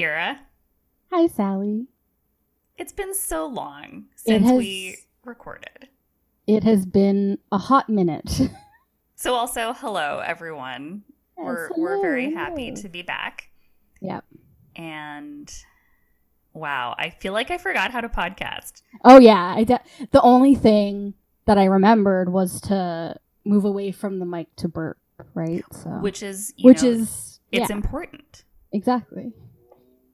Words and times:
Kira. 0.00 0.36
Hi, 1.10 1.26
Sally. 1.26 1.86
It's 2.76 2.92
been 2.92 3.14
so 3.14 3.46
long 3.46 4.04
since 4.14 4.44
has- 4.46 4.58
we 4.58 4.98
recorded. 5.24 5.88
It 6.46 6.64
has 6.64 6.84
been 6.84 7.38
a 7.50 7.58
hot 7.58 7.88
minute. 7.88 8.40
So 9.18 9.32
also, 9.32 9.72
hello 9.72 10.22
everyone. 10.22 11.02
we're 11.38 11.70
we're 11.74 12.02
very 12.02 12.34
happy 12.34 12.70
to 12.72 12.86
be 12.90 13.00
back. 13.00 13.48
Yep. 14.02 14.26
And 14.76 15.50
wow, 16.52 16.94
I 16.98 17.08
feel 17.08 17.32
like 17.32 17.50
I 17.50 17.56
forgot 17.56 17.92
how 17.92 18.02
to 18.02 18.10
podcast. 18.10 18.82
Oh 19.06 19.18
yeah, 19.18 19.54
I 19.56 19.64
de- 19.64 19.80
the 20.10 20.20
only 20.20 20.54
thing 20.54 21.14
that 21.46 21.56
I 21.56 21.64
remembered 21.64 22.30
was 22.30 22.60
to 22.62 23.16
move 23.46 23.64
away 23.64 23.90
from 23.90 24.18
the 24.18 24.26
mic 24.26 24.54
to 24.56 24.68
burp, 24.68 24.98
right? 25.32 25.64
So 25.72 25.88
Which 25.88 26.22
is 26.22 26.52
you 26.58 26.66
which 26.66 26.82
know, 26.82 26.90
is 26.90 27.40
it's 27.50 27.70
yeah, 27.70 27.74
important. 27.74 28.44
exactly. 28.70 29.32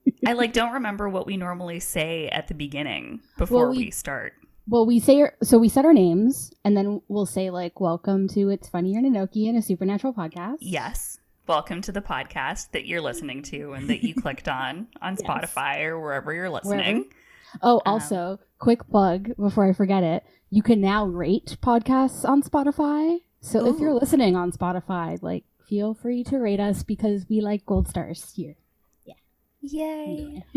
I 0.27 0.33
like 0.35 0.53
don't 0.53 0.73
remember 0.73 1.09
what 1.09 1.27
we 1.27 1.37
normally 1.37 1.81
say 1.81 2.29
at 2.29 2.49
the 2.49 2.55
beginning 2.55 3.21
before 3.39 3.71
we- 3.71 3.79
we 3.79 3.91
start. 3.91 4.35
Well, 4.69 4.87
we 4.87 5.01
say 5.01 5.21
our, 5.23 5.35
so 5.43 5.59
we 5.59 5.69
said 5.69 5.85
our 5.85 5.93
names, 5.93 6.53
and 6.65 6.77
then 6.77 7.03
we'll 7.09 7.27
say 7.27 7.51
like, 7.51 7.81
"Welcome 7.81 8.29
to 8.29 8.49
It's 8.49 8.69
Funny 8.69 8.95
and 8.95 9.05
Inoki 9.05 9.49
and 9.49 9.59
a 9.59 9.63
Supernatural 9.63 10.13
podcast." 10.15 10.59
Yes. 10.61 11.19
Welcome 11.49 11.83
to 11.83 11.91
the 11.93 12.01
podcast 12.01 12.71
that 12.71 12.87
you're 12.87 13.01
listening 13.01 13.43
to 13.43 13.73
and 13.73 13.91
that 13.91 14.05
you 14.05 14.15
clicked 14.15 14.47
on 14.49 14.87
on 15.03 15.17
Yes. 15.19 15.23
Spotify 15.29 15.83
or 15.85 15.99
wherever 16.01 16.33
you're 16.33 16.49
listening. 16.49 17.07
Oh, 17.61 17.79
Um, 17.85 17.95
also, 17.95 18.39
quick 18.61 18.89
plug 18.89 19.35
before 19.37 19.69
I 19.69 19.73
forget 19.73 20.05
it. 20.05 20.23
You 20.51 20.63
can 20.63 20.81
now 20.81 21.07
rate 21.07 21.57
podcasts 21.61 22.25
on 22.25 22.43
Spotify. 22.45 23.19
So 23.41 23.67
if 23.67 23.81
you're 23.81 23.93
listening 23.95 24.37
on 24.37 24.53
Spotify, 24.53 25.21
like 25.21 25.43
feel 25.67 25.93
free 25.95 26.23
to 26.25 26.39
rate 26.39 26.61
us 26.61 26.85
because 26.85 27.27
we 27.29 27.41
like 27.41 27.67
gold 27.67 27.89
stars 27.89 28.33
here. 28.37 28.55
Yay. 29.63 30.45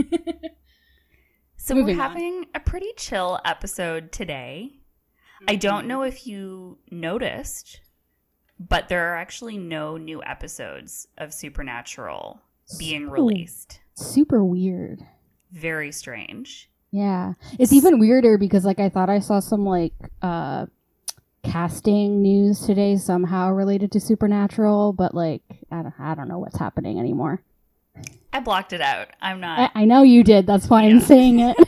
So 1.58 1.74
Moving 1.74 1.98
we're 1.98 2.04
on. 2.04 2.10
having 2.12 2.46
a 2.54 2.60
pretty 2.60 2.92
chill 2.96 3.40
episode 3.44 4.12
today. 4.12 4.74
I 5.48 5.56
don't 5.56 5.88
know 5.88 6.04
if 6.04 6.28
you 6.28 6.78
noticed, 6.92 7.82
but 8.60 8.88
there 8.88 9.12
are 9.12 9.18
actually 9.18 9.58
no 9.58 9.98
new 9.98 10.22
episodes 10.24 11.08
of 11.18 11.34
Supernatural 11.34 12.40
being 12.78 13.10
released. 13.10 13.80
Super 13.96 14.46
weird. 14.46 15.02
Very 15.52 15.92
strange. 15.92 16.70
Yeah. 16.92 17.34
It's 17.58 17.74
even 17.74 17.98
weirder 17.98 18.38
because 18.38 18.64
like 18.64 18.80
I 18.80 18.90
thought 18.90 19.10
I 19.10 19.18
saw 19.18 19.40
some 19.40 19.66
like 19.66 19.94
uh 20.22 20.68
casting 21.42 22.22
news 22.22 22.60
today 22.60 22.96
somehow 22.96 23.50
related 23.50 23.92
to 23.94 24.00
Supernatural, 24.00 24.94
but 24.94 25.16
like 25.16 25.42
I 25.72 25.82
don't 25.82 25.94
I 26.00 26.14
don't 26.14 26.28
know 26.28 26.38
what's 26.38 26.60
happening 26.60 27.00
anymore. 27.00 27.42
I 28.36 28.42
blocked 28.42 28.74
it 28.74 28.82
out. 28.82 29.08
I'm 29.22 29.40
not. 29.40 29.72
I 29.76 29.86
know 29.86 30.04
you 30.04 30.22
did, 30.22 30.46
that's 30.46 30.70
why 30.70 30.84
I'm 30.84 31.00
saying 31.00 31.40
it. 31.40 31.56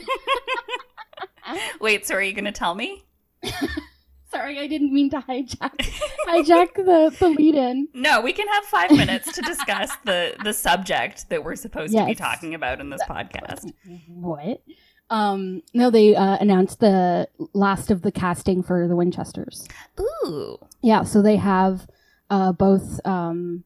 Wait, 1.80 2.06
so 2.06 2.14
are 2.14 2.22
you 2.22 2.34
going 2.34 2.44
to 2.44 2.52
tell 2.52 2.74
me? 2.74 3.06
Sorry, 4.30 4.58
I 4.58 4.66
didn't 4.66 4.92
mean 4.92 5.08
to 5.10 5.20
hijack 5.20 5.78
hijack 6.26 6.74
the, 6.74 7.16
the 7.18 7.28
lead 7.30 7.54
in. 7.54 7.88
No, 7.94 8.20
we 8.20 8.34
can 8.34 8.46
have 8.46 8.64
five 8.64 8.90
minutes 8.90 9.32
to 9.32 9.40
discuss 9.40 9.90
the 10.04 10.36
the 10.44 10.52
subject 10.52 11.30
that 11.30 11.42
we're 11.42 11.56
supposed 11.56 11.94
to 11.96 12.04
be 12.04 12.14
talking 12.14 12.54
about 12.54 12.80
in 12.80 12.90
this 12.90 13.00
podcast. 13.08 13.72
What? 14.06 14.62
Um, 15.08 15.62
no, 15.72 15.88
they 15.88 16.14
uh, 16.14 16.36
announced 16.38 16.80
the 16.80 17.28
last 17.54 17.90
of 17.90 18.02
the 18.02 18.12
casting 18.12 18.62
for 18.62 18.86
the 18.86 18.94
Winchesters. 18.94 19.66
Ooh, 19.98 20.58
Yeah, 20.82 21.04
so 21.04 21.22
they 21.22 21.36
have 21.36 21.86
uh, 22.28 22.52
both 22.52 23.00
um, 23.06 23.64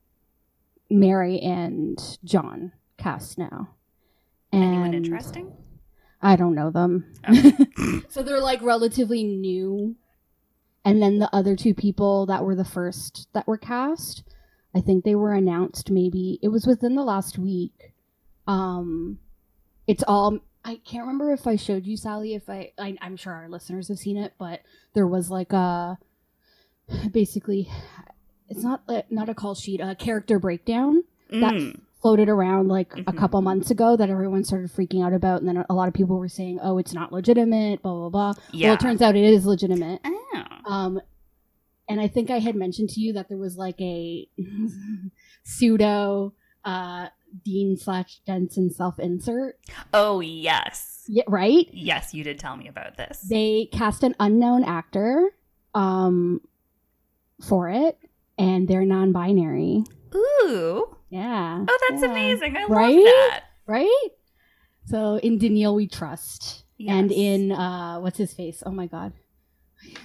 Mary 0.89 1.41
and 1.41 1.99
John 2.23 2.71
cast 2.99 3.39
now. 3.39 3.71
And 4.53 4.63
anyone 4.63 4.95
interesting? 4.95 5.53
I 6.21 6.37
don't 6.37 6.55
know 6.55 6.71
them. 6.71 7.13
Okay. 7.29 7.53
so 8.09 8.23
they're 8.23 8.41
like 8.41 8.63
relatively 8.63 9.25
new. 9.25 9.97
And 10.85 11.01
then 11.03 11.19
the 11.19 11.35
other 11.35 11.57
two 11.57 11.75
people 11.75 12.27
that 12.27 12.45
were 12.45 12.55
the 12.57 12.65
first 12.65 13.29
that 13.33 13.47
were 13.47 13.57
cast, 13.57 14.25
I 14.75 14.81
think 14.81 15.05
they 15.05 15.15
were 15.15 15.33
announced 15.33 15.91
maybe 15.91 16.39
it 16.43 16.49
was 16.49 16.67
within 16.67 16.95
the 16.95 17.05
last 17.05 17.39
week. 17.39 17.95
Um 18.47 19.19
it's 19.87 20.05
all 20.07 20.39
I 20.65 20.77
can't 20.85 21.03
remember 21.07 21.33
if 21.33 21.47
I 21.47 21.57
showed 21.57 21.87
you 21.87 21.97
Sally 21.97 22.35
if 22.35 22.49
I, 22.49 22.73
I 22.79 22.97
I'm 23.01 23.17
sure 23.17 23.33
our 23.33 23.49
listeners 23.49 23.89
have 23.89 23.99
seen 23.99 24.17
it, 24.17 24.35
but 24.39 24.61
there 24.95 25.07
was 25.07 25.31
like 25.31 25.53
a 25.53 25.99
basically 27.11 27.69
it's 28.49 28.63
not 28.63 28.83
a, 28.89 29.05
not 29.09 29.29
a 29.29 29.35
call 29.35 29.55
sheet, 29.55 29.81
a 29.81 29.95
character 29.95 30.39
breakdown 30.39 31.05
that 31.31 31.55
Mm. 31.55 31.81
Floated 32.03 32.29
around 32.29 32.67
like 32.69 32.93
a 32.95 33.03
Mhm. 33.13 33.17
couple 33.17 33.41
months 33.43 33.71
ago 33.71 33.97
that 33.97 34.11
everyone 34.11 34.43
started 34.45 34.71
freaking 34.71 35.05
out 35.05 35.13
about 35.15 35.41
and 35.41 35.49
then 35.49 35.65
a 35.71 35.75
lot 35.75 35.87
of 35.89 35.95
people 35.95 36.19
were 36.19 36.29
saying 36.29 36.59
oh 36.61 36.77
it's 36.79 36.93
not 36.93 37.13
legitimate 37.13 37.81
blah 37.83 37.95
blah 37.95 38.09
blah 38.09 38.35
Yeah. 38.53 38.69
well 38.69 38.75
it 38.75 38.81
turns 38.81 39.01
out 39.01 39.15
it 39.17 39.25
is 39.25 39.47
legitimate 39.47 40.01
Oh. 40.05 40.43
um 40.67 41.01
and 41.89 42.01
i 42.01 42.09
think 42.09 42.29
i 42.31 42.39
had 42.41 42.57
mentioned 42.57 42.89
to 42.91 43.01
you 43.01 43.13
that 43.13 43.29
there 43.29 43.39
was 43.39 43.57
like 43.57 43.81
a 43.81 44.27
pseudo 45.45 46.33
uh 46.65 47.07
dean 47.45 47.77
slash 47.77 48.21
jensen 48.27 48.71
self 48.71 48.99
insert 48.99 49.59
Oh 49.95 50.21
yes, 50.21 51.05
yeah 51.09 51.23
right 51.29 51.67
yes, 51.73 52.13
you 52.15 52.25
did 52.25 52.39
tell 52.39 52.57
me 52.57 52.69
about 52.69 52.97
this. 52.97 53.21
they 53.29 53.69
cast 53.73 54.03
an 54.03 54.15
unknown 54.21 54.65
actor 54.65 55.31
um 55.75 56.41
for 57.41 57.69
it 57.71 57.99
and 58.39 58.69
they're 58.69 58.85
non-binary 58.85 59.85
Ooh, 60.15 60.97
yeah 61.11 61.65
oh, 61.69 61.79
that's 61.89 62.03
Yeah. 62.03 62.11
amazing! 62.11 62.57
I 62.57 62.65
Right? 62.67 62.95
love 62.97 63.05
that. 63.05 63.45
right? 63.67 64.09
So 64.87 65.17
in 65.17 65.39
Danneel 65.39 65.75
we 65.77 65.87
trust, 65.87 66.65
and 66.87 67.11
in 67.13 67.53
uh, 67.53 67.99
what's 68.01 68.19
his 68.19 68.33
face? 68.35 68.63
Oh 68.67 68.71
my 68.73 68.87
god, 68.87 69.13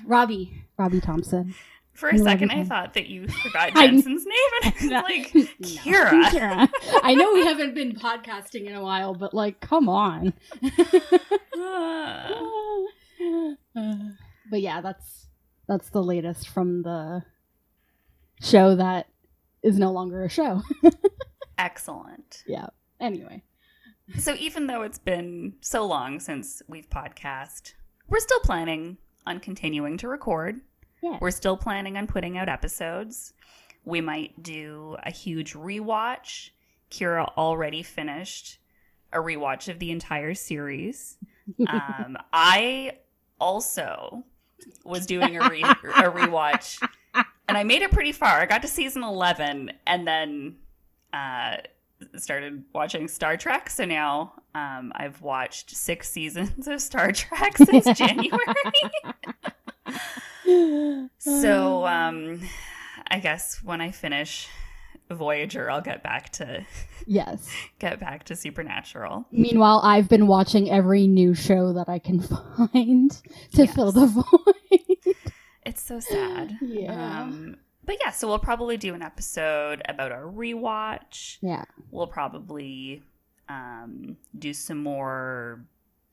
Robbie, 0.06 0.63
Robbie 0.78 1.01
Thompson. 1.01 1.56
For 1.94 2.09
a 2.09 2.17
second. 2.19 2.51
I 2.51 2.63
thought 2.63 2.94
that 2.94 3.07
you 3.07 3.28
forgot 3.44 3.73
Jensen's 3.73 4.23
name, 4.23 4.35
and 4.63 4.94
I 4.96 5.01
was 5.01 5.03
like, 5.09 5.34
No. 5.34 5.41
Kira. 5.63 6.23
Kira. 6.29 6.69
I 7.01 7.16
know 7.16 7.34
we 7.34 7.44
haven't 7.44 7.73
been 7.73 7.94
podcasting 7.96 8.67
in 8.67 8.75
a 8.75 8.84
while, 8.84 9.16
but 9.16 9.34
like, 9.34 9.59
come 9.62 9.90
on. 9.90 10.34
Ah. 11.57 12.29
but 14.51 14.62
yeah, 14.62 14.81
that's 14.81 15.28
that's 15.67 15.90
the 15.90 16.03
latest 16.03 16.47
from 16.50 16.84
the 16.84 17.23
show 18.41 18.75
that 18.75 19.07
is 19.63 19.78
no 19.78 19.91
longer 19.91 20.23
a 20.23 20.29
show. 20.29 20.62
excellent. 21.57 22.44
yeah. 22.47 22.68
Anyway, 23.00 23.44
So 24.19 24.35
even 24.40 24.68
though 24.68 24.81
it's 24.84 24.97
been 25.00 25.53
so 25.62 25.85
long 25.85 26.19
since 26.19 26.62
we've 26.68 26.90
podcast, 26.90 27.73
we're 28.07 28.19
still 28.19 28.40
planning 28.40 28.97
on 29.25 29.40
continuing 29.40 29.97
to 29.97 30.07
record. 30.07 30.62
yeah. 31.03 31.17
We're 31.22 31.31
still 31.31 31.57
planning 31.57 31.97
on 31.97 32.07
putting 32.07 32.38
out 32.38 32.50
episodes. 32.50 33.34
We 33.85 34.01
might 34.01 34.41
do 34.41 34.97
a 35.03 35.12
huge 35.12 35.53
rewatch. 35.53 36.50
Kira 36.90 37.25
already 37.38 37.84
finished 37.84 38.59
a 39.13 39.17
rewatch 39.17 39.67
of 39.69 39.79
the 39.79 39.91
entire 39.91 40.34
series. 40.34 41.17
Um, 41.69 42.17
I 42.34 42.97
also 43.40 44.25
was 44.84 45.06
doing 45.06 45.38
a, 45.38 45.50
re- 45.50 45.62
a 45.63 46.12
rewatch, 46.12 46.85
and 47.47 47.58
I 47.58 47.63
made 47.63 47.81
it 47.81 47.91
pretty 47.91 48.12
far. 48.12 48.40
I 48.41 48.46
got 48.46 48.62
to 48.63 48.68
season 48.68 49.03
11 49.03 49.72
and 49.85 50.08
then 50.08 50.56
uh, 51.13 51.58
started 52.16 52.63
watching 52.74 53.08
Star 53.08 53.38
Trek. 53.38 53.69
So 53.69 53.85
now 53.85 54.34
um, 54.56 54.91
I've 54.96 55.22
watched 55.22 55.72
six 55.72 56.09
seasons 56.12 56.68
of 56.68 56.81
Star 56.81 57.12
Trek 57.12 57.58
since 57.58 57.85
January. 57.97 58.40
So, 61.17 61.85
um, 61.85 62.41
I 63.09 63.20
guess 63.20 63.61
when 63.64 63.82
I 63.82 63.91
finish 63.91 64.47
Voyager, 65.09 65.70
I'll 65.70 65.82
get 65.82 66.03
back 66.03 66.32
to 66.34 66.66
yes. 67.05 67.50
get 67.79 68.00
back 68.00 68.23
to 68.26 68.35
Supernatural. 68.35 69.26
Meanwhile, 69.32 69.82
I've 69.84 70.08
been 70.09 70.28
watching 70.28 70.70
every 70.70 71.08
new 71.08 71.34
show 71.34 71.73
that 71.73 71.90
I 71.90 72.00
can 72.00 72.22
find 72.22 73.11
to 73.11 73.66
Yes. 73.66 73.76
fill 73.76 73.91
the 73.91 74.08
void. 74.08 75.16
It's 75.67 75.81
so 75.81 75.99
sad. 75.99 76.58
Yeah. 76.61 77.22
Um, 77.22 77.58
but 77.85 77.97
yeah, 78.02 78.11
so 78.11 78.28
we'll 78.28 78.40
probably 78.40 78.78
do 78.78 78.93
an 78.96 79.02
episode 79.02 79.81
about 79.87 80.11
our 80.11 80.23
rewatch. 80.23 81.37
yeah. 81.41 81.66
We'll 81.91 82.08
probably 82.08 83.03
um, 83.49 84.17
do 84.37 84.53
some 84.53 84.79
more 84.84 85.61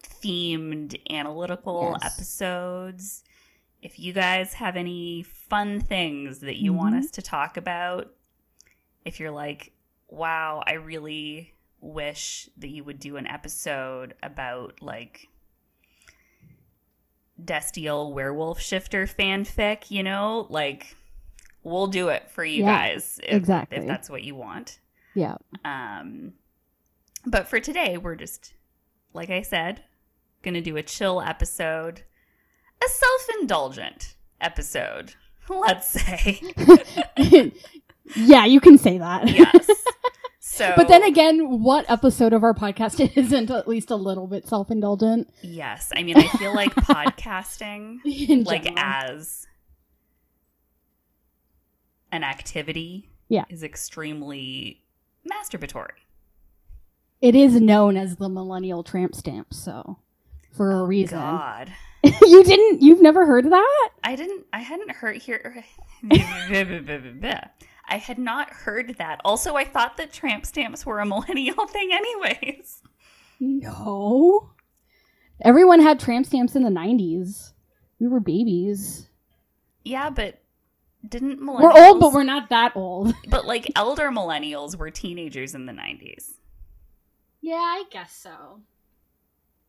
themed 0.02 1.00
analytical 1.10 1.96
Yes. 2.00 2.14
episodes. 2.14 3.24
If 3.82 3.98
you 3.98 4.12
guys 4.12 4.54
have 4.54 4.76
any 4.76 5.22
fun 5.22 5.80
things 5.80 6.40
that 6.40 6.56
you 6.56 6.72
want 6.72 6.94
Mhm. 6.94 6.98
us 7.00 7.10
to 7.12 7.22
talk 7.22 7.56
about, 7.56 8.14
if 9.04 9.18
you're 9.20 9.30
like, 9.30 9.72
wow, 10.08 10.62
I 10.66 10.74
really 10.74 11.54
wish 11.80 12.48
that 12.56 12.68
you 12.68 12.82
would 12.84 12.98
do 12.98 13.16
an 13.16 13.26
episode 13.26 14.14
about 14.22 14.80
like 14.80 15.28
Destiel 17.42 18.12
werewolf 18.12 18.60
shifter 18.60 19.06
fanfic, 19.06 19.90
you 19.90 20.02
know, 20.02 20.46
like 20.50 20.94
we'll 21.62 21.86
do 21.88 22.08
it 22.08 22.30
for 22.30 22.44
you 22.44 22.62
Yeah, 22.64 22.88
guys 22.90 23.20
if, 23.22 23.34
exactly. 23.34 23.78
if 23.78 23.86
that's 23.86 24.08
what 24.10 24.22
you 24.22 24.34
want. 24.34 24.78
Yeah. 25.14 25.36
Um, 25.64 26.34
But 27.26 27.48
for 27.48 27.58
today, 27.60 27.96
we're 27.96 28.16
just, 28.16 28.52
like 29.12 29.30
I 29.30 29.42
said, 29.42 29.82
going 30.42 30.54
to 30.54 30.60
do 30.60 30.76
a 30.76 30.82
chill 30.82 31.20
episode, 31.22 32.02
a 32.84 32.88
self 32.88 33.26
indulgent 33.40 34.14
episode, 34.40 35.14
let's 35.48 35.88
say. 35.88 36.40
yeah, 38.16 38.44
you 38.44 38.60
can 38.60 38.76
say 38.78 38.98
that. 38.98 39.28
yes. 39.28 39.70
So, 40.54 40.72
But 40.76 40.86
then 40.86 41.02
again, 41.02 41.62
what 41.64 41.84
episode 41.90 42.32
of 42.32 42.44
our 42.44 42.54
podcast 42.54 43.00
isn't 43.16 43.50
at 43.50 43.66
least 43.66 43.90
a 43.90 43.96
little 43.96 44.28
bit 44.28 44.46
self 44.46 44.70
indulgent? 44.70 45.28
yes, 45.42 45.90
I 45.96 46.04
mean, 46.04 46.16
I 46.16 46.28
feel 46.28 46.54
like 46.54 46.72
podcasting, 46.76 47.98
like 48.46 48.62
general. 48.62 48.78
as 48.78 49.48
an 52.12 52.22
activity, 52.22 53.10
Yeah. 53.28 53.46
is 53.48 53.64
extremely 53.64 54.84
masturbatory. 55.28 55.88
It 57.20 57.34
is 57.34 57.60
known 57.60 57.96
as 57.96 58.16
the 58.16 58.28
millennial 58.28 58.84
tramp 58.84 59.16
stamp, 59.16 59.52
so 59.52 59.98
for 60.52 60.70
a 60.70 60.82
oh, 60.82 60.86
reason. 60.86 61.18
God. 61.18 61.72
you 62.04 62.44
didn't 62.44 62.80
you've 62.80 63.02
never 63.02 63.26
heard 63.26 63.46
of 63.46 63.50
that? 63.50 63.88
I 64.04 64.14
didn't. 64.14 64.46
I 64.52 64.60
hadn't 64.60 64.92
heard 64.92 65.16
here. 65.16 65.64
I 67.88 67.98
had 67.98 68.18
not 68.18 68.50
heard 68.50 68.96
that. 68.98 69.20
Also, 69.24 69.56
I 69.56 69.64
thought 69.64 69.96
that 69.96 70.12
tramp 70.12 70.46
stamps 70.46 70.84
were 70.86 71.00
a 71.00 71.06
millennial 71.14 71.66
thing, 71.66 71.90
anyways. 71.92 72.82
No. 73.40 74.50
Everyone 75.40 75.80
had 75.80 76.00
tramp 76.00 76.26
stamps 76.26 76.54
in 76.54 76.62
the 76.62 76.70
90s. 76.70 77.52
We 78.00 78.08
were 78.08 78.20
babies. 78.20 79.08
Yeah, 79.84 80.10
but 80.10 80.40
didn't 81.06 81.40
millennials? 81.40 81.60
We're 81.62 81.86
old, 81.86 82.00
but 82.00 82.12
we're 82.12 82.22
not 82.22 82.48
that 82.50 82.72
old. 82.76 83.14
But 83.28 83.46
like 83.46 83.70
elder 83.76 84.10
millennials 84.10 84.76
were 84.76 84.90
teenagers 84.90 85.54
in 85.54 85.66
the 85.66 85.72
nineties. 85.72 86.34
Yeah, 87.40 87.56
I 87.56 87.84
guess 87.90 88.14
so. 88.14 88.60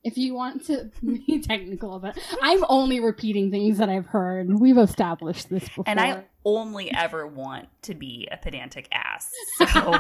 If 0.06 0.20
you 0.20 0.36
want 0.36 0.66
to 0.68 0.92
be 1.04 1.42
technical 1.42 1.96
about 1.96 2.16
it, 2.16 2.24
I'm 2.42 2.64
only 2.70 3.00
repeating 3.00 3.50
things 3.50 3.80
that 3.80 3.90
I've 3.90 4.06
heard. 4.06 4.60
We've 4.60 4.78
established 4.78 5.50
this 5.50 5.64
before. 5.64 5.84
And 5.88 6.00
I 6.00 6.26
only 6.46 6.92
ever 6.94 7.26
want 7.26 7.68
to 7.82 7.96
be 7.96 8.28
a 8.32 8.38
pedantic 8.38 8.88
ass. 8.92 9.30
So 9.74 10.00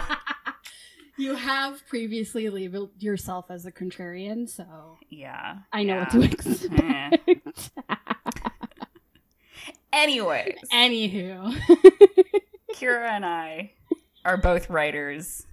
you 1.17 1.35
have 1.35 1.85
previously 1.87 2.49
labeled 2.49 2.91
yourself 2.99 3.47
as 3.49 3.65
a 3.65 3.71
contrarian, 3.71 4.47
so 4.47 4.99
yeah, 5.09 5.57
I 5.73 5.83
know 5.83 5.95
yeah. 5.95 5.99
what 6.01 6.11
to 6.11 6.21
expect. 6.21 6.71
Eh. 6.83 7.35
Anyways, 9.91 10.57
Anywho, 10.71 11.55
Kira 12.75 13.09
and 13.09 13.25
I 13.25 13.71
are 14.23 14.37
both 14.37 14.69
writers 14.69 15.47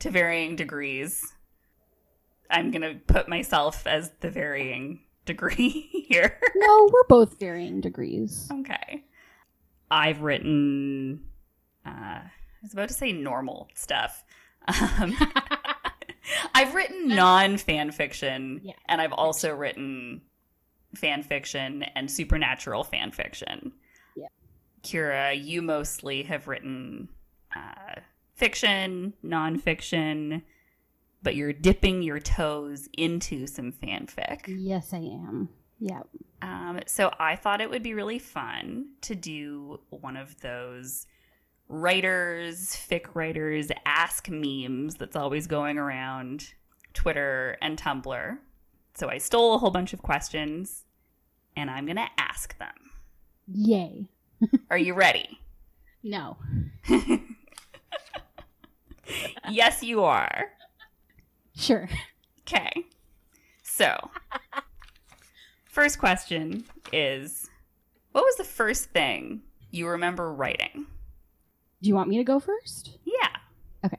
to 0.00 0.10
varying 0.10 0.56
degrees. 0.56 1.34
I'm 2.52 2.70
gonna 2.70 2.94
put 3.06 3.28
myself 3.28 3.86
as 3.86 4.10
the 4.20 4.30
varying 4.30 5.00
degree 5.24 5.88
here. 6.08 6.38
no, 6.54 6.90
we're 6.92 7.06
both 7.08 7.38
varying 7.40 7.80
degrees. 7.80 8.48
okay. 8.52 9.04
I've 9.90 10.22
written 10.22 11.24
uh 11.86 11.90
I 12.20 12.30
was 12.62 12.72
about 12.72 12.88
to 12.88 12.94
say 12.94 13.10
normal 13.12 13.68
stuff. 13.74 14.24
Um, 14.68 15.16
I've 16.54 16.74
written 16.74 17.08
non 17.14 17.56
fan 17.56 17.90
fiction, 17.90 18.60
Yeah. 18.62 18.74
and 18.86 19.00
I've 19.00 19.12
also 19.12 19.52
written 19.52 20.22
fan 20.94 21.22
fiction 21.24 21.82
and 21.96 22.08
supernatural 22.10 22.84
fan 22.84 23.10
fiction. 23.10 23.72
Yeah. 24.16 24.28
Kira, 24.84 25.42
you 25.42 25.62
mostly 25.62 26.22
have 26.22 26.46
written 26.46 27.08
uh, 27.56 28.00
fiction, 28.34 29.14
nonfiction, 29.24 30.42
but 31.22 31.36
you're 31.36 31.52
dipping 31.52 32.02
your 32.02 32.18
toes 32.18 32.88
into 32.96 33.46
some 33.46 33.72
fanfic. 33.72 34.42
Yes, 34.46 34.92
I 34.92 34.98
am. 34.98 35.48
Yeah. 35.78 36.02
Um, 36.42 36.80
so 36.86 37.12
I 37.18 37.36
thought 37.36 37.60
it 37.60 37.70
would 37.70 37.82
be 37.82 37.94
really 37.94 38.18
fun 38.18 38.86
to 39.02 39.14
do 39.14 39.80
one 39.90 40.16
of 40.16 40.40
those 40.40 41.06
writers, 41.68 42.76
fic 42.88 43.14
writers, 43.14 43.70
ask 43.86 44.28
memes 44.28 44.96
that's 44.96 45.16
always 45.16 45.46
going 45.46 45.78
around 45.78 46.52
Twitter 46.92 47.56
and 47.62 47.80
Tumblr. 47.80 48.38
So 48.94 49.08
I 49.08 49.18
stole 49.18 49.54
a 49.54 49.58
whole 49.58 49.70
bunch 49.70 49.92
of 49.92 50.02
questions 50.02 50.84
and 51.56 51.70
I'm 51.70 51.86
going 51.86 51.96
to 51.96 52.08
ask 52.18 52.58
them. 52.58 52.74
Yay. 53.52 54.08
Are 54.70 54.78
you 54.78 54.94
ready? 54.94 55.40
No. 56.02 56.36
yes, 59.50 59.82
you 59.82 60.02
are. 60.02 60.46
Sure. 61.56 61.88
Okay. 62.40 62.72
So, 63.62 64.10
first 65.64 65.98
question 65.98 66.64
is 66.92 67.48
What 68.12 68.24
was 68.24 68.36
the 68.36 68.44
first 68.44 68.86
thing 68.90 69.42
you 69.70 69.88
remember 69.88 70.32
writing? 70.32 70.86
Do 71.82 71.88
you 71.88 71.94
want 71.94 72.08
me 72.08 72.18
to 72.18 72.24
go 72.24 72.38
first? 72.40 72.98
Yeah. 73.04 73.28
Okay. 73.84 73.96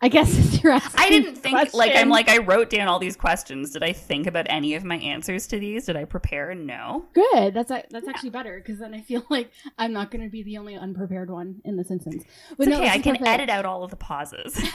I 0.00 0.08
guess 0.08 0.62
you're 0.62 0.72
asking. 0.72 1.00
I 1.00 1.08
didn't 1.10 1.34
think 1.36 1.74
like 1.74 1.92
I'm 1.94 2.08
like 2.08 2.28
I 2.28 2.38
wrote 2.38 2.70
down 2.70 2.88
all 2.88 2.98
these 2.98 3.16
questions. 3.16 3.72
Did 3.72 3.82
I 3.82 3.92
think 3.92 4.26
about 4.26 4.46
any 4.48 4.74
of 4.74 4.84
my 4.84 4.96
answers 4.96 5.46
to 5.48 5.58
these? 5.58 5.86
Did 5.86 5.96
I 5.96 6.04
prepare? 6.04 6.54
No. 6.54 7.04
good. 7.12 7.52
That's 7.54 7.70
a- 7.70 7.84
that's 7.90 8.08
actually 8.08 8.30
better 8.30 8.58
because 8.58 8.78
then 8.78 8.94
I 8.94 9.00
feel 9.00 9.24
like 9.30 9.50
I'm 9.78 9.92
not 9.92 10.10
going 10.10 10.24
to 10.24 10.30
be 10.30 10.42
the 10.42 10.56
only 10.58 10.76
unprepared 10.76 11.28
one 11.30 11.60
in 11.64 11.76
this 11.76 11.90
instance. 11.90 12.24
But 12.56 12.68
It's 12.68 12.76
no, 12.76 12.82
okay. 12.82 12.90
I 12.90 12.98
can 12.98 13.16
perfect. 13.16 13.28
edit 13.28 13.50
out 13.50 13.64
all 13.66 13.84
of 13.84 13.90
the 13.90 13.96
pauses. 13.96 14.58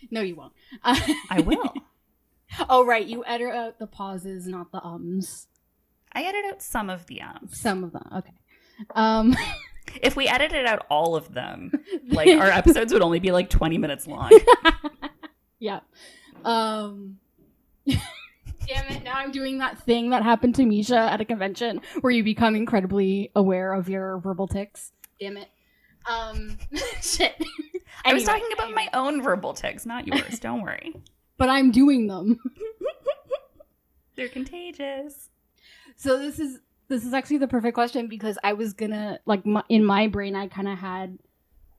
no, 0.10 0.20
you 0.20 0.36
won't. 0.36 0.52
I 0.82 1.40
will. 1.44 1.74
oh, 2.68 2.84
right. 2.84 3.06
You 3.06 3.24
edit 3.26 3.54
out 3.54 3.78
the 3.78 3.86
pauses, 3.86 4.46
not 4.46 4.72
the 4.72 4.84
ums. 4.84 5.46
I 6.12 6.22
edit 6.22 6.44
out 6.46 6.62
some 6.62 6.90
of 6.90 7.06
the 7.06 7.22
ums. 7.22 7.60
Some 7.60 7.84
of 7.84 7.92
them. 7.92 8.08
Okay. 8.16 8.34
Um, 8.94 9.36
If 10.02 10.16
we 10.16 10.28
edited 10.28 10.66
out 10.66 10.86
all 10.88 11.16
of 11.16 11.32
them, 11.34 11.72
like 12.08 12.28
our 12.28 12.48
episodes 12.48 12.92
would 12.92 13.02
only 13.02 13.18
be 13.18 13.32
like 13.32 13.50
20 13.50 13.78
minutes 13.78 14.06
long. 14.06 14.30
yeah. 15.58 15.80
Um. 16.44 17.18
Damn 17.86 18.86
it! 18.88 19.02
Now 19.02 19.14
I'm 19.16 19.32
doing 19.32 19.58
that 19.58 19.82
thing 19.84 20.10
that 20.10 20.22
happened 20.22 20.54
to 20.56 20.64
Misha 20.64 20.96
at 20.96 21.20
a 21.20 21.24
convention 21.24 21.80
where 22.02 22.12
you 22.12 22.22
become 22.22 22.54
incredibly 22.54 23.32
aware 23.34 23.72
of 23.72 23.88
your 23.88 24.18
verbal 24.18 24.46
tics. 24.46 24.92
Damn 25.18 25.36
it. 25.38 25.48
Um. 26.06 26.58
shit. 27.00 27.34
I 28.04 28.14
was 28.14 28.24
talking 28.24 28.48
about 28.52 28.68
anyway. 28.68 28.88
my 28.92 28.98
own 28.98 29.22
verbal 29.22 29.52
tics, 29.54 29.84
not 29.84 30.06
yours. 30.06 30.38
Don't 30.38 30.62
worry. 30.62 30.94
but 31.40 31.48
I'm 31.48 31.70
doing 31.70 32.06
them. 32.06 32.38
They're 34.14 34.28
contagious. 34.28 35.30
So 35.96 36.18
this 36.18 36.38
is 36.38 36.60
this 36.88 37.04
is 37.04 37.14
actually 37.14 37.38
the 37.38 37.48
perfect 37.48 37.74
question 37.74 38.08
because 38.08 38.38
I 38.44 38.52
was 38.52 38.74
gonna 38.74 39.18
like 39.24 39.46
my, 39.46 39.62
in 39.68 39.84
my 39.84 40.06
brain 40.06 40.36
I 40.36 40.48
kind 40.48 40.68
of 40.68 40.78
had 40.78 41.18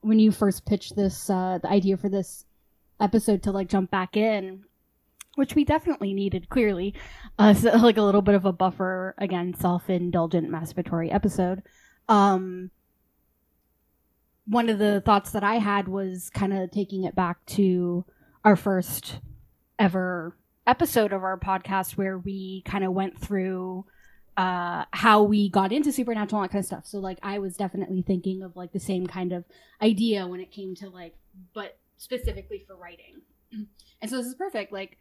when 0.00 0.18
you 0.18 0.32
first 0.32 0.66
pitched 0.66 0.96
this 0.96 1.30
uh, 1.30 1.58
the 1.62 1.68
idea 1.68 1.96
for 1.96 2.08
this 2.08 2.44
episode 3.00 3.44
to 3.44 3.52
like 3.52 3.68
jump 3.68 3.90
back 3.92 4.16
in, 4.16 4.64
which 5.36 5.54
we 5.54 5.64
definitely 5.64 6.12
needed 6.12 6.48
clearly, 6.48 6.94
uh, 7.38 7.54
so, 7.54 7.70
like 7.76 7.98
a 7.98 8.02
little 8.02 8.22
bit 8.22 8.34
of 8.34 8.44
a 8.44 8.52
buffer 8.52 9.14
again 9.18 9.54
self 9.54 9.88
indulgent 9.88 10.50
masturbatory 10.50 11.14
episode. 11.14 11.62
Um, 12.08 12.72
one 14.46 14.68
of 14.68 14.78
the 14.78 15.00
thoughts 15.00 15.30
that 15.30 15.44
I 15.44 15.56
had 15.56 15.88
was 15.88 16.30
kind 16.30 16.52
of 16.52 16.70
taking 16.70 17.04
it 17.04 17.14
back 17.14 17.44
to 17.46 18.04
our 18.44 18.56
first 18.56 19.20
ever 19.78 20.36
episode 20.66 21.12
of 21.12 21.24
our 21.24 21.38
podcast 21.38 21.96
where 21.96 22.18
we 22.18 22.62
kind 22.64 22.84
of 22.84 22.92
went 22.92 23.18
through 23.18 23.84
uh 24.36 24.84
how 24.92 25.22
we 25.22 25.48
got 25.50 25.72
into 25.72 25.92
supernatural 25.92 26.40
and 26.40 26.48
that 26.48 26.52
kind 26.52 26.62
of 26.62 26.66
stuff. 26.66 26.86
So 26.86 26.98
like 26.98 27.18
i 27.22 27.38
was 27.38 27.56
definitely 27.56 28.02
thinking 28.02 28.42
of 28.42 28.56
like 28.56 28.72
the 28.72 28.80
same 28.80 29.06
kind 29.06 29.32
of 29.32 29.44
idea 29.80 30.26
when 30.26 30.40
it 30.40 30.50
came 30.50 30.74
to 30.76 30.88
like 30.88 31.14
but 31.54 31.78
specifically 31.96 32.64
for 32.66 32.76
writing. 32.76 33.22
And 34.00 34.10
so 34.10 34.16
this 34.16 34.26
is 34.26 34.34
perfect. 34.34 34.72
Like 34.72 34.98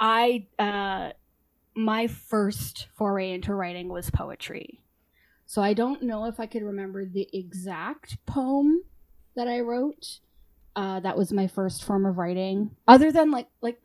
i 0.00 0.46
uh 0.58 1.10
my 1.76 2.06
first 2.08 2.88
foray 2.96 3.30
into 3.32 3.54
writing 3.54 3.88
was 3.88 4.10
poetry 4.10 4.80
so 5.50 5.62
i 5.62 5.72
don't 5.72 6.02
know 6.02 6.26
if 6.26 6.38
i 6.38 6.46
could 6.46 6.62
remember 6.62 7.04
the 7.04 7.26
exact 7.32 8.16
poem 8.26 8.82
that 9.34 9.48
i 9.48 9.58
wrote 9.60 10.20
uh 10.76 11.00
that 11.00 11.16
was 11.16 11.32
my 11.32 11.46
first 11.48 11.82
form 11.84 12.04
of 12.06 12.18
writing 12.18 12.70
other 12.86 13.10
than 13.10 13.30
like 13.30 13.48
like 13.62 13.80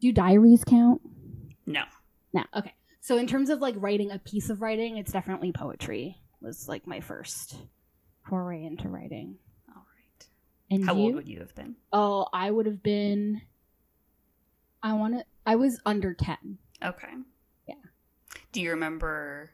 do 0.00 0.12
diaries 0.12 0.62
count 0.64 1.00
No. 1.66 1.82
no, 2.32 2.44
okay. 2.56 2.74
So 3.00 3.16
in 3.18 3.26
terms 3.26 3.50
of 3.50 3.60
like 3.60 3.74
writing 3.78 4.10
a 4.12 4.18
piece 4.20 4.48
of 4.50 4.60
writing, 4.62 4.96
it's 4.98 5.10
definitely 5.10 5.50
poetry. 5.52 6.18
Was 6.40 6.68
like 6.68 6.86
my 6.86 7.00
first 7.00 7.56
foray 8.28 8.64
into 8.64 8.88
writing. 8.88 9.36
All 9.68 9.84
right. 9.96 10.26
And 10.70 10.84
How 10.84 10.94
you? 10.94 11.02
old 11.06 11.14
would 11.16 11.28
you 11.28 11.38
have 11.40 11.52
been? 11.56 11.74
oh, 11.92 12.26
I 12.32 12.50
would 12.50 12.66
have 12.66 12.80
been. 12.82 13.42
I 14.82 14.92
want 14.94 15.14
to. 15.18 15.24
I 15.46 15.56
was 15.56 15.80
under 15.86 16.14
ten. 16.14 16.58
Okay. 16.84 17.12
Yeah. 17.68 17.74
Do 18.52 18.60
you 18.60 18.70
remember 18.70 19.50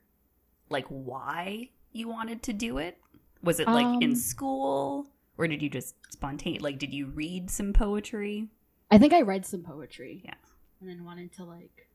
like 0.71 0.87
why 0.89 1.71
you 1.93 2.09
wanted 2.09 2.43
to 2.45 2.53
do 2.53 2.79
it? 2.79 2.99
Was 3.43 3.61
it 3.61 3.69
like 3.69 4.03
in 4.03 4.11
Um, 4.11 4.15
school 4.17 5.07
or 5.37 5.47
did 5.47 5.63
you 5.63 5.71
just 5.71 5.95
spontaneous 6.13 6.63
like 6.63 6.79
did 6.79 6.93
you 6.93 7.07
read 7.07 7.51
some 7.51 7.73
poetry? 7.73 8.49
I 8.91 8.99
think 8.99 9.13
I 9.13 9.23
read 9.23 9.47
some 9.47 9.63
poetry. 9.63 10.23
Yeah. 10.25 10.35
And 10.81 10.89
then 10.89 11.05
wanted 11.05 11.33
to 11.35 11.45
like 11.45 11.89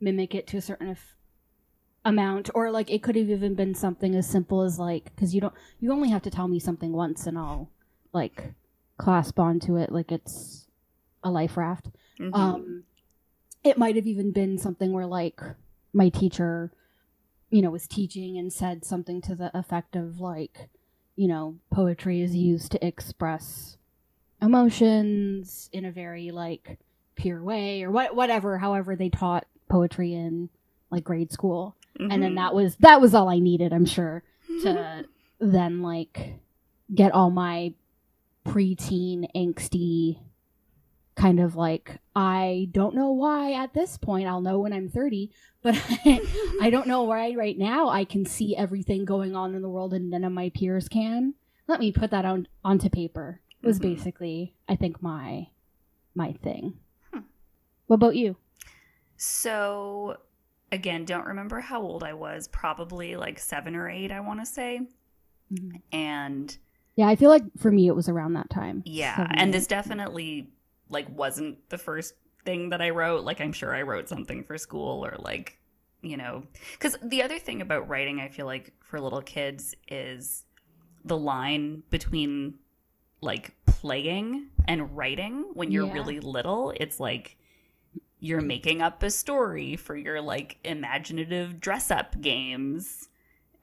mimic 0.00 0.34
it 0.34 0.46
to 0.48 0.56
a 0.58 0.60
certain 0.60 0.88
f- 0.88 1.16
amount 2.04 2.50
or 2.54 2.70
like 2.70 2.90
it 2.90 3.02
could 3.02 3.16
have 3.16 3.30
even 3.30 3.54
been 3.54 3.74
something 3.74 4.14
as 4.14 4.28
simple 4.28 4.60
as 4.62 4.78
like 4.78 5.14
cuz 5.16 5.34
you 5.34 5.40
don't 5.40 5.54
you 5.80 5.90
only 5.92 6.10
have 6.10 6.22
to 6.22 6.30
tell 6.30 6.48
me 6.48 6.58
something 6.58 6.92
once 6.92 7.26
and 7.26 7.38
I'll 7.38 7.70
like 8.12 8.52
clasp 8.98 9.38
onto 9.40 9.76
it 9.76 9.90
like 9.90 10.12
it's 10.12 10.68
a 11.22 11.30
life 11.30 11.56
raft. 11.56 11.90
Mhm. 12.18 12.34
Um 12.34 12.84
it 13.62 13.78
might 13.78 13.96
have 13.96 14.06
even 14.06 14.30
been 14.32 14.58
something 14.58 14.92
where 14.92 15.06
like 15.06 15.40
my 15.94 16.08
teacher 16.10 16.70
you 17.54 17.62
know 17.62 17.70
was 17.70 17.86
teaching 17.86 18.36
and 18.36 18.52
said 18.52 18.84
something 18.84 19.20
to 19.22 19.34
the 19.36 19.56
effect 19.56 19.94
of 19.94 20.18
like 20.20 20.68
you 21.14 21.28
know 21.28 21.56
poetry 21.70 22.20
is 22.20 22.34
used 22.34 22.72
to 22.72 22.84
express 22.84 23.76
emotions 24.42 25.68
in 25.72 25.84
a 25.84 25.92
very 25.92 26.30
like 26.30 26.78
pure 27.14 27.42
way 27.42 27.82
or 27.84 27.90
what 27.90 28.16
whatever 28.16 28.58
however 28.58 28.96
they 28.96 29.08
taught 29.08 29.46
poetry 29.68 30.12
in 30.12 30.48
like 30.90 31.04
grade 31.04 31.30
school 31.32 31.76
and 31.98 32.20
then 32.22 32.32
Mhm. 32.32 32.36
that 32.36 32.54
was 32.54 32.74
that 32.76 33.00
was 33.00 33.14
all 33.14 33.28
i 33.28 33.38
needed 33.38 33.72
i'm 33.72 33.86
sure 33.86 34.24
to 34.62 35.04
then 35.38 35.80
like 35.80 36.34
get 36.92 37.12
all 37.12 37.30
my 37.30 37.72
preteen 38.44 39.26
angsty 39.34 40.18
kind 41.16 41.38
of 41.40 41.54
like 41.56 41.98
I 42.16 42.68
don't 42.72 42.94
know 42.94 43.12
why 43.12 43.52
at 43.52 43.72
this 43.74 43.96
point 43.96 44.26
I'll 44.26 44.40
know 44.40 44.58
when 44.58 44.72
I'm 44.72 44.88
30 44.88 45.30
but 45.62 45.74
I 46.60 46.68
don't 46.70 46.88
know 46.88 47.04
why 47.04 47.34
right 47.34 47.56
now 47.56 47.88
I 47.88 48.04
can 48.04 48.26
see 48.26 48.56
everything 48.56 49.04
going 49.04 49.36
on 49.36 49.54
in 49.54 49.62
the 49.62 49.68
world 49.68 49.94
and 49.94 50.10
none 50.10 50.24
of 50.24 50.32
my 50.32 50.50
peers 50.50 50.88
can 50.88 51.34
let 51.68 51.78
me 51.80 51.92
put 51.92 52.10
that 52.10 52.24
on 52.24 52.48
onto 52.64 52.88
paper 52.90 53.40
was 53.62 53.78
Mhm. 53.78 53.82
basically 53.82 54.54
I 54.68 54.74
think 54.76 55.02
my 55.02 55.48
my 56.16 56.32
thing 56.32 56.78
Hmm. 57.12 57.20
what 57.86 57.94
about 57.96 58.16
you 58.16 58.36
So, 59.16 60.16
again, 60.72 61.04
don't 61.04 61.24
remember 61.26 61.60
how 61.60 61.80
old 61.80 62.02
I 62.02 62.12
was. 62.14 62.48
Probably 62.48 63.14
like 63.16 63.38
seven 63.38 63.76
or 63.76 63.88
eight, 63.88 64.10
I 64.10 64.18
want 64.20 64.40
to 64.40 64.46
say. 64.46 64.80
And 65.92 66.56
yeah 66.96 67.06
I 67.08 67.14
feel 67.16 67.30
like 67.30 67.44
for 67.58 67.70
me 67.70 67.86
it 67.86 67.94
was 67.94 68.08
around 68.08 68.32
that 68.34 68.50
time 68.50 68.82
yeah, 68.84 69.26
and 69.30 69.54
this 69.54 69.66
definitely 69.68 70.50
like 70.88 71.08
wasn't 71.08 71.68
the 71.70 71.78
first 71.78 72.14
thing 72.44 72.70
that 72.70 72.82
I 72.82 72.90
wrote. 72.90 73.24
Like, 73.24 73.40
I'm 73.40 73.52
sure 73.52 73.74
I 73.74 73.82
wrote 73.82 74.08
something 74.08 74.44
for 74.44 74.58
school 74.58 75.04
or 75.04 75.16
like, 75.18 75.58
you 76.02 76.16
know, 76.16 76.44
because 76.72 76.96
the 77.02 77.22
other 77.22 77.38
thing 77.38 77.62
about 77.62 77.88
writing, 77.88 78.20
I 78.20 78.28
feel 78.28 78.46
like 78.46 78.72
for 78.80 79.00
little 79.00 79.22
kids 79.22 79.74
is 79.88 80.44
the 81.04 81.16
line 81.16 81.82
between 81.90 82.54
like 83.20 83.54
playing 83.66 84.48
and 84.68 84.94
writing 84.96 85.50
when 85.54 85.70
you're 85.70 85.86
Yeah. 85.86 85.94
really 85.94 86.20
little. 86.20 86.72
It's 86.76 87.00
like 87.00 87.36
you're 88.20 88.40
making 88.40 88.80
up 88.82 89.02
a 89.02 89.10
story 89.10 89.76
for 89.76 89.96
your 89.96 90.20
like 90.20 90.58
imaginative 90.64 91.60
dress 91.60 91.90
up 91.90 92.20
games. 92.20 93.08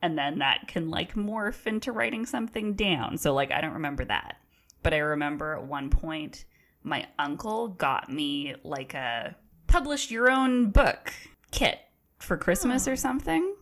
And 0.03 0.17
then 0.17 0.39
that 0.39 0.67
can 0.67 0.89
like 0.89 1.13
morph 1.13 1.67
into 1.67 1.91
writing 1.91 2.25
something 2.25 2.73
down. 2.73 3.17
So, 3.19 3.35
like, 3.35 3.51
I 3.51 3.61
don't 3.61 3.73
remember 3.73 4.03
that. 4.05 4.37
But 4.81 4.95
I 4.95 4.97
remember 4.97 5.53
at 5.55 5.65
one 5.65 5.91
point, 5.91 6.45
my 6.83 7.07
uncle 7.19 7.67
got 7.69 8.11
me 8.11 8.55
like 8.63 8.93
a 8.93 9.35
publish 9.67 10.11
your 10.11 10.29
own 10.29 10.69
book 10.71 11.13
kit 11.51 11.79
for 12.19 12.37
Christmas 12.37 12.87
Oh. 12.87 12.91
or 12.91 12.95
something. 12.95 13.55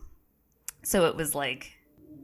So 0.82 1.06
it 1.06 1.16
was 1.16 1.34
like 1.34 1.72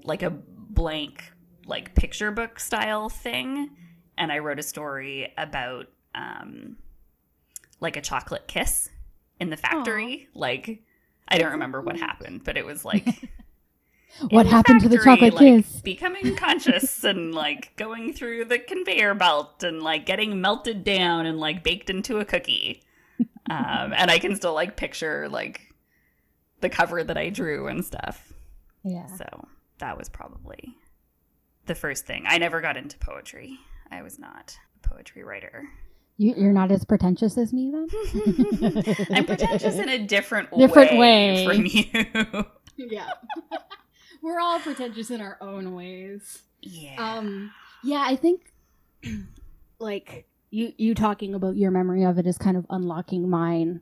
like 0.04 0.22
a 0.22 0.30
blank 0.30 1.32
like 1.66 1.94
picture 1.94 2.30
book 2.30 2.60
style 2.60 3.08
thing 3.08 3.70
and 4.16 4.30
I 4.30 4.38
wrote 4.38 4.58
a 4.58 4.62
story 4.62 5.32
about 5.36 5.86
um 6.14 6.76
like 7.80 7.96
a 7.96 8.00
chocolate 8.00 8.46
kiss 8.46 8.88
in 9.40 9.50
the 9.50 9.56
factory. 9.56 10.28
Like 10.34 10.82
I 11.28 11.38
don't 11.38 11.52
remember 11.52 11.80
what 11.80 11.96
happened, 11.98 12.42
but 12.44 12.56
it 12.56 12.64
was 12.64 12.84
like 12.84 13.30
What 14.30 14.46
happened 14.46 14.80
to 14.80 14.88
the 14.88 14.98
chocolate 14.98 15.34
like, 15.34 15.64
kiss? 15.64 15.80
Becoming 15.82 16.36
conscious 16.36 17.04
and 17.04 17.34
like 17.34 17.76
going 17.76 18.12
through 18.14 18.46
the 18.46 18.58
conveyor 18.58 19.14
belt 19.14 19.62
and 19.62 19.82
like 19.82 20.06
getting 20.06 20.40
melted 20.40 20.84
down 20.84 21.26
and 21.26 21.38
like 21.38 21.62
baked 21.62 21.90
into 21.90 22.18
a 22.18 22.25
cookie. 22.25 22.82
Um, 23.48 23.92
and 23.96 24.10
I 24.10 24.18
can 24.18 24.34
still 24.34 24.54
like 24.54 24.76
picture 24.76 25.28
like 25.28 25.60
the 26.60 26.68
cover 26.68 27.04
that 27.04 27.16
I 27.18 27.28
drew 27.28 27.66
and 27.68 27.84
stuff. 27.84 28.32
yeah 28.84 29.06
So 29.06 29.25
that 29.78 29.98
was 29.98 30.08
probably 30.08 30.75
the 31.66 31.75
first 31.75 32.06
thing. 32.06 32.25
I 32.26 32.38
never 32.38 32.60
got 32.60 32.76
into 32.76 32.96
poetry. 32.98 33.58
I 33.90 34.02
was 34.02 34.18
not 34.18 34.56
a 34.82 34.88
poetry 34.88 35.22
writer. 35.25 35.64
you, 36.16 36.34
you're 36.36 36.52
not 36.52 36.72
as 36.72 36.84
pretentious 36.84 37.36
as 37.36 37.52
me 37.52 37.70
then 37.70 37.88
I'm 39.12 39.26
pretentious 39.26 39.76
in 39.76 39.88
a 39.90 39.98
different, 39.98 40.50
Different 40.58 40.92
way, 40.98 41.46
way. 41.46 41.46
from 41.46 41.66
you. 41.66 42.44
yeah 42.78 43.10
we're 44.26 44.40
all 44.40 44.59
pretentious 44.61 45.11
in 45.11 45.21
our 45.21 45.38
own 45.40 45.75
ways 45.75 46.42
yeah. 46.62 46.97
um 46.99 47.50
yeah 47.85 48.04
i 48.06 48.16
think 48.16 48.52
like 49.78 50.26
you 50.50 50.73
you 50.76 50.95
talking 50.95 51.35
about 51.35 51.56
your 51.56 51.71
memory 51.71 52.04
of 52.04 52.18
it 52.18 52.26
is 52.26 52.37
kind 52.38 52.56
of 52.56 52.66
unlocking 52.71 53.28
mine 53.28 53.80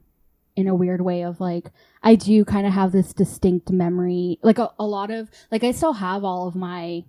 in 0.57 0.69
a 0.69 0.75
weird 0.75 1.01
way 1.01 1.23
of 1.23 1.41
like 1.41 1.71
i 2.03 2.15
do 2.15 2.45
kind 2.45 2.67
of 2.67 2.73
have 2.73 2.93
this 2.93 3.13
distinct 3.13 3.71
memory 3.71 4.39
like 4.43 4.59
a, 4.59 4.71
a 4.79 4.85
lot 4.85 5.11
of 5.11 5.29
like 5.51 5.65
i 5.65 5.71
still 5.73 5.95
have 5.95 6.25
all 6.25 6.47
of 6.47 6.55
my 6.55 7.03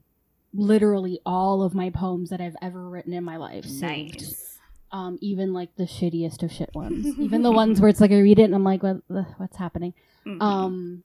literally 0.53 1.19
all 1.25 1.61
of 1.61 1.73
my 1.75 1.89
poems 1.89 2.29
that 2.29 2.39
i've 2.41 2.55
ever 2.61 2.89
written 2.89 3.13
in 3.13 3.23
my 3.23 3.35
life 3.37 3.65
saved 3.65 4.21
nice. 4.21 4.57
um 4.91 5.17
even 5.21 5.51
like 5.53 5.75
the 5.75 5.83
shittiest 5.83 6.41
of 6.43 6.51
shit 6.51 6.69
ones 6.73 7.05
even 7.19 7.41
the 7.41 7.51
ones 7.51 7.81
where 7.81 7.89
it's 7.89 7.99
like 8.01 8.11
i 8.11 8.19
read 8.19 8.39
it 8.39 8.43
and 8.43 8.55
i'm 8.55 8.63
like 8.63 8.81
what 8.81 8.97
what's 9.37 9.57
happening 9.57 9.93
Mhm. 10.25 10.41
um 10.41 11.03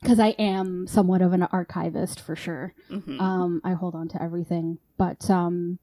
because 0.00 0.18
i 0.18 0.28
am 0.38 0.86
somewhat 0.86 1.22
of 1.22 1.32
an 1.32 1.42
archivist 1.44 2.20
for 2.20 2.34
sure 2.36 2.74
Mhm. 2.90 3.20
um 3.20 3.60
i 3.64 3.72
hold 3.72 3.94
on 3.94 4.08
to 4.08 4.22
everything 4.22 4.78
but 4.96 5.28
um 5.30 5.78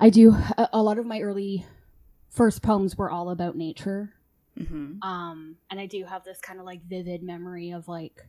i 0.00 0.10
do 0.10 0.32
a, 0.56 0.68
a 0.74 0.82
lot 0.82 0.98
of 0.98 1.06
my 1.06 1.20
early 1.20 1.66
first 2.30 2.62
poems 2.62 2.96
were 2.96 3.10
all 3.10 3.30
about 3.30 3.56
nature 3.56 4.14
Mhm. 4.58 4.98
um 5.02 5.56
and 5.70 5.78
i 5.80 5.86
do 5.86 6.04
have 6.04 6.24
this 6.24 6.40
kind 6.40 6.58
of 6.58 6.66
like 6.66 6.82
vivid 6.84 7.22
memory 7.22 7.70
of 7.70 7.86
like 7.88 8.26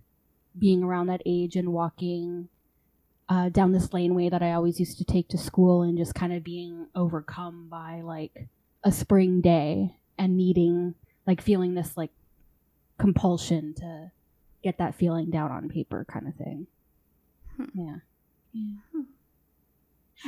being 0.58 0.84
around 0.84 1.08
that 1.08 1.22
age 1.26 1.56
and 1.56 1.72
walking 1.74 2.50
uh, 3.30 3.48
down 3.50 3.72
this 3.72 3.94
laneway 3.94 4.28
that 4.30 4.42
i 4.42 4.54
always 4.54 4.80
used 4.80 4.98
to 4.98 5.04
take 5.06 5.28
to 5.30 5.38
school 5.38 5.84
and 5.84 5.98
just 5.98 6.16
kind 6.16 6.34
of 6.34 6.44
being 6.44 6.88
overcome 6.96 7.68
by 7.70 8.02
like 8.02 8.48
a 8.84 8.92
spring 8.92 9.40
day 9.42 9.96
and 10.18 10.36
needing 10.36 10.96
like 11.28 11.40
feeling 11.42 11.76
this 11.76 11.96
like 11.96 12.10
compulsion 12.98 13.74
to 13.76 14.12
get 14.64 14.78
that 14.78 14.96
feeling 14.96 15.30
down 15.30 15.52
on 15.52 15.70
paper 15.70 16.06
kind 16.12 16.28
of 16.28 16.36
thing. 16.36 16.68
Hmm. 17.58 17.66
yeah. 17.74 17.96
Yeah. 18.54 19.02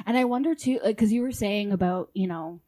And 0.05 0.17
i 0.17 0.23
wonder 0.23 0.55
too 0.55 0.79
like 0.83 0.95
because 0.95 1.11
you 1.11 1.21
were 1.21 1.31
saying 1.31 1.71
about 1.71 2.11
you 2.13 2.27
know 2.27 2.61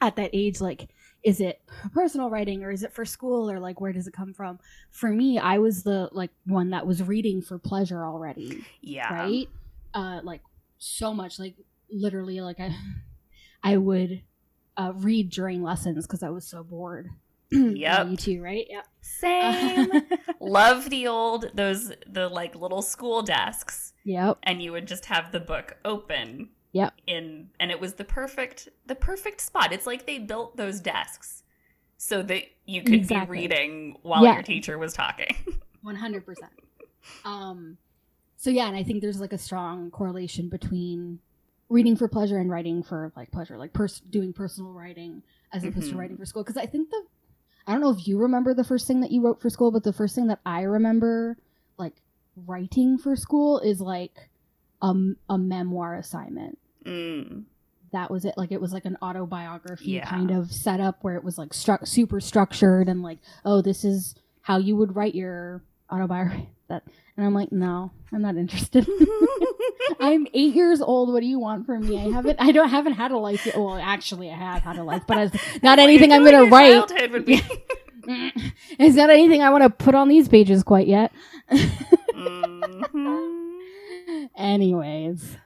at 0.00 0.16
that 0.16 0.30
age 0.32 0.60
like 0.60 0.88
is 1.24 1.40
it 1.40 1.60
personal 1.94 2.28
writing 2.30 2.62
or 2.62 2.70
is 2.70 2.82
it 2.82 2.92
for 2.92 3.04
school 3.04 3.50
or 3.50 3.58
like 3.58 3.80
where 3.80 3.92
does 3.94 4.06
it 4.06 4.12
come 4.12 4.34
from? 4.34 4.58
For 4.90 5.08
me 5.10 5.38
i 5.38 5.58
was 5.58 5.82
the 5.82 6.08
like 6.12 6.30
one 6.46 6.70
that 6.70 6.86
was 6.86 7.02
reading 7.02 7.40
for 7.42 7.58
pleasure 7.58 8.04
already 8.04 8.64
Yeah. 8.82 9.12
right? 9.12 9.48
Uh 9.94 10.20
like 10.22 10.42
so 10.78 11.12
much 11.14 11.38
like 11.38 11.54
literally 11.90 12.40
like 12.40 12.60
i 12.60 12.74
i 13.62 13.76
would 13.76 14.22
uh 14.76 14.92
read 14.96 15.30
during 15.30 15.62
lessons 15.62 16.06
because 16.06 16.22
i 16.22 16.28
was 16.30 16.46
so 16.46 16.62
bored 16.62 17.08
Yep. 17.76 18.08
you 18.10 18.16
too 18.16 18.42
right 18.42 18.66
yeah 18.68 18.82
Same. 19.00 19.90
Love 20.40 20.90
the 20.90 21.06
old 21.06 21.50
those 21.54 21.92
the 22.06 22.28
like 22.28 22.54
little 22.54 22.82
school 22.82 23.22
desks, 23.22 23.92
yep 24.04 24.38
and 24.42 24.62
you 24.62 24.72
would 24.72 24.86
just 24.88 25.06
have 25.06 25.32
the 25.32 25.40
book 25.40 25.76
open. 25.84 26.48
Yep. 26.72 26.92
In 27.06 27.50
and 27.60 27.70
it 27.70 27.78
was 27.80 27.94
the 27.94 28.04
perfect 28.04 28.68
the 28.86 28.94
perfect 28.96 29.40
spot. 29.40 29.72
It's 29.72 29.86
like 29.86 30.06
they 30.06 30.18
built 30.18 30.56
those 30.56 30.80
desks 30.80 31.42
so 31.98 32.22
that 32.22 32.42
you 32.66 32.82
could 32.82 32.94
Exactly. 32.94 33.36
be 33.38 33.42
reading 33.42 33.96
while 34.02 34.24
Yeah. 34.24 34.34
your 34.34 34.42
teacher 34.42 34.76
was 34.78 34.92
talking. 34.92 35.34
100% 35.84 36.24
um 37.24 37.76
so 38.36 38.48
yeah 38.50 38.66
and 38.66 38.76
i 38.76 38.82
think 38.82 39.02
there's 39.02 39.20
like 39.20 39.32
a 39.34 39.38
strong 39.38 39.90
correlation 39.90 40.48
between 40.48 41.18
reading 41.68 41.96
for 41.96 42.08
pleasure 42.08 42.38
and 42.38 42.50
writing 42.50 42.82
for 42.82 43.12
like 43.16 43.30
pleasure 43.30 43.56
like 43.58 43.72
pers- 43.74 44.00
doing 44.00 44.32
personal 44.32 44.72
writing 44.72 45.22
as 45.52 45.64
opposed 45.64 45.88
to 45.90 45.94
Mhm. 45.94 45.98
writing 45.98 46.16
for 46.16 46.24
school 46.24 46.42
because 46.42 46.56
i 46.56 46.66
think 46.66 46.88
the 46.90 47.02
i 47.66 47.72
don't 47.72 47.80
know 47.80 47.90
if 47.90 48.06
you 48.06 48.18
remember 48.18 48.54
the 48.54 48.64
first 48.64 48.86
thing 48.86 49.00
that 49.00 49.10
you 49.10 49.20
wrote 49.22 49.40
for 49.40 49.50
school 49.50 49.70
but 49.70 49.82
the 49.84 49.92
first 49.92 50.14
thing 50.14 50.26
that 50.26 50.40
i 50.46 50.62
remember 50.62 51.36
like 51.78 51.94
writing 52.46 52.98
for 52.98 53.14
school 53.16 53.58
is 53.60 53.80
like 53.80 54.28
um, 54.82 55.16
a 55.30 55.38
memoir 55.38 55.94
assignment 55.96 56.58
Mm. 56.84 57.44
that 57.92 58.10
was 58.10 58.26
it 58.26 58.34
like 58.36 58.52
it 58.52 58.60
was 58.60 58.72
like 58.74 58.84
an 58.84 58.98
autobiography 59.00 59.92
Yeah. 59.92 60.04
kind 60.08 60.30
of 60.30 60.52
setup 60.52 60.98
where 61.02 61.16
it 61.16 61.24
was 61.24 61.38
like 61.38 61.50
stru- 61.50 61.86
super 61.88 62.20
structured 62.20 62.88
and 62.88 63.02
like 63.02 63.18
oh 63.46 63.62
this 63.62 63.84
is 63.84 64.14
how 64.42 64.58
you 64.58 64.76
would 64.76 64.94
write 64.94 65.14
your 65.14 65.62
autobiography 65.90 66.48
that 66.68 66.82
and 67.16 67.26
i'm 67.26 67.34
like 67.34 67.52
no 67.52 67.90
i'm 68.12 68.22
not 68.22 68.36
interested 68.36 68.86
i'm 70.00 70.26
eight 70.34 70.54
years 70.54 70.80
old 70.80 71.12
what 71.12 71.20
do 71.20 71.26
you 71.26 71.38
want 71.38 71.66
from 71.66 71.86
me 71.86 71.98
i 71.98 72.10
haven't 72.10 72.36
i 72.40 72.50
don't 72.52 72.68
haven't 72.70 72.94
had 72.94 73.10
a 73.10 73.18
life 73.18 73.44
yet 73.46 73.56
well 73.56 73.76
actually 73.76 74.30
i 74.30 74.34
have 74.34 74.62
had 74.62 74.78
a 74.78 74.84
life 74.84 75.02
but 75.06 75.18
it's 75.18 75.36
not 75.62 75.78
anything 75.78 76.12
i'm 76.12 76.24
gonna 76.24 76.44
write 76.46 76.72
childhood 76.88 77.10
would 77.10 77.24
be. 77.24 77.40
it's 78.78 78.96
not 78.96 79.10
anything 79.10 79.42
i 79.42 79.50
want 79.50 79.62
to 79.62 79.70
put 79.70 79.94
on 79.94 80.08
these 80.08 80.28
pages 80.28 80.62
quite 80.62 80.86
yet 80.86 81.12
Mhm. 82.14 83.24
anyways 84.36 85.36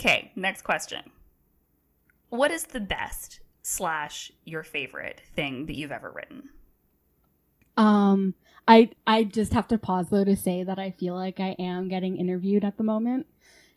Okay, 0.00 0.30
next 0.36 0.62
question. 0.62 1.10
What 2.28 2.52
is 2.52 2.64
the 2.64 2.78
best 2.78 3.40
slash 3.62 4.30
your 4.44 4.62
favorite 4.62 5.20
thing 5.34 5.66
that 5.66 5.74
you've 5.76 5.90
ever 5.92 6.10
written? 6.10 6.50
um 7.76 8.34
i 8.68 8.88
i 9.06 9.24
just 9.24 9.52
have 9.54 9.66
to 9.66 9.76
pause 9.78 10.08
though 10.10 10.24
to 10.24 10.36
say 10.36 10.62
that 10.62 10.78
i 10.78 10.90
feel 10.92 11.14
like 11.14 11.40
i 11.40 11.56
am 11.58 11.88
getting 11.88 12.16
interviewed 12.16 12.64
at 12.64 12.76
the 12.76 12.84
moment 12.84 13.26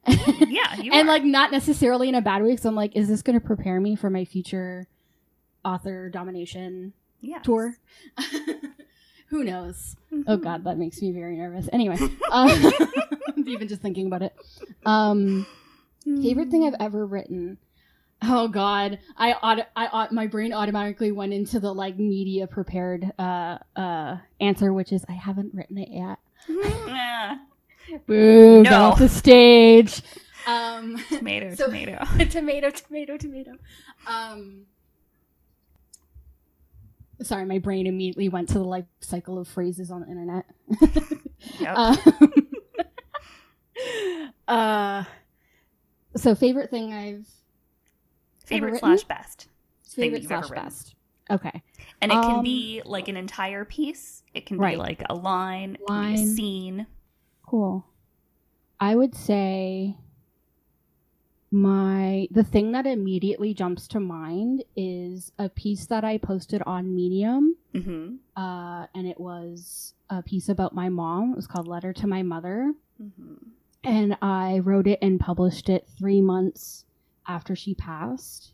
Yeah, 0.08 0.76
you 0.82 0.92
and 0.92 1.08
are. 1.08 1.12
like 1.12 1.24
not 1.24 1.52
necessarily 1.52 2.10
in 2.10 2.16
a 2.16 2.22
bad 2.22 2.42
way 2.44 2.50
because 2.52 2.66
i'm 2.66 2.76
like 2.76 2.96
is 2.96 3.08
this 3.08 3.22
going 3.22 3.40
to 3.40 3.46
prepare 3.46 3.80
me 3.80 3.96
for 3.96 4.10
my 4.10 4.26
future 4.26 4.88
author 5.66 6.10
domination 6.10 6.94
yeah. 7.22 7.40
tour 7.40 7.76
who 9.28 9.44
knows 9.44 9.96
oh 10.28 10.38
Mhm. 10.38 10.42
god 10.44 10.64
that 10.66 10.78
makes 10.78 11.02
me 11.02 11.12
very 11.12 11.38
nervous 11.38 11.70
anyway 11.72 11.98
um, 12.32 12.50
even 13.46 13.68
just 13.68 13.82
thinking 13.82 14.08
about 14.08 14.22
it 14.24 14.36
um 14.86 15.46
favorite 16.04 16.50
thing 16.50 16.66
i've 16.66 16.76
ever 16.80 17.06
written 17.06 17.58
oh 18.24 18.48
god 18.48 19.00
i 19.18 19.34
auto- 19.34 19.66
i 19.76 20.08
my 20.12 20.28
brain 20.28 20.54
automatically 20.54 21.12
went 21.12 21.34
into 21.34 21.60
the 21.60 21.74
like 21.74 21.98
media 21.98 22.46
prepared 22.48 23.12
uh 23.20 23.58
uh 23.76 24.18
answer 24.40 24.74
which 24.74 24.92
is 24.92 25.04
i 25.10 25.14
haven't 25.14 25.52
written 25.54 25.78
it 25.78 25.90
yet 25.92 26.20
Yeah. 26.88 27.38
boo 28.08 28.62
No. 28.64 28.84
off 28.84 29.00
the 29.00 29.10
stage 29.10 30.02
um 30.48 30.98
Tomato, 31.10 31.54
So- 31.56 31.66
tomato. 31.68 32.04
tomato, 32.30 32.70
tomato, 32.72 33.16
tomato. 33.18 33.52
Um, 34.08 34.66
sorry, 37.22 37.46
my 37.46 37.60
brain 37.60 37.86
immediately 37.86 38.28
went 38.28 38.48
to 38.50 38.56
the 38.56 38.64
life 38.64 38.86
cycle 39.02 39.38
of 39.38 39.48
phrases 39.48 39.92
on 39.92 40.02
the 40.02 40.08
internet. 40.08 40.46
Yep. 41.60 41.78
Um, 44.48 44.58
uh, 44.58 45.04
so 46.16 46.36
favorite 46.36 46.70
thing 46.72 46.94
I've 46.94 47.28
favorite 48.52 48.80
slash 48.80 49.04
best. 49.06 49.48
Favorite 49.96 50.24
slash 50.26 50.50
best. 50.50 50.96
Okay, 51.30 51.62
And 52.02 52.12
it 52.12 52.16
can 52.24 52.38
Um, 52.38 52.44
be 52.44 52.82
like 52.86 53.08
an 53.08 53.16
entire 53.18 53.64
piece. 53.66 54.24
It 54.34 54.46
can 54.46 54.58
Right. 54.58 54.76
be 54.76 54.82
like 54.82 55.04
a 55.10 55.14
line, 55.16 55.76
can 55.76 55.86
be 55.86 55.92
a 55.92 56.18
Line. 56.18 56.36
scene. 56.36 56.88
cool. 57.44 57.86
I 58.80 58.96
would 58.96 59.14
say 59.16 59.96
my 61.52 62.28
the 62.32 62.44
thing 62.44 62.72
that 62.72 62.88
immediately 62.88 63.54
jumps 63.54 63.88
to 63.90 64.00
mind 64.00 64.64
is 64.76 65.32
a 65.38 65.50
piece 65.50 65.86
that 65.88 66.04
I 66.04 66.18
posted 66.18 66.62
on 66.66 66.96
Medium 66.96 67.56
hmm 67.74 68.16
uh, 68.38 68.88
and 68.96 69.06
it 69.08 69.20
was 69.20 69.94
a 70.10 70.22
piece 70.24 70.48
about 70.50 70.74
my 70.74 70.88
mom. 70.90 71.34
It 71.34 71.36
was 71.36 71.48
called 71.48 71.68
Letter 71.68 71.92
to 71.94 72.08
My 72.08 72.24
Mother. 72.24 72.74
hmm 72.98 73.36
And 73.84 74.18
I 74.22 74.60
wrote 74.60 74.88
it 74.88 75.00
and 75.02 75.20
published 75.20 75.68
it 75.70 75.86
three 76.00 76.22
months 76.22 76.86
after 77.28 77.56
she 77.56 77.76
passed. 77.76 78.54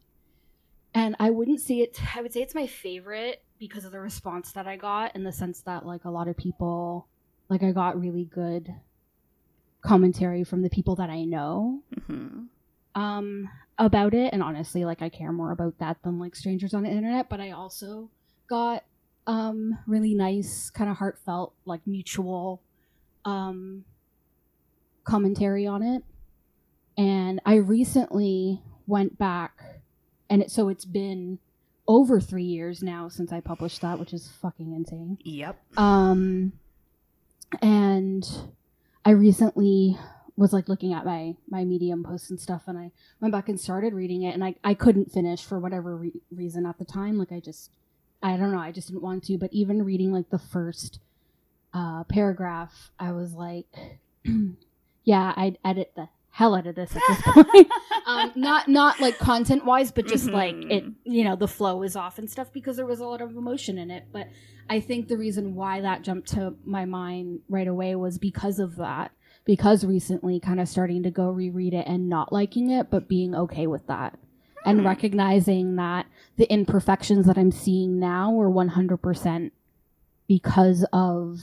And 0.93 1.15
I 1.19 1.29
wouldn't 1.29 1.61
say 1.61 1.79
it, 1.79 1.99
I 2.15 2.21
would 2.21 2.33
say 2.33 2.41
it's 2.41 2.55
my 2.55 2.67
favorite 2.67 3.43
because 3.59 3.85
of 3.85 3.91
the 3.91 3.99
response 3.99 4.51
that 4.53 4.67
I 4.67 4.77
got 4.77 5.15
in 5.15 5.23
the 5.23 5.31
sense 5.31 5.61
that, 5.61 5.85
like, 5.85 6.05
a 6.05 6.09
lot 6.09 6.27
of 6.27 6.37
people, 6.37 7.07
like, 7.49 7.63
I 7.63 7.71
got 7.71 7.99
really 7.99 8.25
good 8.25 8.73
commentary 9.81 10.43
from 10.43 10.61
the 10.61 10.69
people 10.69 10.95
that 10.95 11.09
I 11.09 11.23
know 11.23 11.81
hmm 12.07 12.45
um 12.95 13.47
about 13.77 14.13
it. 14.13 14.33
And 14.33 14.41
honestly 14.41 14.83
like 14.83 15.01
i 15.03 15.09
care 15.09 15.31
more 15.31 15.51
about 15.51 15.77
that 15.77 15.97
than 16.03 16.19
like 16.19 16.35
strangers 16.35 16.73
on 16.73 16.83
the 16.83 16.89
internet. 16.89 17.29
But 17.29 17.39
i 17.39 17.51
also 17.51 18.09
got 18.49 18.83
um 19.27 19.77
really 19.85 20.15
nice 20.15 20.69
kind 20.71 20.89
of 20.89 20.97
heartfelt 20.97 21.53
like 21.65 21.81
mutual 21.85 22.61
um 23.23 23.85
commentary 25.03 25.67
on 25.67 25.83
it 25.83 26.03
and 26.97 27.39
i 27.45 27.55
recently 27.55 28.61
went 28.85 29.17
back 29.17 29.81
and 30.29 30.41
it, 30.41 30.51
so 30.51 30.69
it's 30.69 30.85
been 30.85 31.39
over 31.87 32.19
three 32.19 32.43
years 32.43 32.81
now 32.83 33.07
since 33.07 33.31
i 33.31 33.39
published 33.39 33.81
that 33.81 33.99
which 33.99 34.13
is 34.13 34.27
fucking 34.41 34.73
insane. 34.73 35.17
Yep. 35.23 35.57
um 35.77 36.51
and 37.61 38.27
i 39.05 39.11
recently 39.11 39.97
was 40.35 40.53
like 40.53 40.67
looking 40.69 40.93
at 40.93 41.05
my 41.05 41.35
my 41.49 41.63
medium 41.63 42.03
posts 42.03 42.29
and 42.29 42.39
stuff 42.39 42.63
and 42.67 42.77
i 42.77 42.91
went 43.21 43.31
back 43.31 43.49
and 43.49 43.59
started 43.59 43.93
reading 43.93 44.23
it 44.23 44.33
and 44.33 44.43
i, 44.43 44.53
I 44.63 44.73
couldn't 44.73 45.11
finish 45.11 45.43
for 45.43 45.59
whatever 45.59 45.95
re- 45.95 46.21
reason 46.31 46.65
at 46.65 46.77
the 46.77 46.85
time. 46.85 47.17
Like 47.17 47.31
i 47.31 47.39
just 47.39 47.71
i 48.21 48.37
don't 48.37 48.51
know 48.51 48.59
i 48.59 48.71
just 48.71 48.87
didn't 48.87 49.01
want 49.03 49.23
to. 49.25 49.37
But 49.37 49.51
even 49.53 49.83
reading 49.83 50.11
like 50.11 50.29
the 50.29 50.39
first 50.39 50.99
uh 51.73 52.03
paragraph 52.05 52.91
i 52.99 53.11
was 53.11 53.33
like 53.33 53.65
yeah 55.03 55.33
i'd 55.35 55.57
edit 55.65 55.91
the 55.95 56.07
hell 56.37 56.53
out 56.53 56.67
of 56.67 56.75
this 56.75 56.95
at 56.95 57.01
this 57.07 57.21
point 57.23 57.67
um, 58.05 58.31
not 58.35 58.67
not 58.67 58.99
like 59.01 59.17
content 59.17 59.65
wise, 59.65 59.91
but 59.91 60.05
just 60.05 60.25
like 60.25 60.53
it, 60.69 60.85
you 61.03 61.23
know, 61.23 61.35
the 61.35 61.47
flow 61.47 61.81
is 61.81 61.95
off 61.95 62.19
and 62.19 62.29
stuff 62.29 62.53
because 62.53 62.77
there 62.77 62.85
was 62.85 62.99
a 62.99 63.05
lot 63.05 63.21
of 63.21 63.35
emotion 63.35 63.79
in 63.79 63.89
it. 63.89 64.05
But 64.11 64.27
I 64.69 64.79
think 64.79 65.07
the 65.07 65.17
reason 65.17 65.55
why 65.55 65.81
that 65.81 66.03
jumped 66.03 66.29
to 66.33 66.53
my 66.63 66.85
mind 66.85 67.39
right 67.49 67.67
away 67.67 67.95
was 67.95 68.19
because 68.19 68.59
of 68.59 68.75
that. 68.75 69.11
Because 69.45 69.83
recently, 69.83 70.39
kind 70.39 70.59
of 70.59 70.69
starting 70.69 71.01
to 71.03 71.11
go 71.11 71.27
reread 71.29 71.73
it 71.73 71.87
and 71.87 72.07
not 72.07 72.31
liking 72.31 72.69
it, 72.69 72.91
but 72.91 73.07
being 73.07 73.33
okay 73.33 73.65
with 73.65 73.87
that. 73.87 74.19
And 74.63 74.81
Hmm. 74.81 74.85
recognizing 74.85 75.75
that 75.77 76.05
the 76.35 76.51
imperfections 76.53 77.25
that 77.25 77.37
I'm 77.37 77.51
seeing 77.51 77.99
now 77.99 78.31
were 78.31 78.49
100% 78.49 79.51
because 80.27 80.85
of 80.93 81.39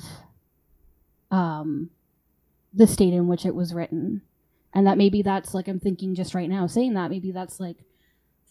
um, 1.33 1.90
the 2.72 2.87
state 2.87 3.12
in 3.12 3.26
which 3.26 3.44
it 3.44 3.54
was 3.57 3.74
written 3.74 4.22
and 4.74 4.87
that 4.87 4.98
maybe 4.98 5.22
that's 5.22 5.54
like 5.54 5.68
i'm 5.68 5.80
thinking 5.80 6.14
just 6.14 6.34
right 6.34 6.48
now 6.50 6.66
saying 6.66 6.94
that 6.94 7.10
maybe 7.10 7.30
that's 7.32 7.58
like 7.60 7.78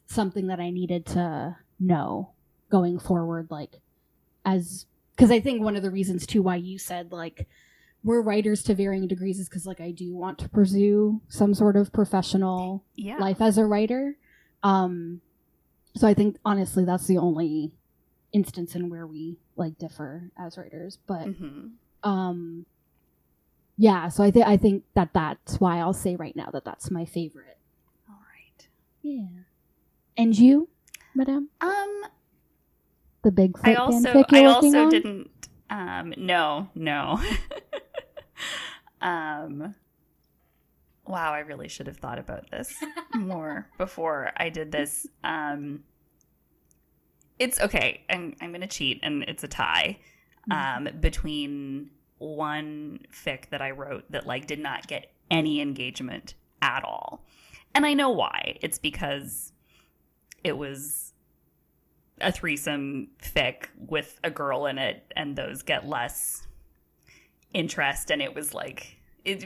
something 0.07 0.47
that 0.47 0.59
i 0.59 0.69
needed 0.69 1.05
to 1.05 1.55
know 1.79 2.31
going 2.69 2.97
forward 2.99 3.47
like 3.51 3.81
as 4.45 4.85
because 5.15 5.31
i 5.31 5.39
think 5.39 5.61
one 5.61 5.75
of 5.75 5.83
the 5.83 5.91
reasons 5.91 6.25
too 6.25 6.41
why 6.41 6.55
you 6.55 6.77
said 6.79 7.11
like 7.11 7.47
we're 8.03 8.21
writers 8.21 8.63
to 8.63 8.75
varying 8.75 9.07
degrees 9.07 9.39
is 9.39 9.47
because 9.47 9.65
like 9.65 9.79
i 9.81 9.91
do 9.91 10.13
want 10.15 10.37
to 10.39 10.49
pursue 10.49 11.21
some 11.29 11.53
sort 11.53 11.75
of 11.77 11.91
professional 11.93 12.83
Yeah. 12.95 13.17
life 13.17 13.41
as 13.41 13.57
a 13.57 13.65
writer 13.65 14.17
um 14.63 15.21
so 15.95 16.07
i 16.07 16.13
think 16.13 16.37
honestly 16.43 16.83
that's 16.85 17.07
the 17.07 17.17
only 17.17 17.73
instance 18.33 18.75
in 18.75 18.89
where 18.89 19.05
we 19.07 19.37
like 19.55 19.77
differ 19.77 20.31
as 20.37 20.57
writers 20.57 20.97
but 21.07 21.27
hmm 21.27 21.67
um 22.03 22.65
yeah 23.77 24.07
so 24.07 24.23
i 24.23 24.29
think 24.31 24.45
i 24.45 24.55
think 24.57 24.83
that 24.93 25.09
that's 25.13 25.59
why 25.59 25.79
i'll 25.79 25.93
say 25.93 26.15
right 26.15 26.35
now 26.35 26.49
that 26.53 26.63
that's 26.63 26.91
my 26.91 27.05
favorite 27.05 27.57
All 28.07 28.15
right. 28.33 28.67
yeah 29.01 29.25
and 30.17 30.37
you 30.37 30.69
madame 31.15 31.49
Um, 31.61 32.03
the 33.23 33.31
big. 33.31 33.55
I 33.63 33.75
also 33.75 34.23
I 34.29 34.45
also 34.45 34.83
on 34.83 34.89
didn't 34.89 35.29
um 35.69 36.13
no, 36.17 36.69
no. 36.75 37.19
um 39.01 39.75
Wow, 41.05 41.33
I 41.33 41.39
really 41.39 41.67
should 41.67 41.87
have 41.87 41.97
thought 41.97 42.17
about 42.19 42.49
this 42.49 42.73
more 43.13 43.67
before 43.77 44.31
I 44.37 44.49
did 44.49 44.71
this. 44.71 45.05
Um 45.23 45.83
It's 47.39 47.59
okay. 47.59 48.03
I'm 48.09 48.35
I'm 48.41 48.49
going 48.51 48.61
to 48.61 48.67
cheat 48.67 48.99
and 49.03 49.23
it's 49.23 49.43
a 49.43 49.47
tie 49.47 49.99
um 50.51 50.89
between 50.99 51.89
one 52.23 52.99
fic 53.11 53.49
that 53.49 53.61
I 53.61 53.71
wrote 53.71 54.11
that 54.11 54.25
like 54.25 54.47
did 54.47 54.59
not 54.59 54.87
get 54.87 55.11
any 55.29 55.61
engagement 55.61 56.35
at 56.61 56.83
all. 56.83 57.25
And 57.75 57.85
I 57.85 57.93
know 57.93 58.09
why. 58.09 58.57
It's 58.61 58.79
because 58.79 59.51
it 60.43 60.57
was 60.57 61.13
a 62.21 62.31
threesome 62.31 63.09
fic 63.21 63.65
with 63.77 64.19
a 64.23 64.29
girl 64.29 64.65
in 64.65 64.77
it 64.77 65.11
and 65.15 65.35
those 65.35 65.61
get 65.63 65.87
less 65.87 66.47
interest 67.53 68.09
and 68.11 68.21
it 68.21 68.33
was 68.33 68.53
like 68.53 68.97
it 69.25 69.45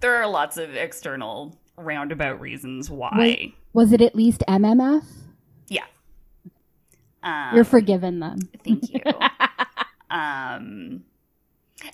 there 0.00 0.16
are 0.16 0.28
lots 0.28 0.56
of 0.56 0.74
external 0.74 1.58
roundabout 1.76 2.40
reasons 2.40 2.90
why 2.90 3.14
Wait. 3.16 3.54
was 3.72 3.92
it 3.92 4.00
at 4.02 4.14
least 4.14 4.42
mmf 4.48 5.04
Yeah. 5.68 5.84
um, 7.22 7.54
you're 7.54 7.64
forgiven 7.64 8.20
then 8.20 8.38
thank 8.64 8.92
you 8.92 9.00
um 10.10 11.04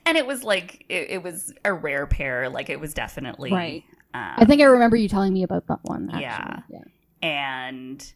and 0.07 0.17
it 0.17 0.27
was 0.27 0.43
like 0.45 0.85
it, 0.89 1.11
it 1.11 1.23
was 1.23 1.53
a 1.65 1.73
rare 1.73 2.07
pair 2.07 2.49
like 2.49 2.71
it 2.71 2.81
was 2.81 2.95
definitely 2.95 3.53
Right. 3.53 3.85
um, 4.15 4.35
i 4.39 4.45
think 4.45 4.61
i 4.61 4.65
remember 4.65 4.97
you 4.97 5.09
telling 5.09 5.33
me 5.33 5.43
about 5.43 5.67
that 5.69 5.81
one 5.83 6.09
actually. 6.11 6.23
Yeah. 6.23 6.61
yeah 6.71 6.81
and 7.23 8.13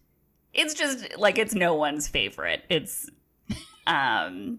it's 0.55 0.75
just 0.75 1.17
like 1.19 1.39
it's 1.39 1.55
no 1.55 1.75
one's 1.75 2.09
favorite. 2.09 2.65
It's 2.69 3.09
um 3.87 4.59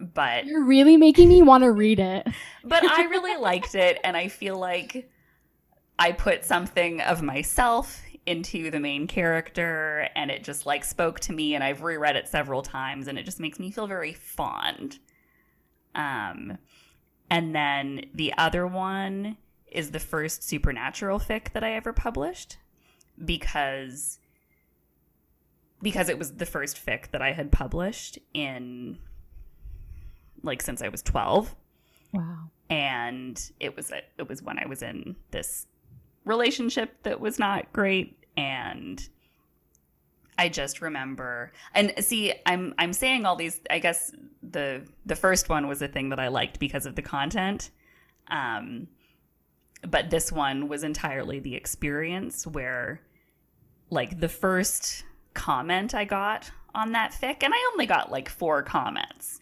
but 0.00 0.46
You're 0.46 0.64
really 0.64 0.96
making 0.96 1.28
me 1.28 1.42
want 1.42 1.64
to 1.64 1.72
read 1.72 1.98
it. 2.00 2.26
but 2.64 2.84
I 2.84 3.04
really 3.10 3.36
liked 3.40 3.74
it, 3.74 3.98
and 4.04 4.16
I 4.16 4.28
feel 4.28 4.56
like 4.58 5.10
I 5.98 6.12
put 6.12 6.44
something 6.44 7.00
of 7.00 7.22
myself 7.22 8.00
into 8.26 8.70
the 8.70 8.78
main 8.78 9.06
character, 9.06 10.08
and 10.14 10.30
it 10.30 10.44
just 10.44 10.66
like 10.66 10.84
spoke 10.84 11.18
to 11.20 11.32
me. 11.32 11.54
And 11.54 11.64
I've 11.64 11.82
reread 11.82 12.14
it 12.16 12.28
several 12.28 12.62
times, 12.62 13.08
and 13.08 13.18
it 13.18 13.24
just 13.24 13.40
makes 13.40 13.58
me 13.58 13.70
feel 13.70 13.86
very 13.86 14.12
fond. 14.12 14.98
Um, 15.94 16.58
and 17.30 17.54
then 17.54 18.06
the 18.14 18.32
other 18.38 18.66
one 18.66 19.36
is 19.70 19.90
the 19.90 19.98
first 20.00 20.42
supernatural 20.42 21.18
fic 21.18 21.52
that 21.52 21.62
I 21.62 21.72
ever 21.72 21.92
published 21.92 22.56
because 23.22 24.18
because 25.82 26.08
it 26.08 26.18
was 26.18 26.34
the 26.34 26.46
first 26.46 26.84
fic 26.84 27.10
that 27.12 27.22
I 27.22 27.32
had 27.32 27.52
published 27.52 28.18
in 28.34 28.98
like 30.42 30.62
since 30.62 30.82
I 30.82 30.88
was 30.88 31.02
12 31.02 31.54
Wow. 32.12 32.50
and 32.70 33.50
it 33.60 33.76
was 33.76 33.90
it 33.90 34.28
was 34.28 34.42
when 34.42 34.58
I 34.58 34.66
was 34.66 34.82
in 34.82 35.16
this 35.30 35.66
relationship 36.24 37.02
that 37.02 37.20
was 37.20 37.38
not 37.38 37.72
great 37.72 38.24
and 38.36 39.06
I 40.38 40.48
just 40.48 40.80
remember 40.80 41.52
and 41.74 41.92
see 41.98 42.32
I'm 42.46 42.74
I'm 42.78 42.92
saying 42.92 43.26
all 43.26 43.36
these 43.36 43.60
I 43.68 43.80
guess 43.80 44.12
the 44.42 44.82
the 45.04 45.16
first 45.16 45.48
one 45.48 45.68
was 45.68 45.82
a 45.82 45.88
thing 45.88 46.08
that 46.10 46.20
I 46.20 46.28
liked 46.28 46.58
because 46.58 46.86
of 46.86 46.94
the 46.94 47.02
content 47.02 47.70
um 48.28 48.88
but 49.86 50.10
this 50.10 50.32
one 50.32 50.68
was 50.68 50.84
entirely 50.84 51.40
the 51.40 51.54
experience 51.54 52.46
where 52.46 53.00
like 53.90 54.20
the 54.20 54.28
first 54.28 55.04
comment 55.34 55.94
I 55.94 56.04
got 56.04 56.50
on 56.74 56.92
that 56.92 57.12
fic 57.12 57.42
and 57.42 57.52
I 57.52 57.70
only 57.72 57.86
got 57.86 58.10
like 58.10 58.28
four 58.28 58.62
comments 58.62 59.40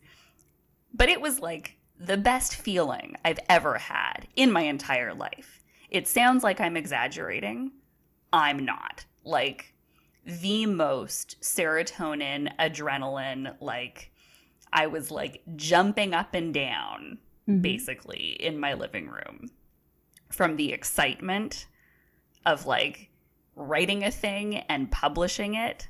but 0.95 1.09
it 1.09 1.21
was 1.21 1.41
like 1.41 1.77
the 1.99 2.17
best 2.17 2.55
feeling 2.55 3.17
I've 3.25 3.41
ever 3.49 3.79
had 3.79 4.29
in 4.37 4.53
my 4.53 4.63
entire 4.63 5.15
life. 5.15 5.63
It 5.91 6.09
sounds 6.09 6.45
like 6.45 6.61
I'm 6.61 6.77
exaggerating. 6.77 7.73
I'm 8.33 8.65
not. 8.65 9.05
Like 9.25 9.75
the 10.27 10.67
most 10.67 11.41
serotonin, 11.41 12.55
adrenaline, 12.59 13.55
like 13.61 14.11
I 14.73 14.89
was 14.89 15.11
like 15.11 15.43
jumping 15.55 16.13
up 16.15 16.35
and 16.35 16.53
down 16.53 17.19
Mhm. 17.49 17.63
basically 17.63 18.31
in 18.41 18.59
my 18.59 18.75
living 18.75 19.07
room 19.09 19.49
from 20.29 20.57
the 20.57 20.73
excitement 20.73 21.69
of 22.45 22.67
like 22.67 23.11
writing 23.55 24.03
a 24.03 24.11
thing 24.11 24.57
and 24.69 24.91
publishing 24.91 25.55
it. 25.55 25.89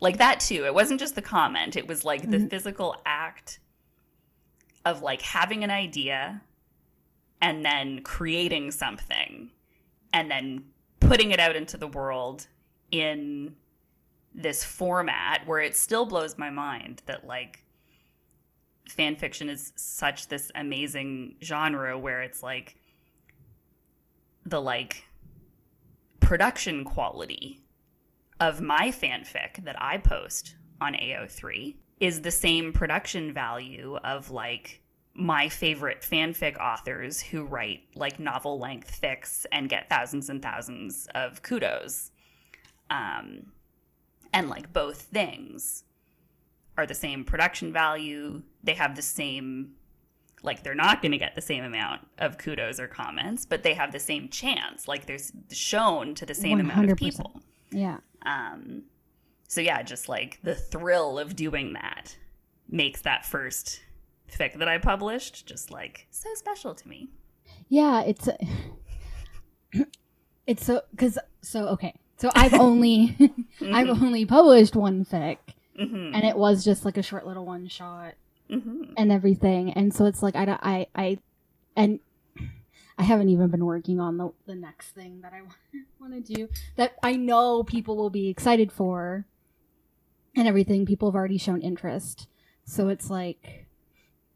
Like 0.00 0.16
that 0.16 0.40
too. 0.40 0.64
It 0.64 0.72
wasn't 0.74 0.98
just 0.98 1.14
the 1.14 1.22
comment, 1.22 1.76
it 1.76 1.86
was 1.86 2.04
like 2.04 2.22
the 2.22 2.38
Mhm. 2.38 2.50
physical 2.50 2.96
act 3.04 3.60
of 4.84 5.02
like 5.02 5.20
having 5.22 5.62
an 5.62 5.70
idea 5.70 6.42
and 7.40 7.64
then 7.64 8.02
creating 8.02 8.70
something 8.70 9.50
and 10.12 10.30
then 10.30 10.72
putting 11.00 11.30
it 11.32 11.38
out 11.38 11.54
into 11.54 11.76
the 11.76 11.86
world 11.88 12.48
in 12.92 13.56
this 14.34 14.62
format 14.62 15.42
where 15.46 15.60
it 15.60 15.76
still 15.76 16.06
blows 16.06 16.38
my 16.38 16.50
mind 16.50 17.02
that 17.06 17.26
like 17.26 17.64
fan 18.88 19.16
fiction 19.16 19.48
is 19.48 19.72
such 19.76 20.28
this 20.28 20.50
amazing 20.54 21.34
genre 21.42 21.98
where 21.98 22.22
it's 22.22 22.42
like 22.42 22.76
the 24.46 24.60
like 24.60 25.04
production 26.20 26.84
quality 26.84 27.62
of 28.40 28.60
my 28.60 28.88
fanfic 28.88 29.64
that 29.64 29.76
I 29.80 29.98
post 29.98 30.56
on 30.80 30.94
AO3 30.94 31.76
is 32.00 32.22
the 32.22 32.30
same 32.30 32.72
production 32.72 33.32
value 33.32 33.96
of 34.02 34.30
like 34.30 34.80
my 35.14 35.48
favorite 35.48 36.00
fanfic 36.00 36.58
authors 36.58 37.20
who 37.20 37.44
write 37.44 37.82
like 37.94 38.18
novel 38.18 38.58
length 38.58 38.98
fics 39.00 39.44
and 39.52 39.68
get 39.68 39.88
thousands 39.88 40.30
and 40.30 40.42
thousands 40.42 41.06
of 41.14 41.42
kudos. 41.42 42.11
Um, 42.92 43.46
and 44.32 44.48
like 44.48 44.72
both 44.72 45.02
things 45.02 45.84
are 46.76 46.86
the 46.86 46.94
same 46.94 47.24
production 47.24 47.72
value. 47.72 48.42
They 48.62 48.74
have 48.74 48.96
the 48.96 49.02
same, 49.02 49.72
like, 50.42 50.62
they're 50.62 50.74
not 50.74 51.02
going 51.02 51.12
to 51.12 51.18
get 51.18 51.34
the 51.34 51.40
same 51.40 51.64
amount 51.64 52.06
of 52.18 52.38
kudos 52.38 52.80
or 52.80 52.86
comments, 52.86 53.44
but 53.44 53.62
they 53.62 53.74
have 53.74 53.92
the 53.92 54.00
same 54.00 54.28
chance. 54.28 54.88
Like, 54.88 55.06
there's 55.06 55.32
shown 55.50 56.14
to 56.16 56.26
the 56.26 56.34
same 56.34 56.60
amount 56.60 56.90
of 56.90 56.96
people. 56.98 57.42
Yeah. 57.70 57.98
Um, 58.24 58.84
so 59.48 59.60
yeah, 59.60 59.82
just 59.82 60.08
like 60.08 60.38
the 60.42 60.54
thrill 60.54 61.18
of 61.18 61.36
doing 61.36 61.74
that 61.74 62.16
makes 62.68 63.02
that 63.02 63.26
first 63.26 63.82
fic 64.30 64.58
that 64.58 64.66
I 64.68 64.78
published 64.78 65.46
just 65.46 65.70
like 65.70 66.06
so 66.10 66.30
special 66.34 66.74
to 66.74 66.88
me. 66.88 67.10
Yeah, 67.68 68.02
it's 68.02 68.30
it's 70.46 70.64
so 70.64 70.80
cuz 70.96 71.18
so 71.42 71.68
okay. 71.68 71.94
So 72.22 72.30
I've 72.36 72.54
only 72.54 73.16
I've 73.60 73.88
only 73.88 74.24
published 74.26 74.76
one 74.76 75.04
fic 75.04 75.38
hmm 75.76 76.14
and 76.14 76.24
it 76.24 76.36
was 76.36 76.64
just 76.64 76.84
like 76.84 76.96
a 76.96 77.02
short 77.02 77.26
little 77.26 77.44
one 77.44 77.66
shot 77.66 78.14
hmm 78.48 78.84
and 78.96 79.10
everything. 79.10 79.72
And 79.72 79.92
so 79.92 80.04
it's 80.04 80.22
like 80.22 80.36
I 80.36 80.56
I 80.62 80.86
I 80.94 81.18
and 81.74 81.98
I 82.96 83.02
haven't 83.02 83.30
even 83.30 83.48
been 83.48 83.66
working 83.66 83.98
on 83.98 84.18
the 84.18 84.30
the 84.46 84.54
next 84.54 84.92
thing 84.92 85.20
that 85.22 85.32
I 85.32 85.40
want 86.00 86.12
to 86.12 86.34
do 86.34 86.48
that 86.76 86.92
I 87.02 87.16
know 87.16 87.64
people 87.64 87.96
will 87.96 88.08
be 88.10 88.28
excited 88.28 88.70
for 88.70 89.26
and 90.36 90.46
everything. 90.46 90.86
People 90.86 91.10
have 91.10 91.16
already 91.16 91.38
shown 91.38 91.60
interest. 91.60 92.28
So 92.64 92.88
it's 92.88 93.10
like 93.10 93.66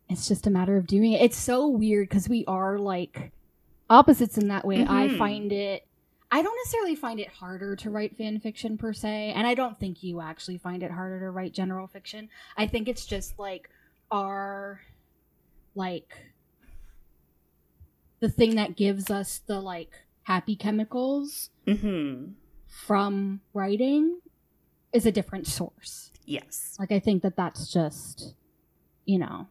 it's 0.09 0.27
just 0.27 0.49
a 0.49 0.51
matter 0.51 0.77
of 0.77 0.89
doing 0.89 1.13
it. 1.13 1.23
It's 1.23 1.37
so 1.39 1.69
weird 1.69 2.09
because 2.09 2.29
we 2.29 2.45
are 2.49 2.81
like 2.81 3.31
opposites 3.89 4.37
in 4.37 4.49
that 4.49 4.65
way. 4.65 4.83
I 4.83 5.07
Mhm. 5.07 5.19
find 5.19 5.53
it 5.53 5.87
I 6.37 6.43
don't 6.43 6.55
necessarily 6.55 6.97
find 6.97 7.19
it 7.19 7.29
harder 7.29 7.75
to 7.77 7.89
write 7.89 8.15
fan 8.15 8.39
fiction 8.41 8.77
per 8.77 8.93
se, 8.93 9.33
and 9.35 9.47
I 9.47 9.55
don't 9.55 9.81
think 9.81 10.03
you 10.03 10.21
actually 10.21 10.59
find 10.59 10.83
it 10.83 10.91
harder 10.91 11.19
to 11.21 11.31
write 11.31 11.55
general 11.55 11.87
fiction. 11.87 12.29
I 12.59 12.67
think 12.67 12.89
it's 12.89 13.07
just 13.07 13.39
like 13.39 13.71
our 14.11 14.83
like 15.75 16.15
the 18.21 18.29
thing 18.29 18.57
that 18.57 18.77
gives 18.77 19.11
us 19.11 19.41
the 19.47 19.63
like 19.63 19.93
happy 20.25 20.57
chemicals 20.57 21.49
hmm 21.67 22.33
from 22.69 23.41
writing 23.55 24.21
is 24.93 25.07
a 25.07 25.13
different 25.13 25.47
source. 25.47 26.11
Yes. 26.27 26.77
Like 26.79 26.93
I 26.93 26.99
think 26.99 27.23
that 27.23 27.37
that's 27.37 27.73
just 27.73 28.35
you 29.07 29.19
know. 29.19 29.49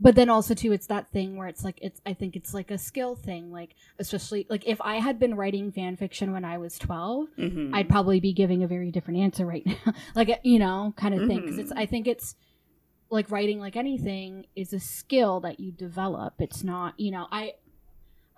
But 0.00 0.14
then 0.14 0.30
also 0.30 0.54
too 0.54 0.72
it's 0.72 0.86
that 0.86 1.10
thing 1.10 1.36
where 1.36 1.46
it's 1.46 1.62
like 1.62 1.78
it's 1.82 2.00
I 2.06 2.14
think 2.14 2.34
it's 2.34 2.54
like 2.54 2.70
a 2.70 2.78
skill 2.78 3.14
thing 3.14 3.52
like 3.52 3.74
especially 3.98 4.46
like 4.48 4.66
if 4.66 4.80
I 4.80 4.96
had 4.96 5.18
been 5.18 5.34
writing 5.34 5.70
fan 5.72 5.96
fiction 5.96 6.32
when 6.32 6.44
I 6.44 6.56
was 6.58 6.78
12 6.78 7.26
hmm 7.36 7.74
I'd 7.74 7.88
probably 7.88 8.18
be 8.18 8.32
giving 8.32 8.62
a 8.62 8.66
very 8.66 8.90
different 8.90 9.20
answer 9.20 9.44
right 9.44 9.66
now. 9.86 9.92
like 10.14 10.40
you 10.42 10.58
know, 10.58 10.94
kind 10.96 11.14
of 11.14 11.26
thing 11.28 11.42
because 11.42 11.58
it's. 11.58 11.72
I 11.72 11.86
think 11.86 12.06
it's 12.06 12.34
like 13.10 13.30
writing 13.30 13.58
like 13.58 13.76
anything 13.76 14.46
is 14.54 14.72
a 14.72 14.80
skill 14.80 15.40
that 15.40 15.60
you 15.60 15.72
develop. 15.72 16.34
It's 16.38 16.62
not, 16.62 16.98
you 16.98 17.10
know, 17.10 17.26
I 17.30 17.54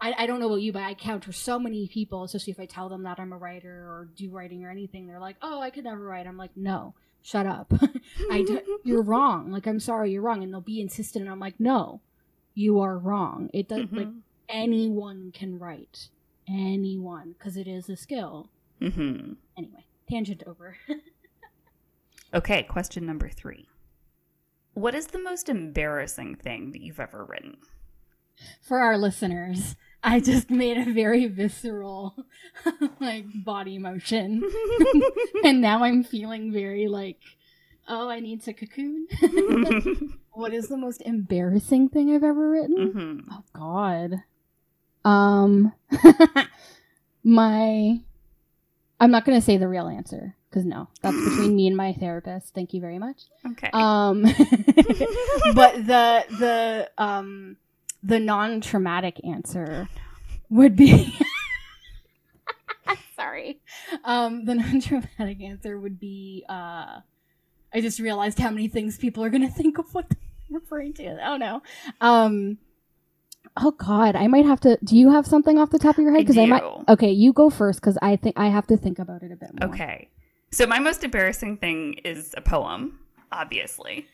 I, 0.01 0.15
I 0.19 0.27
don't 0.27 0.41
know 0.41 0.47
about 0.47 0.63
you, 0.63 0.73
but 0.73 0.83
I 0.83 0.91
encounter 0.91 1.31
so 1.31 1.61
many 1.61 1.87
people, 1.87 2.25
especially 2.25 2.51
if 2.53 2.59
I 2.59 2.67
tell 2.67 2.89
them 2.89 3.05
that 3.05 3.21
I'm 3.21 3.33
a 3.33 3.39
writer 3.39 3.71
or 3.71 4.09
do 4.17 4.31
writing 4.31 4.65
or 4.65 4.71
anything, 4.71 5.07
they're 5.07 5.21
like, 5.21 5.37
"Oh, 5.43 5.61
I 5.61 5.71
could 5.71 5.85
never 5.85 6.03
write." 6.03 6.27
I'm 6.27 6.37
like, 6.37 6.57
"No, 6.57 6.95
shut 7.23 7.47
up. 7.47 7.73
I 8.31 8.45
you're 8.85 9.03
wrong. 9.03 9.51
Like 9.51 9.67
I'm 9.67 9.81
sorry, 9.81 10.11
you're 10.13 10.23
wrong." 10.23 10.43
And 10.43 10.53
they'll 10.53 10.61
be 10.61 10.81
insistent, 10.81 11.23
and 11.25 11.31
I'm 11.33 11.41
like, 11.41 11.59
"No, 11.61 12.01
you 12.55 12.81
are 12.81 12.99
wrong. 12.99 13.49
It 13.53 13.69
does 13.69 13.91
like 13.93 14.09
Mhm. 14.09 14.21
anyone 14.49 15.31
can 15.33 15.59
write, 15.59 16.09
anyone, 16.49 17.33
because 17.39 17.57
it 17.57 17.67
is 17.69 17.89
a 17.89 17.97
skill." 17.97 18.51
Mm-hmm. 18.81 19.35
Anyway, 19.57 19.87
tangent 20.09 20.43
over. 20.47 20.77
Okay, 22.35 22.63
question 22.63 23.05
number 23.05 23.29
three. 23.29 23.69
What 24.73 24.95
is 24.95 25.09
the 25.09 25.19
most 25.23 25.51
embarrassing 25.51 26.37
thing 26.37 26.73
that 26.73 26.81
you've 26.81 26.99
ever 27.01 27.27
written? 27.27 27.59
For 28.63 28.79
our 28.79 28.97
listeners, 28.97 29.77
I 30.05 30.21
just 30.21 30.51
made 30.51 30.79
a 30.79 30.93
very 30.93 31.27
visceral, 31.27 32.17
like 33.01 33.25
body 33.45 33.79
motion, 33.79 34.43
and 35.45 35.61
now 35.61 35.85
I'm 35.85 36.03
feeling 36.03 36.53
very 36.53 36.89
like, 36.89 37.21
oh, 37.89 38.09
I 38.09 38.21
need 38.21 38.43
to 38.43 38.53
cocoon. 38.53 39.07
what 40.33 40.53
is 40.53 40.69
the 40.69 40.77
most 40.77 41.03
embarrassing 41.03 41.89
thing 41.89 42.15
I've 42.15 42.25
ever 42.25 42.51
written? 42.51 42.91
hmm 42.93 43.33
Oh 43.33 43.45
God. 43.53 44.23
Um, 45.05 45.73
my. 47.25 48.01
I'm 49.01 49.11
not 49.11 49.25
gonna 49.25 49.41
say 49.41 49.57
the 49.57 49.69
real 49.69 49.89
answer 49.89 50.37
because 50.49 50.65
no, 50.65 50.89
that's 51.01 51.17
between 51.17 51.57
me 51.57 51.67
and 51.67 51.77
my 51.77 51.93
therapist. 51.93 52.55
Thank 52.55 52.73
you 52.75 52.81
very 52.81 52.99
much. 52.99 53.23
Okay. 53.47 53.71
Um, 53.73 54.23
but 55.55 55.75
the 55.87 56.25
the 56.39 56.91
um 56.99 57.57
the 58.03 58.19
non-traumatic 58.21 59.21
answer 59.25 59.89
would 60.51 60.77
be. 60.77 61.17
Sorry. 63.17 63.61
Um, 64.05 64.45
the 64.45 64.55
non-traumatic 64.57 65.41
answer 65.41 65.79
would 65.79 66.01
be. 66.01 66.45
Uh, 66.49 67.01
I 67.75 67.81
just 67.81 68.01
realized 68.01 68.39
how 68.39 68.51
many 68.51 68.69
things 68.69 68.99
people 68.99 69.23
are 69.25 69.31
gonna 69.31 69.49
think 69.51 69.79
of 69.79 69.93
what 69.95 70.07
i'm 70.11 70.55
referring 70.57 70.93
to? 70.95 71.19
Oh 71.27 71.37
no. 71.37 71.63
Um. 72.01 72.59
Oh 73.57 73.71
God, 73.73 74.17
I 74.17 74.27
might 74.29 74.47
have 74.47 74.61
to. 74.61 74.79
Do 74.83 74.97
you 74.97 75.11
have 75.11 75.27
something 75.27 75.59
off 75.59 75.71
the 75.71 75.79
top 75.79 75.99
of 75.99 76.03
your 76.05 76.13
head? 76.15 76.37
I 76.37 76.43
I 76.43 76.47
might. 76.47 76.63
Okay, 76.89 77.11
you 77.11 77.33
go 77.33 77.51
first 77.51 77.81
because 77.81 77.99
I 78.03 78.17
think 78.17 78.39
I 78.39 78.49
have 78.49 78.67
to 78.69 78.77
think 78.77 78.99
about 78.99 79.23
it 79.23 79.31
a 79.33 79.37
bit 79.37 79.51
more. 79.61 79.71
Okay. 79.71 80.09
So 80.51 80.67
my 80.67 80.79
most 80.79 81.03
embarrassing 81.05 81.59
thing 81.59 81.95
is 82.05 82.35
a 82.37 82.43
poem, 82.43 82.99
obviously. 83.31 84.07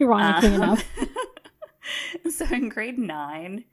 Ironically 0.00 0.48
Um, 0.48 0.54
enough, 0.54 0.84
so 2.30 2.46
in 2.46 2.68
grade 2.68 2.98
nine, 2.98 3.64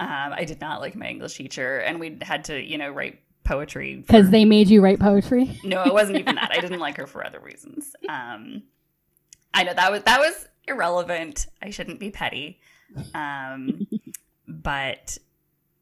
um, 0.00 0.32
I 0.32 0.44
did 0.44 0.60
not 0.60 0.80
like 0.80 0.96
my 0.96 1.06
English 1.08 1.34
teacher, 1.34 1.78
and 1.78 2.00
we 2.00 2.18
had 2.22 2.44
to, 2.44 2.60
you 2.60 2.78
know, 2.78 2.90
write 2.90 3.20
poetry 3.44 4.02
for- 4.02 4.06
because 4.06 4.30
they 4.30 4.44
made 4.44 4.68
you 4.68 4.80
write 4.80 4.98
poetry. 4.98 5.58
No, 5.64 5.82
it 5.82 5.92
wasn't 5.92 6.18
even 6.18 6.36
that. 6.36 6.50
I 6.52 6.60
didn't 6.60 6.80
like 6.80 6.96
her 6.96 7.06
for 7.06 7.24
other 7.24 7.40
reasons. 7.40 7.94
Um, 8.08 8.62
I 9.52 9.64
know 9.64 9.74
that 9.74 9.90
was 9.90 10.02
that 10.04 10.20
was 10.20 10.48
irrelevant. 10.66 11.46
I 11.60 11.70
shouldn't 11.70 12.00
be 12.00 12.10
petty. 12.10 12.60
Um, 13.14 13.86
but 14.48 15.18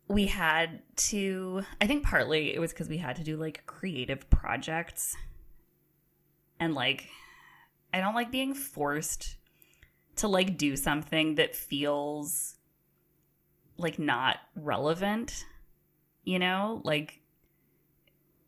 we 0.09 0.27
had 0.27 0.83
to. 0.97 1.63
I 1.81 1.87
think 1.87 2.05
partly 2.05 2.55
it 2.55 2.61
was 2.61 2.73
because 2.73 2.89
we 2.89 2.99
had 2.99 3.17
to 3.17 3.25
do 3.25 3.37
like 3.37 3.65
creative 3.67 4.29
projects, 4.31 5.17
and 6.59 6.75
like 6.75 7.09
I 7.93 8.01
don't 8.01 8.15
like 8.15 8.31
being 8.31 8.55
forced 8.55 9.37
to 10.19 10.29
like 10.29 10.57
do 10.57 10.77
something 10.77 11.37
that 11.37 11.57
feels 11.57 12.57
like 13.77 13.99
not 13.99 14.39
relevant. 14.57 15.45
You 16.25 16.39
know, 16.39 16.83
like 16.85 17.21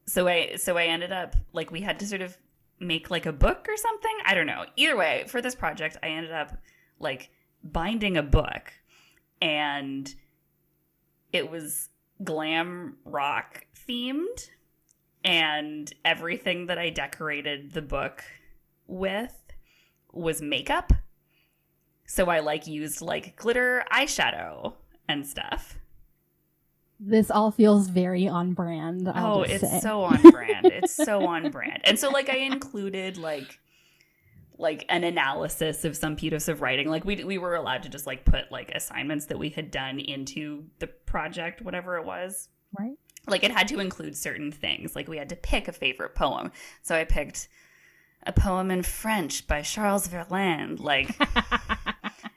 so 0.06 0.28
I 0.28 0.56
so 0.56 0.76
I 0.76 0.84
ended 0.84 1.12
up 1.12 1.36
like 1.52 1.70
we 1.70 1.80
had 1.80 1.98
to 2.00 2.06
sort 2.06 2.20
of 2.20 2.36
make 2.80 3.10
like 3.10 3.26
a 3.26 3.32
book 3.32 3.66
or 3.68 3.76
something. 3.76 4.16
I 4.24 4.34
don't 4.34 4.46
know. 4.46 4.64
Either 4.76 4.96
way, 4.96 5.24
for 5.28 5.40
this 5.40 5.54
project, 5.54 5.96
I 6.02 6.08
ended 6.08 6.32
up 6.32 6.56
like 6.98 7.30
binding 7.62 8.16
a 8.16 8.22
book 8.22 8.72
and 9.40 10.12
it 11.32 11.50
was 11.50 11.88
glam 12.22 12.96
rock 13.04 13.64
themed 13.86 14.50
and 15.24 15.92
everything 16.04 16.66
that 16.66 16.78
I 16.78 16.90
decorated 16.90 17.72
the 17.72 17.82
book 17.82 18.24
with 18.86 19.34
was 20.12 20.42
makeup. 20.42 20.92
So 22.10 22.28
I 22.28 22.40
like 22.40 22.66
used 22.66 23.02
like 23.02 23.36
glitter 23.36 23.84
eyeshadow 23.92 24.72
and 25.08 25.24
stuff. 25.24 25.78
This 26.98 27.30
all 27.30 27.52
feels 27.52 27.86
very 27.86 28.26
on 28.26 28.52
brand. 28.52 29.08
I'll 29.08 29.38
oh, 29.38 29.42
it's 29.42 29.60
say. 29.60 29.78
so 29.78 30.02
on 30.02 30.20
brand. 30.32 30.66
it's 30.66 30.92
so 30.92 31.24
on 31.28 31.52
brand. 31.52 31.82
And 31.84 31.96
so 31.96 32.10
like 32.10 32.28
I 32.28 32.38
included 32.38 33.16
like 33.16 33.60
like 34.58 34.84
an 34.88 35.04
analysis 35.04 35.84
of 35.84 35.96
some 35.96 36.16
piece 36.16 36.48
of 36.48 36.60
writing. 36.60 36.88
Like 36.88 37.04
we 37.04 37.22
we 37.22 37.38
were 37.38 37.54
allowed 37.54 37.84
to 37.84 37.88
just 37.88 38.08
like 38.08 38.24
put 38.24 38.50
like 38.50 38.72
assignments 38.74 39.26
that 39.26 39.38
we 39.38 39.50
had 39.50 39.70
done 39.70 40.00
into 40.00 40.64
the 40.80 40.88
project, 40.88 41.62
whatever 41.62 41.96
it 41.96 42.04
was. 42.04 42.48
right. 42.76 42.98
Like 43.28 43.44
it 43.44 43.52
had 43.52 43.68
to 43.68 43.78
include 43.78 44.16
certain 44.16 44.50
things. 44.50 44.96
Like 44.96 45.06
we 45.06 45.16
had 45.16 45.28
to 45.28 45.36
pick 45.36 45.68
a 45.68 45.72
favorite 45.72 46.16
poem. 46.16 46.50
So 46.82 46.96
I 46.96 47.04
picked 47.04 47.48
a 48.26 48.32
poem 48.32 48.72
in 48.72 48.82
French 48.82 49.46
by 49.46 49.62
Charles 49.62 50.08
Verlaine. 50.08 50.74
Like 50.76 51.14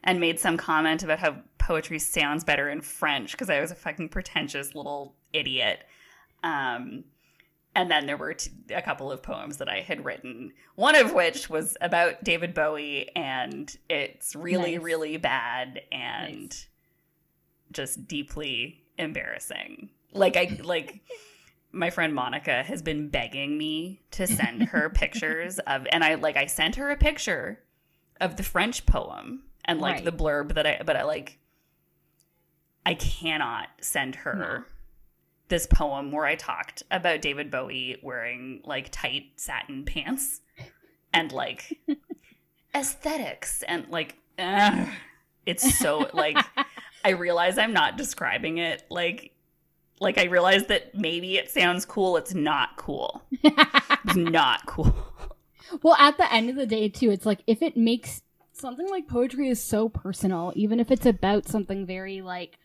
and 0.04 0.20
made 0.20 0.40
some 0.40 0.58
comment 0.58 1.04
about 1.04 1.20
how 1.20 1.36
poetry 1.58 2.00
sounds 2.00 2.44
better 2.44 2.70
in 2.70 2.82
French 2.82 3.32
because 3.32 3.50
I 3.50 3.62
was 3.62 3.72
a 3.72 3.76
fucking 3.76 4.10
pretentious 4.10 4.76
little 4.76 5.16
idiot. 5.32 5.80
Um, 6.44 7.06
and 7.76 7.90
then 7.90 8.06
there 8.06 8.18
were 8.18 8.34
t- 8.34 8.52
a 8.74 8.82
couple 8.82 9.12
of 9.12 9.24
poems 9.24 9.58
that 9.58 9.70
I 9.70 9.80
had 9.80 10.04
written, 10.06 10.52
one 10.76 10.96
of 10.96 11.14
which 11.14 11.50
was 11.50 11.76
about 11.82 12.24
David 12.24 12.54
Bowie, 12.54 13.10
and 13.16 13.76
it's 13.90 14.36
really, 14.36 14.74
Nice. 14.76 14.84
really 14.84 15.18
bad 15.18 15.82
and 15.92 16.42
Nice. 16.50 16.68
just 17.72 18.08
deeply 18.08 18.82
embarrassing. 18.98 19.90
Like 20.12 20.38
I 20.38 20.60
like 20.64 21.02
my 21.72 21.90
friend 21.90 22.14
Monica 22.14 22.62
has 22.62 22.84
been 22.84 23.10
begging 23.10 23.58
me 23.58 24.02
to 24.12 24.28
send 24.28 24.62
her 24.66 24.90
pictures 24.94 25.58
of 25.60 25.88
and 25.92 26.04
I 26.04 26.14
like 26.16 26.38
I 26.38 26.46
sent 26.46 26.76
her 26.76 26.92
a 26.92 26.98
picture 26.98 27.64
of 28.22 28.36
the 28.36 28.44
French 28.44 28.86
poem 28.86 29.42
and 29.66 29.80
like 29.80 29.96
Right. 29.96 30.06
the 30.06 30.12
blurb 30.12 30.54
that 30.56 30.66
I 30.68 30.82
but 30.86 30.96
I 30.96 31.04
like 31.04 31.40
I 32.86 32.96
cannot 32.96 33.70
send 33.82 34.16
her 34.16 34.36
No. 34.36 34.64
this 35.48 35.68
poem 35.68 36.12
where 36.12 36.26
I 36.26 36.36
talked 36.36 36.84
about 36.92 37.22
David 37.22 37.50
Bowie 37.50 37.98
wearing 38.04 38.62
like 38.66 38.90
tight 38.92 39.28
satin 39.38 39.86
pants 39.86 40.42
and 41.14 41.32
like 41.32 41.80
aesthetics 42.76 43.64
and 43.64 43.88
like 43.90 44.16
ugh, 44.40 44.88
it's 45.46 45.78
so 45.78 46.10
like 46.14 46.38
I 47.06 47.10
realize 47.12 47.58
I'm 47.58 47.74
not 47.74 47.98
describing 47.98 48.58
it 48.58 48.84
like 48.90 49.32
like 50.00 50.18
I 50.18 50.24
realize 50.26 50.66
that 50.68 50.96
maybe 50.96 51.38
it 51.38 51.52
sounds 51.52 51.86
cool 51.86 52.18
it's 52.18 52.34
not 52.34 52.76
cool 52.78 53.24
it's 53.44 54.16
not 54.16 54.66
cool 54.66 54.96
well, 55.82 55.96
at 55.98 56.18
the 56.18 56.32
end 56.32 56.52
of 56.52 56.56
the 56.56 56.68
day, 56.68 56.88
too, 56.88 57.10
it's 57.10 57.26
like 57.26 57.40
if 57.48 57.64
it 57.64 57.76
makes 57.76 58.22
something 58.64 58.90
like 58.90 59.08
poetry 59.08 59.50
is 59.50 59.62
so 59.62 59.90
personal, 59.90 60.54
even 60.56 60.80
if 60.80 60.90
it's 60.90 61.06
about 61.06 61.48
something 61.48 61.86
very 61.86 62.22
like 62.22 62.58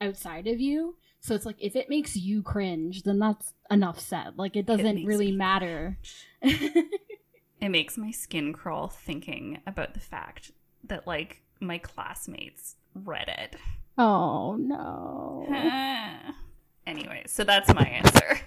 outside 0.00 0.46
of 0.46 0.60
you. 0.60 0.96
So 1.20 1.34
it's 1.34 1.46
like 1.46 1.56
if 1.58 1.74
it 1.74 1.88
makes 1.88 2.16
you 2.16 2.42
cringe, 2.42 3.02
then 3.04 3.18
that's 3.18 3.54
enough 3.70 3.98
said. 3.98 4.34
Like 4.36 4.56
it 4.56 4.66
doesn't 4.66 4.96
makes 4.96 5.06
really 5.06 5.32
matter. 5.32 5.96
it 6.42 7.68
makes 7.70 7.96
my 7.96 8.10
skin 8.10 8.52
crawl 8.52 8.88
thinking 8.88 9.60
about 9.66 9.94
the 9.94 10.00
fact 10.00 10.50
that 10.84 11.06
like 11.06 11.42
my 11.60 11.78
classmates 11.78 12.74
read 12.94 13.28
it 13.28 13.56
oh 13.96 14.56
no. 14.56 15.46
anyway 16.86 17.22
so 17.26 17.44
that's 17.44 17.72
my 17.72 17.84
answer 17.84 18.40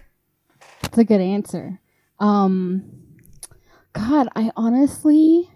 It's 0.84 0.98
a 0.98 1.06
good 1.06 1.22
answer. 1.22 1.80
Um 2.20 2.84
God, 3.94 4.28
I 4.36 4.52
honestly 4.58 5.50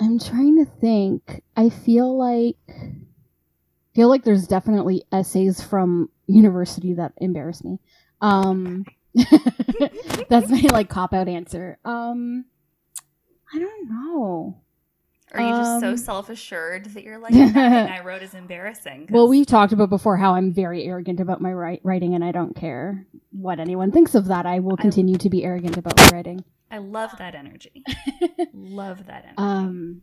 I'm 0.00 0.18
trying 0.18 0.64
to 0.64 0.70
think. 0.80 1.42
I 1.56 1.68
feel 1.70 2.16
like 2.16 2.56
feel 3.94 4.08
like 4.08 4.24
there's 4.24 4.46
definitely 4.46 5.04
essays 5.12 5.62
from 5.62 6.10
university 6.26 6.94
that 6.94 7.12
embarrass 7.18 7.64
me. 7.64 7.78
Um 8.20 8.84
That's 10.28 10.48
my 10.50 10.62
like 10.70 10.88
cop 10.88 11.14
out 11.14 11.28
answer. 11.28 11.78
Um 11.84 12.44
I 13.54 13.58
don't 13.58 13.88
know. 13.88 14.60
Are 15.32 15.40
you 15.40 15.48
just 15.48 15.80
so 15.80 15.88
Um, 15.90 15.96
self 15.96 16.28
assured 16.30 16.84
that 16.86 17.02
you're 17.02 17.18
like 17.18 17.32
nothing 17.32 17.56
I 17.56 18.00
wrote 18.02 18.22
is 18.22 18.34
embarrassing? 18.34 19.06
'Cause 19.06 19.14
Well, 19.14 19.28
we've 19.28 19.46
talked 19.46 19.72
about 19.72 19.90
before 19.90 20.16
how 20.18 20.34
I'm 20.34 20.52
very 20.52 20.84
arrogant 20.84 21.20
about 21.20 21.40
my 21.40 21.50
wri- 21.50 21.80
writing 21.82 22.14
and 22.14 22.22
I 22.24 22.32
don't 22.32 22.54
care 22.54 23.06
what 23.32 23.58
anyone 23.60 23.90
thinks 23.92 24.14
of 24.14 24.26
that. 24.26 24.46
I 24.46 24.60
will 24.60 24.76
I- 24.78 24.82
continue 24.82 25.16
to 25.16 25.30
be 25.30 25.44
arrogant 25.44 25.76
about 25.78 25.96
my 25.96 26.08
writing. 26.10 26.44
I 26.70 26.78
love 26.78 27.12
that 27.18 27.34
energy. 27.34 27.84
love 28.52 29.06
that 29.06 29.24
energy. 29.24 29.36
Um. 29.38 30.02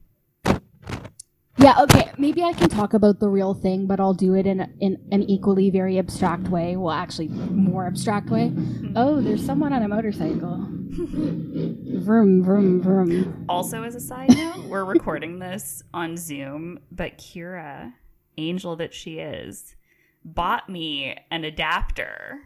Yeah. 1.58 1.76
Okay. 1.82 2.12
Maybe 2.18 2.44
I 2.44 2.54
can 2.54 2.70
talk 2.70 2.94
about 2.94 3.20
the 3.20 3.30
real 3.30 3.54
thing, 3.54 3.86
but 3.88 4.00
I'll 4.00 4.14
do 4.14 4.34
it 4.34 4.46
in 4.46 4.62
in 4.80 4.98
an 5.12 5.24
equally 5.24 5.70
very 5.70 5.98
abstract 5.98 6.48
way. 6.48 6.76
Well, 6.78 6.92
actually, 6.94 7.28
more 7.30 7.86
abstract 7.86 8.30
way. 8.30 8.54
Oh, 8.96 9.22
there's 9.22 9.46
someone 9.46 9.74
on 9.74 9.84
a 9.84 9.88
motorcycle. 9.88 10.68
vroom 10.94 12.44
vroom 12.44 12.82
vroom. 12.82 13.46
also, 13.50 13.84
as 13.84 13.96
a 13.96 14.00
side 14.00 14.30
note, 14.36 14.66
we're 14.66 14.86
recording 14.86 15.40
this 15.40 15.82
on 15.94 16.18
Zoom, 16.18 16.80
but 16.92 17.18
Kira, 17.18 17.94
angel 18.38 18.76
that 18.76 18.94
she 18.94 19.18
is, 19.18 19.76
bought 20.24 20.70
me 20.70 21.16
an 21.32 21.44
adapter 21.46 22.42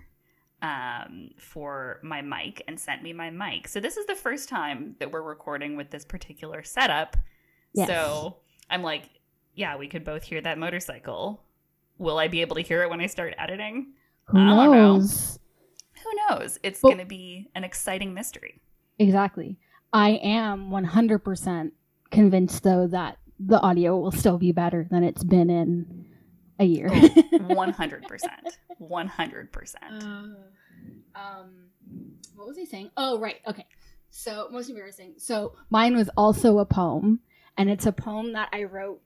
um, 0.62 1.30
for 1.38 2.00
my 2.04 2.22
mic 2.22 2.64
and 2.68 2.80
sent 2.80 3.04
me 3.04 3.14
my 3.14 3.30
mic. 3.30 3.68
So 3.68 3.80
this 3.80 3.98
is 3.98 4.06
the 4.06 4.16
first 4.16 4.50
time 4.50 4.96
that 5.00 5.12
we're 5.12 5.22
recording 5.22 5.76
with 5.76 5.92
this 5.92 6.06
particular 6.06 6.64
setup. 6.64 7.16
Yes. 7.74 7.88
So 7.88 8.38
I'm 8.70 8.82
like, 8.82 9.10
yeah, 9.56 9.78
we 9.78 9.88
could 9.88 10.04
both 10.04 10.24
hear 10.24 10.42
that 10.42 10.58
motorcycle. 10.58 11.44
Will 11.98 12.18
I 12.18 12.28
be 12.28 12.42
able 12.42 12.56
to 12.56 12.62
hear 12.62 12.84
it 12.84 12.90
when 12.90 13.02
I 13.02 13.08
start 13.08 13.34
editing? 13.38 13.94
Who 14.26 14.40
know. 14.40 14.72
knows? 14.72 15.40
Who 16.04 16.10
knows? 16.30 16.60
It's 16.64 16.82
going 16.82 17.00
to 17.00 17.06
be 17.06 17.50
an 17.56 17.64
exciting 17.64 18.14
mystery. 18.14 18.62
Exactly. 19.00 19.58
I 19.94 20.12
am 20.24 20.70
100% 20.70 21.72
convinced, 22.12 22.64
though, 22.64 22.88
that 22.88 23.18
the 23.40 23.60
audio 23.62 23.98
will 23.98 24.12
still 24.12 24.38
be 24.38 24.52
better 24.52 24.88
than 24.90 25.04
it's 25.04 25.24
been 25.24 25.50
in 25.50 26.07
a 26.60 26.66
year. 26.66 26.90
100%. 26.90 28.30
100%. 28.82 29.76
um, 31.16 31.70
what 32.36 32.48
was 32.48 32.58
he 32.58 32.66
saying? 32.66 32.92
Oh, 32.98 33.20
right. 33.20 33.38
Okay. 33.48 33.66
So, 34.10 34.48
most 34.52 34.70
embarrassing. 34.70 35.16
So, 35.18 35.54
mine 35.70 35.96
was 35.96 36.10
also 36.16 36.60
a 36.60 36.66
poem, 36.66 37.20
and 37.58 37.70
it's 37.70 37.86
a 37.86 37.92
poem 37.92 38.34
that 38.34 38.50
I 38.54 38.64
wrote. 38.64 39.02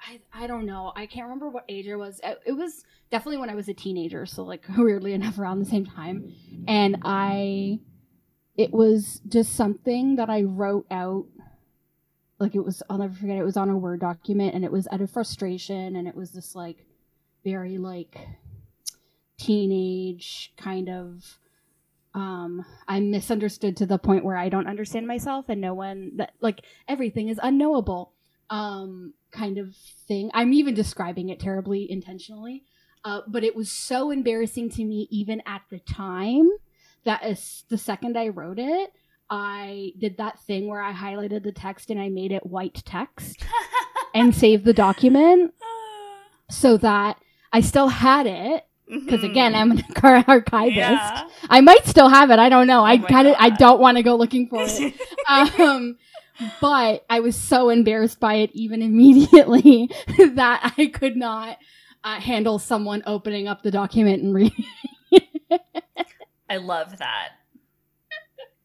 I, 0.00 0.20
I 0.32 0.46
don't 0.46 0.66
know. 0.66 0.92
I 0.94 1.06
can't 1.06 1.24
remember 1.24 1.48
what 1.48 1.64
age 1.68 1.88
I 1.88 1.94
was. 1.94 2.20
It, 2.22 2.38
it 2.46 2.52
was 2.52 2.84
definitely 3.10 3.38
when 3.38 3.48
I 3.48 3.54
was 3.54 3.68
a 3.68 3.74
teenager, 3.74 4.26
so 4.26 4.42
like 4.44 4.64
weirdly 4.76 5.12
enough 5.12 5.38
around 5.38 5.60
the 5.60 5.66
same 5.66 5.86
time. 5.86 6.34
And 6.66 6.98
I 7.04 7.78
it 8.56 8.72
was 8.72 9.20
just 9.28 9.54
something 9.56 10.16
that 10.16 10.30
I 10.30 10.42
wrote 10.42 10.86
out 10.90 11.26
like 12.38 12.54
it 12.54 12.64
was 12.64 12.82
I'll 12.88 12.98
never 12.98 13.14
forget 13.14 13.38
it 13.38 13.44
was 13.44 13.56
on 13.56 13.70
a 13.70 13.76
Word 13.76 14.00
document 14.00 14.54
and 14.54 14.64
it 14.64 14.72
was 14.72 14.88
out 14.90 15.00
of 15.00 15.10
frustration 15.10 15.96
and 15.96 16.08
it 16.08 16.14
was 16.14 16.32
this 16.32 16.54
like 16.54 16.86
very 17.44 17.78
like 17.78 18.16
teenage 19.38 20.52
kind 20.56 20.88
of 20.88 21.38
um 22.14 22.64
I'm 22.88 23.10
misunderstood 23.10 23.76
to 23.78 23.86
the 23.86 23.98
point 23.98 24.24
where 24.24 24.36
I 24.36 24.48
don't 24.48 24.68
understand 24.68 25.06
myself 25.06 25.46
and 25.48 25.60
no 25.60 25.74
one 25.74 26.12
that 26.16 26.32
like 26.40 26.60
everything 26.88 27.28
is 27.28 27.40
unknowable 27.42 28.12
um 28.50 29.14
kind 29.30 29.58
of 29.58 29.74
thing. 30.06 30.30
I'm 30.32 30.52
even 30.52 30.74
describing 30.74 31.28
it 31.28 31.40
terribly 31.40 31.90
intentionally. 31.90 32.62
Uh, 33.04 33.20
but 33.26 33.44
it 33.44 33.54
was 33.54 33.70
so 33.70 34.10
embarrassing 34.10 34.70
to 34.70 34.84
me 34.84 35.06
even 35.10 35.42
at 35.44 35.60
the 35.70 35.78
time 35.80 36.48
that 37.04 37.22
is 37.24 37.64
the 37.68 37.76
second 37.76 38.16
I 38.16 38.28
wrote 38.28 38.58
it, 38.58 38.92
I 39.30 39.92
did 39.98 40.18
that 40.18 40.38
thing 40.40 40.68
where 40.68 40.80
I 40.80 40.92
highlighted 40.92 41.42
the 41.42 41.52
text 41.52 41.90
and 41.90 42.00
I 42.00 42.08
made 42.08 42.32
it 42.32 42.46
white 42.46 42.82
text 42.84 43.44
and 44.14 44.34
saved 44.34 44.64
the 44.64 44.72
document 44.74 45.54
so 46.50 46.76
that 46.78 47.18
I 47.52 47.60
still 47.60 47.88
had 47.88 48.26
it. 48.26 48.66
Because 48.86 49.24
again, 49.24 49.54
I'm 49.54 49.70
an 49.70 49.82
archivist. 50.02 50.76
Yeah. 50.76 51.28
I 51.48 51.62
might 51.62 51.86
still 51.86 52.08
have 52.08 52.30
it. 52.30 52.38
I 52.38 52.50
don't 52.50 52.66
know. 52.66 52.84
I 52.84 52.94
Oh 52.94 52.98
my 52.98 53.08
kind 53.08 53.28
of 53.28 53.36
I 53.38 53.48
don't 53.50 53.80
want 53.80 53.96
to 53.96 54.02
go 54.02 54.14
looking 54.14 54.46
for 54.46 54.62
it. 54.62 54.94
um, 55.58 55.96
but 56.60 57.04
I 57.08 57.20
was 57.20 57.34
so 57.34 57.70
embarrassed 57.70 58.20
by 58.20 58.34
it 58.34 58.50
even 58.52 58.82
immediately 58.82 59.90
that 60.18 60.74
I 60.76 60.86
could 60.86 61.16
not 61.16 61.56
uh, 62.04 62.20
handle 62.20 62.58
someone 62.58 63.02
opening 63.06 63.48
up 63.48 63.62
the 63.62 63.70
document 63.70 64.22
and 64.22 64.34
reading. 64.34 64.66
I 66.50 66.58
love 66.58 66.98
that. 66.98 67.30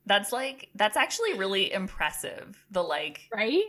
That's 0.10 0.34
like 0.34 0.68
that's 0.76 0.98
actually 0.98 1.36
really 1.36 1.72
impressive. 1.72 2.62
The 2.72 2.84
like 2.84 3.30
Right? 3.34 3.62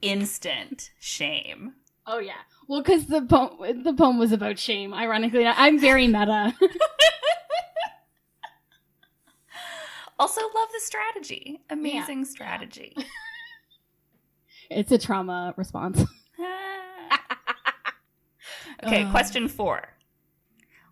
instant 0.00 0.90
shame. 1.00 1.74
Oh 2.06 2.20
yeah. 2.20 2.34
Well, 2.68 2.80
because 2.82 3.06
the 3.06 3.20
poem 3.22 3.82
the 3.82 3.92
poem 3.92 4.16
was 4.18 4.30
about 4.32 4.58
shame. 4.58 4.94
Ironically, 4.94 5.44
I'm 5.46 5.78
very 5.78 6.06
meta. 6.06 6.54
Also 10.20 10.40
love 10.40 10.68
the 10.72 10.80
strategy. 10.80 11.60
Amazing 11.70 12.24
strategy. 12.24 12.96
it's 14.70 14.90
a 14.90 14.98
trauma 14.98 15.54
response. 15.56 16.00
okay, 18.84 19.04
Uh. 19.04 19.10
question 19.12 19.46
4. 19.46 19.88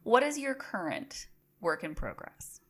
What 0.04 0.22
is 0.22 0.38
your 0.38 0.54
current 0.54 1.26
work 1.60 1.82
in 1.82 1.96
progress? 1.96 2.60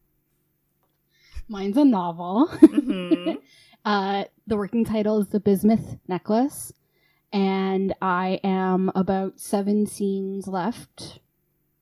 Mine's 1.49 1.77
a 1.77 1.85
novel. 1.85 2.49
Mhm. 2.51 3.39
Uh, 3.85 4.25
the 4.49 4.57
working 4.57 4.85
title 4.85 5.21
is 5.21 5.29
The 5.29 5.39
Bismuth 5.39 5.97
Necklace, 6.09 6.73
and 7.33 7.95
I 8.03 8.41
am 8.43 8.91
about 8.97 9.39
seven 9.39 9.87
scenes 9.87 10.49
left, 10.49 11.21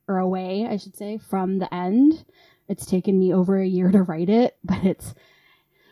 or 0.06 0.18
away, 0.18 0.66
I 0.68 0.76
should 0.76 0.94
say, 0.94 1.16
from 1.16 1.60
the 1.60 1.74
end. 1.74 2.26
It's 2.68 2.84
taken 2.84 3.18
me 3.18 3.32
over 3.32 3.58
a 3.58 3.66
year 3.66 3.90
to 3.90 4.02
write 4.02 4.28
it, 4.28 4.58
but 4.64 4.84
it's 4.84 5.14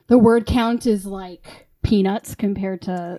the 0.08 0.18
word 0.18 0.44
count 0.44 0.87
is 0.87 1.06
like 1.06 1.68
peanuts 1.82 2.35
compared 2.35 2.82
to 2.82 3.18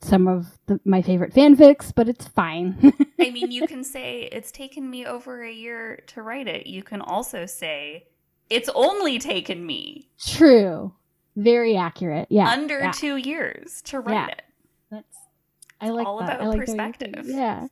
some 0.00 0.26
of 0.26 0.58
the, 0.66 0.80
my 0.84 1.00
favorite 1.00 1.32
fanfics, 1.32 1.94
but 1.94 2.08
it's 2.08 2.26
fine. 2.26 2.92
I 3.20 3.30
mean, 3.30 3.52
you 3.52 3.68
can 3.68 3.84
say 3.84 4.28
it's 4.32 4.50
taken 4.50 4.90
me 4.90 5.06
over 5.06 5.44
a 5.44 5.52
year 5.52 6.02
to 6.08 6.22
write 6.22 6.48
it. 6.48 6.66
You 6.66 6.82
can 6.82 7.00
also 7.00 7.46
say 7.46 8.08
it's 8.52 8.68
only 8.74 9.18
taken 9.18 9.64
me 9.66 10.08
True. 10.24 10.92
Very 11.36 11.76
accurate. 11.76 12.26
Yeah. 12.30 12.48
under 12.48 12.78
yeah. 12.80 12.92
2 12.92 13.16
years 13.16 13.80
to 13.82 14.00
write 14.00 14.14
Yeah. 14.14 14.26
it. 14.28 14.42
That's 14.90 15.18
I 15.80 15.88
like 15.90 16.06
all 16.06 16.18
that. 16.18 16.36
about 16.36 16.40
I 16.42 16.46
like 16.46 16.66
the 16.66 16.72
way 16.74 16.88
you 16.88 16.88
think. 16.88 16.96
perspective. 17.14 17.24
Yeah. 17.26 17.66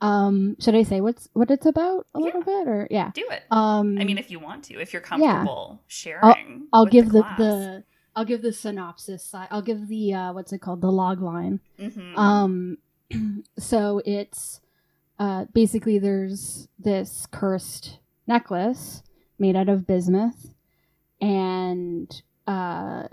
Um, 0.00 0.56
should 0.60 0.76
I 0.76 0.84
say 0.84 1.00
what's 1.00 1.28
what 1.32 1.50
it's 1.50 1.66
about 1.66 2.06
a 2.14 2.20
little 2.20 2.42
bit 2.42 2.68
or 2.68 2.86
yeah. 2.90 3.10
Do 3.14 3.26
it. 3.30 3.42
Um 3.50 3.98
I 3.98 4.04
mean, 4.04 4.18
if 4.18 4.30
you 4.30 4.38
want 4.38 4.62
to, 4.64 4.80
if 4.80 4.92
you're 4.92 5.02
comfortable 5.02 5.82
sharing. 5.88 6.68
I'll 6.72 6.84
with 6.84 6.92
give 6.92 7.10
the, 7.10 7.22
class. 7.22 7.38
the 7.38 7.84
I'll 8.14 8.24
give 8.24 8.42
the 8.42 8.52
synopsis 8.52 9.24
side. 9.24 9.48
I'll 9.50 9.62
give 9.62 9.88
the 9.88 10.14
uh 10.14 10.32
what's 10.34 10.52
it 10.52 10.60
called? 10.60 10.82
The 10.82 10.92
log 10.92 11.20
line. 11.20 11.58
Mhm. 11.80 12.16
Um 12.16 12.78
so 13.58 14.00
it's 14.04 14.60
uh 15.18 15.46
basically 15.52 15.98
there's 15.98 16.68
this 16.78 17.26
cursed 17.32 17.98
necklace 18.28 19.02
made 19.38 19.56
out 19.56 19.68
of 19.68 19.86
bismuth 19.86 20.50
and 21.20 22.22
uh 22.46 23.04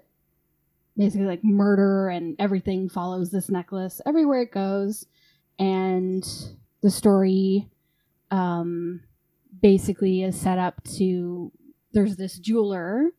basically 0.98 1.26
like 1.26 1.44
murder 1.44 2.10
and 2.10 2.36
everything 2.40 2.88
follows 2.88 3.30
this 3.32 3.50
necklace. 3.50 4.00
Everywhere 4.06 4.42
it 4.44 4.52
goes. 4.52 5.06
And 5.60 6.26
the 6.82 6.90
story 6.90 7.68
um 8.32 9.02
basically 9.62 10.24
is 10.24 10.40
set 10.40 10.58
up 10.58 10.84
to 10.98 11.52
there's 11.94 12.16
this 12.18 12.38
jeweler 12.40 13.10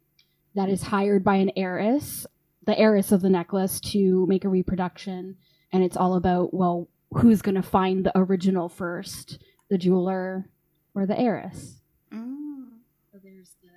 that 0.55 0.69
is 0.69 0.83
hired 0.83 1.23
by 1.25 1.37
an 1.37 1.51
heiress 1.57 2.27
the 2.67 2.79
heiress 2.79 3.13
of 3.13 3.23
the 3.23 3.31
necklace 3.31 3.79
to 3.81 4.27
make 4.27 4.45
a 4.45 4.49
reproduction. 4.49 5.37
And 5.73 5.85
it's 5.85 5.97
all 5.97 6.15
about 6.17 6.53
well 6.55 6.89
who's 7.13 7.43
going 7.43 7.55
to 7.55 7.63
find 7.63 8.05
the 8.05 8.19
original 8.19 8.69
first 8.69 9.39
the 9.69 9.79
jeweler 9.79 10.49
or 10.95 11.07
the 11.07 11.19
heiress 11.19 11.75
Mm. 12.13 12.69
so 13.13 13.19
there's 13.23 13.55
the 13.63 13.69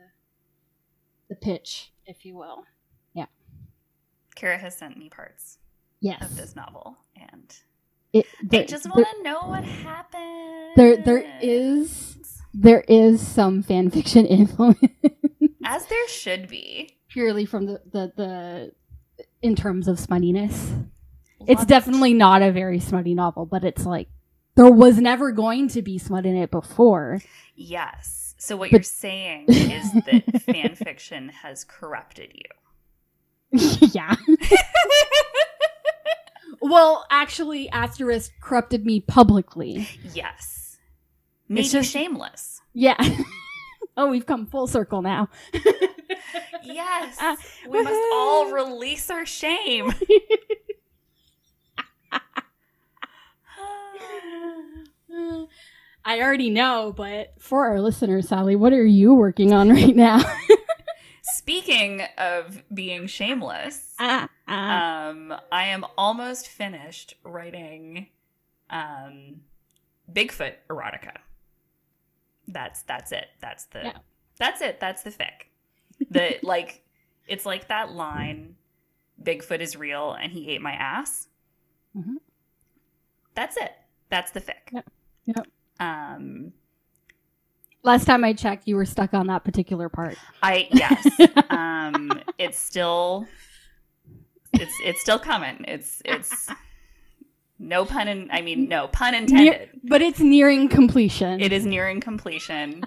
the 1.29 1.35
pitch 1.35 1.91
if 2.05 2.25
you 2.25 2.35
will 2.35 2.63
Yeah. 3.13 3.25
Kara 4.35 4.57
has 4.57 4.75
sent 4.77 4.97
me 4.97 5.09
parts 5.09 5.57
yes 6.01 6.21
of 6.23 6.35
this 6.35 6.55
novel, 6.55 6.97
and 7.15 7.55
it, 8.13 8.25
I 8.51 8.63
just 8.63 8.89
want 8.89 9.05
to 9.17 9.23
know 9.23 9.41
what 9.41 9.63
happened. 9.63 10.71
there 10.75 10.97
there 10.97 11.39
is 11.41 12.17
there 12.53 12.81
is 12.87 13.25
some 13.25 13.61
fan 13.61 13.89
fiction 13.91 14.25
influence 14.39 14.79
as 15.63 15.85
there 15.85 16.07
should 16.07 16.47
be. 16.47 16.97
purely 17.09 17.45
from 17.45 17.65
the, 17.67 17.81
the 17.91 18.11
the 18.15 18.71
in 19.41 19.55
terms 19.55 19.87
of 19.87 19.97
smuttiness 19.97 20.85
it's 21.47 21.61
it. 21.63 21.67
definitely 21.67 22.13
not 22.13 22.41
a 22.41 22.51
very 22.51 22.79
smutty 22.79 23.13
novel 23.13 23.45
but 23.45 23.63
it's 23.63 23.85
like 23.85 24.07
there 24.55 24.69
was 24.71 24.97
never 24.97 25.31
going 25.31 25.67
to 25.69 25.81
be 25.81 25.97
smut 25.99 26.25
in 26.25 26.35
it 26.35 26.49
before 26.51 27.21
yes. 27.55 28.18
So 28.41 28.55
what 28.55 28.71
But- 28.71 28.77
you're 28.77 28.83
saying 28.83 29.45
is 29.49 29.91
that 30.05 30.41
fan 30.43 30.73
fiction 30.85 31.29
has 31.29 31.63
corrupted 31.65 32.31
you. 32.33 33.59
yeah. 33.93 34.15
Well 36.61 37.05
actually 37.09 37.69
asterisk 37.69 38.31
corrupted 38.41 38.85
me 38.85 38.99
publicly. 38.99 39.87
Yes, 40.13 40.77
made 41.47 41.61
It's 41.61 41.73
you 41.73 41.79
just- 41.79 41.91
shameless. 41.91 42.61
yeah. 42.73 42.97
Oh 43.95 44.09
we've 44.09 44.25
come 44.25 44.45
full 44.45 44.67
circle 44.67 45.01
now. 45.01 45.29
Yes, 46.63 47.17
Ah, 47.19 47.37
we 47.67 47.81
must 47.81 48.01
all 48.13 48.51
release 48.51 49.09
our 49.09 49.25
shame. 49.25 49.93
I 56.09 56.21
already 56.21 56.49
know, 56.49 56.91
but 56.95 57.33
for 57.37 57.67
our 57.67 57.79
listeners, 57.79 58.27
Sally, 58.29 58.55
what 58.55 58.73
are 58.73 58.83
you 58.85 59.13
working 59.13 59.53
on 59.53 59.69
right 59.73 59.95
now? 59.95 60.21
Speaking 61.21 62.01
of 62.17 62.63
being 62.73 63.05
shameless, 63.05 63.93
Ah, 63.99 64.27
ah. 64.47 65.09
um, 65.09 65.33
I 65.51 65.65
am 65.67 65.85
almost 65.99 66.47
finished 66.47 67.13
writing 67.23 68.07
um, 68.71 69.41
Bigfoot 70.11 70.55
erotica. 70.67 71.17
That's 72.47 72.81
that's 72.81 73.11
it. 73.11 73.27
That's 73.39 73.65
the 73.65 73.81
Yeah. 73.83 73.97
that's 74.39 74.61
it. 74.61 74.79
That's 74.79 75.03
the 75.03 75.11
fic. 75.11 75.49
The 76.09 76.37
like 76.43 76.83
it's 77.27 77.45
like 77.45 77.67
that 77.67 77.91
line, 77.91 78.55
Bigfoot 79.21 79.59
is 79.59 79.75
real 79.75 80.13
and 80.13 80.31
he 80.31 80.49
ate 80.49 80.61
my 80.61 80.71
ass. 80.73 81.27
Mhm. 81.95 82.15
That's 83.35 83.55
it. 83.57 83.73
That's 84.09 84.31
the 84.31 84.41
fic. 84.41 84.71
Yep. 84.73 84.89
Yep. 85.25 85.47
Um, 85.79 86.53
Last 87.81 88.05
time 88.05 88.25
I 88.25 88.33
checked, 88.33 88.67
you 88.67 88.75
were 88.75 88.85
stuck 88.85 89.13
on 89.13 89.27
that 89.27 89.45
particular 89.45 89.87
part. 89.87 90.17
I 90.43 90.67
yes. 90.71 91.07
um, 91.49 92.11
it's 92.37 92.59
still 92.59 93.25
it's 94.53 94.73
it's 94.83 94.99
still 94.99 95.19
coming. 95.19 95.63
It's 95.65 96.01
it's 96.03 96.49
no 97.57 97.85
pun 97.85 98.09
in 98.09 98.29
I 98.31 98.41
mean 98.41 98.67
no 98.67 98.89
pun 98.89 99.15
intended. 99.15 99.69
but 99.83 100.01
it's 100.01 100.19
nearing 100.19 100.67
completion. 100.67 101.39
It 101.39 101.53
is 101.53 101.65
nearing 101.65 102.01
completion. 102.01 102.83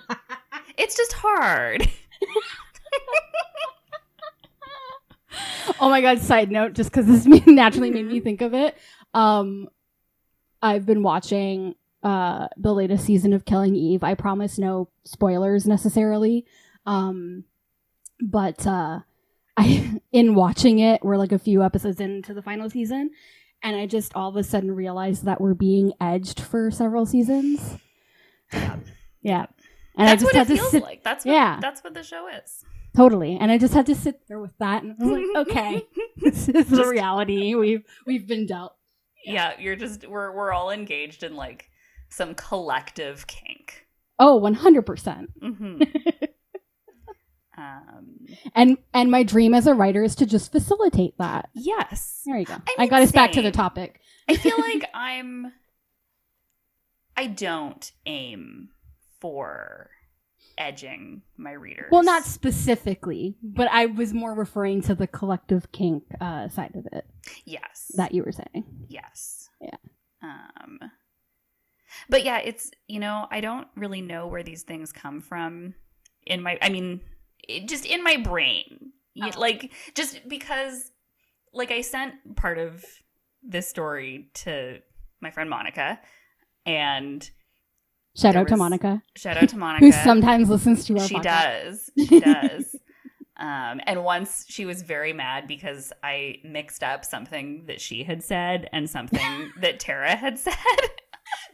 It's 0.77 0.95
just 0.95 1.15
hard. 1.15 1.89
oh 5.81 5.89
my 5.89 6.03
god! 6.03 6.19
Side 6.19 6.51
note, 6.51 6.75
just 6.75 6.91
because 6.91 7.07
this 7.07 7.25
naturally 7.47 7.91
made 7.91 8.07
me 8.07 8.21
think 8.21 8.43
of 8.43 8.53
it. 8.53 8.77
Um, 9.15 9.69
I've 10.61 10.85
been 10.85 11.03
watching 11.03 11.77
uh 12.03 12.49
the 12.57 12.73
latest 12.75 13.05
season 13.07 13.33
of 13.33 13.45
Killing 13.45 13.75
Eve. 13.77 14.03
I 14.03 14.15
promise 14.15 14.59
no 14.59 14.89
spoilers 15.05 15.67
necessarily. 15.67 16.45
Um, 16.87 17.45
but 18.21 18.67
uh, 18.67 19.01
I 19.57 20.01
in 20.13 20.35
watching 20.35 20.79
it, 20.79 21.05
we're 21.05 21.17
like 21.17 21.33
a 21.33 21.39
few 21.39 21.63
episodes 21.63 22.01
into 22.01 22.35
the 22.35 22.43
final 22.43 22.69
season, 22.71 23.11
and 23.63 23.77
I 23.77 23.87
just 23.87 24.15
all 24.15 24.29
of 24.31 24.37
a 24.37 24.43
sudden 24.43 24.73
realized 24.75 25.25
that 25.25 25.41
we're 25.41 25.55
being 25.55 25.93
edged 26.01 26.41
for 26.41 26.71
several 26.71 27.07
seasons. 27.07 27.79
Yeah. 28.53 28.77
Yeah. 29.25 29.47
And 29.97 30.09
that's 30.09 30.21
I 30.23 30.25
just 30.25 30.25
what 30.25 30.35
had 30.35 30.47
it 30.51 30.51
to 30.51 30.57
feels 30.57 30.71
sit 30.73 30.83
like. 30.83 31.05
That's 31.05 31.25
what, 31.25 31.33
Yeah. 31.33 31.59
that's 31.61 31.85
what 31.85 31.95
the 31.95 32.03
show 32.03 32.27
is. 32.29 32.65
totally, 32.97 33.37
and 33.41 33.53
I 33.53 33.59
just 33.59 33.73
had 33.73 33.87
to 33.87 33.95
sit 33.95 34.27
there 34.27 34.41
with 34.41 34.57
that, 34.59 34.83
and 34.83 34.97
I 35.01 35.05
was 35.05 35.13
like, 35.13 35.47
okay, 35.49 35.87
this 36.17 36.49
is 36.49 36.67
the 36.69 36.87
reality 36.89 37.55
we've 37.55 37.85
we've 38.05 38.27
been 38.27 38.47
dealt. 38.47 38.75
yeah, 39.25 39.53
you're 39.61 39.77
just 39.77 40.09
we're 40.09 40.33
we're 40.35 40.51
all 40.53 40.71
engaged 40.73 41.23
in 41.23 41.37
like 41.37 41.71
some 42.13 42.35
collective 42.35 43.27
kink. 43.27 43.87
Oh, 44.19 44.35
Oh, 44.35 44.37
one 44.37 44.55
hundred 44.55 44.83
percent. 44.87 45.31
hmm 45.41 45.83
um, 47.59 48.27
And 48.55 48.79
and 48.95 49.11
my 49.11 49.23
dream 49.23 49.55
as 49.55 49.67
a 49.67 49.75
writer 49.75 50.03
is 50.05 50.15
to 50.17 50.27
just 50.27 50.53
facilitate 50.53 51.17
that. 51.19 51.49
yes, 51.55 52.23
There 52.25 52.39
you 52.39 52.45
go. 52.45 52.55
I, 52.55 52.75
mean, 52.79 52.89
got 52.89 53.03
us 53.03 53.13
back 53.13 53.33
to 53.33 53.43
the 53.43 53.51
topic. 53.51 54.01
I 54.29 54.37
feel 54.37 54.57
like 54.61 54.85
I'm. 54.95 55.53
I 57.17 57.27
don't 57.27 57.91
aim 58.07 58.71
for 59.21 59.91
edging 60.57 61.23
my 61.37 61.53
readers. 61.53 61.89
Well, 61.91 62.03
not 62.05 62.25
specifically, 62.25 63.37
but 63.43 63.69
I 63.71 63.87
was 63.87 64.13
more 64.15 64.35
referring 64.35 64.83
to 64.83 64.95
the 64.95 65.07
collective 65.07 65.73
kink 65.73 66.05
uh, 66.21 66.49
side 66.49 66.75
of 66.75 66.87
it 66.93 67.07
yes. 67.45 67.91
that 67.97 68.13
you 68.13 68.23
were 68.23 68.33
saying. 68.33 68.65
Yes. 68.89 69.49
Yeah. 69.61 69.77
Um 70.23 70.79
but 72.09 72.25
yeah, 72.25 72.39
it's 72.39 72.71
you 72.89 73.01
know, 73.01 73.27
I 73.31 73.41
don't 73.41 73.69
really 73.77 74.01
know 74.01 74.27
where 74.27 74.43
these 74.43 74.63
things 74.63 74.93
come 74.93 75.21
from 75.21 75.75
in 76.27 76.43
my 76.43 76.59
I 76.63 76.69
mean, 76.69 77.01
it, 77.49 77.69
just 77.69 77.85
in 77.87 78.03
my 78.05 78.17
brain. 78.17 78.93
Oh. 79.23 79.31
Like 79.37 79.73
just 79.95 80.27
because 80.29 80.91
like 81.53 81.71
I 81.71 81.81
sent 81.83 82.15
part 82.37 82.59
of 82.59 82.85
this 83.43 83.69
story 83.69 84.31
to 84.35 84.79
my 85.21 85.31
friend 85.31 85.51
Monica 85.51 86.01
and 86.65 87.29
Shout 88.15 88.35
There 88.35 88.43
out 88.43 88.49
to 88.49 88.57
Monica, 88.59 89.03
shout 89.17 89.37
out 89.39 89.49
to 89.49 89.57
Monica. 89.59 89.85
who 89.87 89.91
sometimes 89.93 90.51
listens 90.51 90.85
to 90.85 90.99
our 90.99 91.07
she 91.09 91.15
podcast. 91.17 91.23
does. 91.23 91.91
She 92.09 92.21
does. 92.21 92.77
um, 93.39 93.81
and 93.87 94.05
once 94.05 94.45
she 94.49 94.67
was 94.67 94.83
very 94.83 95.15
mad 95.15 95.49
because 95.49 95.93
I 96.03 96.37
mixed 96.45 96.83
up 96.83 97.05
something 97.07 97.65
that 97.67 97.81
she 97.81 98.05
had 98.05 98.23
said 98.23 98.69
and 98.73 98.89
something 98.89 99.51
that 99.61 99.81
Tara 99.81 100.15
had 100.15 100.39
said. 100.47 100.55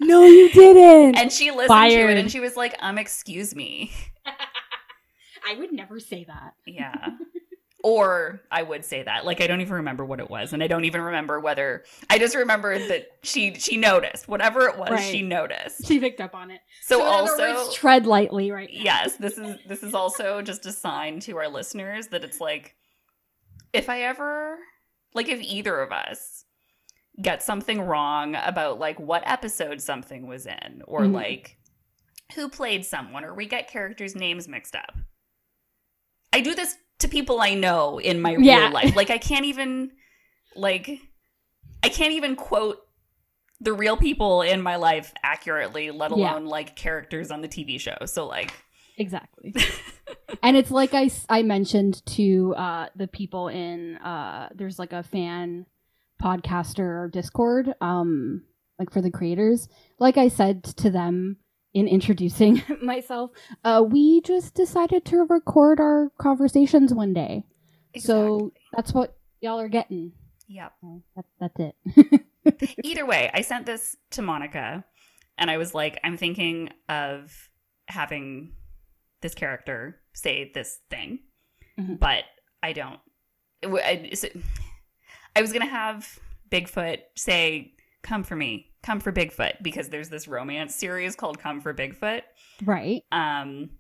No, 0.01 0.25
you 0.25 0.51
didn't. 0.51 1.17
And 1.17 1.33
she 1.33 1.51
listened 1.51 1.91
to 1.91 2.11
it 2.11 2.17
and 2.19 2.31
she 2.31 2.41
was 2.41 2.57
like, 2.57 2.75
um, 2.81 2.99
excuse 2.99 3.55
me. 3.55 3.93
I 5.49 5.55
would 5.57 5.73
never 5.73 5.99
say 6.01 6.25
that. 6.25 6.55
Yeah. 6.67 7.11
or 7.83 8.41
I 8.51 8.63
would 8.63 8.85
say 8.85 9.03
that. 9.03 9.25
Like 9.25 9.41
I 9.41 9.47
don't 9.47 9.61
even 9.61 9.75
remember 9.75 10.05
what 10.05 10.21
it 10.21 10.29
was. 10.29 10.53
And 10.53 10.63
I 10.63 10.67
don't 10.67 10.85
even 10.85 11.01
remember 11.01 11.41
whether 11.41 11.85
I 12.11 12.19
just 12.19 12.35
remember 12.35 12.79
that 12.89 13.07
she 13.23 13.55
she 13.55 13.77
noticed. 13.77 14.29
Whatever 14.29 14.69
it 14.69 14.77
was, 14.79 14.91
Right. 14.91 15.11
she 15.11 15.23
noticed. 15.23 15.87
She 15.87 15.99
picked 16.01 16.21
up 16.21 16.35
on 16.35 16.51
it. 16.51 16.61
So, 16.83 17.01
in 17.01 17.07
other 17.07 17.31
also 17.33 17.65
words, 17.65 17.75
tread 17.75 18.07
lightly, 18.07 18.51
right? 18.51 18.69
now. 18.73 18.81
yes 18.83 19.17
this 19.17 19.39
is 19.39 19.57
this 19.67 19.83
is 19.83 19.95
also 19.95 20.43
just 20.43 20.67
a 20.67 20.73
sign 20.73 21.21
to 21.21 21.37
our 21.39 21.49
listeners 21.49 22.09
that 22.09 22.25
it's 22.25 22.41
like 22.41 22.75
if 23.73 23.89
i 23.91 24.03
ever 24.03 24.59
like 25.15 25.29
if 25.29 25.41
either 25.43 25.79
of 25.81 25.93
us 25.93 26.45
get 27.21 27.43
something 27.43 27.81
wrong 27.81 28.35
about 28.37 28.79
like 28.79 28.99
what 29.01 29.23
episode 29.27 29.81
something 29.81 30.27
was 30.27 30.47
in 30.47 30.83
or 30.87 31.01
Mhm. 31.03 31.13
like 31.15 31.57
who 32.35 32.49
played 32.49 32.85
someone 32.85 33.25
or 33.25 33.35
we 33.35 33.47
get 33.47 33.69
characters 33.69 34.15
names 34.15 34.47
mixed 34.49 34.77
up 34.77 34.95
i 36.33 36.41
do 36.41 36.55
this 36.55 36.77
to 37.01 37.09
people 37.09 37.41
i 37.41 37.55
know 37.55 37.99
in 37.99 38.21
my 38.21 38.37
Yeah. 38.39 38.65
real 38.65 38.73
life 38.73 38.97
like 38.97 39.11
i 39.11 39.19
can't 39.19 39.47
even 39.47 39.91
like 40.55 40.91
i 41.83 41.89
can't 41.89 42.13
even 42.13 42.37
quote 42.37 42.79
the 43.61 43.73
real 43.73 43.97
people 43.97 44.43
in 44.43 44.63
my 44.63 44.77
life 44.77 45.13
accurately 45.23 45.91
let 45.91 46.17
Yeah. 46.17 46.33
alone 46.35 46.47
like 46.47 46.77
characters 46.77 47.31
on 47.31 47.41
the 47.41 47.49
tv 47.49 47.81
show 47.81 47.97
so 48.07 48.27
like 48.27 48.53
Exactly. 49.01 49.55
and 50.43 50.57
it's 50.57 50.73
like 50.73 50.93
I 50.93 51.09
I 51.29 51.43
mentioned 51.45 52.05
to 52.07 52.53
uh, 52.57 52.89
the 52.97 53.07
people 53.07 53.47
in 53.47 53.97
uh, 53.99 54.49
there's 54.53 54.77
like 54.77 54.93
a 54.93 55.05
fan 55.05 55.67
podcaster 56.23 56.81
or 57.05 57.09
Discord, 57.13 57.75
um, 57.81 58.43
like 58.79 58.93
for 58.93 59.01
the 59.01 59.11
creators. 59.11 59.69
Like 59.99 60.17
I 60.17 60.29
said 60.29 60.65
to 60.65 60.91
them 60.91 61.37
in 61.75 61.87
introducing 61.89 62.63
myself, 62.83 63.31
uh, 63.65 63.85
we 63.87 64.21
just 64.23 64.55
decided 64.55 65.05
to 65.07 65.25
record 65.29 65.81
our 65.81 66.11
conversations 66.19 66.93
one 66.95 67.13
day. 67.15 67.45
So 67.99 68.53
that's 68.75 68.93
what 68.93 69.17
y'all 69.41 69.59
are 69.61 69.69
getting. 69.69 70.13
Yep. 70.49 70.73
That, 71.17 71.25
that's 71.41 71.57
it. 71.59 72.77
Either 72.85 73.05
way, 73.05 73.31
I 73.35 73.43
sent 73.43 73.67
this 73.67 73.97
to 74.13 74.23
Monica 74.23 74.85
and 75.37 75.51
I 75.51 75.57
was 75.59 75.75
like, 75.75 75.99
I'm 76.05 76.17
thinking 76.17 76.71
of 76.89 77.51
having 77.87 78.53
this 79.21 79.35
character 79.35 80.01
say 80.15 80.51
this 80.55 80.79
thing, 80.91 81.19
Mhm. 81.79 81.99
but 81.99 82.25
I 82.63 82.73
don't. 82.73 82.99
it 83.63 83.67
w- 83.67 83.83
I, 83.85 84.11
so- 84.15 84.29
I 85.39 85.41
was 85.41 85.53
going 85.53 85.65
to 85.67 85.73
have 85.73 86.19
Bigfoot 86.51 86.99
say, 87.17 87.75
Come 88.03 88.23
for 88.25 88.37
me, 88.37 88.71
come 88.83 89.01
for 89.01 89.13
Bigfoot, 89.13 89.63
because 89.63 89.89
there's 89.89 90.09
this 90.09 90.27
romance 90.29 90.75
series 90.75 91.15
called 91.17 91.39
Come 91.39 91.61
for 91.61 91.73
Bigfoot. 91.75 92.23
right. 92.65 93.03
Um, 93.13 93.71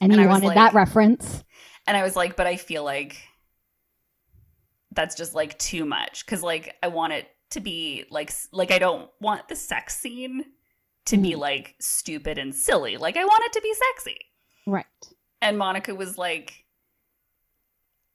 And, 0.00 0.12
And 0.12 0.14
you 0.14 0.20
I 0.22 0.26
wanted 0.26 0.46
like- 0.48 0.54
that 0.56 0.74
reference. 0.74 1.44
And 1.86 1.96
I 1.96 2.02
was 2.02 2.14
like, 2.16 2.36
but 2.36 2.46
I 2.46 2.56
feel 2.56 2.84
like 2.84 3.16
that's 4.92 5.14
just 5.14 5.34
like 5.34 5.58
too 5.58 5.84
much 5.84 6.24
because 6.26 6.42
like 6.42 6.76
I 6.82 6.88
want 6.88 7.12
it 7.12 7.28
to 7.50 7.60
be 7.60 8.04
like 8.10 8.32
like 8.52 8.70
I 8.72 8.78
don't 8.78 9.08
want 9.20 9.48
the 9.48 9.56
sex 9.56 9.96
scene 9.96 10.44
to 11.06 11.16
be 11.16 11.32
Mhm. 11.32 11.38
like 11.38 11.74
stupid 11.80 12.38
and 12.38 12.54
silly. 12.54 12.96
Like 12.96 13.16
I 13.16 13.24
want 13.24 13.42
it 13.46 13.52
to 13.54 13.60
be 13.62 13.72
sexy. 13.74 14.18
Right. 14.66 14.86
And 15.40 15.56
Monica 15.58 15.94
was 15.94 16.18
like, 16.18 16.59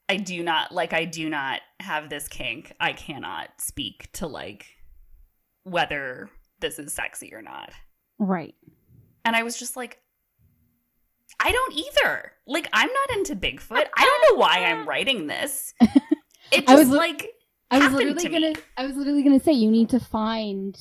I 0.08 0.18
do 0.18 0.44
not 0.44 0.72
like 0.72 0.94
I 0.94 1.06
do 1.06 1.30
not 1.30 1.62
have 1.80 2.10
this 2.10 2.28
kink. 2.28 2.74
I 2.80 2.94
cannot 2.94 3.50
speak 3.60 4.12
to 4.14 4.28
like 4.28 4.66
whether 5.64 6.30
this 6.60 6.78
is 6.80 6.94
sexy 6.94 7.34
or 7.34 7.42
not. 7.42 7.72
Right. 8.20 8.56
And 9.24 9.36
I 9.36 9.44
was 9.44 9.58
just 9.58 9.76
like, 9.76 10.00
I 11.40 11.52
don't 11.52 11.74
either. 11.74 12.32
Like, 12.46 12.70
I'm 12.72 12.90
not 12.90 13.18
into 13.18 13.36
Bigfoot. 13.36 13.86
I 13.98 14.06
don't 14.06 14.32
know 14.36 14.40
why 14.40 14.60
I'm 14.60 14.88
writing 14.88 15.28
this. 15.28 15.74
It 16.52 16.70
I 16.70 16.76
was 16.76 16.90
like 16.90 17.32
I 17.72 17.80
was 17.80 17.92
literally 17.92 18.22
to 18.22 18.30
gonna 18.30 18.50
me. 18.50 18.56
I 18.78 18.86
was 18.86 18.96
literally 18.96 19.24
gonna 19.24 19.40
say 19.40 19.52
you 19.52 19.72
need 19.72 19.90
to 19.90 20.00
find 20.00 20.78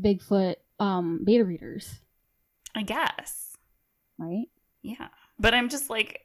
Bigfoot 0.00 0.54
um 0.80 1.20
beta 1.24 1.44
readers, 1.44 2.00
I 2.74 2.82
guess. 2.82 3.54
right? 4.18 4.46
Yeah. 4.82 5.08
But 5.38 5.54
I'm 5.54 5.68
just 5.68 5.90
like 5.90 6.22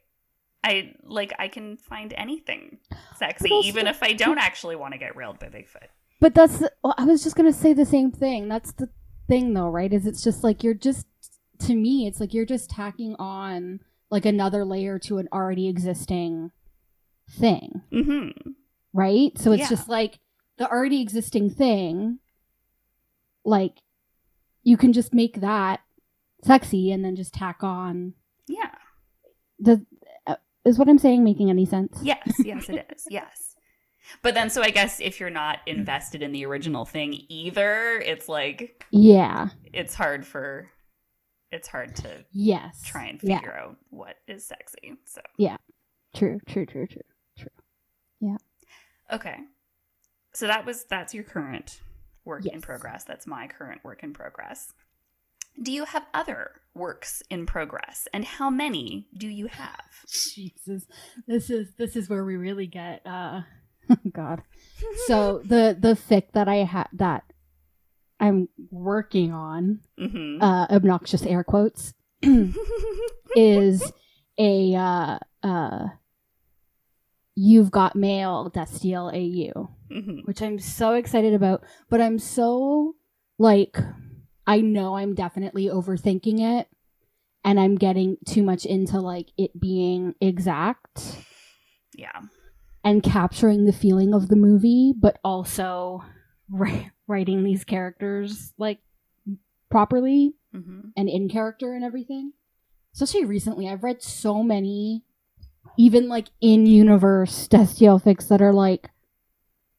I 0.68 0.94
like 1.04 1.34
I 1.40 1.48
can 1.48 1.78
find 1.78 2.14
anything 2.18 2.78
sexy, 3.18 3.50
even 3.64 3.88
if 3.88 4.04
I 4.04 4.14
don't 4.14 4.38
actually 4.38 4.76
want 4.76 4.94
to 4.94 4.98
get 4.98 5.16
railed 5.16 5.40
by 5.40 5.48
Bigfoot. 5.48 5.88
But 6.20 6.34
that's 6.36 6.58
the, 6.60 6.72
well, 6.84 6.96
I 6.98 7.06
was 7.06 7.24
just 7.24 7.36
gonna 7.36 7.54
say 7.54 7.74
the 7.74 7.86
same 7.86 8.12
thing. 8.12 8.48
That's 8.50 8.72
the 8.74 8.90
thing 9.28 9.54
though, 9.54 9.70
right? 9.70 9.92
Is 9.94 10.06
it's 10.06 10.24
just 10.24 10.44
like 10.44 10.64
you're 10.64 10.74
just 10.74 11.08
to 11.60 11.74
me, 11.76 12.06
it's 12.08 12.20
like 12.20 12.34
you're 12.34 12.46
just 12.46 12.70
tacking 12.70 13.16
on 13.18 13.80
like 14.12 14.26
another 14.26 14.64
layer 14.66 15.00
to 15.00 15.18
an 15.20 15.28
already 15.34 15.68
existing 15.68 16.52
thing, 17.30 17.82
Mm-hmm. 17.92 18.52
right? 18.94 19.38
So 19.38 19.52
it's 19.54 19.62
Yeah. 19.64 19.70
just 19.70 19.90
like 19.90 20.20
the 20.58 20.70
already 20.70 21.02
existing 21.02 21.50
thing, 21.50 22.20
like 23.46 23.78
you 24.64 24.78
can 24.78 24.92
just 24.94 25.14
make 25.14 25.40
that 25.42 25.82
sexy 26.44 26.92
and 26.92 27.04
then 27.06 27.16
just 27.16 27.34
tack 27.34 27.64
on 27.64 28.14
Yeah. 28.48 28.72
the 29.60 29.86
is 30.68 30.78
what 30.78 30.90
I'm 30.90 30.98
saying 31.00 31.24
making 31.24 31.50
any 31.50 31.66
sense? 31.66 31.98
Yes, 32.02 32.28
yes 32.40 32.70
it 32.70 32.86
is. 32.94 33.08
Yes. 33.10 33.56
But 34.22 34.36
then 34.36 34.50
so 34.50 34.62
I 34.62 34.70
guess 34.70 35.00
if 35.02 35.20
you're 35.20 35.30
not 35.30 35.60
invested 35.66 36.22
in 36.22 36.32
the 36.32 36.46
original 36.46 36.86
thing 36.86 37.26
either, 37.30 38.00
it's 38.00 38.30
like 38.30 38.86
Yeah. 38.92 39.50
it's 39.74 39.94
hard 39.96 40.26
for 40.26 40.70
it's 41.52 41.68
hard 41.68 41.96
to 41.98 42.26
Yes. 42.32 42.82
try 42.86 43.06
and 43.08 43.20
Yeah. 43.24 43.38
figure 43.40 43.58
out 43.58 43.78
what 43.90 44.16
is 44.28 44.46
sexy. 44.46 44.94
So 45.06 45.22
yeah, 45.38 45.58
True. 46.16 46.40
True. 46.48 46.66
True. 46.66 46.88
True. 46.88 47.02
True. 47.38 47.50
Yeah. 48.20 48.38
Okay, 49.12 49.38
so 50.34 50.48
that 50.48 50.66
was 50.66 50.86
that's 50.86 51.14
your 51.14 51.24
current 51.24 51.82
work 52.26 52.46
in 52.46 52.62
progress. 52.62 53.04
That's 53.06 53.26
my 53.28 53.48
current 53.48 53.84
work 53.84 54.04
in 54.04 54.14
progress. 54.14 54.74
Do 55.62 55.72
you 55.72 55.86
have 55.86 56.06
other 56.14 56.52
works 56.76 57.24
in 57.30 57.46
progress, 57.48 58.08
and 58.14 58.24
how 58.24 58.50
many 58.50 59.08
do 59.18 59.28
you 59.28 59.48
have? 59.48 59.82
Jesus, 60.36 60.86
this 61.28 61.50
is 61.50 61.74
this 61.78 61.96
is 61.96 62.10
where 62.10 62.24
we 62.24 62.36
really 62.36 62.68
get. 62.68 63.02
uh 63.06 63.42
God. 64.14 64.42
So 65.08 65.40
the 65.46 65.76
the 65.80 65.94
fic 65.96 66.32
that 66.34 66.48
I 66.48 66.58
had 66.58 66.88
that 66.94 67.24
I'm 68.20 68.50
working 68.72 69.32
on, 69.34 69.80
hmm 69.98 70.42
uh, 70.42 70.68
obnoxious 70.70 71.24
air 71.24 71.44
quotes, 71.44 71.94
is 73.36 73.92
a 74.40 74.76
uh, 74.76 75.20
uh, 75.44 75.88
You've 77.36 77.72
Got 77.72 77.96
Mail 77.96 78.52
Destiel 78.54 79.12
AU, 79.14 79.70
Mhm. 79.92 80.26
which 80.26 80.42
I'm 80.42 80.60
so 80.60 80.94
excited 80.94 81.34
about. 81.34 81.64
But 81.90 82.02
I'm 82.02 82.18
so 82.20 82.96
like, 83.38 83.78
I 84.48 84.62
know 84.62 84.96
I'm 84.96 85.14
definitely 85.14 85.66
overthinking 85.66 86.40
it, 86.60 86.68
and 87.44 87.60
I'm 87.60 87.76
getting 87.76 88.18
too 88.26 88.42
much 88.44 88.66
into 88.66 89.00
like 89.02 89.28
it 89.38 89.60
being 89.60 90.16
exact 90.22 91.18
Yeah. 91.96 92.22
and 92.84 93.04
capturing 93.04 93.66
the 93.66 93.74
feeling 93.74 94.14
of 94.14 94.30
the 94.30 94.36
movie, 94.36 94.94
but 94.98 95.20
also 95.24 96.04
ri- 96.50 96.90
writing 97.08 97.44
these 97.44 97.64
characters 97.64 98.54
like 98.58 98.80
properly 99.70 100.34
hmm 100.54 100.80
and 100.96 101.10
in 101.10 101.28
character 101.30 101.74
and 101.74 101.84
everything. 101.84 102.32
Especially 102.94 103.26
recently, 103.26 103.68
I've 103.70 103.84
read 103.84 104.02
so 104.02 104.42
many, 104.42 105.04
even 105.78 106.08
like 106.10 106.30
in 106.42 106.66
universe 106.66 107.48
Destiel 107.48 108.02
fics 108.02 108.30
that 108.30 108.42
are 108.42 108.54
like 108.54 108.90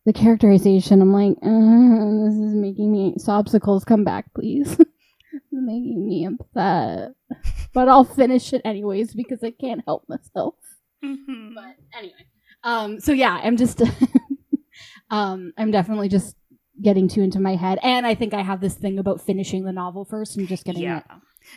the 0.08 0.12
characterization. 0.14 1.02
I'm 1.02 1.12
like, 1.12 1.36
uh, 1.42 2.24
this 2.24 2.34
is 2.34 2.54
making 2.54 2.90
me 2.90 3.14
sobsicles 3.18 3.84
come 3.84 4.04
back, 4.04 4.32
please. 4.34 4.76
Making 5.52 6.06
me 6.06 6.24
upset, 6.24 7.12
but 7.74 7.88
I'll 7.88 8.04
finish 8.04 8.52
it 8.52 8.62
anyways 8.64 9.12
because 9.12 9.40
I 9.42 9.50
can't 9.50 9.82
help 9.86 10.08
myself. 10.08 10.54
hmm 11.02 11.54
But 11.54 11.76
anyway, 11.92 12.26
um, 12.62 13.00
so 13.00 13.12
yeah, 13.12 13.38
I'm 13.42 13.56
just, 13.56 13.82
um, 15.10 15.52
I'm 15.58 15.70
definitely 15.70 16.08
just 16.08 16.36
getting 16.80 17.08
too 17.08 17.22
into 17.22 17.40
my 17.40 17.56
head, 17.56 17.78
and 17.82 18.06
I 18.06 18.14
think 18.14 18.32
I 18.32 18.42
have 18.42 18.60
this 18.60 18.74
thing 18.74 18.98
about 18.98 19.20
finishing 19.20 19.64
the 19.64 19.72
novel 19.72 20.04
first 20.04 20.36
and 20.36 20.48
just 20.48 20.64
getting 20.64 20.84
yeah. 20.84 20.98
it. 20.98 21.04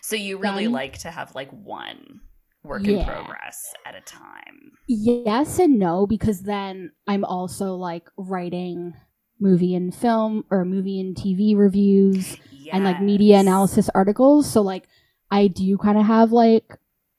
So 0.01 0.15
you 0.15 0.37
really 0.37 0.65
done. 0.65 0.73
like 0.73 0.97
to 0.99 1.11
have 1.11 1.33
like 1.35 1.51
one 1.51 2.21
work 2.63 2.87
in 2.87 3.03
progress 3.03 3.73
at 3.85 3.95
a 3.95 4.01
time. 4.01 4.71
Yes 4.87 5.59
and 5.59 5.79
no, 5.79 6.05
because 6.07 6.41
then 6.43 6.91
I'm 7.07 7.23
also 7.23 7.75
like 7.75 8.07
writing 8.17 8.93
movie 9.39 9.73
and 9.75 9.93
film 9.93 10.45
or 10.51 10.63
movie 10.65 10.99
and 10.99 11.15
TV 11.15 11.55
reviews 11.57 12.37
and 12.71 12.83
like 12.83 13.01
media 13.01 13.39
analysis 13.39 13.89
articles. 13.95 14.51
So 14.51 14.61
like 14.61 14.87
I 15.31 15.47
do 15.47 15.77
kind 15.77 15.97
of 15.97 16.05
have 16.05 16.31
like 16.31 16.65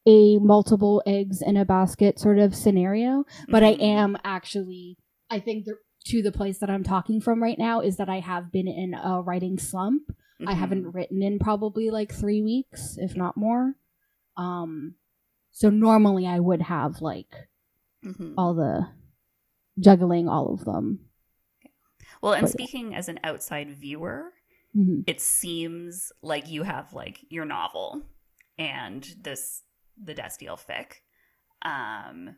a 0.06 0.38
multiple 0.38 1.02
eggs 1.06 1.42
in 1.42 1.56
a 1.56 1.64
basket 1.64 2.18
sort 2.18 2.38
of 2.38 2.54
scenario, 2.54 3.24
but 3.48 3.62
I 3.62 3.74
Mhm. 3.74 3.82
am 3.82 4.16
actually 4.24 4.98
I 5.30 5.40
think 5.40 5.64
the, 5.64 5.78
to 6.06 6.20
the 6.22 6.32
place 6.32 6.58
that 6.58 6.68
I'm 6.68 6.82
talking 6.84 7.20
from 7.20 7.42
right 7.42 7.58
now 7.58 7.80
is 7.80 7.96
that 7.96 8.08
I 8.10 8.20
have 8.20 8.52
been 8.52 8.68
in 8.68 8.92
a 8.94 9.20
writing 9.22 9.58
slump. 9.58 10.14
I 10.46 10.52
Mhm. 10.54 10.56
haven't 10.56 10.92
written 10.92 11.22
in 11.22 11.38
probably 11.38 11.90
like 11.90 12.12
3 12.12 12.42
weeks, 12.42 12.98
if 12.98 13.16
not 13.16 13.36
more. 13.36 13.76
Um 14.36 14.94
so 15.52 15.70
normally 15.70 16.26
I 16.26 16.40
would 16.40 16.62
have 16.62 17.00
like 17.00 17.48
Mhm. 18.04 18.34
all 18.36 18.54
the 18.54 18.88
juggling 19.78 20.28
all 20.28 20.52
of 20.52 20.64
them. 20.64 21.08
Well, 22.20 22.32
and 22.34 22.42
but- 22.42 22.50
speaking 22.52 22.94
as 22.94 23.08
an 23.08 23.20
outside 23.24 23.70
viewer, 23.70 24.32
Mhm. 24.76 25.04
it 25.06 25.20
seems 25.20 26.12
like 26.22 26.48
you 26.48 26.62
have 26.64 26.92
like 26.92 27.24
your 27.30 27.44
novel 27.44 28.02
and 28.58 29.04
this 29.20 29.62
the 30.02 30.14
Destiel 30.14 30.58
fic. 30.58 30.94
Um 31.62 32.36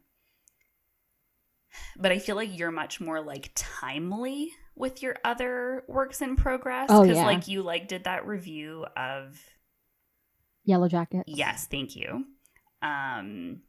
but 1.96 2.12
I 2.12 2.18
feel 2.20 2.36
like 2.36 2.56
you're 2.56 2.70
much 2.70 3.00
more 3.00 3.20
like 3.20 3.50
timely 3.54 4.52
with 4.76 5.02
your 5.02 5.16
other 5.24 5.84
works 5.88 6.20
in 6.22 6.36
progress 6.36 6.88
Oh, 6.90 7.02
yeah. 7.04 7.24
like 7.24 7.48
you 7.48 7.62
like 7.62 7.88
did 7.88 8.04
that 8.04 8.26
review 8.26 8.86
of 8.96 9.40
Yellow 10.64 10.88
Jackets. 10.88 11.24
Yes, 11.26 11.66
thank 11.66 11.94
you. 11.96 12.26
Um, 12.85 13.62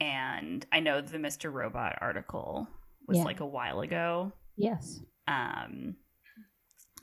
and 0.00 0.64
I 0.70 0.80
know 0.80 1.00
the 1.00 1.18
Mr. 1.18 1.52
Robot 1.52 1.96
article 2.00 2.68
was 3.08 3.18
Yeah. 3.18 3.24
like 3.24 3.40
a 3.40 3.46
while 3.46 3.80
ago. 3.80 4.32
Yes. 4.56 5.00
Um, 5.26 5.96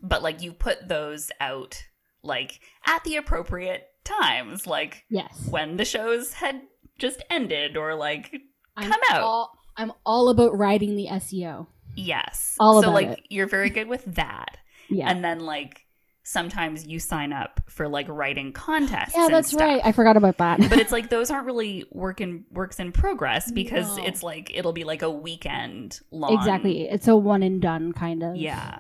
but 0.02 0.22
like 0.24 0.42
you 0.42 0.54
put 0.54 0.88
those 0.88 1.32
out 1.42 1.84
like 2.24 2.60
at 2.86 3.04
the 3.04 3.16
appropriate 3.18 3.88
times, 4.04 4.68
like 4.68 5.06
Yes. 5.10 5.48
when 5.50 5.78
the 5.78 5.86
shows 5.86 6.34
had 6.34 6.62
just 7.00 7.24
ended 7.30 7.76
or 7.78 7.96
like 7.96 8.36
I'm 8.76 8.90
come 8.92 9.02
out. 9.12 9.22
All, 9.22 9.52
I'm 9.76 9.92
all 10.06 10.30
about 10.30 10.58
writing 10.58 10.96
the 10.96 11.08
SEO. 11.08 11.68
yes. 11.96 12.56
All 12.60 12.82
so 12.82 12.90
about 12.90 12.94
like 12.94 13.08
it. 13.20 13.24
you're 13.30 13.48
very 13.48 13.70
good 13.72 13.88
with 13.88 14.06
that. 14.06 14.58
Yeah. 14.90 15.10
And 15.12 15.22
then 15.22 15.42
like 15.42 15.86
sometimes 16.30 16.86
you 16.86 17.00
sign 17.00 17.32
up 17.32 17.62
for 17.70 17.88
like 17.88 18.06
writing 18.10 18.52
contests. 18.52 19.14
yeah, 19.16 19.30
that's 19.30 19.48
stuff. 19.48 19.62
right. 19.62 19.82
I 19.86 19.94
forgot 19.94 20.18
about 20.18 20.38
that. 20.40 20.60
but 20.70 20.78
it's 20.78 20.92
like 20.92 21.10
those 21.10 21.32
aren't 21.32 21.46
really 21.46 21.86
work 21.92 22.20
in 22.20 22.44
works 22.52 22.80
in 22.80 22.92
progress 22.92 23.50
because 23.62 23.96
No. 23.98 24.04
it's 24.04 24.22
like 24.24 24.52
it'll 24.54 24.74
be 24.74 24.84
like 24.84 25.02
a 25.04 25.10
weekend 25.10 26.02
long 26.12 26.34
exactly. 26.34 26.82
It's 26.90 27.08
a 27.08 27.16
one 27.16 27.44
and 27.44 27.62
done 27.62 27.94
kind 27.94 28.24
of. 28.24 28.36
yeah 28.36 28.80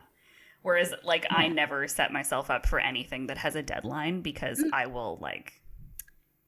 whereas 0.64 0.94
like 1.06 1.26
i 1.30 1.48
never 1.48 1.88
set 1.88 2.12
myself 2.12 2.50
up 2.52 2.66
for 2.66 2.80
anything 2.82 3.28
that 3.28 3.38
has 3.38 3.56
a 3.56 3.62
deadline 3.64 4.20
because 4.22 4.60
Mm. 4.60 4.70
i 4.74 4.86
will 4.88 5.18
like 5.22 5.54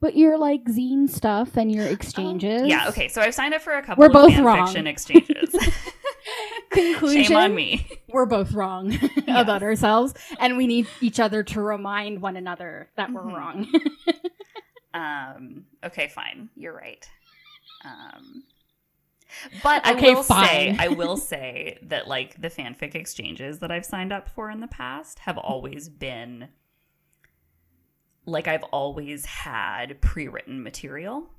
But 0.01 0.17
your 0.17 0.37
like 0.37 0.65
zine 0.65 1.09
stuff 1.09 1.55
and 1.55 1.71
your 1.73 1.85
exchanges. 1.95 2.63
Oh, 2.63 2.65
yeah 2.65 2.89
okay 2.89 3.07
so 3.07 3.21
i've 3.21 3.33
signed 3.33 3.53
up 3.53 3.61
for 3.61 3.71
a 3.73 3.81
couple 3.81 4.01
We're 4.01 4.07
of 4.07 4.13
both 4.13 4.33
fan 4.33 4.43
wrong. 4.43 4.65
fiction 4.67 4.87
exchanges 4.87 5.55
Conclusion. 6.69 7.23
shame 7.23 7.37
on 7.37 7.55
me 7.55 7.87
We're 8.09 8.25
both 8.25 8.51
wrong 8.53 8.97
about 9.27 9.63
ourselves, 9.63 10.13
and 10.39 10.57
we 10.57 10.67
need 10.67 10.87
each 11.01 11.19
other 11.19 11.43
to 11.43 11.61
remind 11.61 12.21
one 12.21 12.35
another 12.37 12.89
that 12.95 13.11
we're 13.11 13.23
Mhm. 13.23 13.35
wrong. 13.35 13.67
um 14.93 15.65
okay 15.83 16.07
fine 16.07 16.49
you're 16.55 16.73
right 16.75 17.07
um 17.85 18.43
but 19.61 19.85
I 19.85 19.93
Okay, 19.93 20.15
will 20.15 20.23
say. 20.23 20.75
I 20.79 20.87
will 20.87 21.15
say 21.15 21.77
that 21.83 22.07
like 22.07 22.41
the 22.41 22.49
fanfic 22.49 22.95
exchanges 22.95 23.59
that 23.59 23.69
I've 23.69 23.85
signed 23.85 24.11
up 24.11 24.27
for 24.27 24.49
in 24.49 24.59
the 24.59 24.67
past 24.67 25.19
have 25.19 25.37
always 25.37 25.87
been 25.87 26.47
like 28.25 28.47
I've 28.47 28.63
always 28.63 29.25
had 29.25 30.01
pre-written 30.01 30.63
material. 30.63 31.29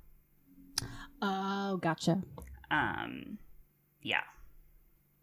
oh, 1.20 1.78
gotcha. 1.78 2.22
Um, 2.70 3.38
yeah, 4.02 4.22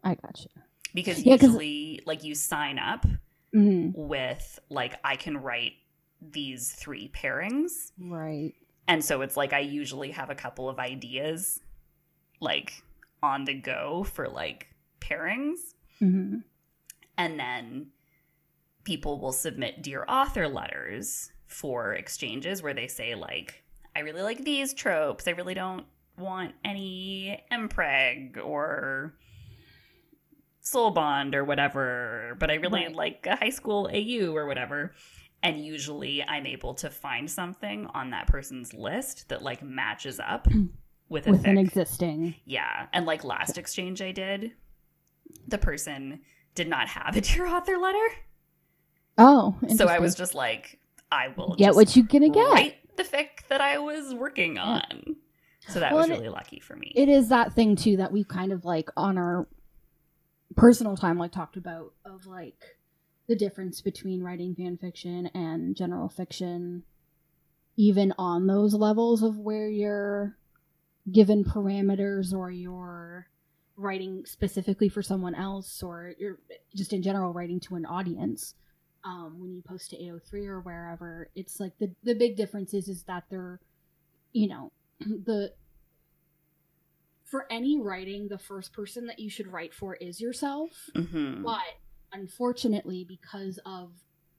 I 0.08 0.14
gotcha. 0.14 0.48
because 0.94 1.22
Yeah, 1.22 1.34
usually 1.34 2.00
like 2.06 2.24
you 2.24 2.34
sign 2.34 2.78
up 2.78 3.04
hmm 3.52 3.90
with 3.94 4.58
like 4.68 4.94
I 5.04 5.16
can 5.16 5.36
write 5.38 5.72
these 6.20 6.72
three 6.72 7.10
pairings, 7.14 7.92
Right. 7.98 8.52
and 8.86 9.04
so 9.04 9.20
it's 9.22 9.36
like 9.36 9.52
I 9.52 9.60
usually 9.60 10.10
have 10.12 10.30
a 10.30 10.34
couple 10.34 10.68
of 10.68 10.78
ideas 10.78 11.60
like 12.40 12.82
on 13.22 13.44
the 13.44 13.54
go 13.54 14.04
for 14.04 14.28
like 14.28 14.66
pairings. 15.00 15.74
hmm 15.98 16.38
and 17.16 17.38
then 17.40 17.88
people 18.84 19.18
will 19.20 19.32
submit 19.32 19.82
dear 19.82 20.04
author 20.08 20.48
letters 20.48 21.32
for 21.46 21.94
exchanges 21.94 22.62
where 22.62 22.74
they 22.74 22.86
say 22.86 23.14
like 23.14 23.62
i 23.96 24.00
really 24.00 24.22
like 24.22 24.44
these 24.44 24.72
tropes 24.72 25.26
i 25.26 25.32
really 25.32 25.54
don't 25.54 25.84
want 26.18 26.52
any 26.64 27.42
mpreg 27.52 28.36
or 28.42 29.14
soul 30.70 30.90
bond 30.90 31.34
or 31.34 31.44
whatever 31.44 32.36
but 32.38 32.50
i 32.50 32.54
really 32.54 32.84
Right. 32.84 32.94
like 32.94 33.26
a 33.26 33.36
high 33.36 33.50
school 33.50 33.88
au 33.92 34.32
or 34.34 34.46
whatever 34.46 34.92
and 35.42 35.64
usually 35.64 36.22
i'm 36.24 36.46
able 36.46 36.74
to 36.74 36.90
find 36.90 37.30
something 37.30 37.86
on 37.94 38.10
that 38.10 38.26
person's 38.26 38.74
list 38.74 39.28
that 39.28 39.42
like 39.42 39.62
matches 39.62 40.20
up 40.20 40.46
with 41.08 41.26
a 41.26 41.30
With 41.30 41.46
an 41.46 41.56
existing. 41.56 42.34
Yeah. 42.44 42.86
And 42.92 43.06
like 43.06 43.24
last 43.24 43.56
exchange 43.56 44.02
I 44.02 44.12
did, 44.12 44.52
the 45.46 45.56
person 45.56 46.20
did 46.54 46.68
not 46.68 46.86
have 46.88 47.16
a 47.16 47.20
dear 47.28 47.46
author 47.46 47.78
letter. 47.78 48.06
Oh, 49.16 49.56
So 49.74 49.86
I 49.86 50.00
was 50.00 50.14
just 50.14 50.34
like, 50.34 50.78
I 51.10 51.28
will 51.28 51.54
get 51.56 51.68
just 51.68 51.76
what 51.76 51.96
you 51.96 52.02
gonna 52.04 52.28
get. 52.28 52.46
write 52.50 52.96
the 52.96 53.04
fic 53.04 53.46
that 53.48 53.62
I 53.62 53.78
was 53.78 54.12
working 54.14 54.58
on. 54.58 55.16
So 55.68 55.80
that 55.80 55.92
Well, 55.92 55.98
was 56.02 56.06
and 56.10 56.14
it- 56.14 56.18
really 56.20 56.28
lucky 56.34 56.60
for 56.60 56.76
me. 56.76 56.92
It 56.94 57.08
is 57.08 57.30
that 57.30 57.54
thing 57.54 57.74
too 57.74 57.96
that 57.96 58.12
we 58.12 58.22
kind 58.24 58.52
of 58.52 58.66
like 58.66 58.90
on 58.96 59.16
our 59.16 59.48
personal 60.58 60.96
time 60.96 61.18
like 61.18 61.32
talked 61.32 61.56
about 61.56 61.92
of 62.04 62.26
like 62.26 62.76
the 63.28 63.36
difference 63.36 63.80
between 63.80 64.22
writing 64.22 64.54
fan 64.54 64.76
fiction 64.76 65.26
and 65.28 65.76
general 65.76 66.08
fiction 66.08 66.82
even 67.76 68.12
on 68.18 68.46
those 68.48 68.74
levels 68.74 69.22
of 69.22 69.38
where 69.38 69.68
you're 69.68 70.36
given 71.12 71.44
parameters 71.44 72.32
or 72.32 72.50
you're 72.50 73.28
writing 73.76 74.24
specifically 74.26 74.88
for 74.88 75.00
someone 75.00 75.34
else 75.34 75.80
or 75.82 76.14
you're 76.18 76.38
just 76.74 76.92
in 76.92 77.02
general 77.02 77.32
writing 77.32 77.60
to 77.60 77.76
an 77.76 77.86
audience 77.86 78.54
um, 79.04 79.36
when 79.38 79.54
you 79.54 79.62
post 79.62 79.90
to 79.90 79.96
AO3 79.96 80.46
or 80.48 80.60
wherever 80.60 81.30
it's 81.36 81.60
like 81.60 81.78
the 81.78 81.88
the 82.02 82.14
big 82.14 82.36
difference 82.36 82.74
is 82.74 82.88
is 82.88 83.04
that 83.04 83.22
they're 83.30 83.60
you 84.32 84.48
know 84.48 84.72
the 85.00 85.52
for 87.30 87.46
any 87.50 87.78
writing 87.78 88.28
the 88.28 88.38
first 88.38 88.72
person 88.72 89.06
that 89.06 89.18
you 89.18 89.28
should 89.30 89.46
write 89.52 89.74
for 89.74 89.94
is 89.96 90.20
yourself 90.20 90.70
hmm 90.96 91.42
but 91.42 91.60
unfortunately 92.12 93.04
because 93.06 93.58
of 93.66 93.92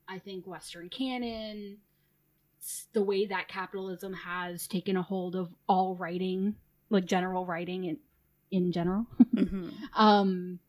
i 0.07 0.17
think 0.17 0.47
western 0.47 0.89
canon 0.89 1.77
the 2.93 3.01
way 3.03 3.25
that 3.25 3.47
capitalism 3.47 4.13
has 4.13 4.67
taken 4.67 4.97
a 4.97 5.01
hold 5.01 5.35
of 5.35 5.53
all 5.67 5.95
writing 5.95 6.55
like 6.89 7.05
general 7.05 7.45
writing 7.45 7.87
and 7.87 7.97
in 8.51 8.71
general. 8.71 9.05
Mhm. 9.35 9.71
um 9.95 10.59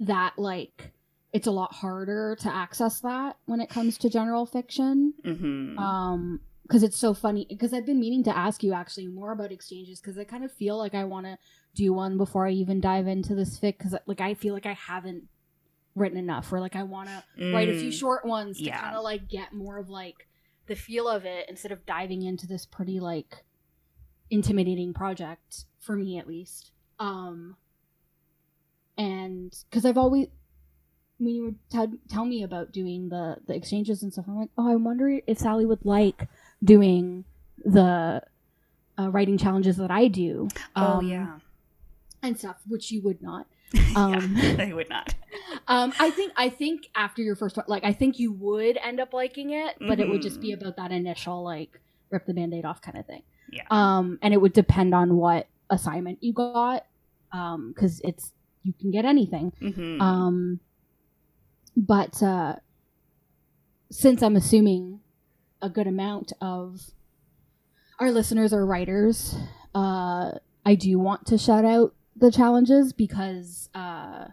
that 0.00 0.34
like 0.38 0.92
it's 1.32 1.46
a 1.46 1.50
lot 1.50 1.72
harder 1.72 2.36
to 2.40 2.52
access 2.52 3.00
that 3.00 3.36
when 3.46 3.60
it 3.60 3.68
comes 3.70 3.96
to 3.98 4.10
general 4.10 4.46
fiction 4.46 5.14
Mhm. 5.24 5.78
um 5.78 6.40
because 6.70 6.84
it's 6.84 6.96
so 6.96 7.12
funny 7.12 7.44
because 7.48 7.72
i've 7.74 7.84
been 7.84 7.98
meaning 7.98 8.22
to 8.22 8.36
ask 8.36 8.62
you 8.62 8.72
actually 8.72 9.08
more 9.08 9.32
about 9.32 9.50
exchanges 9.50 10.00
because 10.00 10.16
i 10.16 10.22
kind 10.24 10.44
of 10.44 10.52
feel 10.52 10.78
like 10.78 10.94
i 10.94 11.02
want 11.04 11.26
to 11.26 11.36
do 11.74 11.92
one 11.92 12.16
before 12.16 12.46
i 12.46 12.50
even 12.52 12.80
dive 12.80 13.08
into 13.08 13.34
this 13.34 13.58
fic 13.58 13.76
because 13.76 13.94
like 14.06 14.20
i 14.20 14.34
feel 14.34 14.54
like 14.54 14.66
i 14.66 14.72
haven't 14.74 15.24
written 15.96 16.16
enough 16.16 16.52
or 16.52 16.60
like 16.60 16.76
i 16.76 16.82
want 16.84 17.08
to 17.08 17.52
write 17.52 17.68
a 17.68 17.74
few 17.78 17.90
Mm. 17.90 17.98
short 17.98 18.24
ones 18.24 18.58
to 18.58 18.64
Yeah. 18.64 18.80
kind 18.80 18.94
of 18.96 19.02
like 19.02 19.28
get 19.28 19.52
more 19.52 19.78
of 19.78 19.88
like 19.88 20.28
the 20.68 20.76
feel 20.76 21.08
of 21.08 21.24
it 21.24 21.46
instead 21.48 21.72
of 21.72 21.84
diving 21.86 22.22
into 22.22 22.46
this 22.46 22.64
pretty 22.66 23.00
like 23.00 23.44
intimidating 24.30 24.94
project 24.94 25.64
for 25.80 25.96
me 25.96 26.18
at 26.18 26.28
least 26.28 26.70
um 27.00 27.56
and 28.96 29.54
because 29.68 29.84
i've 29.84 29.98
always 29.98 30.28
when 31.18 31.34
you 31.34 31.44
would 31.44 31.58
t- 31.70 31.98
tell 32.08 32.24
me 32.24 32.42
about 32.42 32.72
doing 32.72 33.08
the 33.08 33.36
the 33.46 33.54
exchanges 33.54 34.02
and 34.02 34.12
stuff 34.12 34.26
i'm 34.28 34.36
like 34.38 34.50
oh 34.56 34.70
i 34.70 34.76
wonder 34.76 35.20
if 35.26 35.38
sally 35.38 35.66
would 35.66 35.84
like 35.84 36.28
doing 36.62 37.24
the 37.64 38.22
uh, 38.98 39.10
writing 39.10 39.38
challenges 39.38 39.76
that 39.76 39.90
i 39.90 40.08
do 40.08 40.48
Oh 40.76 40.98
um, 40.98 41.06
yeah. 41.06 41.38
and 42.22 42.38
stuff 42.38 42.56
which 42.68 42.90
you 42.90 43.02
would 43.02 43.22
not 43.22 43.46
yeah. 43.72 43.92
um 43.96 44.34
They 44.56 44.72
would 44.72 44.88
not. 44.88 45.14
um, 45.68 45.92
I 46.00 46.10
think 46.10 46.32
I 46.36 46.48
think 46.48 46.88
after 46.94 47.22
your 47.22 47.36
first 47.36 47.56
one, 47.56 47.66
like 47.68 47.84
I 47.84 47.92
think 47.92 48.18
you 48.18 48.32
would 48.32 48.76
end 48.82 48.98
up 48.98 49.12
liking 49.12 49.50
it, 49.50 49.76
but 49.80 50.00
it 50.00 50.08
would 50.08 50.22
just 50.22 50.40
be 50.40 50.50
about 50.52 50.76
that 50.76 50.90
initial 50.90 51.44
like 51.44 51.80
rip 52.10 52.26
the 52.26 52.34
band-aid 52.34 52.64
off 52.64 52.82
kind 52.82 52.98
of 52.98 53.06
thing. 53.06 53.22
Yeah. 53.52 53.62
Um, 53.70 54.18
and 54.22 54.34
it 54.34 54.38
would 54.40 54.52
depend 54.54 54.92
on 54.92 55.14
what 55.16 55.46
assignment 55.70 56.18
you 56.20 56.32
got, 56.32 56.84
um, 57.30 57.70
because 57.72 58.00
it's 58.02 58.32
you 58.64 58.72
can 58.72 58.90
get 58.90 59.04
anything. 59.04 59.52
Mhm. 59.62 60.00
Um, 60.00 60.58
but 61.76 62.20
uh, 62.24 62.56
since 63.92 64.20
I'm 64.20 64.34
assuming 64.34 64.98
a 65.62 65.68
good 65.68 65.86
amount 65.86 66.32
of 66.40 66.80
our 67.98 68.10
listeners 68.10 68.52
are 68.52 68.64
writers, 68.64 69.34
uh, 69.74 70.32
I 70.64 70.74
do 70.74 70.98
want 70.98 71.26
to 71.26 71.38
shout 71.38 71.64
out 71.64 71.94
the 72.16 72.30
challenges 72.30 72.92
because 72.92 73.68
uh, 73.74 74.26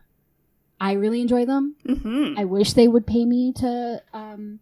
I 0.79 0.93
really 0.93 1.21
enjoy 1.21 1.45
them. 1.45 1.75
Mhm. 1.85 2.37
I 2.37 2.45
wish 2.45 2.73
they 2.73 2.87
would 2.87 3.05
pay 3.05 3.25
me 3.25 3.51
to 3.53 4.01
um, 4.13 4.59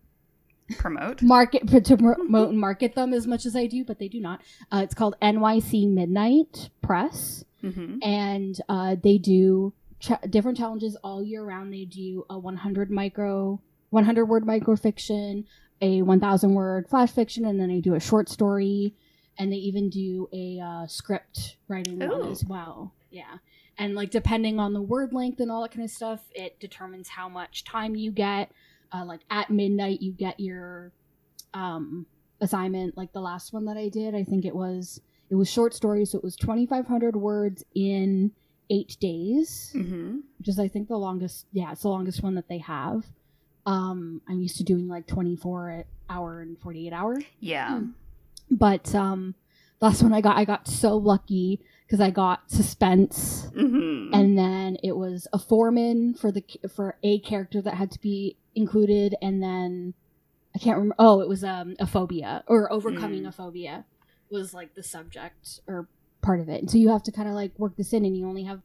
Promote. 0.77 1.21
market 1.21 1.67
to 1.85 1.97
promote 1.97 2.49
and 2.49 2.59
market 2.59 2.95
them 2.95 3.13
as 3.13 3.27
much 3.27 3.45
as 3.45 3.55
I 3.55 3.67
do, 3.67 3.85
but 3.85 3.99
they 3.99 4.07
do 4.07 4.19
not. 4.19 4.41
Uh, 4.71 4.81
it's 4.83 4.95
called 4.95 5.15
NYC 5.21 5.87
Midnight 5.87 6.69
Press 6.81 7.45
Mhm. 7.63 7.99
and 8.03 8.59
uh, 8.69 8.95
they 9.01 9.17
do 9.19 9.73
cha- 9.99 10.19
different 10.29 10.57
challenges 10.57 10.95
all 11.03 11.23
year 11.23 11.43
round. 11.43 11.71
They 11.73 11.85
do 11.85 12.25
a 12.29 12.37
100 12.39 12.89
micro, 12.91 13.59
100 13.91 14.25
word 14.25 14.43
microfiction, 14.45 15.45
a 15.81 16.01
1,000 16.01 16.53
word 16.53 16.87
flash 16.87 17.11
fiction, 17.11 17.45
and 17.45 17.59
then 17.59 17.69
they 17.69 17.81
do 17.81 17.95
a 17.95 17.99
short 17.99 18.29
story, 18.29 18.93
and 19.37 19.51
they 19.51 19.57
even 19.57 19.89
do 19.89 20.29
a 20.33 20.59
uh, 20.59 20.87
script 20.87 21.57
writing 21.67 21.99
one 21.99 22.31
as 22.31 22.43
well. 22.45 22.93
Yeah, 23.11 23.37
and 23.77 23.95
like 23.95 24.11
depending 24.11 24.59
on 24.59 24.73
the 24.73 24.81
word 24.81 25.13
length 25.13 25.39
and 25.39 25.51
all 25.51 25.61
that 25.63 25.71
kind 25.71 25.83
of 25.83 25.91
stuff, 25.91 26.21
it 26.33 26.59
determines 26.59 27.09
how 27.09 27.27
much 27.29 27.63
time 27.63 27.95
you 27.95 28.11
get. 28.11 28.51
Uh, 28.93 29.03
like 29.05 29.21
at 29.29 29.49
midnight, 29.49 30.01
you 30.01 30.11
get 30.13 30.39
your 30.39 30.91
um, 31.53 32.05
assignment. 32.41 32.95
Like 32.97 33.11
the 33.13 33.21
last 33.21 33.51
one 33.53 33.65
that 33.65 33.77
I 33.77 33.89
did, 33.89 34.15
I 34.15 34.23
think 34.23 34.45
it 34.45 34.55
was 34.55 35.01
it 35.29 35.35
was 35.35 35.49
short 35.49 35.73
stories, 35.73 36.11
so 36.11 36.17
it 36.19 36.23
was 36.23 36.35
2,500 36.35 37.15
words 37.15 37.63
in 37.73 38.31
eight 38.69 38.95
days, 38.99 39.71
Mhm. 39.75 40.21
which 40.37 40.47
is, 40.47 40.59
I 40.59 40.67
think, 40.67 40.87
the 40.87 40.97
longest. 40.97 41.45
Yeah, 41.51 41.71
it's 41.71 41.81
the 41.81 41.89
longest 41.89 42.21
one 42.23 42.35
that 42.35 42.47
they 42.47 42.59
have. 42.59 43.05
Um, 43.65 44.21
I'm 44.27 44.41
used 44.41 44.57
to 44.57 44.63
doing 44.63 44.87
like 44.87 45.07
24 45.07 45.85
hour 46.09 46.41
and 46.41 46.59
48 46.59 46.93
hour, 46.93 47.17
Yeah. 47.39 47.81
but 48.51 48.93
um, 48.93 49.33
last 49.81 50.03
one 50.03 50.13
I 50.13 50.21
got, 50.21 50.37
I 50.37 50.45
got 50.45 50.67
so 50.67 50.95
lucky 50.97 51.61
because 51.85 51.99
I 51.99 52.11
got 52.11 52.51
suspense, 52.51 53.47
Mhm. 53.55 54.09
and 54.13 54.37
then 54.37 54.77
it 54.83 54.95
was 54.95 55.27
a 55.33 55.39
foreman 55.39 56.13
for 56.13 56.31
the 56.31 56.43
for 56.75 56.97
a 57.03 57.19
character 57.19 57.61
that 57.61 57.73
had 57.75 57.89
to 57.91 57.99
be 58.01 58.37
included, 58.53 59.15
and 59.21 59.41
then 59.41 59.93
I 60.55 60.59
can't 60.59 60.77
remember. 60.77 60.95
Oh, 60.99 61.21
it 61.21 61.27
was 61.27 61.43
um, 61.43 61.75
a 61.79 61.87
phobia 61.87 62.43
or 62.47 62.71
overcoming 62.71 63.23
Mm. 63.23 63.27
a 63.29 63.31
phobia 63.31 63.85
was 64.29 64.53
like 64.53 64.73
the 64.75 64.83
subject 64.83 65.59
or 65.67 65.87
part 66.21 66.39
of 66.39 66.49
it. 66.49 66.59
And 66.61 66.69
so 66.71 66.77
you 66.77 66.89
have 66.89 67.03
to 67.03 67.11
kind 67.11 67.27
of 67.27 67.35
like 67.35 67.57
work 67.59 67.75
this 67.77 67.93
in, 67.93 68.05
and 68.05 68.15
you 68.15 68.27
only 68.27 68.43
have. 68.43 68.61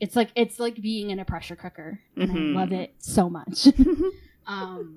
It's 0.00 0.16
like 0.16 0.30
it's 0.34 0.58
like 0.58 0.80
being 0.80 1.10
in 1.10 1.18
a 1.20 1.26
pressure 1.26 1.56
cooker, 1.56 2.00
and 2.16 2.30
Mhm. 2.30 2.56
I 2.56 2.58
love 2.60 2.72
it 2.72 2.94
so 2.98 3.28
much. 3.28 3.68
um, 4.46 4.96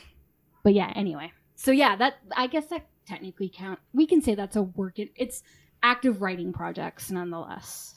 but 0.62 0.74
yeah, 0.74 0.92
anyway. 0.94 1.32
So 1.54 1.70
yeah, 1.70 1.96
that 1.96 2.14
I 2.36 2.46
guess 2.46 2.66
that 2.66 2.86
technically 3.06 3.48
count. 3.54 3.78
We 3.92 4.06
can 4.06 4.20
say 4.22 4.34
that's 4.34 4.56
a 4.56 4.62
work. 4.62 4.98
In, 4.98 5.08
it's 5.16 5.42
active 5.82 6.20
writing 6.20 6.52
projects 6.52 7.10
nonetheless. 7.10 7.94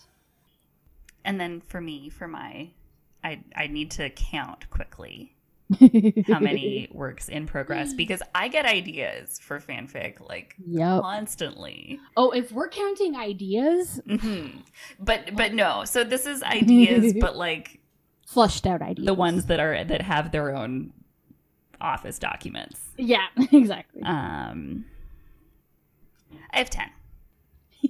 and 1.26 1.40
then 1.40 1.62
for 1.62 1.82
me, 1.82 2.10
for 2.10 2.28
my, 2.28 2.70
I 3.24 3.42
I 3.56 3.68
need 3.68 3.92
to 3.92 4.10
count 4.10 4.70
quickly 4.70 5.36
how 6.28 6.40
many 6.40 6.88
works 6.94 7.30
in 7.30 7.46
progress 7.46 7.94
because 7.94 8.22
I 8.34 8.48
get 8.48 8.66
ideas 8.66 9.40
for 9.40 9.60
fanfic 9.60 10.28
like 10.28 10.56
Yep. 10.66 11.02
constantly. 11.02 12.00
Oh, 12.18 12.32
if 12.32 12.52
we're 12.52 12.70
counting 12.70 13.16
ideas, 13.16 14.00
hmm 14.08 14.48
But 15.00 15.36
but 15.36 15.54
no, 15.54 15.84
so 15.86 16.04
this 16.04 16.26
is 16.26 16.42
ideas, 16.60 17.14
but 17.20 17.36
like 17.36 17.79
flushed 18.30 18.68
out 18.68 18.82
ideas. 18.82 19.06
the 19.06 19.14
ones 19.14 19.46
that 19.46 19.60
are 19.60 19.84
that 19.84 20.02
have 20.04 20.32
their 20.32 20.56
own 20.56 20.94
office 21.82 22.20
documents. 22.20 22.80
Yeah, 22.98 23.28
exactly. 23.52 24.04
Um, 24.04 24.86
I 26.54 26.60
have 26.60 26.70
ten, 26.70 26.90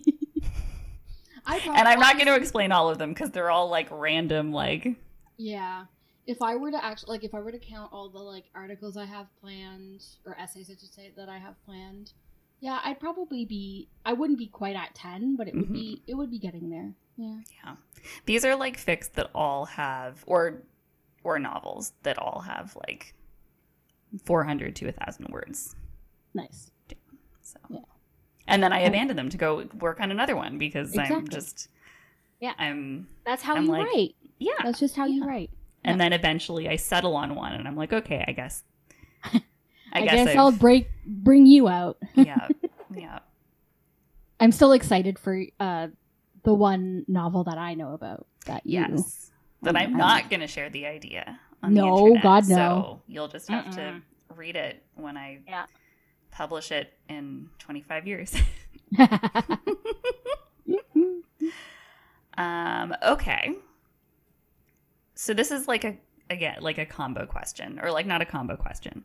I 1.46 1.60
and 1.66 1.88
I'm 1.88 2.00
not 2.00 2.16
going 2.16 2.28
to 2.28 2.36
explain 2.36 2.72
all 2.72 2.90
of 2.90 2.98
them 2.98 3.10
because 3.14 3.32
they're 3.32 3.52
all 3.52 3.70
like 3.70 3.88
random. 3.92 4.52
Like 4.52 4.96
Yeah. 5.38 5.86
If 6.28 6.44
I 6.44 6.56
were 6.58 6.70
to 6.70 6.84
actually 6.86 7.16
like 7.16 7.24
if 7.24 7.34
I 7.34 7.40
were 7.40 7.52
to 7.52 7.58
count 7.60 7.92
all 7.92 8.08
the 8.08 8.20
like 8.20 8.46
articles 8.54 8.96
I 8.96 9.06
have 9.06 9.28
planned 9.42 10.04
or 10.26 10.38
essays 10.40 10.70
I 10.70 10.74
should 10.80 10.94
say 10.94 11.12
that 11.18 11.28
I 11.28 11.40
have 11.40 11.56
planned, 11.66 12.14
yeah, 12.60 12.80
I'd 12.84 13.00
probably 13.00 13.46
be 13.46 13.88
I 14.06 14.14
wouldn't 14.14 14.38
be 14.38 14.48
quite 14.48 14.76
at 14.76 14.94
10, 14.94 15.36
but 15.38 15.48
it 15.48 15.56
would 15.56 15.74
be 15.74 16.04
it 16.08 16.14
would 16.14 16.30
be 16.30 16.38
getting 16.40 16.70
there. 16.70 16.94
Yeah. 17.22 17.76
these 18.26 18.46
are 18.46 18.56
like 18.56 18.78
fics 18.84 19.12
that 19.14 19.30
all 19.36 19.66
have 19.66 20.24
or 20.26 20.64
or 21.24 21.38
novels 21.38 21.92
that 22.04 22.18
all 22.18 22.40
have 22.40 22.78
like 22.88 23.14
400 24.26 24.76
to 24.78 24.88
a 24.88 24.92
thousand 24.94 25.28
words. 25.30 25.76
Nice. 26.34 26.72
So 27.42 27.58
Yeah. 27.70 27.80
and 28.48 28.64
then 28.64 28.72
I 28.72 28.80
abandon 28.82 29.18
them 29.18 29.30
to 29.30 29.38
go 29.38 29.66
work 29.80 30.00
on 30.00 30.12
another 30.12 30.36
one 30.36 30.58
because 30.58 30.98
I'm 30.98 31.28
just 31.28 31.68
Yeah. 32.40 32.54
I'm 32.58 33.08
That's 33.26 33.44
how 33.44 33.56
I'm 33.56 33.66
you 33.66 33.72
like- 33.72 33.86
write. 33.88 34.16
yeah 34.40 34.54
That's 34.64 34.80
just 34.80 34.96
how 34.96 35.06
you 35.06 35.26
write. 35.26 35.50
and 35.84 36.00
then 36.00 36.14
eventually 36.14 36.70
I 36.70 36.76
settle 36.78 37.16
on 37.16 37.36
one, 37.36 37.54
and 37.54 37.68
I'm 37.68 37.76
like, 37.76 37.92
okay, 37.94 38.24
I 38.28 38.32
guess. 38.32 38.64
I, 39.24 39.42
I, 39.94 40.02
guess, 40.06 40.28
guess, 40.28 40.36
I'll 40.38 40.52
break 40.52 40.88
bring 41.06 41.46
you 41.46 41.68
out. 41.68 41.98
yeah, 42.16 42.48
yeah. 42.96 43.20
I'm 44.40 44.52
still 44.54 44.72
excited 44.72 45.18
for 45.20 45.44
uh 45.60 45.88
the 46.50 46.54
one 46.56 47.06
novel 47.08 47.44
that 47.46 47.58
I 47.58 47.74
know 47.76 47.94
about 47.94 48.28
that 48.46 48.66
you 48.66 48.80
Yes, 48.80 49.32
that 49.62 49.76
I'm 49.76 49.92
Um, 49.92 49.98
not 49.98 50.30
going 50.30 50.40
to 50.42 50.48
share 50.48 50.70
the 50.70 50.86
idea. 50.88 51.40
On 51.62 51.74
No, 51.74 51.84
the 51.84 51.90
internet, 51.90 52.24
God, 52.24 52.48
no. 52.48 52.56
So 52.56 53.02
you'll 53.08 53.28
just 53.28 53.50
have 53.50 53.66
to 53.72 53.82
Mm-mm. 53.82 54.02
read 54.36 54.56
it 54.56 54.84
when 54.96 55.18
I 55.18 55.42
Yeah. 55.48 55.66
publish 56.32 56.72
it 56.72 56.94
in 57.10 57.50
25 57.60 58.08
years. 58.08 58.34
um. 62.38 62.96
Okay. 63.04 63.56
So 65.16 65.34
this 65.34 65.52
is 65.52 65.68
like 65.68 65.84
a 65.84 65.98
again 66.30 66.58
like 66.62 66.78
a 66.78 66.86
combo 66.86 67.26
question, 67.26 67.80
or 67.82 67.92
like 67.92 68.06
not 68.06 68.22
a 68.22 68.26
combo 68.26 68.56
question, 68.56 69.04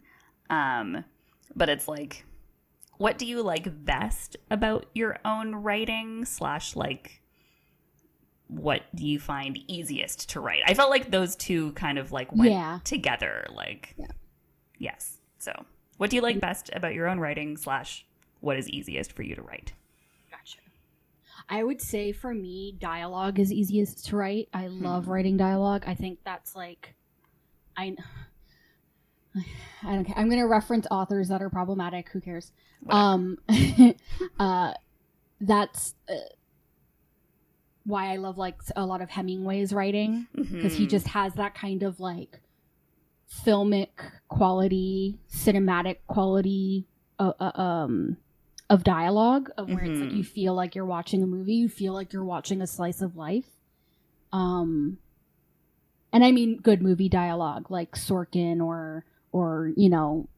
um, 0.51 1.05
but 1.57 1.69
it's 1.69 1.89
like, 1.89 2.25
what 2.99 3.19
do 3.19 3.27
you 3.27 3.43
like 3.43 3.85
best 3.85 4.37
about 4.51 4.87
your 4.95 5.19
own 5.25 5.57
writing 5.57 6.25
slash 6.25 6.77
like 6.77 7.21
what 8.49 8.83
do 8.95 9.07
you 9.07 9.19
find 9.19 9.59
easiest 9.69 10.29
to 10.31 10.41
write? 10.41 10.63
I 10.67 10.75
felt 10.75 10.91
like 10.91 11.11
those 11.11 11.35
two 11.37 11.73
kind 11.73 11.99
of 11.99 12.13
like 12.13 12.33
went 12.35 12.51
Yeah. 12.53 12.79
together. 12.85 13.47
Like, 13.55 13.95
Yeah. 13.99 14.07
yes. 14.79 15.19
So, 15.39 15.65
what 15.97 16.11
do 16.11 16.17
you 16.17 16.23
like 16.23 16.41
best 16.41 16.71
about 16.75 16.95
your 16.95 17.09
own 17.09 17.19
writing? 17.21 17.57
Slash, 17.57 18.05
what 18.41 18.57
is 18.57 18.69
easiest 18.69 19.13
for 19.13 19.23
you 19.23 19.35
to 19.35 19.43
write? 19.43 19.73
Gotcha. 20.31 20.59
I 21.49 21.63
would 21.65 21.81
say 21.81 22.13
for 22.13 22.35
me, 22.35 22.77
dialogue 22.79 23.39
is 23.39 23.53
easiest 23.53 24.07
to 24.07 24.17
write. 24.17 24.49
I 24.53 24.67
love 24.69 25.05
Hmm. 25.07 25.11
writing 25.13 25.37
dialogue. 25.37 25.85
I 25.87 25.95
think 25.95 26.19
that's 26.25 26.55
like, 26.55 26.95
I, 27.77 27.97
I 29.85 29.95
don't 29.95 30.05
care. 30.05 30.17
I'm 30.17 30.29
gonna 30.31 30.47
reference 30.47 30.87
authors 30.91 31.29
that 31.29 31.43
are 31.43 31.51
problematic. 31.51 32.09
Who 32.11 32.21
cares? 32.21 32.53
Whatever. 32.81 33.01
Um, 33.03 33.39
uh, 34.39 34.75
that's 35.41 35.95
uh, 36.09 36.15
why 37.85 38.13
I 38.13 38.17
love 38.17 38.39
like 38.39 38.57
a 38.77 38.85
lot 38.87 39.01
of 39.03 39.11
Hemingway's 39.11 39.73
writing 39.73 40.27
because 40.35 40.75
he 40.75 40.87
Mhm. 40.87 40.91
just 40.91 41.09
has 41.09 41.35
that 41.35 41.55
kind 41.55 41.83
of 41.83 42.01
like 42.01 42.41
filmic 43.31 43.89
quality, 44.29 45.19
cinematic 45.31 45.99
quality 46.07 46.87
uh, 47.19 47.33
uh, 47.39 47.53
um 47.61 48.17
of 48.71 48.83
dialogue 48.83 49.51
of 49.57 49.69
where 49.69 49.85
it's 49.85 50.01
like 50.01 50.11
Mhm. 50.11 50.17
you 50.17 50.25
feel 50.25 50.55
like 50.55 50.75
you're 50.75 50.85
watching 50.87 51.23
a 51.23 51.27
movie, 51.27 51.55
you 51.55 51.69
feel 51.69 51.93
like 51.93 52.13
you're 52.13 52.25
watching 52.25 52.61
a 52.63 52.67
slice 52.67 53.01
of 53.03 53.17
life. 53.17 53.51
Um 54.33 54.99
and 56.13 56.25
I 56.25 56.33
mean 56.33 56.57
good 56.59 56.83
movie 56.83 57.09
dialogue 57.09 57.71
like 57.71 57.93
Sorkin 57.97 58.61
or 58.65 59.05
or 59.33 59.73
you 59.77 59.89
know 59.89 60.29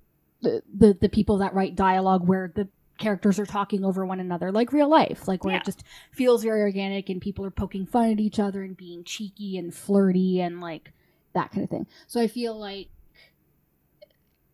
the 0.42 0.62
the, 0.72 0.94
the 1.00 1.08
people 1.08 1.38
that 1.38 1.54
write 1.54 1.76
dialogue 1.76 2.26
where 2.26 2.52
the 2.54 2.68
characters 2.98 3.38
are 3.38 3.46
talking 3.46 3.84
over 3.84 4.04
one 4.06 4.20
another 4.20 4.50
like 4.52 4.72
real 4.72 4.88
life 4.88 5.28
like 5.28 5.44
where 5.44 5.54
Yeah. 5.54 5.60
it 5.60 5.64
just 5.66 5.84
feels 6.12 6.42
very 6.42 6.60
organic 6.62 7.08
and 7.10 7.20
people 7.20 7.44
are 7.44 7.50
poking 7.50 7.86
fun 7.86 8.10
at 8.12 8.20
each 8.20 8.38
other 8.38 8.62
and 8.62 8.76
being 8.76 9.04
cheeky 9.04 9.58
and 9.58 9.74
flirty 9.74 10.40
and 10.40 10.60
like 10.60 10.92
that 11.34 11.50
kind 11.50 11.62
of 11.64 11.70
thing 11.70 11.86
so 12.06 12.20
i 12.20 12.26
feel 12.26 12.58
like 12.58 12.88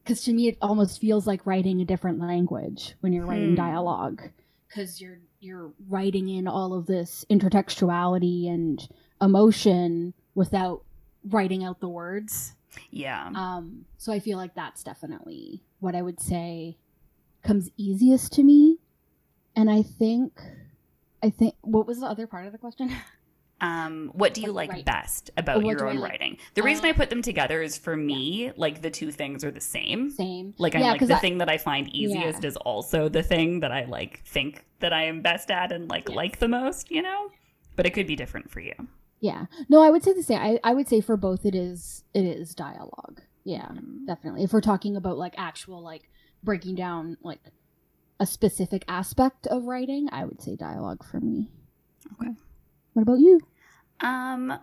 because 0.03 0.23
to 0.23 0.33
me 0.33 0.49
it 0.49 0.59
almost 0.61 1.01
feels 1.01 1.27
like 1.27 1.47
writing 1.47 1.81
a 1.81 1.85
different 1.85 2.19
language 2.19 2.95
when 3.01 3.13
you're 3.13 3.27
writing 3.27 3.51
Hmm. 3.51 3.55
dialogue 3.55 4.23
because 4.69 5.01
you're 5.01 5.19
you're 5.41 5.73
writing 5.89 6.29
in 6.29 6.47
all 6.49 6.73
of 6.75 6.87
this 6.87 7.25
intertextuality 7.31 8.49
and 8.49 8.89
emotion 9.21 10.15
without 10.35 10.83
writing 11.29 11.63
out 11.65 11.81
the 11.81 11.89
words 11.89 12.55
yeah. 12.91 13.31
um, 13.35 13.85
so 13.99 14.13
I 14.15 14.19
feel 14.19 14.39
like 14.39 14.55
that's 14.55 14.83
definitely 14.83 15.63
what 15.81 15.95
I 15.95 16.01
would 16.01 16.19
say 16.21 16.79
comes 17.43 17.71
easiest 17.77 18.33
to 18.35 18.43
me. 18.43 18.79
And 19.57 19.71
I 19.71 19.83
think, 19.83 20.41
I 21.23 21.31
think, 21.31 21.55
what 21.63 21.87
was 21.87 22.01
the 22.01 22.07
other 22.07 22.27
part 22.27 22.47
of 22.47 22.53
the 22.53 22.59
question? 22.59 22.91
Um, 23.61 24.11
what 24.15 24.35
do 24.35 24.41
you 24.41 24.51
like 24.51 24.85
best 24.85 25.31
about 25.37 25.63
what 25.63 25.71
your 25.79 25.89
own 25.89 25.99
like? 26.01 26.11
writing? 26.11 26.39
The 26.55 26.65
reason 26.65 26.85
Uh, 26.85 26.89
I 26.89 26.93
put 26.95 27.11
them 27.11 27.23
together 27.23 27.63
is 27.63 27.79
for 27.79 27.97
me, 27.97 28.51
like 28.57 28.83
the 28.83 28.91
two 28.91 29.13
things 29.13 29.45
are 29.45 29.53
the 29.53 29.61
same. 29.61 30.11
Same. 30.11 30.53
Like 30.59 30.75
I'm 30.75 30.81
Yeah, 30.81 30.91
like 30.91 31.07
the 31.07 31.15
I- 31.15 31.21
thing 31.21 31.39
that 31.39 31.49
I 31.49 31.59
find 31.59 31.87
easiest 31.95 32.43
Yeah. 32.43 32.49
is 32.49 32.57
also 32.57 33.09
the 33.09 33.23
thing 33.23 33.61
that 33.61 33.71
I 33.71 33.85
like 33.85 34.25
think 34.27 34.65
that 34.81 34.93
I 34.93 35.05
am 35.05 35.23
best 35.23 35.49
at 35.53 35.71
and 35.71 35.89
like 35.89 36.09
Yes. 36.09 36.17
like 36.17 36.39
the 36.41 36.49
most, 36.49 36.91
you 36.91 37.03
know? 37.03 37.31
But 37.77 37.87
it 37.87 37.91
could 37.95 38.09
be 38.09 38.17
different 38.17 38.51
for 38.51 38.59
you. 38.59 38.75
Yeah. 39.21 39.47
No, 39.69 39.81
I 39.81 39.91
would 39.91 40.03
say 40.03 40.13
the 40.13 40.25
same. 40.25 40.41
I, 40.41 40.59
I 40.65 40.75
would 40.75 40.89
say 40.89 41.01
for 41.01 41.17
both 41.17 41.47
it 41.47 41.55
is 41.55 42.03
it 42.15 42.25
is 42.25 42.57
dialogue. 42.57 43.21
Yeah, 43.45 43.69
Mm. 43.69 44.09
definitely. 44.09 44.43
If 44.43 44.53
we're 44.53 44.61
talking 44.61 44.97
about 44.97 45.19
like 45.19 45.35
actual 45.39 45.81
like 45.81 46.11
breaking 46.43 46.75
down 46.75 47.17
like 47.23 47.41
a 48.21 48.27
specific 48.27 48.85
aspect 48.89 49.47
of 49.49 49.65
writing, 49.65 50.09
I 50.13 50.25
would 50.25 50.41
say 50.41 50.57
dialogue 50.57 51.05
for 51.05 51.21
me. 51.21 51.51
Okay. 52.13 52.33
What 52.93 53.03
about 53.03 53.19
you? 53.19 53.41
Um 54.01 54.59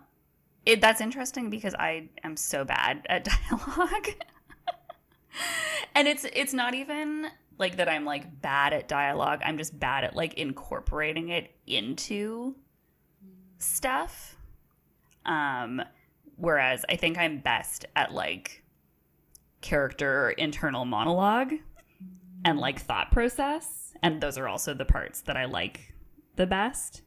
it, 0.66 0.80
that's 0.80 1.00
interesting 1.00 1.48
because 1.50 1.74
I 1.74 2.08
am 2.22 2.36
so 2.36 2.64
bad 2.64 3.06
at 3.08 3.24
dialogue. 3.24 4.08
and 5.94 6.08
it's 6.08 6.24
it's 6.32 6.52
not 6.52 6.74
even 6.74 7.26
like 7.58 7.76
that 7.76 7.88
I'm 7.88 8.04
like 8.04 8.40
bad 8.40 8.72
at 8.72 8.88
dialogue. 8.88 9.40
I'm 9.44 9.58
just 9.58 9.78
bad 9.78 10.04
at 10.04 10.16
like 10.16 10.34
incorporating 10.34 11.28
it 11.28 11.50
into 11.66 12.54
stuff. 13.58 14.36
Um 15.26 15.82
whereas 16.36 16.84
I 16.88 16.96
think 16.96 17.18
I'm 17.18 17.38
best 17.38 17.84
at 17.94 18.12
like 18.12 18.62
character 19.60 20.30
internal 20.30 20.86
monologue 20.86 21.52
and 22.44 22.58
like 22.58 22.80
thought 22.80 23.10
process 23.10 23.94
and 24.02 24.20
those 24.20 24.38
are 24.38 24.48
also 24.48 24.72
the 24.74 24.84
parts 24.84 25.20
that 25.22 25.36
I 25.36 25.44
like 25.44 25.94
the 26.36 26.46
best. 26.46 27.02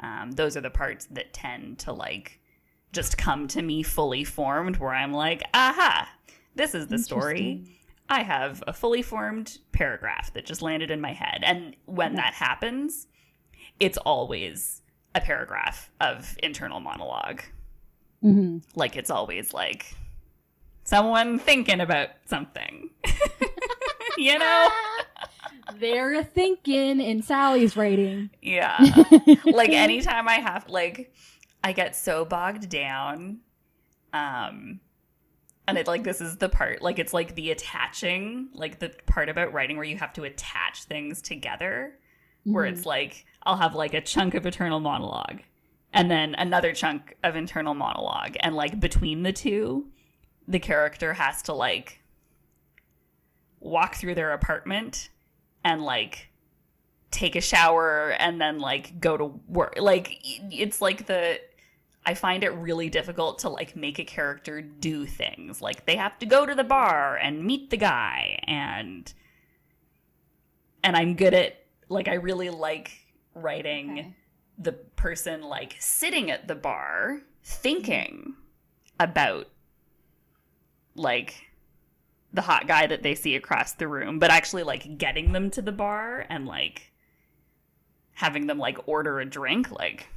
Um 0.00 0.32
those 0.32 0.56
are 0.56 0.60
the 0.62 0.70
parts 0.70 1.06
that 1.10 1.32
tend 1.32 1.78
to 1.80 1.92
like 1.92 2.40
just 2.92 3.16
come 3.18 3.48
to 3.48 3.62
me 3.62 3.82
fully 3.82 4.24
formed 4.24 4.76
where 4.76 4.92
I'm 4.94 5.12
like, 5.12 5.42
"Aha, 5.54 6.08
this 6.54 6.74
is 6.74 6.86
the 6.88 6.98
story." 6.98 7.64
I 8.08 8.22
have 8.22 8.62
a 8.66 8.72
fully 8.74 9.00
formed 9.00 9.58
paragraph 9.72 10.34
that 10.34 10.44
just 10.44 10.60
landed 10.60 10.90
in 10.90 11.00
my 11.00 11.12
head. 11.14 11.40
And 11.44 11.74
when 11.86 12.16
that 12.16 12.34
happens, 12.34 13.06
it's 13.80 13.96
always 13.98 14.82
a 15.14 15.20
paragraph 15.20 15.90
of 16.00 16.36
internal 16.42 16.80
monologue. 16.80 17.40
hmm 18.20 18.58
Like 18.74 18.96
it's 18.96 19.08
always 19.10 19.54
like 19.54 19.94
someone 20.84 21.38
thinking 21.38 21.80
about 21.80 22.08
something. 22.26 22.90
you 24.18 24.38
know? 24.38 24.68
They're 25.76 26.22
thinking 26.24 27.00
in 27.00 27.22
Sally's 27.22 27.76
writing. 27.76 28.30
Yeah. 28.42 28.76
like 29.44 29.70
anytime 29.70 30.28
I 30.28 30.34
have 30.34 30.68
like 30.68 31.14
I 31.64 31.72
get 31.72 31.94
so 31.96 32.24
bogged 32.24 32.68
down 32.68 33.38
um 34.12 34.80
and 35.66 35.78
it 35.78 35.86
like 35.86 36.02
this 36.04 36.20
is 36.20 36.36
the 36.36 36.48
part 36.48 36.82
like 36.82 36.98
it's 36.98 37.14
like 37.14 37.34
the 37.34 37.50
attaching 37.50 38.48
like 38.52 38.78
the 38.80 38.90
part 39.06 39.28
about 39.28 39.52
writing 39.52 39.76
where 39.76 39.86
you 39.86 39.96
have 39.96 40.12
to 40.14 40.24
attach 40.24 40.84
things 40.84 41.22
together 41.22 41.98
where 42.44 42.64
Mhm. 42.66 42.72
it's 42.72 42.84
like 42.84 43.24
I'll 43.44 43.56
have 43.56 43.74
like 43.74 43.94
a 43.94 44.00
chunk 44.02 44.34
of 44.34 44.44
internal 44.44 44.80
monologue 44.80 45.40
and 45.94 46.10
then 46.10 46.34
another 46.34 46.74
chunk 46.74 47.16
of 47.22 47.36
internal 47.36 47.72
monologue 47.74 48.36
and 48.40 48.54
like 48.54 48.78
between 48.80 49.22
the 49.22 49.32
two 49.32 49.86
the 50.46 50.58
character 50.58 51.14
has 51.14 51.40
to 51.42 51.54
like 51.54 52.01
walk 53.62 53.94
through 53.94 54.14
their 54.14 54.32
apartment 54.32 55.08
and 55.64 55.82
like 55.82 56.28
take 57.10 57.36
a 57.36 57.40
shower 57.40 58.10
and 58.18 58.40
then 58.40 58.58
like 58.58 58.98
go 59.00 59.16
to 59.16 59.24
work 59.48 59.74
like 59.78 60.18
it's 60.50 60.80
like 60.80 61.06
the 61.06 61.38
I 62.04 62.14
find 62.14 62.42
it 62.42 62.50
really 62.50 62.88
difficult 62.88 63.38
to 63.40 63.48
like 63.48 63.76
make 63.76 63.98
a 63.98 64.04
character 64.04 64.60
do 64.60 65.06
things. 65.06 65.62
Like 65.62 65.86
they 65.86 65.96
have 65.96 66.18
to 66.18 66.26
go 66.26 66.44
to 66.44 66.54
the 66.54 66.64
bar 66.64 67.16
and 67.16 67.44
meet 67.44 67.70
the 67.70 67.76
guy 67.76 68.40
and 68.44 69.12
and 70.82 70.96
I'm 70.96 71.14
good 71.14 71.32
at 71.32 71.64
like 71.88 72.08
I 72.08 72.14
really 72.14 72.50
like 72.50 72.90
writing 73.34 73.92
Okay. 73.92 74.16
the 74.58 74.72
person 74.72 75.42
like 75.42 75.76
sitting 75.78 76.30
at 76.30 76.48
the 76.48 76.56
bar 76.56 77.18
mm-hmm. 77.18 77.24
thinking 77.44 78.34
about 78.98 79.48
like 80.96 81.51
the 82.32 82.42
hot 82.42 82.66
guy 82.66 82.86
that 82.86 83.02
they 83.02 83.14
see 83.14 83.34
across 83.36 83.72
the 83.72 83.88
room, 83.88 84.18
but 84.18 84.30
actually 84.30 84.62
like 84.62 84.98
getting 84.98 85.32
them 85.32 85.50
to 85.50 85.62
the 85.62 85.72
bar 85.72 86.26
and 86.28 86.46
like 86.46 86.92
having 88.14 88.46
them 88.46 88.58
like 88.58 88.78
order 88.86 89.20
a 89.20 89.24
drink 89.24 89.70
like. 89.70 90.08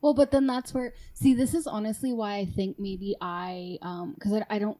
Well, 0.00 0.14
but 0.14 0.30
then 0.30 0.46
that's 0.46 0.72
where 0.72 0.94
see 1.14 1.34
this 1.34 1.54
is 1.54 1.66
honestly 1.66 2.12
why 2.12 2.36
I 2.36 2.44
think 2.44 2.78
maybe 2.78 3.16
I 3.20 3.78
um 3.82 4.14
because 4.14 4.32
I, 4.32 4.46
I 4.50 4.58
don't 4.58 4.78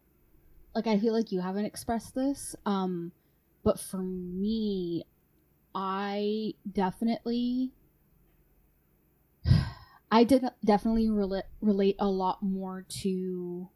like 0.75 0.87
I 0.87 0.99
feel 0.99 1.13
like 1.13 1.33
you 1.33 1.41
haven't 1.41 1.65
expressed 1.65 2.15
this 2.15 2.55
um 2.65 3.13
but 3.63 3.79
for 3.79 3.99
me 3.99 5.05
I 5.75 6.55
definitely 6.71 7.73
I 10.11 10.25
did 10.25 10.45
definitely 10.65 11.11
relate 11.11 11.45
relate 11.61 11.97
a 11.99 12.09
lot 12.09 12.43
more 12.43 12.85
to 13.03 13.69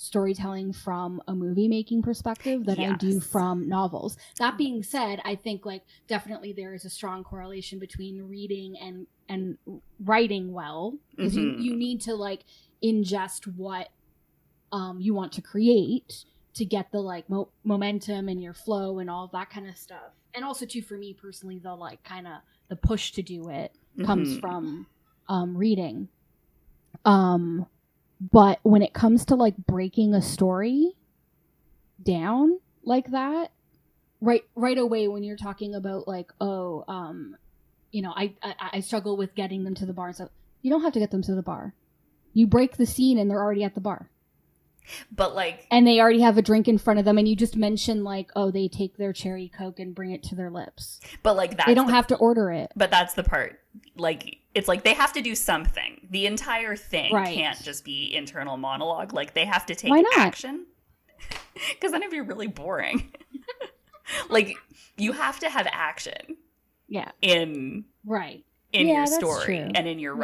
storytelling 0.00 0.72
from 0.72 1.20
a 1.28 1.34
movie 1.34 1.66
making 1.68 2.00
perspective 2.02 2.64
than 2.64 2.78
I 2.78 2.96
do 2.96 3.18
from 3.20 3.68
novels. 3.68 4.16
That 4.38 4.56
being 4.56 4.82
said, 4.82 5.20
I 5.24 5.34
think 5.34 5.66
like 5.66 5.82
definitely 6.06 6.52
there 6.52 6.72
is 6.72 6.84
a 6.84 6.90
strong 6.90 7.24
correlation 7.24 7.78
between 7.78 8.22
reading 8.22 8.76
and 8.80 9.06
and 9.28 9.58
writing 9.98 10.52
well 10.52 10.96
because 11.10 11.36
Mhm. 11.36 11.58
you, 11.58 11.72
you 11.72 11.76
need 11.76 12.00
to 12.02 12.14
like 12.14 12.44
ingest 12.82 13.44
what 13.56 13.88
um 14.72 15.00
you 15.00 15.14
want 15.14 15.32
to 15.32 15.42
create 15.42 16.24
to 16.54 16.64
get 16.64 16.90
the 16.92 17.00
like 17.00 17.28
mo- 17.28 17.50
momentum 17.64 18.28
and 18.28 18.40
your 18.42 18.54
flow 18.54 19.00
and 19.00 19.10
all 19.10 19.28
that 19.32 19.50
kind 19.50 19.68
of 19.68 19.76
stuff. 19.76 20.12
And 20.34 20.44
also 20.44 20.64
too 20.64 20.80
for 20.82 20.96
me 20.96 21.12
personally 21.12 21.58
the 21.58 21.74
like 21.74 22.02
kind 22.04 22.26
of 22.26 22.34
the 22.68 22.76
push 22.76 23.10
to 23.12 23.22
do 23.22 23.48
it 23.48 23.72
comes 24.06 24.36
Mhm. 24.36 24.40
from 24.40 24.86
um 25.28 25.56
reading. 25.56 26.08
Um 27.04 27.66
but 28.20 28.58
when 28.62 28.82
it 28.82 28.92
comes 28.92 29.24
to 29.26 29.34
like 29.34 29.56
breaking 29.56 30.14
a 30.14 30.22
story 30.22 30.92
down 32.02 32.58
like 32.82 33.10
that, 33.10 33.52
right 34.20 34.42
right 34.54 34.78
away 34.78 35.08
when 35.08 35.22
you're 35.22 35.36
talking 35.36 35.74
about 35.74 36.08
like 36.08 36.32
oh 36.40 36.84
um 36.88 37.36
you 37.92 38.02
know 38.02 38.12
I 38.14 38.34
I, 38.42 38.54
I 38.72 38.80
struggle 38.80 39.16
with 39.16 39.34
getting 39.34 39.62
them 39.62 39.76
to 39.76 39.86
the 39.86 39.92
bar 39.92 40.12
so 40.12 40.28
you 40.62 40.70
don't 40.70 40.82
have 40.82 40.92
to 40.94 40.98
get 40.98 41.10
them 41.10 41.22
to 41.22 41.34
the 41.34 41.42
bar. 41.42 41.74
You 42.32 42.46
break 42.46 42.76
the 42.76 42.86
scene 42.86 43.18
and 43.18 43.30
they're 43.30 43.42
already 43.42 43.64
at 43.64 43.74
the 43.74 43.80
bar. 43.80 44.10
But 45.10 45.34
like 45.34 45.66
And 45.70 45.86
they 45.86 46.00
already 46.00 46.20
have 46.20 46.38
a 46.38 46.42
drink 46.42 46.68
in 46.68 46.78
front 46.78 46.98
of 46.98 47.04
them 47.04 47.18
and 47.18 47.28
you 47.28 47.36
just 47.36 47.56
mention 47.56 48.04
like 48.04 48.30
oh 48.36 48.50
they 48.50 48.68
take 48.68 48.96
their 48.96 49.12
cherry 49.12 49.48
coke 49.48 49.78
and 49.78 49.94
bring 49.94 50.10
it 50.12 50.22
to 50.24 50.34
their 50.34 50.50
lips. 50.50 51.00
but 51.22 51.36
like 51.36 51.56
that's 51.56 51.66
they 51.66 51.74
don't 51.74 51.86
the- 51.88 51.92
have 51.92 52.06
to 52.08 52.16
order 52.16 52.50
it. 52.50 52.72
but 52.76 52.90
that's 52.90 53.14
the 53.14 53.22
part 53.24 53.60
like 53.96 54.38
it's 54.54 54.66
like 54.68 54.82
they 54.84 54.94
have 54.94 55.12
to 55.12 55.20
do 55.20 55.34
something 55.34 56.06
the 56.10 56.26
entire 56.26 56.74
thing 56.76 57.12
Right. 57.12 57.34
can't 57.34 57.62
just 57.62 57.84
be 57.84 58.14
internal 58.14 58.56
monologue 58.56 59.12
like 59.12 59.34
they 59.34 59.44
have 59.44 59.66
to 59.66 59.74
take 59.74 59.90
Why 59.90 60.00
not? 60.00 60.18
action 60.18 60.66
because 61.70 61.92
then 61.92 62.02
it'd 62.02 62.10
be 62.12 62.20
really 62.20 62.46
boring 62.46 63.12
like 64.30 64.56
you 64.96 65.12
have 65.12 65.38
to 65.40 65.48
have 65.50 65.66
action 65.70 66.36
Yeah. 66.88 67.10
in 67.22 67.84
Right. 68.04 68.44
in 68.72 68.88
Yeah, 68.88 68.98
your 68.98 69.06
story 69.06 69.44
true. 69.44 69.70
and 69.74 69.86
in 69.86 69.98
your 69.98 70.14
Yeah. 70.16 70.20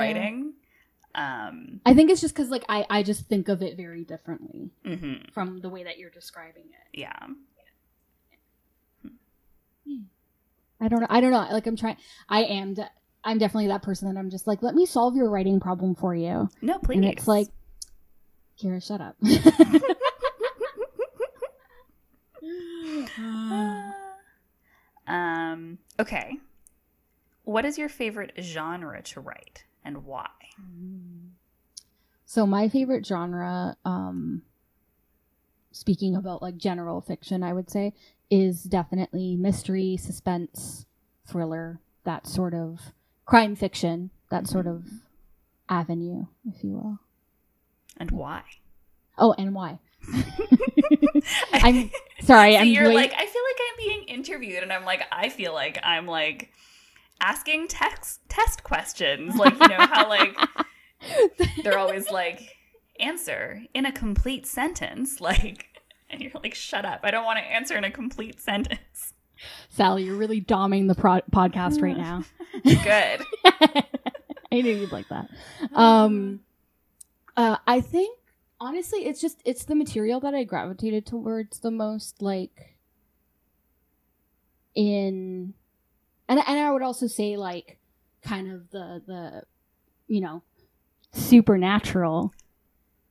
Um, 1.15 1.81
I 1.87 1.95
think 1.95 2.11
it's 2.11 2.21
just 2.21 2.35
because 2.35 2.51
like 2.51 2.65
I 2.69 2.85
I 2.91 3.03
just 3.05 3.27
think 3.27 3.49
of 3.49 3.63
it 3.63 3.77
very 3.77 4.03
differently 4.05 4.71
mhm, 4.85 5.33
from 5.33 5.61
the 5.61 5.69
way 5.69 5.85
that 5.85 5.99
you're 5.99 6.11
describing 6.11 6.65
it. 6.65 6.99
yeah. 6.99 7.27
I 10.81 10.89
don't 10.89 11.01
know. 11.01 11.07
I 11.09 11.21
don't 11.21 11.31
know. 11.31 11.47
Like 11.51 11.67
I'm 11.67 11.77
trying. 11.77 11.97
I 12.29 12.43
am. 12.45 12.75
De- 12.75 12.91
I'm 13.23 13.39
definitely 13.39 13.69
that 13.69 13.83
person 13.83 14.13
that 14.13 14.19
I'm 14.19 14.29
just 14.29 14.47
like, 14.47 14.63
let 14.63 14.75
me 14.75 14.85
solve 14.87 15.17
your 15.17 15.31
writing 15.31 15.61
problem 15.61 15.95
for 15.95 16.15
you, 16.15 16.51
No, 16.61 16.79
please. 16.79 16.97
and 16.97 17.07
it's 17.07 17.27
like, 17.27 17.49
Kira, 18.61 18.85
shut 18.87 19.01
up. 19.01 19.17
um, 25.07 25.79
okay. 25.99 26.39
What 27.45 27.65
is 27.65 27.79
your 27.79 27.89
favorite 27.89 28.33
genre 28.41 29.03
to 29.03 29.21
write 29.21 29.65
and 29.85 30.05
why? 30.05 30.29
So 32.25 32.47
my 32.47 32.69
favorite 32.69 33.07
genre, 33.07 33.77
um, 33.85 34.43
speaking 35.73 36.17
about 36.17 36.43
like 36.43 36.57
general 36.57 37.01
fiction, 37.01 37.43
I 37.43 37.53
would 37.53 37.71
say 37.71 37.93
is 38.31 38.65
definitely 38.65 39.37
mystery, 39.37 39.97
suspense, 39.97 40.87
thriller, 41.27 41.81
that 42.05 42.27
sort 42.27 42.55
of 42.55 42.81
crime 43.27 43.55
fiction, 43.57 44.11
that 44.31 44.47
sort 44.47 44.67
of 44.67 44.85
avenue, 45.69 46.27
if 46.49 46.65
you 46.65 46.73
will. 46.73 46.99
And 47.97 48.11
why? 48.11 48.43
Oh, 49.17 49.35
and 49.39 49.55
why? 49.55 49.79
I'm 51.53 51.91
sorry. 52.21 52.55
So 52.55 52.59
I'm 52.59 52.67
you're 52.67 52.89
wait- 52.89 52.95
like, 52.95 53.13
I 53.13 53.27
feel 53.27 53.43
like 53.43 53.61
I'm 53.61 53.77
being 53.79 54.03
interviewed, 54.09 54.63
and 54.63 54.73
I'm 54.73 54.85
like, 54.85 55.03
I 55.13 55.29
feel 55.29 55.53
like 55.53 55.79
I'm 55.83 56.07
like 56.07 56.51
asking 57.25 57.69
text 57.69 58.21
test 58.29 58.63
questions, 58.65 59.35
like 59.37 59.55
you 59.55 59.69
know 59.69 59.87
how 59.87 60.09
like 60.09 60.37
they're 61.65 61.79
always 61.79 62.11
like 62.11 62.55
answer 63.01 63.63
in 63.73 63.87
a 63.87 63.93
complete 63.93 64.47
sentence, 64.47 65.21
like, 65.21 65.81
and 66.11 66.21
you're 66.21 66.33
like, 66.43 66.55
shut 66.55 66.85
up, 66.85 67.01
I 67.03 67.11
don't 67.11 67.25
want 67.25 67.39
to 67.39 67.45
answer 67.45 67.77
in 67.77 67.85
a 67.85 67.91
complete 67.91 68.41
sentence. 68.41 69.15
Sally, 69.71 70.05
you're 70.05 70.17
really 70.17 70.41
doming 70.41 70.87
the 70.87 70.95
pro- 70.95 71.21
podcast 71.33 71.83
right 71.83 71.97
now. 71.97 72.25
Good. 72.65 73.23
I 74.53 74.61
knew 74.61 74.77
you'd 74.77 74.93
like 74.93 75.09
that. 75.09 75.29
Um, 75.73 76.41
uh, 77.37 77.57
I 77.67 77.81
think 77.81 78.19
honestly, 78.61 79.07
it's 79.07 79.21
just 79.21 79.41
it's 79.45 79.65
the 79.65 79.75
material 79.75 80.21
that 80.21 80.35
I 80.35 80.45
gravitated 80.45 81.07
towards 81.07 81.59
the 81.61 81.71
most, 81.71 82.23
like 82.23 82.77
in, 84.75 85.55
and 86.29 86.39
and 86.39 86.59
I 86.59 86.71
would 86.73 86.83
also 86.83 87.07
say 87.07 87.37
like 87.37 87.79
kind 88.23 88.51
of 88.53 88.71
the 88.71 89.03
the, 89.07 89.43
you 90.09 90.21
know, 90.21 90.43
supernatural. 91.13 92.33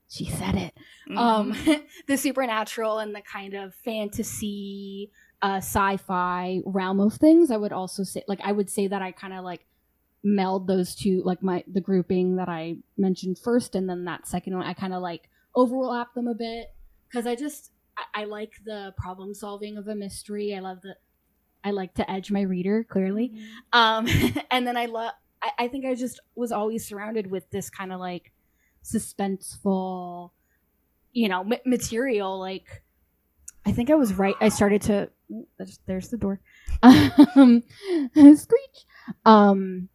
She 0.10 0.26
said 0.26 0.56
it 0.56 0.74
um 1.18 1.54
Mhm. 1.54 1.84
the 2.08 2.18
supernatural 2.18 3.00
and 3.00 3.16
the 3.16 3.22
kind 3.22 3.54
of 3.56 3.74
fantasy 3.74 5.12
uh 5.42 5.58
sci-fi 5.58 6.62
realm 6.66 7.00
of 7.02 7.14
things 7.16 7.52
i 7.52 7.58
would 7.58 7.74
also 7.74 8.04
say 8.04 8.24
like 8.28 8.40
i 8.44 8.52
would 8.52 8.70
say 8.70 8.88
that 8.88 9.02
i 9.02 9.12
kind 9.12 9.34
of 9.34 9.44
like 9.44 9.66
meld 10.24 10.68
those 10.68 10.96
two 10.96 11.22
like 11.26 11.42
my 11.44 11.64
the 11.68 11.82
grouping 11.82 12.38
that 12.38 12.48
i 12.48 12.78
mentioned 12.96 13.38
first 13.38 13.76
and 13.76 13.90
then 13.90 14.06
that 14.06 14.26
second 14.28 14.56
one 14.56 14.66
i 14.66 14.74
kind 14.74 14.94
of 14.94 15.02
like 15.02 15.30
overlap 15.56 16.14
them 16.14 16.28
a 16.28 16.34
bit 16.36 16.68
because 17.10 17.28
i 17.28 17.36
just 17.36 17.72
I, 17.98 18.22
I 18.22 18.24
like 18.26 18.54
the 18.64 18.94
problem 18.98 19.34
solving 19.34 19.78
of 19.78 19.88
a 19.90 19.96
mystery 19.96 20.56
i 20.56 20.60
love 20.60 20.82
the 20.82 20.96
i 21.64 21.72
like 21.72 21.94
to 21.96 22.10
edge 22.10 22.32
my 22.32 22.42
reader 22.42 22.84
clearly. 22.84 23.34
Um 23.72 24.08
and 24.52 24.66
then 24.68 24.78
i 24.78 24.86
love 24.86 25.14
I, 25.42 25.52
I 25.60 25.68
think 25.68 25.86
i 25.86 25.96
just 25.96 26.20
was 26.36 26.52
always 26.52 26.86
surrounded 26.88 27.30
with 27.30 27.50
this 27.52 27.70
kind 27.70 27.92
of 27.94 28.00
like 28.00 28.32
suspenseful 28.84 30.32
you 31.14 31.30
know 31.30 31.44
ma- 31.44 31.58
material 31.66 32.40
like 32.40 32.84
i 33.66 33.72
think 33.72 33.90
i 33.90 33.96
was 33.96 34.14
right 34.14 34.36
i 34.42 34.50
started 34.50 34.82
to 34.84 35.10
there's 35.88 36.10
the 36.10 36.18
door. 36.18 36.40
Um 36.84 37.64
screech. 38.14 38.86
Um 39.26 39.90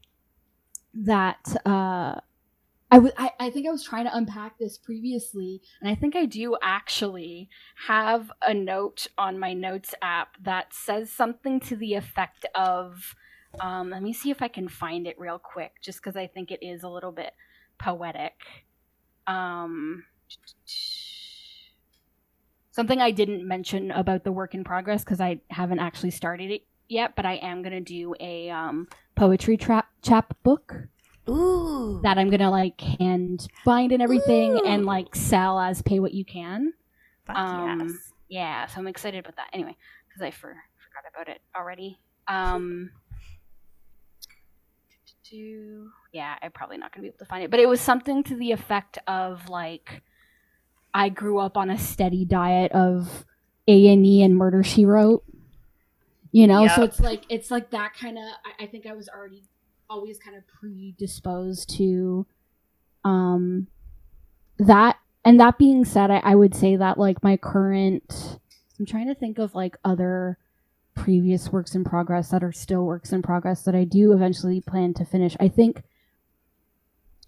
that 0.94 1.40
uh 1.66 2.20
I 2.90 2.96
w- 2.96 3.12
I, 3.18 3.30
I 3.38 3.50
think 3.50 3.66
I 3.66 3.70
was 3.70 3.84
trying 3.84 4.04
to 4.04 4.16
unpack 4.16 4.58
this 4.58 4.78
previously, 4.78 5.60
and 5.80 5.90
I 5.90 5.94
think 5.94 6.16
I 6.16 6.24
do 6.24 6.56
actually 6.62 7.50
have 7.86 8.32
a 8.40 8.54
note 8.54 9.08
on 9.18 9.38
my 9.38 9.52
notes 9.52 9.94
app 10.00 10.36
that 10.42 10.72
says 10.72 11.10
something 11.10 11.60
to 11.60 11.76
the 11.76 11.94
effect 11.94 12.46
of 12.54 13.14
um, 13.60 13.90
let 13.90 14.02
me 14.02 14.12
see 14.12 14.30
if 14.30 14.42
I 14.42 14.48
can 14.48 14.68
find 14.68 15.06
it 15.06 15.18
real 15.18 15.38
quick, 15.38 15.72
just 15.82 15.98
because 15.98 16.16
I 16.16 16.26
think 16.26 16.50
it 16.50 16.62
is 16.62 16.82
a 16.82 16.88
little 16.88 17.12
bit 17.12 17.32
poetic. 17.78 18.34
Um, 19.26 20.04
something 22.70 23.00
I 23.00 23.10
didn't 23.10 23.46
mention 23.46 23.90
about 23.90 24.24
the 24.24 24.32
work 24.32 24.54
in 24.54 24.64
progress 24.64 25.04
because 25.04 25.20
I 25.20 25.40
haven't 25.50 25.80
actually 25.80 26.10
started 26.10 26.50
it 26.50 26.62
yet, 26.88 27.16
but 27.16 27.26
I 27.26 27.34
am 27.34 27.62
gonna 27.62 27.80
do 27.80 28.14
a 28.20 28.48
um, 28.50 28.88
poetry 29.14 29.58
chap 29.58 30.42
book 30.42 30.74
Ooh. 31.28 32.00
that 32.02 32.18
I'm 32.18 32.30
gonna 32.30 32.50
like 32.50 32.80
hand 32.80 33.46
bind 33.64 33.92
and 33.92 34.02
everything 34.02 34.52
Ooh. 34.52 34.64
and 34.64 34.86
like 34.86 35.14
sell 35.14 35.60
as 35.60 35.82
pay 35.82 36.00
what 36.00 36.14
you 36.14 36.24
can. 36.24 36.72
Fuck 37.26 37.36
um, 37.36 37.80
yes. 37.80 38.12
Yeah, 38.28 38.66
so 38.66 38.80
I'm 38.80 38.86
excited 38.86 39.18
about 39.18 39.36
that. 39.36 39.48
Anyway, 39.52 39.76
because 40.08 40.22
I 40.22 40.30
for, 40.30 40.48
forgot 40.48 41.04
about 41.12 41.28
it 41.28 41.40
already. 41.56 41.98
Um, 42.26 42.90
do 45.30 45.90
yeah, 46.12 46.36
I'm 46.42 46.52
probably 46.52 46.78
not 46.78 46.92
gonna 46.92 47.02
be 47.02 47.08
able 47.08 47.18
to 47.18 47.24
find 47.24 47.44
it, 47.44 47.50
but 47.50 47.60
it 47.60 47.68
was 47.68 47.80
something 47.80 48.22
to 48.24 48.36
the 48.36 48.52
effect 48.52 48.98
of 49.06 49.48
like, 49.48 50.02
I 50.94 51.08
grew 51.08 51.38
up 51.38 51.56
on 51.56 51.70
a 51.70 51.78
steady 51.78 52.24
diet 52.24 52.72
of 52.72 53.24
A 53.66 53.88
and 53.88 54.06
E 54.06 54.22
and 54.22 54.36
Murder 54.36 54.62
She 54.62 54.84
Wrote. 54.84 55.24
You 56.30 56.46
know, 56.46 56.66
so 56.68 56.82
it's 56.82 57.00
like 57.00 57.24
it's 57.30 57.50
like 57.50 57.70
that 57.70 57.94
kind 57.94 58.18
of. 58.18 58.24
I, 58.24 58.64
I 58.64 58.66
think 58.66 58.86
I 58.86 58.92
was 58.92 59.08
already 59.08 59.44
always 59.90 60.18
kind 60.18 60.36
of 60.36 60.46
predisposed 60.46 61.68
to, 61.76 62.26
um, 63.04 63.66
that. 64.58 64.98
And 65.24 65.38
that 65.40 65.58
being 65.58 65.84
said, 65.84 66.10
I, 66.10 66.18
I 66.18 66.34
would 66.34 66.54
say 66.54 66.76
that 66.76 66.98
like 66.98 67.22
my 67.22 67.36
current, 67.36 68.38
I'm 68.78 68.86
trying 68.86 69.08
to 69.08 69.14
think 69.14 69.38
of 69.38 69.54
like 69.54 69.76
other 69.84 70.38
previous 70.94 71.52
works 71.52 71.74
in 71.74 71.84
progress 71.84 72.30
that 72.30 72.42
are 72.42 72.52
still 72.52 72.84
works 72.84 73.12
in 73.12 73.22
progress 73.22 73.62
that 73.62 73.74
I 73.74 73.84
do 73.84 74.12
eventually 74.12 74.60
plan 74.60 74.94
to 74.94 75.04
finish. 75.04 75.36
I 75.38 75.48
think, 75.48 75.82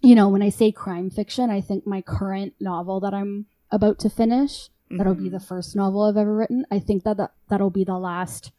you 0.01 0.15
know, 0.15 0.29
when 0.29 0.41
I 0.41 0.49
say 0.49 0.71
crime 0.71 1.09
fiction, 1.09 1.49
I 1.49 1.61
think 1.61 1.85
my 1.87 2.01
current 2.01 2.53
novel 2.59 2.99
that 3.01 3.13
I'm 3.13 3.45
about 3.71 3.99
to 3.99 4.09
finish, 4.09 4.69
that'll 4.89 5.15
be 5.15 5.29
Mhm. 5.29 5.31
the 5.31 5.39
first 5.39 5.75
novel 5.75 6.01
I've 6.03 6.17
ever 6.17 6.35
written. 6.35 6.65
I 6.69 6.79
think 6.79 7.03
that 7.03 7.17
that- 7.17 7.33
that'll 7.49 7.69
be 7.69 7.83
the 7.85 7.97
last 7.99 8.51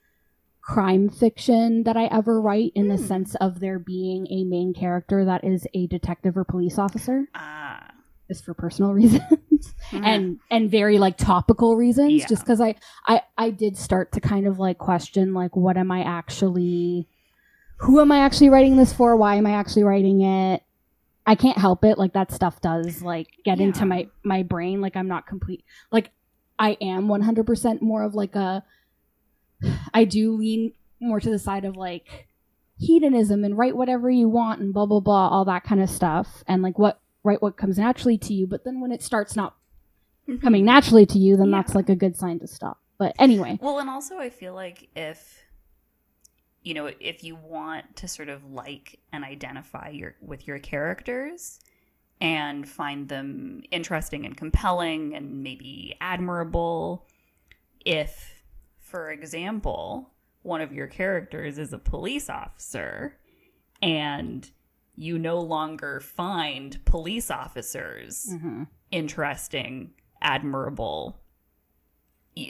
crime 0.62 1.08
fiction 1.08 1.82
that 1.84 1.96
I 1.96 2.04
ever 2.06 2.40
write 2.40 2.72
in 2.74 2.88
the 2.88 2.96
Hmm. 2.96 3.04
sense 3.04 3.34
of 3.36 3.60
there 3.60 3.78
being 3.78 4.26
a 4.30 4.44
main 4.44 4.72
character 4.72 5.24
that 5.24 5.42
is 5.44 5.66
a 5.74 5.86
detective 5.88 6.36
or 6.36 6.44
police 6.44 6.78
officer, 6.78 7.28
ah. 7.34 7.90
just 8.28 8.44
for 8.44 8.54
personal 8.54 8.92
reasons 9.02 9.74
and 9.92 10.38
and 10.50 10.70
very 10.70 10.98
like 10.98 11.16
topical 11.18 11.76
reasons 11.76 12.12
Yeah. 12.12 12.26
just 12.28 12.42
because 12.42 12.60
I, 12.60 12.76
I 13.06 13.22
i 13.36 13.50
did 13.50 13.76
start 13.76 14.12
to 14.12 14.20
kind 14.20 14.46
of 14.46 14.58
like 14.58 14.78
question 14.78 15.34
like 15.34 15.54
what 15.54 15.76
am 15.76 15.90
i 15.90 16.02
actually 16.02 17.06
who 17.78 18.00
am 18.00 18.10
i 18.10 18.18
actually 18.20 18.48
writing 18.48 18.76
this 18.76 18.92
for 18.92 19.16
why 19.16 19.34
am 19.36 19.46
i 19.46 19.50
actually 19.52 19.82
writing 19.84 20.22
it 20.22 20.62
i 21.26 21.34
can't 21.34 21.58
help 21.58 21.84
it 21.84 21.98
like 21.98 22.14
that 22.14 22.32
stuff 22.32 22.60
does 22.60 23.02
like 23.02 23.28
get 23.44 23.58
Yeah. 23.58 23.66
into 23.66 23.84
my 23.84 24.08
my 24.24 24.42
brain 24.42 24.80
like 24.80 24.96
i'm 24.96 25.08
not 25.08 25.26
complete 25.26 25.64
like 25.90 26.10
i 26.58 26.76
am 26.80 27.08
100% 27.08 27.82
more 27.82 28.02
of 28.02 28.14
like 28.14 28.34
a 28.34 28.64
i 29.94 30.04
do 30.04 30.32
lean 30.36 30.72
more 31.00 31.20
to 31.20 31.30
the 31.30 31.38
side 31.38 31.64
of 31.64 31.76
like 31.76 32.26
hedonism 32.78 33.44
and 33.44 33.56
write 33.58 33.76
whatever 33.76 34.10
you 34.10 34.28
want 34.28 34.60
and 34.60 34.72
blah 34.74 34.86
blah 34.86 35.00
blah 35.00 35.28
all 35.28 35.44
that 35.44 35.64
kind 35.64 35.80
of 35.82 35.88
stuff 35.90 36.42
and 36.46 36.62
like 36.62 36.78
what 36.78 37.00
write 37.22 37.40
what 37.42 37.56
comes 37.56 37.78
naturally 37.78 38.18
to 38.18 38.34
you 38.34 38.46
but 38.46 38.64
then 38.64 38.80
when 38.80 38.92
it 38.92 39.02
starts 39.02 39.36
not 39.36 39.54
Mhm. 40.28 40.40
coming 40.40 40.64
naturally 40.64 41.04
to 41.06 41.18
you 41.18 41.36
then 41.36 41.50
Yeah. 41.50 41.58
that's 41.62 41.74
like 41.74 41.88
a 41.88 41.96
good 41.96 42.16
sign 42.16 42.38
to 42.40 42.46
stop 42.46 42.78
but 42.98 43.14
anyway 43.18 43.58
Well, 43.60 43.80
and 43.80 43.90
also 43.90 44.18
I 44.18 44.30
feel 44.30 44.54
like 44.54 44.88
if 44.94 45.38
you 46.62 46.74
know, 46.74 46.88
if 47.00 47.24
you 47.24 47.34
want 47.34 47.96
to 47.96 48.06
sort 48.06 48.28
of 48.28 48.44
like 48.52 49.00
and 49.12 49.24
identify 49.24 49.88
your 49.88 50.14
with 50.20 50.46
your 50.46 50.60
characters 50.60 51.58
and 52.20 52.68
find 52.68 53.08
them 53.08 53.64
interesting 53.72 54.24
and 54.24 54.36
compelling 54.36 55.12
and 55.16 55.42
maybe 55.42 55.96
admirable, 56.00 57.04
if 57.84 58.31
for 58.92 59.10
example, 59.10 60.10
one 60.42 60.60
of 60.60 60.70
your 60.72 60.86
characters 60.86 61.56
is 61.58 61.72
a 61.72 61.78
police 61.78 62.28
officer 62.28 63.16
and 63.80 64.50
you 64.94 65.18
no 65.18 65.40
longer 65.40 65.98
find 66.00 66.84
police 66.84 67.30
officers 67.30 68.26
Mhm. 68.30 68.68
interesting, 68.90 69.94
admirable, 70.20 71.18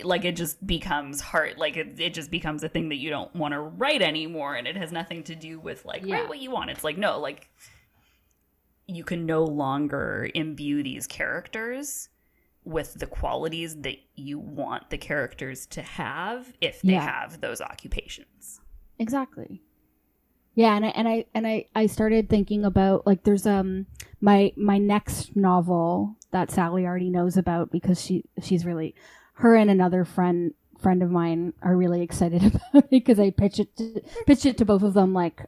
like 0.03 0.24
it 0.24 0.36
just 0.36 0.64
becomes 0.66 1.20
hard 1.20 1.59
like 1.59 1.76
it, 1.76 1.99
it 2.01 2.12
just 2.14 2.30
becomes 2.30 2.62
a 2.64 2.68
thing 2.68 2.88
that 2.88 2.97
you 2.97 3.11
don't 3.11 3.34
want 3.34 3.53
to 3.53 3.61
write 3.61 4.01
anymore 4.03 4.55
and 4.57 4.66
it 4.68 4.76
has 4.76 4.93
nothing 4.93 5.22
to 5.24 5.34
do 5.34 5.59
with 5.61 5.84
like 5.84 6.05
Yeah. 6.05 6.20
write 6.20 6.28
what 6.28 6.38
you 6.38 6.51
want 6.53 6.70
it's 6.70 6.84
like 6.84 6.97
no 6.97 7.18
like 7.18 7.51
you 8.86 9.03
can 9.03 9.26
no 9.26 9.43
longer 9.43 10.30
imbue 10.36 10.84
these 10.84 11.09
characters 11.09 12.09
with 12.65 12.95
the 12.95 13.07
qualities 13.07 13.81
that 13.83 13.97
you 14.15 14.39
want 14.39 14.91
the 14.91 14.99
characters 14.99 15.67
to 15.67 15.83
have 15.83 16.53
if 16.61 16.81
they 16.83 16.93
Yeah. 16.93 17.01
have 17.05 17.41
those 17.41 17.61
occupations 17.61 18.61
Exactly. 18.99 19.61
Yeah, 20.55 20.77
and 20.77 20.85
I 20.85 20.89
and 20.91 21.09
I 21.09 21.25
and 21.35 21.47
I 21.47 21.67
I 21.75 21.87
started 21.87 22.29
thinking 22.29 22.65
about 22.65 23.07
like 23.07 23.25
there's 23.25 23.47
um 23.47 23.87
my 24.21 24.53
my 24.57 24.77
next 24.79 25.35
novel 25.35 26.17
that 26.31 26.51
Sally 26.51 26.85
already 26.87 27.09
knows 27.11 27.37
about 27.39 27.73
because 27.73 28.01
she 28.01 28.25
she's 28.43 28.67
really 28.67 28.95
her 29.35 29.57
and 29.57 29.71
another 29.71 30.05
friend 30.05 30.53
friend 30.79 31.03
of 31.03 31.11
mine 31.11 31.55
are 31.63 31.77
really 31.77 32.03
excited 32.03 32.45
about 32.73 32.85
it 32.85 32.91
because 32.91 33.19
I 33.19 33.31
pitched 33.31 33.61
it 33.61 33.77
to, 33.79 34.03
pitched 34.27 34.45
it 34.47 34.59
to 34.59 34.65
both 34.67 34.83
of 34.83 34.93
them 34.93 35.15
like 35.15 35.47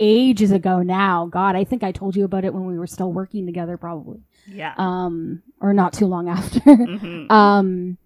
ages 0.00 0.52
ago 0.52 0.82
now. 0.82 1.26
God, 1.26 1.56
I 1.56 1.64
think 1.64 1.82
I 1.82 1.92
told 1.92 2.16
you 2.16 2.24
about 2.24 2.44
it 2.44 2.54
when 2.54 2.64
we 2.66 2.78
were 2.78 2.86
still 2.86 3.12
working 3.12 3.44
together 3.44 3.76
probably. 3.76 4.20
Yeah 4.46 4.74
Um 4.76 5.42
or 5.60 5.72
not 5.72 5.92
too 5.92 6.06
long 6.06 6.28
after. 6.36 6.60
Mhm. 6.60 7.30
Um, 7.30 7.98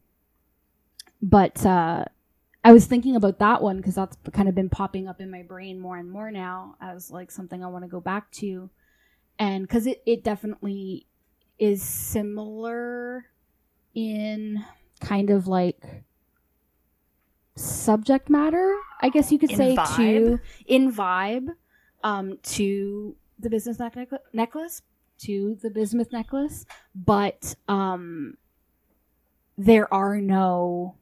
but 1.23 1.65
uh, 1.65 2.05
I 2.65 2.73
was 2.73 2.87
thinking 2.87 3.17
about 3.17 3.39
that 3.39 3.63
one 3.63 3.77
because 3.79 3.95
that's 3.95 4.17
kind 4.33 4.49
of 4.49 4.55
been 4.55 4.69
popping 4.69 5.09
up 5.09 5.21
in 5.21 5.31
my 5.31 5.43
brain 5.43 5.79
more 5.81 5.97
and 5.97 6.11
more 6.11 6.31
now 6.31 6.77
as 6.81 7.11
like 7.11 7.31
something 7.31 7.63
I 7.65 7.69
want 7.69 7.85
to 7.85 7.89
go 7.89 8.01
back 8.01 8.31
to, 8.33 8.69
and 9.39 9.63
because 9.67 9.87
it 9.87 10.03
it 10.07 10.23
definitely 10.25 11.07
is 11.59 11.83
similar 11.83 13.27
in 13.95 14.63
kind 15.01 15.31
of 15.31 15.47
like 15.49 15.83
subject 17.57 18.29
matter, 18.29 18.77
I 19.01 19.09
guess 19.09 19.33
you 19.33 19.39
could 19.39 19.51
In 19.51 19.57
say 19.57 19.77
vibe? 19.77 19.97
to 19.97 20.41
in 20.67 20.93
vibe, 20.93 21.49
um, 22.05 22.39
to 22.43 23.17
the 23.39 23.49
business 23.51 23.79
neck- 23.79 24.09
necklace 24.33 24.83
to 25.19 25.57
the 25.63 25.71
bismuth 25.71 26.13
necklace, 26.13 26.67
but 26.95 27.55
um, 27.69 28.37
there 29.59 29.93
are 29.93 30.21
no 30.21 30.97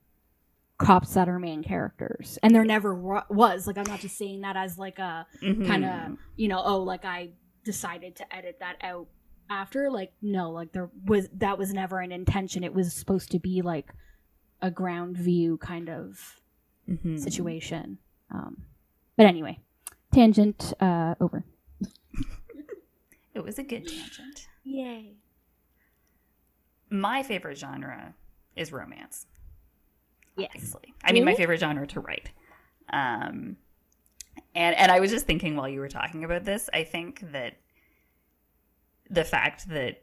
cops 0.79 1.15
that 1.15 1.29
are 1.29 1.39
main 1.39 1.63
characters, 1.63 2.39
and 2.43 2.55
there 2.55 2.65
never 2.65 2.95
wa- 2.95 3.25
was. 3.29 3.67
Like, 3.67 3.79
I'm 3.79 3.85
not 3.87 4.01
just 4.01 4.17
saying 4.17 4.43
that 4.43 4.57
as 4.57 4.79
like 4.79 4.99
a 4.99 5.27
Mhm. 5.43 5.67
kind 5.67 5.85
of 5.85 6.19
you 6.37 6.49
know, 6.49 6.61
oh, 6.65 6.79
like 6.83 7.05
I 7.05 7.31
decided 7.65 8.17
to 8.17 8.35
edit 8.37 8.59
that 8.61 8.77
out 8.83 9.07
after. 9.51 9.91
Like, 9.91 10.13
no, 10.23 10.51
like 10.51 10.73
there 10.73 10.91
was 11.07 11.29
that 11.35 11.59
was 11.59 11.73
never 11.73 12.01
an 12.01 12.13
intention. 12.13 12.65
It 12.65 12.75
was 12.75 12.93
supposed 12.93 13.31
to 13.33 13.39
be 13.39 13.63
like 13.63 13.93
a 14.63 14.71
ground 14.71 15.17
view 15.17 15.59
kind 15.59 15.89
of 15.91 16.41
Mhm. 16.89 17.19
situation. 17.19 17.99
Um, 18.31 18.63
but 19.17 19.27
anyway, 19.27 19.59
tangent 20.13 20.73
uh, 20.81 21.15
over. 21.21 21.45
It 23.35 23.43
was 23.45 23.59
a 23.59 23.63
good 23.63 23.87
tangent 23.87 24.47
Yay! 24.65 25.17
my 26.91 27.23
favorite 27.23 27.59
genre 27.59 28.15
is 28.57 28.73
romance 28.73 29.27
Yes. 30.37 30.51
obviously. 30.55 30.95
I 31.05 31.13
mean, 31.13 31.25
my 31.25 31.35
favorite 31.37 31.61
genre 31.61 31.87
to 31.87 32.01
write. 32.01 32.31
Um, 32.93 33.57
and 34.57 34.75
and 34.77 34.91
I 34.91 34.99
was 34.99 35.13
just 35.13 35.27
thinking 35.27 35.55
while 35.55 35.69
you 35.69 35.79
were 35.79 35.89
talking 35.89 36.25
about 36.25 36.45
this, 36.45 36.69
I 36.75 36.83
think 36.83 37.21
that 37.31 37.55
the 39.09 39.23
fact 39.23 39.69
that 39.69 40.03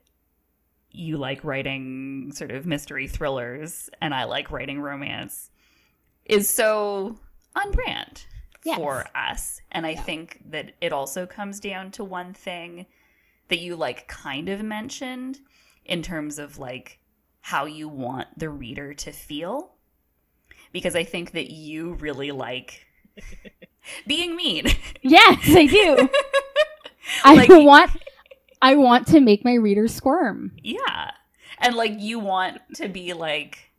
you 0.90 1.18
like 1.18 1.44
writing 1.44 2.32
sort 2.34 2.52
of 2.52 2.66
mystery 2.66 3.10
thrillers 3.10 3.90
and 4.02 4.14
I 4.14 4.24
like 4.24 4.52
writing 4.52 4.80
romance 4.80 5.50
is 6.24 6.50
so 6.50 7.20
on 7.58 7.72
brand 7.72 8.26
Yes. 8.64 8.78
for 8.78 9.06
us. 9.14 9.60
And 9.74 9.86
I 9.86 9.96
think 9.96 10.44
that 10.52 10.76
it 10.80 10.94
also 10.94 11.26
comes 11.26 11.60
down 11.60 11.92
to 11.92 12.06
one 12.06 12.34
thing 12.34 12.86
that 13.52 13.60
you 13.60 13.76
like 13.76 14.08
kind 14.08 14.50
of 14.50 14.64
mentioned 14.64 15.40
in 15.86 16.02
terms 16.02 16.40
of 16.40 16.58
like 16.58 16.98
how 17.42 17.66
you 17.66 17.88
want 17.88 18.28
the 18.38 18.50
reader 18.50 18.94
to 18.94 19.12
feel. 19.12 19.74
Because 20.72 20.96
I 20.96 21.04
think 21.04 21.32
that 21.32 21.52
you 21.52 21.94
really 21.96 22.32
like 22.32 22.88
being 24.08 24.36
mean. 24.36 24.68
Yes, 25.02 25.38
I 25.50 25.66
do. 25.66 26.10
I 27.24 27.46
want. 27.64 27.92
I 28.62 28.76
want 28.76 29.08
to 29.08 29.20
make 29.20 29.44
my 29.44 29.56
readers 29.56 29.94
squirm. 29.94 30.52
Yeah. 30.64 31.12
And 31.58 31.76
like 31.76 32.00
you 32.00 32.20
want 32.20 32.62
to 32.76 32.88
be 32.88 33.14
like 33.14 33.72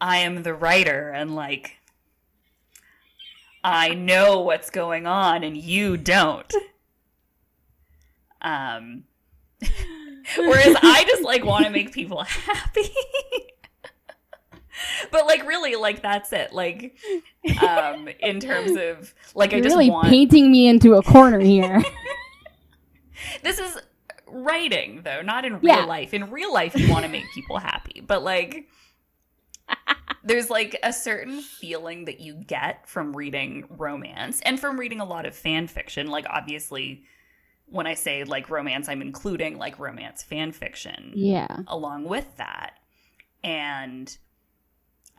I 0.00 0.18
am 0.18 0.42
the 0.42 0.54
writer 0.54 1.10
and 1.10 1.34
like 1.34 1.78
I 3.64 3.94
know 3.94 4.40
what's 4.42 4.70
going 4.70 5.06
on 5.06 5.42
and 5.42 5.56
you 5.56 5.96
don't. 5.96 6.54
Um 8.42 9.04
whereas 10.36 10.76
I 10.82 11.04
just 11.06 11.22
like 11.22 11.44
want 11.44 11.64
to 11.64 11.70
make 11.70 11.92
people 11.92 12.22
happy. 12.22 12.90
but 15.10 15.26
like 15.26 15.46
really 15.46 15.76
like 15.76 16.02
that's 16.02 16.32
it. 16.32 16.52
Like 16.52 16.96
um 17.60 18.08
in 18.20 18.40
terms 18.40 18.76
of 18.76 19.14
like 19.34 19.52
I 19.52 19.56
You're 19.56 19.64
just 19.64 19.76
really 19.76 19.90
want 19.90 20.10
painting 20.10 20.50
me 20.50 20.68
into 20.68 20.94
a 20.94 21.02
corner 21.02 21.40
here. 21.40 21.82
This 23.42 23.58
is 23.58 23.78
writing, 24.26 25.00
though, 25.02 25.22
not 25.22 25.44
in 25.44 25.54
real 25.54 25.74
Yeah. 25.74 25.84
life. 25.84 26.12
In 26.12 26.30
real 26.30 26.52
life, 26.52 26.78
you 26.78 26.88
want 26.90 27.04
to 27.04 27.10
make 27.10 27.24
people 27.34 27.58
happy, 27.58 28.02
but 28.06 28.22
like, 28.22 28.68
there's 30.22 30.50
like 30.50 30.78
a 30.82 30.92
certain 30.92 31.40
feeling 31.40 32.04
that 32.04 32.20
you 32.20 32.34
get 32.34 32.86
from 32.88 33.16
reading 33.16 33.64
romance 33.70 34.40
and 34.42 34.60
from 34.60 34.78
reading 34.78 35.00
a 35.00 35.04
lot 35.04 35.24
of 35.26 35.34
fan 35.34 35.66
fiction. 35.66 36.08
Like, 36.08 36.26
obviously, 36.28 37.04
when 37.66 37.86
I 37.86 37.94
say 37.94 38.24
like 38.24 38.48
romance, 38.48 38.88
I'm 38.88 39.02
including 39.02 39.58
like 39.58 39.78
romance 39.78 40.22
fan 40.22 40.52
fiction 40.52 41.12
yeah. 41.14 41.58
along 41.66 42.04
with 42.04 42.36
that. 42.36 42.74
And 43.42 44.16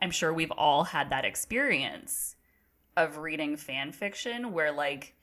I'm 0.00 0.10
sure 0.10 0.32
we've 0.32 0.50
all 0.52 0.84
had 0.84 1.10
that 1.10 1.24
experience 1.24 2.36
of 2.96 3.18
reading 3.18 3.56
fan 3.56 3.92
fiction 3.92 4.52
where 4.52 4.72
like 4.72 5.14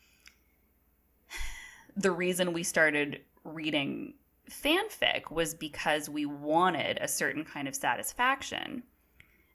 the 1.96 2.12
reason 2.12 2.54
we 2.54 2.64
started 2.64 3.22
reading 3.44 4.14
fanfic 4.50 5.32
was 5.32 5.54
because 5.54 6.10
we 6.10 6.26
wanted 6.26 6.98
a 7.02 7.08
certain 7.08 7.44
kind 7.44 7.68
of 7.68 7.76
satisfaction 7.76 8.84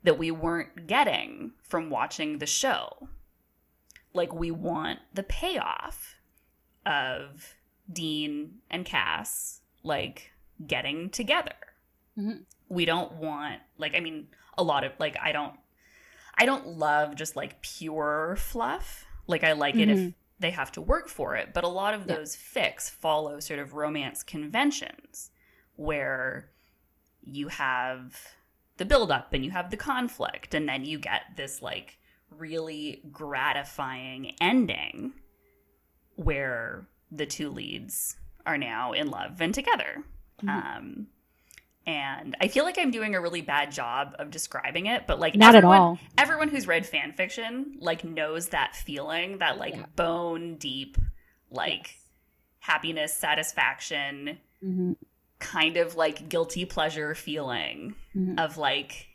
that 0.03 0.19
we 0.19 0.31
weren't 0.31 0.87
getting 0.87 1.53
from 1.63 1.91
watching 1.91 2.39
the 2.39 2.47
show. 2.47 3.09
Like 4.13 4.35
we 4.35 4.51
want 4.51 4.99
the 5.15 5.23
payoff 5.23 6.17
of 6.85 7.55
Dean 7.93 8.59
and 8.71 8.85
Cass 8.85 9.61
like 9.83 10.33
getting 10.67 11.11
together. 11.11 11.55
Mhm. 12.19 12.45
We 12.69 12.85
don't 12.85 13.13
want 13.15 13.61
like 13.79 13.95
I 13.97 14.01
mean 14.01 14.29
a 14.59 14.63
lot 14.63 14.85
of 14.85 14.93
like 14.99 15.17
I 15.21 15.33
don't 15.33 15.59
I 16.37 16.47
don't 16.47 16.67
love 16.67 17.17
just 17.17 17.37
like 17.37 17.61
pure 17.63 18.37
fluff. 18.39 19.05
Like 19.27 19.45
I 19.45 19.53
like 19.53 19.77
it 19.77 19.89
if 19.89 19.99
Mhm. 19.99 20.15
they 20.39 20.51
have 20.51 20.73
to 20.73 20.81
work 20.81 21.09
for 21.09 21.37
it, 21.37 21.53
but 21.53 21.65
a 21.65 21.69
lot 21.69 21.95
of 21.95 22.07
Yeah. 22.07 22.17
those 22.17 22.37
fics 22.37 22.91
follow 22.91 23.41
sort 23.41 23.59
of 23.61 23.75
romance 23.75 24.23
conventions 24.23 25.31
where 25.77 26.51
you 27.23 27.49
have 27.49 28.35
the 28.79 28.85
build 28.87 29.11
up 29.13 29.33
and 29.35 29.45
you 29.45 29.51
have 29.51 29.71
the 29.71 29.77
conflict 29.77 30.55
and 30.55 30.69
then 30.69 30.85
you 30.85 30.99
get 30.99 31.37
this 31.37 31.61
like 31.61 31.99
really 32.31 33.03
gratifying 33.13 34.35
ending 34.41 35.13
where 36.17 36.87
the 37.11 37.27
two 37.27 37.51
leads 37.51 38.17
are 38.47 38.59
now 38.59 38.93
in 38.93 39.09
love 39.11 39.41
and 39.41 39.53
together. 39.55 40.05
Mhm. 40.43 40.49
Um 40.49 41.07
and 41.87 42.37
I 42.41 42.49
feel 42.49 42.65
like 42.65 42.79
I'm 42.79 42.91
doing 42.91 43.15
a 43.15 43.21
really 43.21 43.41
bad 43.41 43.73
job 43.73 44.15
of 44.19 44.31
describing 44.31 44.87
it, 44.87 45.07
but 45.07 45.19
like 45.19 45.35
Not 45.35 45.55
at 45.55 45.65
all. 45.65 45.99
everyone 46.19 46.49
who's 46.49 46.67
read 46.67 46.87
fan 46.87 47.13
fiction 47.13 47.77
like 47.81 48.05
knows 48.05 48.49
that 48.51 48.77
feeling 48.77 49.39
that 49.39 49.59
like 49.59 49.75
Yeah. 49.75 49.87
bone 49.97 50.57
deep 50.57 50.97
like 51.51 51.97
happiness 52.61 53.17
satisfaction 53.17 54.39
Mhm. 54.63 54.97
kind 55.39 55.79
of 55.79 55.97
like 55.97 56.29
guilty 56.29 56.65
pleasure 56.67 57.15
feeling 57.15 57.95
Mhm. 58.15 58.39
of 58.39 58.59
like 58.59 59.09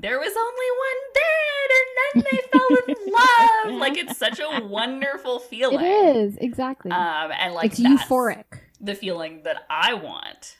there 0.00 0.18
was 0.18 0.32
only 0.36 0.70
one 0.86 1.00
dead 1.14 1.70
and 1.78 2.24
then 2.24 2.24
they 2.30 2.38
fell 2.48 2.96
in 2.96 3.12
love 3.74 3.80
like 3.80 3.96
it's 3.98 4.16
such 4.18 4.40
a 4.40 4.64
wonderful 4.64 5.38
feeling 5.38 5.80
It 5.80 6.16
is 6.16 6.36
exactly. 6.38 6.90
um 6.90 7.30
and 7.32 7.54
like 7.54 7.72
it's 7.72 7.80
euphoric. 7.80 8.44
the 8.80 8.94
feeling 8.94 9.42
that 9.44 9.64
i 9.68 9.94
want 9.94 10.56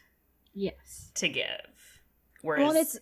Yes. 0.55 1.11
to 1.15 1.29
give 1.29 1.47
whereas 2.43 2.63
Well, 2.63 2.77
it's 2.77 2.99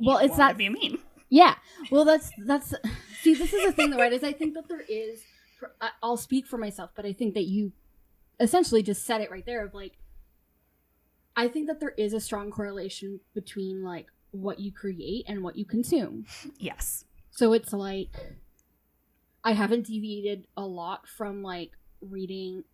well, 0.00 0.18
it's 0.18 0.36
that- 0.36 0.56
be 0.56 0.68
mean 0.68 0.98
Yeah. 1.28 1.54
Well, 1.90 2.04
that's 2.04 2.30
that's. 2.46 2.72
See, 3.22 3.34
this 3.34 3.52
is 3.52 3.66
the 3.66 3.72
thing, 3.72 3.90
though, 3.90 3.96
right? 3.98 4.12
Is 4.12 4.22
I 4.22 4.32
think 4.32 4.54
that 4.54 4.68
there 4.68 4.84
is. 4.88 5.24
I'll 6.00 6.16
speak 6.16 6.46
for 6.46 6.56
myself, 6.56 6.90
but 6.94 7.04
I 7.04 7.12
think 7.12 7.34
that 7.34 7.46
you 7.46 7.72
essentially 8.38 8.80
just 8.82 9.04
said 9.04 9.20
it 9.22 9.28
right 9.30 9.44
there. 9.44 9.64
Of 9.64 9.74
like, 9.74 9.98
I 11.34 11.48
think 11.48 11.66
that 11.66 11.80
there 11.80 11.94
is 11.98 12.12
a 12.12 12.20
strong 12.20 12.50
correlation 12.52 13.18
between 13.34 13.82
like 13.82 14.06
what 14.42 14.60
you 14.60 14.72
create 14.72 15.24
and 15.28 15.42
what 15.42 15.56
you 15.56 15.64
consume. 15.64 16.26
Yes. 16.58 17.04
So 17.30 17.52
it's 17.52 17.72
like 17.72 18.10
I 19.44 19.52
haven't 19.52 19.86
deviated 19.86 20.46
a 20.56 20.66
lot 20.66 21.06
from 21.06 21.42
like 21.42 21.70
reading. 22.00 22.64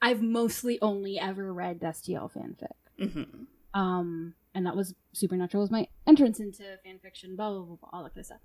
I've 0.00 0.22
mostly 0.22 0.78
only 0.80 1.18
ever 1.18 1.52
read 1.52 1.80
Destiel 1.80 2.30
fanfic. 2.30 3.08
hmm 3.12 3.44
Um, 3.78 4.34
and 4.54 4.66
that 4.66 4.76
was 4.76 4.94
Supernatural 5.12 5.62
was 5.62 5.70
my 5.70 5.88
entrance 6.06 6.40
into 6.40 6.62
fan 6.84 6.98
fiction, 7.02 7.36
blah 7.36 7.50
blah 7.50 7.62
blah, 7.62 7.76
blah 7.76 7.88
all 7.92 8.02
that 8.04 8.14
kind 8.14 8.20
of 8.20 8.26
stuff. 8.26 8.40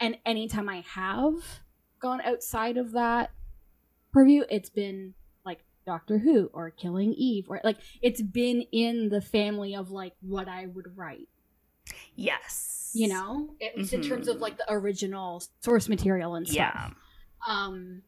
And 0.00 0.16
anytime 0.26 0.68
I 0.68 0.84
have 0.94 1.34
gone 2.00 2.20
outside 2.20 2.76
of 2.76 2.92
that 2.92 3.30
purview, 4.12 4.44
it's 4.50 4.70
been 4.70 5.14
like 5.46 5.64
Doctor 5.86 6.18
Who 6.18 6.50
or 6.52 6.70
Killing 6.70 7.14
Eve, 7.14 7.46
or 7.48 7.60
like 7.64 7.78
it's 8.02 8.20
been 8.20 8.62
in 8.72 9.08
the 9.08 9.20
family 9.20 9.74
of 9.74 9.90
like 9.90 10.14
what 10.20 10.48
I 10.48 10.66
would 10.66 10.96
write. 10.96 11.28
Yes. 12.16 12.90
You 12.94 13.08
know, 13.08 13.54
at 13.60 13.76
least 13.76 13.92
in 13.92 14.02
terms 14.02 14.28
of 14.28 14.36
Mhm. 14.36 14.40
like 14.40 14.56
the 14.56 14.66
original 14.68 15.42
source 15.60 15.88
material 15.88 16.34
and 16.36 16.46
stuff. 16.46 16.56
Yeah. 16.56 16.90
Um, 17.48 18.02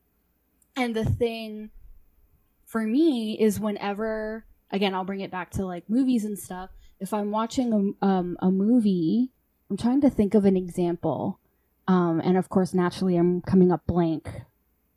and 0.76 0.94
the 0.94 1.04
thing 1.04 1.70
for 2.66 2.82
me 2.82 3.38
is 3.40 3.58
whenever, 3.58 4.44
again, 4.70 4.94
I'll 4.94 5.04
bring 5.04 5.20
it 5.20 5.30
back 5.30 5.50
to 5.52 5.66
like 5.66 5.88
movies 5.90 6.24
and 6.24 6.38
stuff. 6.38 6.70
If 7.00 7.12
I'm 7.12 7.30
watching 7.30 7.96
a, 8.00 8.04
um, 8.06 8.36
a 8.40 8.50
movie, 8.50 9.32
I'm 9.68 9.76
trying 9.76 10.00
to 10.02 10.10
think 10.10 10.34
of 10.34 10.44
an 10.44 10.56
example. 10.56 11.40
Um, 11.88 12.20
and 12.20 12.36
of 12.36 12.48
course, 12.48 12.72
naturally, 12.72 13.16
I'm 13.16 13.42
coming 13.42 13.70
up 13.72 13.86
blank, 13.86 14.28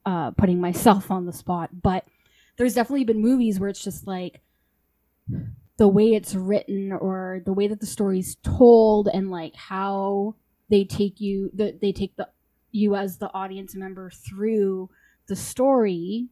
uh, 0.06 0.32
putting 0.32 0.62
myself 0.62 1.10
on 1.12 1.26
the 1.26 1.34
spot. 1.34 1.82
But 1.82 2.06
there's 2.58 2.76
definitely 2.76 3.06
been 3.06 3.22
movies 3.22 3.60
where 3.60 3.70
it's 3.70 3.84
just 3.84 4.06
like 4.08 4.42
the 5.80 5.88
way 5.88 6.14
it's 6.14 6.36
written 6.36 6.92
or 6.92 7.42
the 7.46 7.54
way 7.54 7.66
that 7.68 7.80
the 7.80 7.86
story's 7.88 8.36
told 8.44 9.08
and 9.12 9.32
like 9.32 9.56
how 9.56 10.36
they 10.70 10.84
take 10.86 11.20
you, 11.20 11.50
the, 11.56 11.76
they 11.82 11.92
take 11.92 12.16
the 12.18 12.30
you 12.72 12.96
as 12.96 13.18
the 13.18 13.34
audience 13.34 13.74
member 13.76 14.12
through 14.12 14.90
the 15.28 15.36
story 15.36 16.28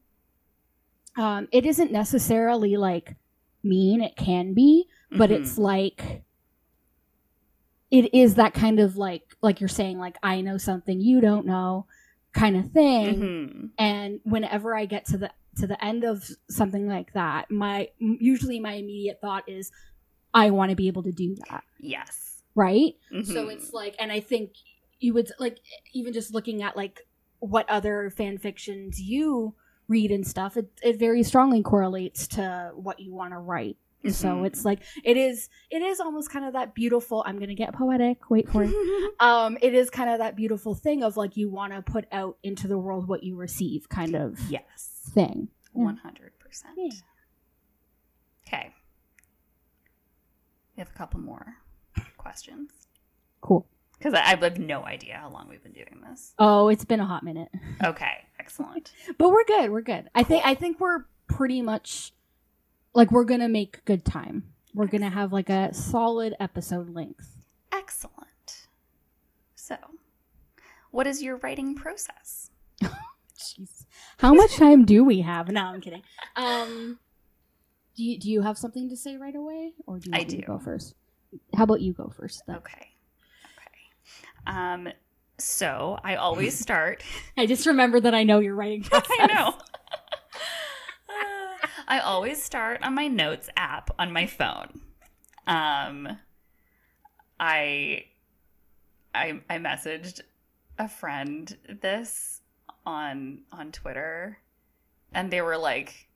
um 1.17 1.47
it 1.51 1.65
isn't 1.65 1.91
necessarily 1.91 2.77
like 2.77 3.15
mean 3.63 4.01
it 4.01 4.15
can 4.15 4.53
be 4.53 4.85
but 5.11 5.31
Mhm. 5.31 5.33
it's 5.39 5.57
like 5.57 6.21
it 7.89 8.13
is 8.13 8.35
that 8.35 8.53
kind 8.53 8.79
of 8.79 8.97
like 8.97 9.23
like 9.41 9.59
you're 9.59 9.67
saying 9.67 9.97
like 9.97 10.17
i 10.21 10.41
know 10.41 10.57
something 10.57 10.99
you 11.01 11.21
don't 11.21 11.45
know 11.47 11.85
kind 12.33 12.55
of 12.55 12.69
thing 12.71 13.15
Mhm. 13.19 13.69
and 13.79 14.19
whenever 14.23 14.75
i 14.75 14.85
get 14.85 15.05
to 15.05 15.17
the 15.17 15.31
to 15.59 15.67
the 15.67 15.83
end 15.83 16.03
of 16.03 16.23
something 16.49 16.87
like 16.87 17.13
that 17.13 17.49
my 17.51 17.89
usually 17.99 18.59
my 18.59 18.73
immediate 18.73 19.19
thought 19.21 19.43
is 19.47 19.71
i 20.33 20.49
want 20.49 20.69
to 20.69 20.75
be 20.75 20.87
able 20.87 21.03
to 21.03 21.11
do 21.11 21.35
that 21.49 21.63
Yes. 21.79 22.41
right 22.55 22.95
so 23.23 23.47
Mhm. 23.47 23.53
it's 23.53 23.73
like, 23.73 23.95
and 23.99 24.11
I 24.11 24.19
think 24.19 24.51
you 24.99 25.13
would 25.13 25.31
like 25.39 25.59
even 25.93 26.11
just 26.13 26.33
looking 26.33 26.61
at 26.63 26.75
like 26.75 27.07
what 27.39 27.69
other 27.69 28.09
fan 28.09 28.37
fictions 28.39 28.99
you 28.99 29.53
read 29.87 30.11
and 30.11 30.25
stuff, 30.27 30.57
it, 30.57 30.69
it 30.83 30.97
very 30.99 31.21
strongly 31.23 31.61
correlates 31.63 32.27
to 32.29 32.71
what 32.75 32.99
you 32.99 33.13
want 33.13 33.31
to 33.33 33.37
write. 33.37 33.77
So 34.09 34.29
Mhm. 34.29 34.45
it's 34.47 34.65
like 34.65 34.79
it 35.03 35.17
is 35.17 35.49
it 35.69 35.81
is 35.81 35.99
almost 35.99 36.29
kind 36.31 36.45
of 36.45 36.53
that 36.53 36.73
beautiful 36.73 37.23
I'm 37.25 37.39
gonna 37.39 37.55
get 37.55 37.73
poetic, 37.73 38.29
wait 38.29 38.49
for 38.49 38.63
it. 38.63 38.71
um 39.19 39.57
it 39.61 39.73
is 39.73 39.89
kind 39.89 40.09
of 40.09 40.17
that 40.19 40.35
beautiful 40.35 40.73
thing 40.75 41.03
of 41.03 41.15
like 41.15 41.37
you 41.37 41.49
want 41.49 41.73
to 41.73 41.81
put 41.81 42.05
out 42.11 42.37
into 42.43 42.67
the 42.67 42.77
world 42.77 43.07
what 43.07 43.23
you 43.23 43.35
receive 43.35 43.87
kind 43.89 44.15
of 44.15 44.39
yes. 44.49 44.96
Thing. 45.07 45.49
One 45.73 45.97
hundred 45.97 46.31
percent. 46.39 46.77
Okay. 48.47 48.73
We 50.75 50.81
have 50.81 50.89
a 50.93 50.97
couple 50.97 51.19
more 51.19 51.55
questions 52.17 52.69
Cool. 53.41 53.65
because 53.97 54.13
I, 54.13 54.21
I 54.21 54.35
have 54.35 54.59
no 54.59 54.83
idea 54.83 55.17
how 55.21 55.29
long 55.29 55.47
we've 55.49 55.63
been 55.63 55.71
doing 55.73 56.01
this. 56.07 56.33
Oh, 56.37 56.67
it's 56.69 56.85
been 56.85 56.99
a 56.99 57.05
hot 57.05 57.23
minute. 57.23 57.49
Okay, 57.83 58.25
excellent. 58.39 58.91
But 59.19 59.29
we're 59.29 59.45
good. 59.45 59.69
We're 59.71 59.81
good. 59.81 60.09
I 60.15 60.23
think 60.23 60.45
I 60.45 60.55
think 60.55 60.79
we're 60.79 61.05
pretty 61.27 61.61
much 61.61 62.13
like 62.93 63.11
we're 63.11 63.23
gonna 63.25 63.49
make 63.49 63.83
good 63.85 64.03
time. 64.05 64.45
We're 64.73 64.87
gonna 64.87 65.09
have 65.11 65.31
like 65.33 65.49
a 65.49 65.73
solid 65.73 66.35
episode 66.39 66.89
length. 66.89 67.29
excellent. 67.71 68.67
So, 69.55 69.75
what 70.91 71.05
is 71.07 71.21
your 71.21 71.37
writing 71.37 71.75
process? 71.75 72.49
Jeez, 73.37 73.76
how 74.17 74.33
much 74.33 74.55
time 74.55 74.85
do 74.85 75.03
we 75.03 75.21
have? 75.21 75.49
No, 75.49 75.61
I'm 75.65 75.81
kidding. 75.81 76.03
Um, 76.35 76.99
do 77.95 78.03
you 78.03 78.19
do 78.19 78.29
you 78.29 78.41
have 78.41 78.57
something 78.57 78.89
to 78.89 78.97
say 78.97 79.17
right 79.17 79.35
away, 79.35 79.73
or 79.85 79.99
do 79.99 80.09
you 80.09 80.15
I 80.15 80.19
want 80.19 80.29
to 80.29 80.37
do. 80.37 80.43
go 80.43 80.59
first? 80.59 80.95
How 81.55 81.63
about 81.63 81.81
you 81.81 81.93
go 81.93 82.09
first? 82.15 82.43
Then? 82.47 82.57
Okay. 82.57 82.91
Okay. 83.57 84.55
Um. 84.57 84.89
So 85.39 85.99
I 86.03 86.15
always 86.15 86.57
start. 86.67 87.03
I 87.37 87.45
just 87.45 87.65
remember 87.65 87.99
that 87.99 88.13
I 88.15 88.23
know 88.23 88.39
you're 88.39 88.55
writing. 88.55 88.85
I 88.91 89.25
know. 89.27 89.53
Uh, 91.09 91.67
I 91.87 91.99
always 91.99 92.41
start 92.41 92.81
on 92.83 92.93
my 92.95 93.07
notes 93.07 93.49
app 93.55 93.91
on 93.99 94.11
my 94.11 94.25
phone. 94.25 94.81
Um, 95.45 96.17
I, 97.39 98.05
I, 99.15 99.39
I 99.49 99.57
messaged 99.59 100.19
a 100.77 100.89
friend 100.89 101.55
this 101.81 102.36
on 102.87 103.41
on 103.51 103.71
Twitter, 103.71 104.39
and 105.13 105.29
they 105.29 105.41
were 105.41 105.57
like, 105.57 106.07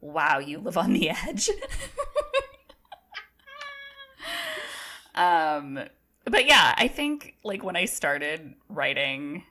"Wow, 0.00 0.38
you 0.38 0.58
live 0.58 0.76
on 0.76 0.92
the 0.92 1.10
edge." 1.10 1.50
um, 5.14 5.80
but 6.24 6.46
yeah, 6.46 6.74
I 6.76 6.88
think 6.88 7.36
like 7.42 7.64
when 7.64 7.76
I 7.76 7.86
started 7.86 8.54
writing 8.68 9.44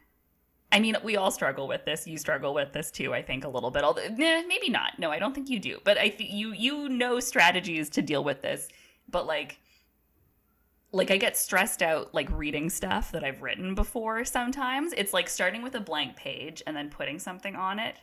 I 0.71 0.79
mean, 0.79 0.95
we 1.03 1.17
all 1.17 1.31
struggle 1.31 1.67
with 1.67 1.85
this. 1.85 2.05
You 2.05 2.17
struggle 2.17 2.53
with 2.53 2.73
this 2.73 2.91
too, 2.91 3.13
I 3.13 3.23
think, 3.23 3.43
a 3.43 3.49
little 3.49 3.71
bit. 3.71 3.83
Although, 3.83 4.07
maybe 4.15 4.69
not. 4.69 4.99
No, 4.99 5.09
I 5.09 5.17
don't 5.17 5.33
think 5.33 5.49
you 5.49 5.59
do. 5.59 5.79
But 5.83 5.97
I 5.97 6.09
think 6.09 6.31
you 6.31 6.53
you 6.53 6.89
know 6.89 7.19
strategies 7.19 7.89
to 7.91 8.01
deal 8.01 8.23
with 8.23 8.41
this. 8.41 8.67
But 9.09 9.25
like, 9.25 9.59
like 10.91 11.11
I 11.11 11.17
get 11.17 11.37
stressed 11.37 11.81
out 11.81 12.13
like 12.13 12.29
reading 12.31 12.69
stuff 12.69 13.11
that 13.11 13.23
I've 13.23 13.41
written 13.41 13.75
before. 13.75 14.25
Sometimes 14.25 14.93
it's 14.93 15.13
like 15.13 15.29
starting 15.29 15.61
with 15.61 15.75
a 15.75 15.79
blank 15.79 16.15
page 16.15 16.63
and 16.65 16.75
then 16.75 16.89
putting 16.89 17.19
something 17.19 17.55
on 17.55 17.79
it 17.79 17.97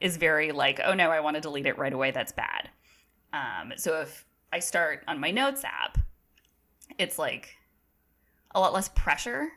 is 0.00 0.16
very 0.16 0.52
like, 0.52 0.80
oh 0.84 0.94
no, 0.94 1.10
I 1.10 1.20
want 1.20 1.36
to 1.36 1.40
delete 1.40 1.66
it 1.66 1.78
right 1.78 1.92
away. 1.92 2.10
That's 2.10 2.32
bad. 2.32 2.70
Um, 3.32 3.72
so 3.76 4.00
if 4.00 4.24
I 4.52 4.60
start 4.60 5.04
on 5.08 5.20
my 5.20 5.30
notes 5.30 5.64
app, 5.64 5.98
it's 6.98 7.18
like 7.18 7.56
a 8.54 8.60
lot 8.60 8.72
less 8.72 8.88
pressure 8.88 9.52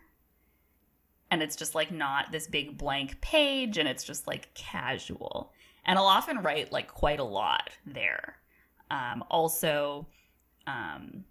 and 1.32 1.42
it's 1.42 1.56
just 1.56 1.76
like 1.76 1.92
not 1.92 2.32
this 2.32 2.48
big 2.48 2.78
blank 2.78 3.20
page 3.22 3.78
and 3.78 3.88
it's 3.88 4.04
just 4.04 4.28
like 4.28 4.54
casual 4.54 5.54
and 5.86 5.98
i'll 5.98 6.06
often 6.06 6.42
write 6.42 6.72
like 6.72 6.88
quite 6.88 7.20
a 7.20 7.24
lot 7.24 7.70
there 7.86 8.36
um, 8.92 9.24
also 9.30 10.08
um, 10.66 11.24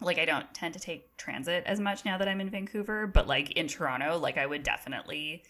like 0.00 0.18
i 0.18 0.24
don't 0.24 0.52
tend 0.54 0.74
to 0.74 0.80
take 0.80 1.16
transit 1.16 1.64
as 1.66 1.80
much 1.80 2.04
now 2.04 2.16
that 2.18 2.28
i'm 2.28 2.40
in 2.40 2.48
vancouver 2.50 3.06
but 3.06 3.26
like 3.26 3.50
in 3.52 3.66
toronto 3.66 4.16
like 4.18 4.38
i 4.38 4.46
would 4.46 4.62
definitely 4.62 5.42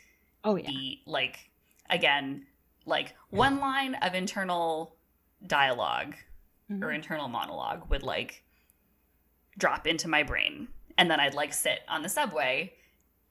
Oh 0.44 0.56
yeah. 0.56 0.66
be 0.68 1.02
like 1.06 1.50
again 1.90 2.46
like 2.86 3.14
one 3.30 3.58
line 3.58 3.94
of 3.96 4.14
internal 4.14 4.96
dialogue 5.46 6.14
Mhm. 6.70 6.82
or 6.84 6.92
internal 6.92 7.28
monologue 7.28 7.88
would 7.90 8.02
like 8.02 8.44
drop 9.56 9.86
into 9.86 10.08
my 10.08 10.22
brain 10.22 10.68
and 10.96 11.10
then 11.10 11.18
i'd 11.20 11.34
like 11.34 11.52
sit 11.52 11.80
on 11.88 12.02
the 12.02 12.08
subway 12.08 12.72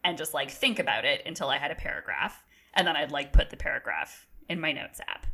and 0.03 0.17
just 0.17 0.33
like 0.33 0.49
think 0.51 0.79
about 0.79 1.05
it 1.05 1.21
until 1.25 1.47
i 1.49 1.57
had 1.57 1.71
a 1.71 1.75
paragraph 1.75 2.43
and 2.73 2.87
then 2.87 2.95
i'd 2.95 3.11
like 3.11 3.31
put 3.33 3.49
the 3.49 3.57
paragraph 3.57 4.27
in 4.49 4.59
my 4.59 4.71
notes 4.71 4.99
app 5.07 5.25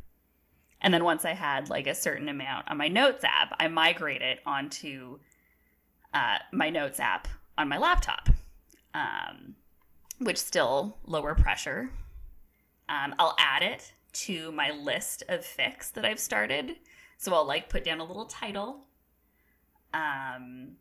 and 0.80 0.92
then 0.94 1.02
once 1.04 1.24
i 1.24 1.32
had 1.32 1.68
like 1.70 1.86
a 1.86 1.94
certain 1.94 2.28
amount 2.28 2.68
on 2.68 2.76
my 2.76 2.88
notes 2.88 3.24
app 3.24 3.54
i 3.58 3.66
migrate 3.68 4.22
it 4.22 4.40
onto 4.46 5.18
uh, 6.14 6.38
my 6.52 6.70
notes 6.70 7.00
app 7.00 7.28
on 7.58 7.68
my 7.68 7.76
laptop 7.76 8.28
um, 8.94 9.56
which 10.18 10.38
still 10.38 10.96
lower 11.06 11.34
pressure 11.34 11.90
um, 12.88 13.14
i'll 13.18 13.36
add 13.38 13.62
it 13.62 13.92
to 14.12 14.52
my 14.52 14.70
list 14.70 15.22
of 15.28 15.40
fics 15.40 15.92
that 15.92 16.04
i've 16.04 16.20
started 16.20 16.76
so 17.24 17.32
I'll 17.32 17.46
like 17.46 17.68
put 17.68 17.84
down 17.84 18.00
a 18.00 18.04
little 18.04 18.26
title. 18.26 18.84
Um 19.92 20.72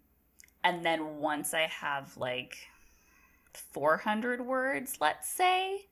and 0.63 0.85
then 0.85 1.19
once 1.19 1.53
I 1.53 1.67
have 1.67 2.17
like 2.17 2.57
400 3.53 4.45
words, 4.45 4.97
let's 4.99 5.29
say, 5.29 5.87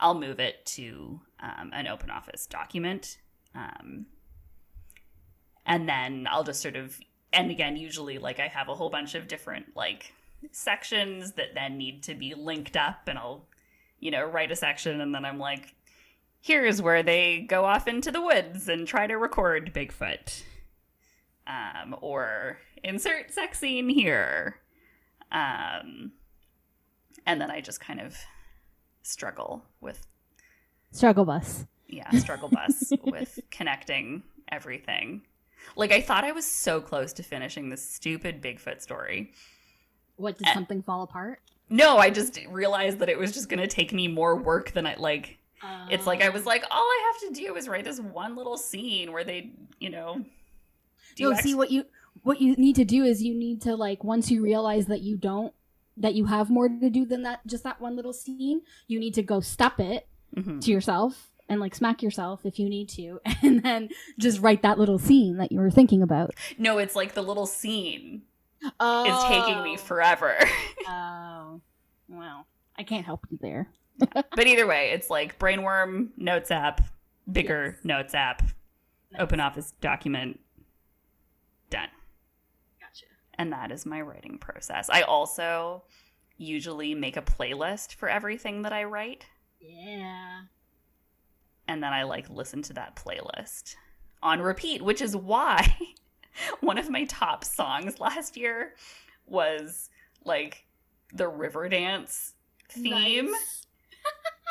I'll 0.00 0.14
move 0.14 0.40
it 0.40 0.64
to 0.66 1.20
um, 1.40 1.70
an 1.74 1.86
open 1.86 2.10
office 2.10 2.46
document. 2.46 3.18
Um, 3.54 4.06
and 5.66 5.86
then 5.88 6.26
I'll 6.30 6.42
just 6.42 6.62
sort 6.62 6.76
of, 6.76 6.98
and 7.34 7.50
again, 7.50 7.76
usually 7.76 8.18
like 8.18 8.40
I 8.40 8.48
have 8.48 8.68
a 8.68 8.74
whole 8.74 8.90
bunch 8.90 9.14
of 9.14 9.28
different 9.28 9.76
like 9.76 10.12
sections 10.52 11.32
that 11.32 11.54
then 11.54 11.76
need 11.78 12.02
to 12.04 12.14
be 12.14 12.34
linked 12.34 12.76
up, 12.76 13.08
and 13.08 13.18
I'll, 13.18 13.46
you 14.00 14.10
know, 14.10 14.24
write 14.24 14.50
a 14.52 14.56
section, 14.56 15.00
and 15.00 15.14
then 15.14 15.24
I'm 15.24 15.38
like, 15.38 15.74
here's 16.40 16.80
where 16.82 17.02
they 17.02 17.40
go 17.40 17.64
off 17.64 17.88
into 17.88 18.10
the 18.10 18.20
woods 18.22 18.68
and 18.68 18.86
try 18.86 19.06
to 19.06 19.14
record 19.16 19.72
Bigfoot. 19.74 20.42
um, 21.46 21.94
or 22.00 22.58
insert 22.82 23.32
sex 23.32 23.58
scene 23.58 23.88
here. 23.88 24.56
Um, 25.32 26.12
and 27.26 27.40
then 27.40 27.50
I 27.50 27.60
just 27.60 27.80
kind 27.80 28.00
of 28.00 28.16
struggle 29.02 29.64
with, 29.80 30.06
Struggle 30.92 31.24
bus. 31.24 31.66
yeah, 31.88 32.08
struggle 32.12 32.48
bus 32.48 32.92
with 33.04 33.38
connecting 33.50 34.22
everything. 34.52 35.22
Like, 35.76 35.92
I 35.92 36.00
thought 36.00 36.24
I 36.24 36.32
was 36.32 36.44
so 36.46 36.80
close 36.80 37.12
to 37.14 37.22
finishing 37.22 37.68
this 37.68 37.88
stupid 37.88 38.42
Bigfoot 38.42 38.80
story. 38.80 39.32
What 40.16 40.38
did 40.38 40.48
Eh. 40.48 40.54
something 40.54 40.82
fall 40.82 41.02
apart? 41.02 41.40
No, 41.68 41.96
I 41.98 42.10
just 42.10 42.38
realized 42.50 42.98
that 43.00 43.08
it 43.08 43.18
was 43.18 43.32
just 43.32 43.48
going 43.48 43.60
to 43.60 43.66
take 43.66 43.92
me 43.92 44.06
more 44.06 44.36
work 44.36 44.72
than 44.72 44.86
I 44.86 44.94
like. 44.96 45.38
It's 45.90 46.06
like 46.06 46.22
I 46.22 46.28
was 46.28 46.44
like, 46.44 46.62
all 46.70 46.82
I 46.82 47.12
have 47.12 47.28
to 47.34 47.40
do 47.40 47.56
is 47.56 47.68
write 47.68 47.84
this 47.84 47.98
one 47.98 48.36
little 48.36 48.58
scene 48.58 49.12
where 49.12 49.24
they, 49.24 49.50
you 49.80 49.88
know, 49.88 50.22
do 51.16 51.24
no, 51.24 51.30
X- 51.30 51.42
see 51.42 51.54
what 51.54 51.70
you 51.70 51.86
what 52.22 52.40
you 52.42 52.54
need 52.56 52.76
to 52.76 52.84
do 52.84 53.02
is 53.04 53.22
you 53.22 53.34
need 53.34 53.62
to 53.62 53.74
like 53.74 54.04
once 54.04 54.30
you 54.30 54.42
realize 54.42 54.86
that 54.86 55.00
you 55.00 55.16
don't 55.16 55.54
that 55.96 56.14
you 56.14 56.26
have 56.26 56.50
more 56.50 56.68
to 56.68 56.90
do 56.90 57.06
than 57.06 57.22
that 57.22 57.46
just 57.46 57.64
that 57.64 57.80
one 57.80 57.96
little 57.96 58.12
scene, 58.12 58.60
you 58.88 59.00
need 59.00 59.14
to 59.14 59.22
go 59.22 59.40
step 59.40 59.80
it 59.80 60.06
Mhm. 60.36 60.60
to 60.60 60.70
yourself 60.70 61.30
and 61.48 61.60
like 61.60 61.74
smack 61.74 62.02
yourself 62.02 62.40
if 62.44 62.58
you 62.58 62.68
need 62.68 62.88
to 62.90 63.20
and 63.42 63.62
then 63.62 63.88
just 64.18 64.40
write 64.40 64.62
that 64.62 64.78
little 64.78 64.98
scene 64.98 65.36
that 65.36 65.52
you 65.52 65.58
were 65.60 65.70
thinking 65.70 66.02
about. 66.02 66.34
No, 66.58 66.78
it's 66.78 66.96
like 66.96 67.14
the 67.14 67.22
little 67.22 67.46
scene 67.46 68.22
Oh. 68.80 69.04
is 69.04 69.24
taking 69.24 69.62
me 69.62 69.74
oh. 69.74 69.78
forever. 69.78 70.36
Oh. 70.86 71.60
Well, 72.08 72.46
I 72.76 72.82
can't 72.82 73.04
help 73.06 73.26
you 73.30 73.38
there. 73.40 73.68
but 74.12 74.46
either 74.46 74.66
way, 74.66 74.90
it's 74.90 75.08
like 75.08 75.38
brainworm 75.38 76.08
notes 76.16 76.50
app, 76.50 76.82
bigger 77.30 77.78
notes 77.84 78.14
app, 78.14 78.42
open 79.18 79.40
office 79.40 79.72
document, 79.80 80.40
done. 81.70 81.88
Gotcha. 82.80 83.06
And 83.38 83.52
that 83.52 83.70
is 83.72 83.86
my 83.86 84.00
writing 84.02 84.36
process. 84.38 84.90
I 84.90 85.02
also 85.02 85.84
usually 86.36 86.94
make 86.94 87.16
a 87.16 87.22
playlist 87.22 87.94
for 87.94 88.08
everything 88.08 88.62
that 88.62 88.72
I 88.72 88.84
write, 88.84 89.24
Yeah. 89.60 90.42
And 91.68 91.82
then 91.82 91.92
I 91.92 92.04
like 92.04 92.28
listen 92.30 92.62
to 92.62 92.72
that 92.74 92.96
playlist 92.96 93.76
on 94.22 94.40
repeat, 94.40 94.82
which 94.82 95.02
is 95.02 95.16
why 95.16 95.76
one 96.60 96.78
of 96.78 96.90
my 96.90 97.04
top 97.04 97.44
songs 97.44 98.00
last 98.00 98.36
year 98.36 98.74
was 99.26 99.90
like 100.24 100.66
the 101.12 101.30
Riverdance 101.30 102.32
theme. 102.68 103.30
Nice. 103.30 103.66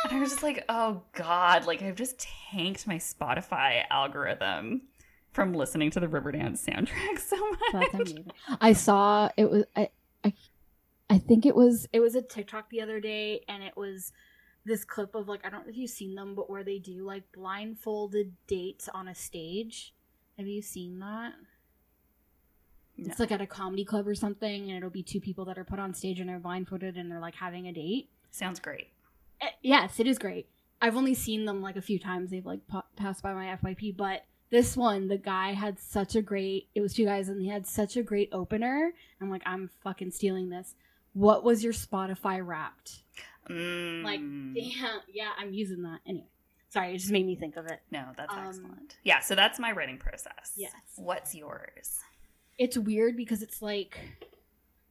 And 0.05 0.17
I 0.17 0.19
was 0.19 0.31
just 0.31 0.43
like, 0.43 0.65
oh 0.69 1.01
God, 1.13 1.65
like 1.65 1.81
I've 1.81 1.95
just 1.95 2.25
tanked 2.51 2.87
my 2.87 2.95
Spotify 2.95 3.83
algorithm 3.89 4.81
from 5.31 5.53
listening 5.53 5.91
to 5.91 5.99
the 5.99 6.07
Riverdance 6.07 6.63
soundtrack 6.65 7.19
so 7.19 7.37
much. 7.73 8.13
I 8.61 8.73
saw 8.73 9.29
it 9.37 9.49
was 9.49 9.65
I, 9.75 9.89
I 10.23 10.33
I 11.09 11.17
think 11.17 11.45
it 11.45 11.55
was 11.55 11.87
it 11.93 11.99
was 11.99 12.15
a 12.15 12.21
TikTok 12.21 12.69
the 12.69 12.81
other 12.81 12.99
day 12.99 13.43
and 13.47 13.63
it 13.63 13.75
was 13.75 14.11
this 14.65 14.83
clip 14.83 15.15
of 15.15 15.27
like 15.27 15.45
I 15.45 15.49
don't 15.49 15.65
know 15.65 15.69
if 15.69 15.77
you've 15.77 15.89
seen 15.89 16.15
them 16.15 16.35
but 16.35 16.49
where 16.49 16.63
they 16.63 16.79
do 16.79 17.05
like 17.05 17.23
blindfolded 17.31 18.33
dates 18.47 18.89
on 18.93 19.07
a 19.07 19.15
stage. 19.15 19.93
Have 20.37 20.47
you 20.47 20.61
seen 20.61 20.99
that? 20.99 21.33
No. 22.97 23.09
It's 23.09 23.19
like 23.19 23.31
at 23.31 23.41
a 23.41 23.47
comedy 23.47 23.85
club 23.85 24.07
or 24.07 24.15
something 24.15 24.69
and 24.69 24.77
it'll 24.77 24.89
be 24.89 25.03
two 25.03 25.19
people 25.19 25.45
that 25.45 25.57
are 25.57 25.63
put 25.63 25.79
on 25.79 25.93
stage 25.93 26.19
and 26.19 26.29
they're 26.29 26.39
blindfolded 26.39 26.97
and 26.97 27.11
they're 27.11 27.19
like 27.19 27.35
having 27.35 27.67
a 27.67 27.73
date. 27.73 28.09
Sounds 28.31 28.59
great. 28.59 28.87
Eh, 29.41 29.49
yes, 29.61 29.99
it 29.99 30.07
is 30.07 30.17
great. 30.17 30.47
I've 30.81 30.97
only 30.97 31.13
seen 31.13 31.45
them 31.45 31.61
like 31.61 31.77
a 31.77 31.81
few 31.81 31.97
times. 31.97 32.29
They've 32.29 32.45
like 32.45 32.67
pa- 32.67 32.83
passed 32.95 33.23
by 33.23 33.33
my 33.33 33.57
FYP, 33.57 33.95
but 33.95 34.25
this 34.49 34.77
one, 34.77 35.07
the 35.07 35.17
guy 35.17 35.53
had 35.53 35.79
such 35.79 36.15
a 36.15 36.21
great. 36.21 36.67
It 36.75 36.81
was 36.81 36.93
two 36.93 37.05
guys, 37.05 37.29
and 37.29 37.41
he 37.41 37.47
had 37.47 37.65
such 37.65 37.97
a 37.97 38.03
great 38.03 38.29
opener. 38.31 38.93
I'm 39.19 39.31
like, 39.31 39.41
I'm 39.45 39.69
fucking 39.81 40.11
stealing 40.11 40.49
this. 40.49 40.75
What 41.13 41.43
was 41.43 41.63
your 41.63 41.73
Spotify 41.73 42.45
Wrapped? 42.45 43.01
Mm. 43.49 44.03
Like, 44.03 44.19
Yeah, 44.55 44.97
yeah, 45.11 45.29
I'm 45.37 45.53
using 45.53 45.83
that 45.83 45.99
anyway. 46.05 46.27
Sorry, 46.69 46.95
it 46.95 46.97
just 46.97 47.11
made 47.11 47.25
me 47.25 47.35
think 47.35 47.55
of 47.55 47.67
it. 47.67 47.81
no, 47.91 48.05
that's 48.17 48.33
um, 48.33 48.47
excellent. 48.47 48.97
Yeah, 49.03 49.19
so 49.19 49.35
that's 49.35 49.59
my 49.59 49.71
writing 49.71 49.97
process. 49.97 50.53
Yes. 50.55 50.73
What's 50.95 51.35
yours? 51.35 51.99
It's 52.57 52.77
weird 52.77 53.15
because 53.15 53.43
it's 53.43 53.61
like, 53.61 53.99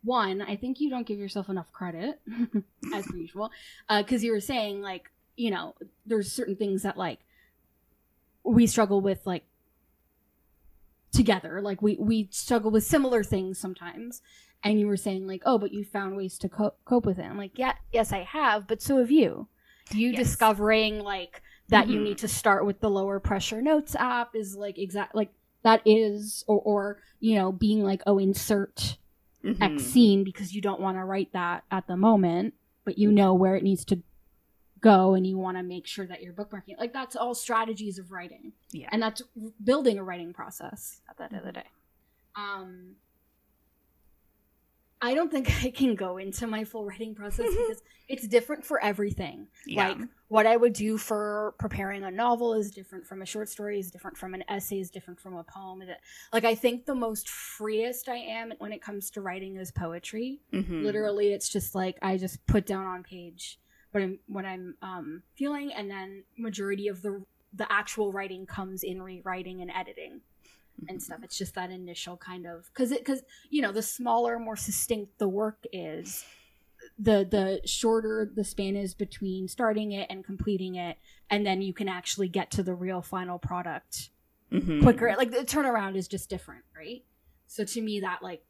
one, 0.04 0.42
I 0.42 0.56
think 0.56 0.80
you 0.80 0.90
don't 0.90 1.06
give 1.06 1.18
yourself 1.18 1.48
enough 1.48 1.72
credit, 1.72 2.20
as 2.94 3.06
per 3.06 3.16
usual, 3.16 3.50
because 3.88 4.22
you 4.22 4.32
were 4.32 4.40
saying 4.40 4.80
like, 4.80 5.10
you 5.36 5.50
know, 5.50 5.74
there's 6.06 6.30
certain 6.30 6.56
things 6.56 6.82
that 6.82 6.96
like 6.96 7.20
we 8.44 8.66
struggle 8.66 9.00
with 9.00 9.26
like 9.26 9.44
together 11.12 11.60
like 11.60 11.82
we 11.82 11.96
we 12.00 12.28
struggle 12.30 12.70
with 12.70 12.82
similar 12.82 13.22
things 13.22 13.58
sometimes 13.58 14.22
and 14.64 14.78
you 14.80 14.86
were 14.86 14.96
saying 14.96 15.26
like 15.26 15.42
oh 15.46 15.58
but 15.58 15.72
you 15.72 15.84
found 15.84 16.16
ways 16.16 16.38
to 16.38 16.48
co- 16.48 16.74
cope 16.84 17.04
with 17.06 17.18
it 17.18 17.24
i'm 17.24 17.36
like 17.38 17.58
yeah 17.58 17.74
yes 17.92 18.12
i 18.12 18.22
have 18.22 18.66
but 18.66 18.80
so 18.82 18.98
have 18.98 19.10
you 19.10 19.48
you 19.92 20.10
Yes. 20.10 20.18
discovering 20.18 21.00
like 21.00 21.42
that 21.68 21.88
you 21.88 21.98
Mhm. 22.00 22.04
need 22.04 22.18
to 22.18 22.28
start 22.28 22.64
with 22.66 22.80
the 22.80 22.88
lower 22.90 23.18
pressure 23.20 23.60
notes 23.62 23.94
app 23.96 24.34
is 24.34 24.56
like 24.56 24.78
exact 24.78 25.14
like 25.14 25.32
that 25.62 25.80
is 25.84 26.44
or 26.46 26.60
or 26.60 26.98
you 27.20 27.34
know 27.34 27.52
being 27.52 27.82
like 27.82 28.02
oh 28.06 28.18
insert 28.18 28.98
Mhm. 29.44 29.60
x 29.60 29.82
scene 29.84 30.24
because 30.24 30.54
you 30.54 30.60
don't 30.60 30.80
want 30.80 30.96
to 30.96 31.04
write 31.04 31.32
that 31.32 31.64
at 31.70 31.86
the 31.86 31.96
moment 31.96 32.54
but 32.84 32.96
you 32.98 33.10
know 33.10 33.34
where 33.34 33.56
it 33.56 33.62
needs 33.62 33.84
to 33.84 34.02
go 34.80 35.14
and 35.14 35.26
you 35.26 35.38
want 35.38 35.56
to 35.56 35.62
make 35.62 35.86
sure 35.86 36.06
that 36.06 36.22
you're 36.22 36.32
bookmarking 36.32 36.76
like 36.78 36.92
that's 36.92 37.14
all 37.14 37.34
strategies 37.34 37.98
of 37.98 38.10
writing 38.10 38.52
Yeah. 38.72 38.88
and 38.92 39.00
that's 39.02 39.22
building 39.62 39.98
a 39.98 40.02
writing 40.04 40.32
process 40.32 41.00
at 41.08 41.16
the 41.16 41.24
end 41.24 41.36
of 41.36 41.44
the 41.44 41.52
day 41.52 41.66
um 42.36 42.96
i 45.02 45.14
don't 45.14 45.30
think 45.30 45.50
i 45.64 45.70
can 45.70 45.94
go 45.94 46.16
into 46.16 46.46
my 46.46 46.64
full 46.64 46.84
writing 46.86 47.14
process 47.14 47.46
because 47.50 47.82
it's 48.08 48.26
different 48.26 48.64
for 48.64 48.82
everything 48.82 49.46
yeah. 49.66 49.88
like 49.88 49.98
what 50.28 50.46
i 50.46 50.56
would 50.56 50.72
do 50.72 50.96
for 50.96 51.54
preparing 51.58 52.04
a 52.04 52.10
novel 52.10 52.54
is 52.54 52.70
different 52.70 53.06
from 53.06 53.20
a 53.20 53.26
short 53.26 53.48
story 53.48 53.78
is 53.78 53.90
different 53.90 54.16
from 54.16 54.32
an 54.32 54.42
essay 54.48 54.80
is 54.80 54.90
different 54.90 55.20
from 55.20 55.36
a 55.36 55.44
poem 55.44 55.82
like 56.32 56.44
i 56.44 56.54
think 56.54 56.86
the 56.86 56.94
most 56.94 57.28
freest 57.28 58.08
i 58.08 58.16
am 58.16 58.52
when 58.58 58.72
it 58.72 58.80
comes 58.80 59.10
to 59.10 59.20
writing 59.20 59.56
is 59.56 59.70
poetry 59.70 60.40
Mhm. 60.52 60.82
literally 60.84 61.32
it's 61.32 61.48
just 61.48 61.74
like 61.74 61.98
i 62.00 62.16
just 62.16 62.46
put 62.46 62.64
down 62.66 62.86
on 62.86 63.02
page 63.02 63.58
what 63.90 64.02
i'm 64.02 64.18
what 64.26 64.44
i'm 64.44 64.76
um, 64.82 65.22
feeling 65.34 65.72
and 65.72 65.90
then 65.90 66.24
majority 66.38 66.88
of 66.88 67.02
the 67.02 67.22
the 67.54 67.70
actual 67.70 68.12
writing 68.12 68.46
comes 68.46 68.82
in 68.82 69.02
rewriting 69.02 69.60
and 69.60 69.70
editing 69.70 70.22
and 70.88 71.02
stuff. 71.02 71.20
It's 71.22 71.38
just 71.38 71.54
that 71.54 71.70
initial 71.70 72.16
kind 72.16 72.46
of 72.46 72.66
because 72.72 72.92
it 72.92 72.98
because 73.00 73.22
you 73.50 73.62
know 73.62 73.72
the 73.72 73.82
smaller 73.82 74.38
more 74.38 74.56
succinct 74.56 75.18
the 75.18 75.28
work 75.28 75.64
is 75.72 76.24
the 76.98 77.26
the 77.28 77.60
shorter 77.66 78.30
the 78.34 78.44
span 78.44 78.76
is 78.76 78.94
between 78.94 79.48
starting 79.48 79.92
it 79.92 80.06
and 80.10 80.24
completing 80.24 80.74
it 80.74 80.98
and 81.30 81.46
then 81.46 81.62
you 81.62 81.72
can 81.72 81.88
actually 81.88 82.28
get 82.28 82.50
to 82.50 82.62
the 82.62 82.74
real 82.74 83.00
final 83.02 83.38
product 83.38 84.10
Mhm. 84.50 84.82
quicker. 84.82 85.14
Like 85.16 85.30
the 85.30 85.38
turnaround 85.38 85.96
is 85.96 86.08
just 86.08 86.28
different 86.28 86.64
right? 86.76 87.04
So 87.46 87.64
to 87.64 87.80
me 87.80 88.00
that 88.00 88.22
like 88.22 88.44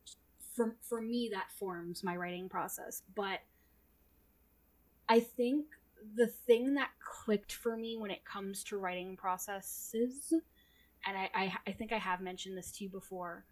for 0.54 0.76
for 0.82 1.00
me 1.00 1.30
that 1.32 1.50
forms 1.58 2.02
my 2.02 2.16
writing 2.16 2.48
process. 2.48 3.02
But 3.14 3.40
i 5.08 5.20
think 5.20 5.66
the 6.16 6.26
thing 6.26 6.74
that 6.74 6.90
clicked 7.00 7.52
for 7.52 7.76
me 7.76 7.96
when 7.96 8.10
it 8.10 8.24
comes 8.24 8.64
to 8.64 8.78
writing 8.78 9.16
processes 9.16 10.32
and 11.06 11.16
I, 11.16 11.30
I 11.34 11.52
i 11.66 11.72
think 11.72 11.92
i 11.92 11.98
have 11.98 12.20
mentioned 12.20 12.56
this 12.56 12.70
to 12.72 12.84
you 12.84 12.90
before 12.90 13.44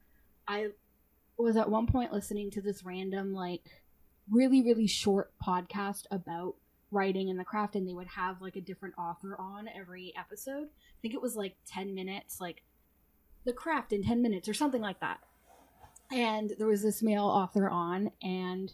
i 0.48 0.68
was 1.36 1.56
at 1.56 1.70
one 1.70 1.86
point 1.86 2.12
listening 2.12 2.50
to 2.52 2.60
this 2.60 2.84
random 2.84 3.32
like 3.34 3.68
really 4.30 4.62
really 4.62 4.86
short 4.86 5.32
podcast 5.44 6.04
about 6.10 6.54
writing 6.90 7.30
and 7.30 7.38
the 7.38 7.44
craft 7.44 7.76
and 7.76 7.88
they 7.88 7.94
would 7.94 8.08
have 8.08 8.42
like 8.42 8.56
a 8.56 8.60
different 8.60 8.94
author 8.98 9.36
on 9.38 9.68
every 9.68 10.12
episode. 10.18 10.64
I 10.64 10.98
think 11.02 11.14
it 11.14 11.22
was 11.22 11.36
like 11.36 11.56
10 11.66 11.94
minutes 11.94 12.40
like 12.40 12.62
the 13.44 13.52
craft 13.52 13.92
in 13.92 14.02
10 14.02 14.20
minutes 14.20 14.48
or 14.48 14.54
something 14.54 14.82
like 14.82 15.00
that. 15.00 15.20
And 16.10 16.52
there 16.58 16.66
was 16.66 16.82
this 16.82 17.02
male 17.02 17.26
author 17.26 17.68
on 17.70 18.10
and 18.22 18.72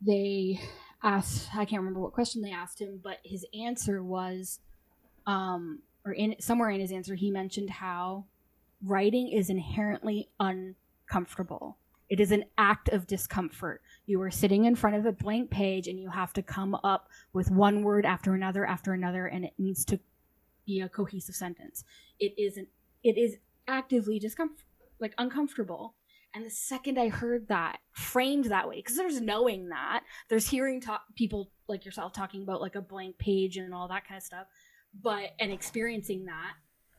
they 0.00 0.60
asked 1.02 1.48
i 1.54 1.64
can't 1.64 1.80
remember 1.80 2.00
what 2.00 2.12
question 2.12 2.42
they 2.42 2.52
asked 2.52 2.78
him 2.78 3.00
but 3.02 3.18
his 3.22 3.46
answer 3.58 4.02
was 4.02 4.60
um 5.26 5.78
or 6.04 6.12
in 6.12 6.36
somewhere 6.40 6.70
in 6.70 6.80
his 6.80 6.92
answer 6.92 7.14
he 7.14 7.30
mentioned 7.30 7.70
how 7.70 8.24
writing 8.82 9.28
is 9.28 9.50
inherently 9.50 10.28
uncomfortable. 10.38 11.78
It 12.08 12.18
is 12.18 12.32
an 12.32 12.44
act 12.58 12.88
of 12.88 13.06
discomfort. 13.06 13.82
You 14.06 14.20
are 14.22 14.30
sitting 14.30 14.64
in 14.64 14.74
front 14.74 14.96
of 14.96 15.06
a 15.06 15.12
blank 15.12 15.50
page 15.50 15.86
and 15.86 16.00
you 16.00 16.10
have 16.10 16.32
to 16.32 16.42
come 16.42 16.76
up 16.82 17.08
with 17.32 17.50
one 17.50 17.82
word 17.84 18.04
after 18.04 18.34
another 18.34 18.66
after 18.66 18.92
another 18.92 19.26
and 19.26 19.44
it 19.44 19.52
needs 19.58 19.84
to 19.86 20.00
be 20.66 20.80
a 20.80 20.88
cohesive 20.88 21.36
sentence. 21.36 21.84
It 22.18 22.34
isn't 22.36 22.68
it 23.04 23.16
is 23.16 23.36
actively 23.68 24.18
discomfort 24.18 24.64
like 24.98 25.14
uncomfortable. 25.18 25.94
And 26.34 26.44
the 26.44 26.50
second 26.50 26.98
i 26.98 27.08
heard 27.08 27.48
that 27.48 27.78
framed 27.92 28.46
that 28.46 28.68
way 28.68 28.76
because 28.76 28.96
there's 28.96 29.20
knowing 29.20 29.68
that 29.70 30.02
there's 30.28 30.48
hearing 30.48 30.82
people 31.16 31.50
like 31.68 31.84
yourself 31.84 32.12
talking 32.12 32.42
about 32.42 32.60
like 32.60 32.76
a 32.76 32.80
blank 32.80 33.18
page 33.18 33.56
and 33.56 33.74
all 33.74 33.88
that 33.88 34.06
kind 34.06 34.18
of 34.18 34.22
stuff 34.22 34.46
but 34.92 35.30
and 35.38 35.52
experiencing 35.52 36.26
that 36.26 36.54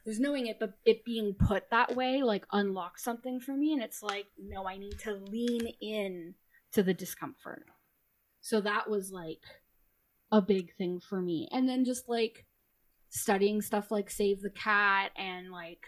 there's 0.06 0.20
knowing 0.20 0.48
it, 0.48 0.58
but 0.60 0.74
it 0.86 1.06
being 1.06 1.34
put 1.34 1.70
that 1.70 1.96
way 1.96 2.24
like 2.24 2.46
unlocks 2.52 3.04
something 3.04 3.40
for 3.40 3.56
me, 3.56 3.74
and 3.74 3.84
it's 3.84 4.02
like 4.02 4.26
no, 4.40 4.68
I 4.68 4.78
need 4.78 5.00
to 5.00 5.14
lean 5.14 5.68
in 5.80 6.36
to 6.74 6.84
the 6.84 6.94
discomfort. 6.94 7.66
So 8.42 8.62
that 8.62 8.90
was 8.90 9.12
like 9.12 9.44
a 10.32 10.42
big 10.42 10.76
thing 10.76 11.00
for 11.00 11.22
me, 11.22 11.48
and 11.52 11.70
then 11.70 11.86
just 11.86 12.10
like 12.10 12.46
studying 13.10 13.62
stuff 13.62 13.92
like 13.92 14.10
Save 14.10 14.42
the 14.42 14.50
Cat 14.50 15.12
and 15.16 15.52
like 15.52 15.86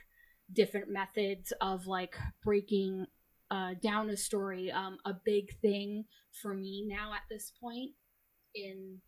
different 0.52 0.90
methods 0.90 1.52
of 1.62 1.88
like 1.88 2.16
breaking 2.44 3.08
uh, 3.50 3.74
down 3.82 4.10
a 4.10 4.18
story. 4.18 4.72
Um, 4.72 4.98
a 5.06 5.14
big 5.14 5.60
thing 5.60 6.06
for 6.42 6.54
me 6.54 6.86
now 6.88 7.14
at 7.14 7.22
this 7.32 7.52
point 7.60 7.92
in 8.54 9.00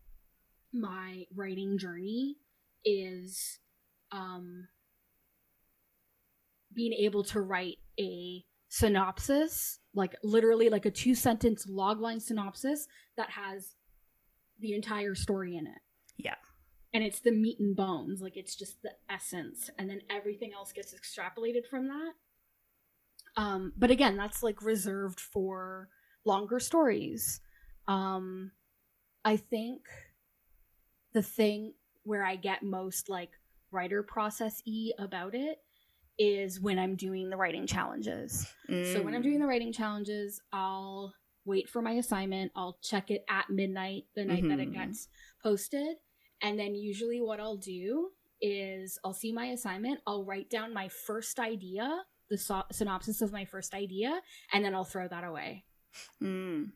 my 0.72 1.26
writing 1.32 1.78
journey 1.78 2.36
is 2.86 3.58
um, 4.12 4.68
being 6.72 6.92
able 6.92 7.24
to 7.24 7.40
write 7.40 7.78
a 8.00 8.44
synopsis, 8.68 9.80
like 9.94 10.14
literally 10.22 10.68
like 10.68 10.86
a 10.86 10.90
two 10.90 11.14
sentence 11.14 11.66
logline 11.66 12.22
synopsis 12.22 12.86
that 13.16 13.30
has 13.30 13.74
the 14.60 14.74
entire 14.74 15.14
story 15.14 15.56
in 15.56 15.66
it. 15.66 15.80
Yeah. 16.16 16.36
And 16.94 17.04
it's 17.04 17.20
the 17.20 17.32
meat 17.32 17.58
and 17.60 17.76
bones, 17.76 18.22
like 18.22 18.36
it's 18.36 18.54
just 18.54 18.80
the 18.82 18.92
essence, 19.10 19.68
and 19.78 19.90
then 19.90 20.00
everything 20.08 20.52
else 20.54 20.72
gets 20.72 20.94
extrapolated 20.94 21.66
from 21.68 21.88
that. 21.88 22.12
Um, 23.36 23.72
but 23.76 23.90
again, 23.90 24.16
that's 24.16 24.42
like 24.42 24.62
reserved 24.62 25.20
for 25.20 25.88
longer 26.24 26.58
stories. 26.58 27.40
Um, 27.86 28.52
I 29.24 29.36
think 29.36 29.82
the 31.12 31.22
thing 31.22 31.74
where 32.06 32.24
I 32.24 32.36
get 32.36 32.62
most 32.62 33.08
like 33.08 33.30
writer 33.72 34.02
process 34.02 34.62
e 34.64 34.92
about 34.98 35.34
it 35.34 35.58
is 36.18 36.60
when 36.60 36.78
I'm 36.78 36.94
doing 36.96 37.28
the 37.28 37.36
writing 37.36 37.66
challenges. 37.66 38.46
So 38.68 39.02
when 39.02 39.14
I'm 39.14 39.22
doing 39.22 39.38
the 39.40 39.46
writing 39.46 39.72
challenges, 39.72 40.40
I'll 40.52 41.12
wait 41.44 41.68
for 41.68 41.82
my 41.82 41.92
assignment. 41.92 42.52
I'll 42.56 42.78
check 42.82 43.10
it 43.10 43.24
at 43.28 43.50
midnight 43.50 44.04
the 44.14 44.24
night 44.24 44.44
that 44.48 44.58
it 44.58 44.70
Mhm. 44.70 44.74
gets 44.74 45.08
posted. 45.42 45.98
And 46.40 46.58
then 46.58 46.74
usually 46.74 47.20
what 47.20 47.38
I'll 47.40 47.56
do 47.58 48.12
is 48.40 48.98
I'll 49.04 49.12
see 49.12 49.32
my 49.32 49.46
assignment, 49.46 50.00
I'll 50.06 50.24
write 50.24 50.48
down 50.48 50.72
my 50.72 50.88
first 50.88 51.38
idea, 51.38 52.04
the 52.28 52.38
so- 52.38 52.64
synopsis 52.72 53.20
of 53.20 53.32
my 53.32 53.44
first 53.44 53.74
idea, 53.74 54.20
and 54.52 54.64
then 54.64 54.74
I'll 54.74 54.84
throw 54.84 55.08
that 55.08 55.24
away. 55.24 55.64
Mm. 56.22 56.72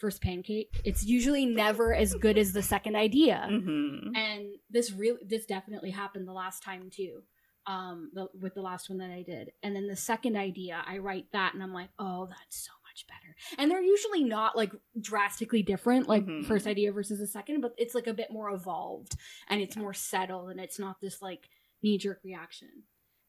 First 0.00 0.22
pancake, 0.22 0.80
it's 0.84 1.04
usually 1.04 1.44
never 1.44 1.94
as 1.94 2.14
good 2.14 2.38
as 2.38 2.52
the 2.54 2.62
second 2.62 2.96
idea. 2.96 3.46
Hmm 3.48 4.14
and 4.16 4.46
this 4.70 4.92
really 4.92 5.20
this 5.28 5.44
definitely 5.46 5.90
happened 5.90 6.26
the 6.26 6.32
last 6.32 6.62
time 6.62 6.88
too 6.90 7.22
um 7.66 8.10
the, 8.14 8.26
with 8.40 8.54
the 8.54 8.62
last 8.62 8.88
one 8.88 8.98
that 8.98 9.10
i 9.10 9.22
did. 9.22 9.52
And 9.62 9.76
then 9.76 9.86
the 9.86 9.94
second 9.94 10.36
idea 10.36 10.82
i 10.86 10.96
write 10.98 11.26
that 11.32 11.52
and 11.54 11.62
i'm 11.62 11.74
like 11.74 11.90
oh 11.98 12.26
that's 12.26 12.64
so 12.64 12.72
much 12.88 13.06
better. 13.06 13.36
And 13.58 13.70
they're 13.70 13.82
usually 13.82 14.24
not 14.24 14.56
like 14.56 14.72
drastically 15.00 15.62
different 15.62 16.08
like 16.08 16.24
Mhm. 16.24 16.46
first 16.46 16.66
idea 16.66 16.90
versus 16.92 17.18
the 17.20 17.26
second 17.26 17.60
but 17.60 17.74
it's 17.76 17.94
like 17.94 18.06
a 18.06 18.14
bit 18.14 18.32
more 18.32 18.50
evolved 18.50 19.16
and 19.48 19.60
it's 19.60 19.76
more 19.76 19.92
settled 19.94 20.50
and 20.50 20.58
it's 20.60 20.78
not 20.78 21.00
this 21.00 21.20
like 21.20 21.48
knee-jerk 21.82 22.20
reaction 22.24 22.70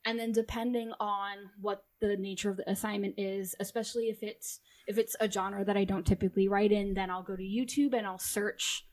and 0.06 0.20
then 0.20 0.32
depending 0.32 0.92
on 1.00 1.38
what 1.60 1.84
the 2.00 2.18
nature 2.18 2.50
of 2.50 2.58
the 2.58 2.70
assignment 2.70 3.16
is 3.18 3.56
especially 3.60 4.06
if 4.10 4.24
it's 4.24 4.60
if 4.88 4.98
it's 4.98 5.16
a 5.20 5.30
genre 5.32 5.64
that 5.64 5.78
i 5.78 5.84
don't 5.84 6.06
typically 6.08 6.48
write 6.48 6.72
in 6.72 6.94
then 6.94 7.10
i'll 7.10 7.24
go 7.24 7.36
to 7.36 7.44
youtube 7.44 7.94
and 7.94 8.06
i'll 8.08 8.18
search 8.20 8.86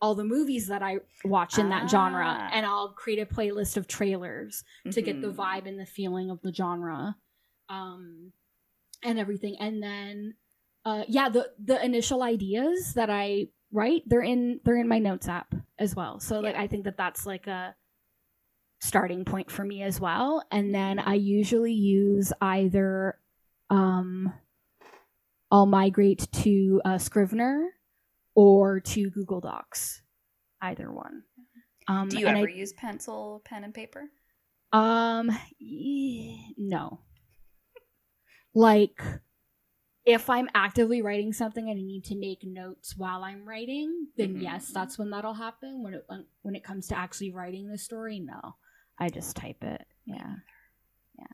all 0.00 0.14
the 0.14 0.24
movies 0.24 0.66
that 0.68 0.82
i 0.82 0.96
watch 1.24 1.58
in 1.58 1.68
that 1.70 1.88
genre 1.90 2.24
Ah. 2.26 2.50
and 2.52 2.64
i'll 2.66 2.88
create 2.90 3.18
a 3.20 3.26
playlist 3.26 3.76
of 3.76 3.86
trailers 3.86 4.64
to 4.90 5.00
get 5.02 5.20
the 5.20 5.28
Mhm. 5.32 5.36
vibe 5.36 5.66
and 5.68 5.78
the 5.78 5.86
feeling 5.86 6.30
of 6.30 6.40
the 6.42 6.52
genre 6.52 7.16
um 7.68 8.32
and 9.02 9.18
everything 9.18 9.56
and 9.60 9.82
then 9.82 10.34
uh 10.84 11.04
yeah 11.08 11.28
the 11.28 11.50
the 11.62 11.82
initial 11.84 12.22
ideas 12.22 12.94
that 12.94 13.10
i 13.10 13.46
write 13.72 14.02
they're 14.06 14.22
in 14.22 14.60
they're 14.64 14.76
in 14.76 14.88
my 14.88 14.98
notes 14.98 15.28
app 15.28 15.54
as 15.78 15.94
well 15.96 16.20
so 16.20 16.40
like 16.40 16.54
i 16.56 16.66
think 16.66 16.84
that 16.84 16.96
that's 16.96 17.26
like 17.26 17.46
a 17.46 17.74
starting 18.84 19.24
point 19.24 19.50
for 19.50 19.64
me 19.64 19.82
as 19.82 19.98
well 20.00 20.42
and 20.50 20.74
then 20.74 20.98
i 20.98 21.14
usually 21.14 21.72
use 21.72 22.32
either 22.42 23.18
um 23.70 24.32
i'll 25.50 25.66
migrate 25.66 26.28
to 26.32 26.80
uh, 26.84 26.98
scrivener 26.98 27.70
or 28.34 28.80
to 28.80 29.08
google 29.10 29.40
docs 29.40 30.02
either 30.60 30.92
one 30.92 31.22
um 31.88 32.08
Do 32.08 32.18
you 32.18 32.26
and 32.26 32.36
I- 32.36 32.40
ever 32.40 32.50
use 32.50 32.72
pencil, 32.74 33.40
pen, 33.44 33.64
and 33.64 33.72
paper? 33.74 34.04
um, 34.72 35.30
no. 36.58 37.00
Like, 38.54 39.00
if 40.04 40.28
I'm 40.28 40.48
actively 40.54 41.02
writing 41.02 41.32
something 41.32 41.68
and 41.70 41.78
I 41.78 41.82
need 41.82 42.04
to 42.06 42.16
make 42.16 42.44
notes 42.44 42.96
while 42.96 43.22
I'm 43.24 43.46
writing, 43.48 44.08
then 44.16 44.36
Mhm. 44.36 44.42
yes, 44.42 44.68
that's 44.68 44.98
when 44.98 45.10
that'll 45.10 45.34
happen. 45.34 45.82
When 45.82 45.94
it 45.94 46.04
when, 46.08 46.26
when 46.42 46.54
it 46.54 46.64
comes 46.64 46.86
to 46.88 46.98
actually 46.98 47.30
writing 47.32 47.68
the 47.68 47.78
story, 47.78 48.20
no, 48.20 48.56
I 48.98 49.08
just 49.08 49.36
type 49.36 49.62
it. 49.64 49.84
Yeah, 50.06 50.34
yeah. 51.18 51.26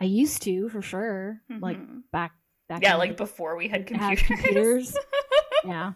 I 0.00 0.04
used 0.04 0.42
to 0.42 0.68
for 0.70 0.82
sure, 0.82 1.40
like 1.60 1.78
Mhm. 1.78 2.02
back 2.12 2.32
back. 2.68 2.82
yeah, 2.82 2.96
like 2.96 3.16
before 3.16 3.56
we 3.56 3.68
had 3.68 3.86
computers. 3.86 4.22
computers. 4.26 4.96
yeah. 5.64 5.92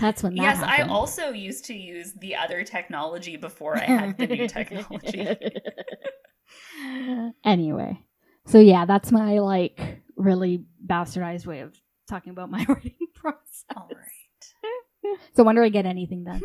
That's 0.00 0.22
when 0.22 0.34
that 0.36 0.42
yes, 0.42 0.62
I 0.62 0.82
also 0.82 1.30
used 1.30 1.66
to 1.66 1.74
use 1.74 2.14
the 2.14 2.34
other 2.36 2.64
technology 2.64 3.36
before 3.36 3.76
I 3.76 3.84
had 3.84 4.16
the 4.18 4.26
new 4.26 4.48
technology. 4.48 5.36
anyway, 7.44 8.00
so 8.46 8.58
yeah, 8.58 8.86
that's 8.86 9.12
my 9.12 9.38
like 9.38 10.02
really 10.16 10.64
bastardized 10.84 11.46
way 11.46 11.60
of 11.60 11.78
talking 12.08 12.30
about 12.30 12.50
my 12.50 12.64
writing 12.68 12.92
process. 13.14 13.64
All 13.76 13.88
right. 13.92 15.18
So 15.34 15.44
when 15.44 15.54
do 15.56 15.62
I 15.62 15.68
get 15.68 15.84
anything 15.86 16.24
done? 16.24 16.42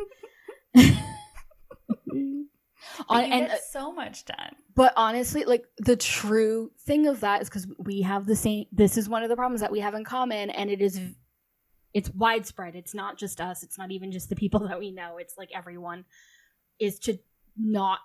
On- 3.10 3.24
you 3.26 3.32
and 3.34 3.48
get 3.48 3.64
so 3.72 3.91
much 3.94 4.26
done. 4.26 4.56
but 4.76 4.94
honestly, 4.98 5.44
like 5.45 5.66
the 5.78 5.95
true 5.95 6.72
thing 6.86 7.08
of 7.08 7.20
that 7.22 7.41
is 7.41 7.49
because 7.49 7.68
we 7.78 8.02
have 8.02 8.26
the 8.26 8.36
same. 8.36 8.66
This 8.72 8.98
is 8.98 9.08
one 9.10 9.24
of 9.24 9.30
the 9.30 9.36
problems 9.36 9.62
that 9.62 9.72
we 9.72 9.80
have 9.80 9.94
in 9.94 10.03
common, 10.03 10.49
and 10.49 10.70
it 10.70 10.82
is, 10.82 10.99
it's 11.94 12.10
widespread. 12.12 12.76
It's 12.76 12.94
not 12.95 13.18
just 13.18 13.40
us. 13.41 13.64
It's 13.64 13.78
not 13.78 13.91
even 13.91 14.12
just 14.12 14.30
the 14.30 14.36
people 14.36 14.60
that 14.68 14.80
we 14.80 14.91
know. 14.91 15.18
It's 15.18 15.36
like 15.38 15.49
everyone 15.53 16.06
is 16.80 16.99
to 16.99 17.18
not 17.58 17.99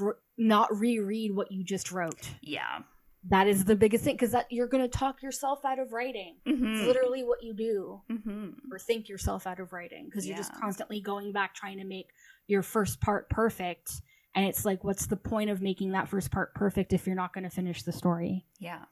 re- 0.00 0.14
not 0.36 0.74
reread 0.76 1.34
what 1.34 1.52
you 1.52 1.62
just 1.64 1.92
wrote. 1.92 2.28
Yeah. 2.40 2.80
That 3.28 3.46
is 3.48 3.66
the 3.66 3.76
biggest 3.76 4.02
thing 4.02 4.14
because 4.14 4.32
that 4.32 4.46
you're 4.50 4.66
gonna 4.66 4.88
talk 4.88 5.22
yourself 5.22 5.62
out 5.66 5.78
of 5.78 5.92
writing. 5.92 6.36
It's 6.46 6.58
Mm-hmm. 6.58 6.86
literally 6.86 7.22
what 7.22 7.42
you 7.42 7.52
do 7.52 8.00
Mm-hmm. 8.10 8.72
or 8.72 8.78
think 8.78 9.08
yourself 9.10 9.46
out 9.46 9.60
of 9.60 9.74
writing 9.74 10.06
because 10.06 10.26
you're 10.26 10.38
just 10.38 10.54
constantly 10.54 11.00
going 11.02 11.30
back 11.30 11.54
trying 11.54 11.76
to 11.78 11.84
make 11.84 12.06
your 12.50 12.62
first 12.62 13.00
part 13.00 13.28
perfect 13.30 14.02
and 14.34 14.46
it's 14.46 14.64
like 14.64 14.84
what's 14.84 15.06
the 15.06 15.16
point 15.16 15.50
of 15.50 15.60
making 15.62 15.92
that 15.92 16.08
first 16.08 16.30
part 16.30 16.54
perfect 16.54 16.92
if 16.92 17.06
you're 17.06 17.16
not 17.16 17.32
going 17.32 17.44
to 17.44 17.50
finish 17.50 17.82
the 17.82 17.92
story 17.92 18.44
Yeah. 18.58 18.84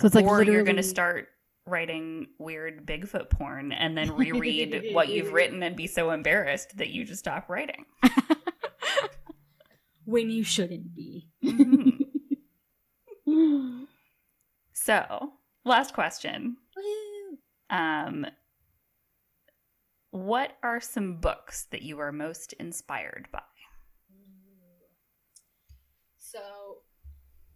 so 0.00 0.06
it's 0.06 0.14
like 0.14 0.24
or 0.24 0.38
literally 0.38 0.52
you're 0.54 0.64
going 0.64 0.76
to 0.76 0.82
start 0.82 1.28
writing 1.66 2.26
weird 2.38 2.86
Bigfoot 2.86 3.30
porn 3.30 3.72
and 3.72 3.96
then 3.96 4.14
reread 4.16 4.88
what 4.92 5.08
you've 5.08 5.32
written 5.32 5.62
and 5.62 5.76
be 5.76 5.86
so 5.86 6.10
embarrassed 6.10 6.76
that 6.76 6.90
you 6.90 7.06
just 7.06 7.20
stop 7.20 7.48
writing. 7.48 7.86
when 10.04 10.28
you 10.28 10.44
shouldn't 10.44 10.94
be 10.94 11.30
Mhm. 11.42 12.00
so, 14.74 15.32
last 15.64 15.94
question. 15.94 16.58
Um, 17.70 18.26
what 20.14 20.52
are 20.62 20.80
some 20.80 21.16
books 21.16 21.64
that 21.72 21.82
you 21.82 21.98
are 21.98 22.12
most 22.12 22.52
inspired 22.54 23.26
by? 23.32 23.40
so 26.16 26.38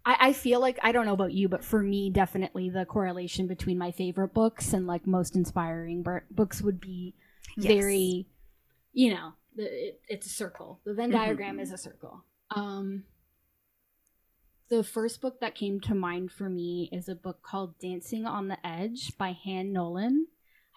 I, 0.04 0.16
I 0.28 0.32
feel 0.32 0.60
like 0.60 0.78
i 0.82 0.92
don't 0.92 1.06
know 1.06 1.12
about 1.12 1.32
you 1.32 1.48
but 1.48 1.64
for 1.64 1.82
me 1.82 2.10
definitely 2.10 2.68
the 2.70 2.84
correlation 2.84 3.46
between 3.48 3.76
my 3.78 3.90
favorite 3.90 4.34
books 4.34 4.72
and 4.72 4.86
like 4.86 5.06
most 5.06 5.34
inspiring 5.36 6.04
books 6.30 6.60
would 6.62 6.80
be 6.80 7.14
Yes. 7.56 7.72
very 7.72 8.26
you 8.92 9.14
know 9.14 9.32
the, 9.56 9.64
it, 9.88 10.00
it's 10.08 10.26
a 10.26 10.30
circle 10.30 10.80
the 10.84 10.94
venn 10.94 11.10
diagram 11.10 11.56
Mhm. 11.58 11.62
is 11.62 11.72
a 11.72 11.78
circle 11.78 12.22
um 12.50 13.04
the 14.68 14.84
first 14.84 15.20
book 15.20 15.40
that 15.40 15.54
came 15.56 15.80
to 15.80 15.94
mind 15.94 16.30
for 16.30 16.48
me 16.48 16.88
is 16.92 17.08
a 17.08 17.14
book 17.16 17.42
called 17.42 17.78
dancing 17.80 18.26
on 18.26 18.46
the 18.48 18.64
edge 18.66 19.16
by 19.18 19.32
han 19.32 19.72
nolan 19.72 20.26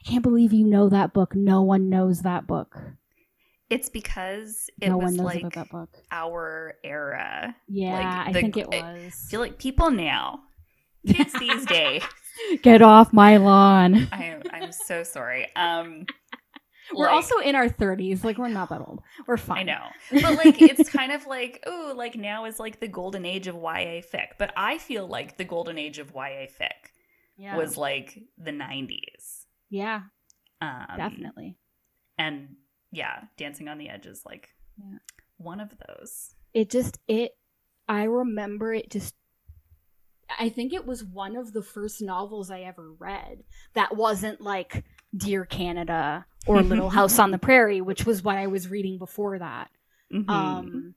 i 0.01 0.09
can't 0.09 0.23
believe 0.23 0.53
you 0.53 0.65
know 0.65 0.89
that 0.89 1.13
book 1.13 1.35
no 1.35 1.61
one 1.61 1.89
knows 1.89 2.21
that 2.21 2.47
book 2.47 2.77
It's 3.69 3.89
because 3.89 4.69
it 4.81 4.89
no 4.89 4.97
was 4.97 5.15
like 5.17 5.53
that 5.53 5.69
book 5.69 5.89
our 6.11 6.75
era. 6.83 7.55
yeah 7.67 7.93
like, 7.93 8.27
i 8.27 8.31
the- 8.33 8.41
think 8.41 8.57
it 8.57 8.67
I 8.73 8.93
was 8.93 9.27
feel 9.29 9.39
like 9.39 9.57
people 9.57 9.91
now, 9.91 10.39
kids 11.07 11.33
these 11.39 11.65
days, 11.65 12.03
get 12.63 12.81
off 12.81 13.13
my 13.13 13.37
lawn 13.37 14.07
I, 14.11 14.37
I'm 14.51 14.71
so 14.71 15.03
sorry. 15.03 15.47
Um, 15.55 16.05
we're 16.93 17.05
Like- 17.05 17.13
also 17.15 17.37
in 17.39 17.55
our 17.55 17.69
30s. 17.69 18.23
Like, 18.25 18.37
we're 18.37 18.49
not 18.49 18.69
that 18.69 18.81
old. 18.81 19.01
We're 19.25 19.37
fine. 19.37 19.59
I 19.59 19.63
know. 19.63 19.85
But 20.21 20.35
like 20.45 20.61
it's 20.61 20.89
kind 20.89 21.11
of 21.13 21.25
like, 21.25 21.63
oh, 21.65 21.93
like 21.95 22.15
now 22.15 22.43
is 22.45 22.59
like 22.59 22.79
the 22.81 22.87
golden 22.89 23.25
age 23.25 23.47
of 23.47 23.55
YA 23.55 24.01
fic. 24.13 24.27
But 24.37 24.51
I 24.57 24.77
feel 24.77 25.07
like 25.07 25.37
the 25.37 25.45
golden 25.45 25.77
age 25.77 25.99
of 25.99 26.11
YA 26.13 26.47
fic 26.59 26.91
Yeah. 27.37 27.55
was 27.55 27.77
like 27.77 28.19
the 28.37 28.51
90s. 28.51 29.40
Yeah, 29.71 30.01
Um, 30.61 30.85
definitely. 30.97 31.57
And 32.19 32.57
yeah, 32.91 33.21
Dancing 33.37 33.67
on 33.67 33.79
the 33.79 33.89
Edge 33.89 34.05
is 34.05 34.21
like 34.25 34.49
Yeah. 34.77 34.99
one 35.37 35.59
of 35.59 35.73
those. 35.87 36.35
It 36.53 36.69
just, 36.69 36.99
it, 37.07 37.31
I 37.87 38.03
remember 38.03 38.73
it 38.73 38.91
just, 38.91 39.15
I 40.39 40.49
think 40.49 40.71
it 40.73 40.85
was 40.85 41.03
one 41.03 41.35
of 41.35 41.51
the 41.53 41.63
first 41.63 42.01
novels 42.01 42.51
I 42.51 42.61
ever 42.61 42.91
read 42.99 43.43
that 43.73 43.95
wasn't 43.97 44.39
like 44.41 44.83
Dear 45.15 45.45
Canada 45.45 46.25
or 46.45 46.61
Little 46.61 46.89
House 46.91 47.17
on 47.17 47.31
the 47.31 47.39
Prairie, 47.39 47.81
which 47.81 48.05
was 48.05 48.21
what 48.23 48.37
I 48.37 48.47
was 48.47 48.67
reading 48.69 48.97
before 48.99 49.39
that. 49.39 49.69
Mhm. 50.13 50.29
um 50.29 50.95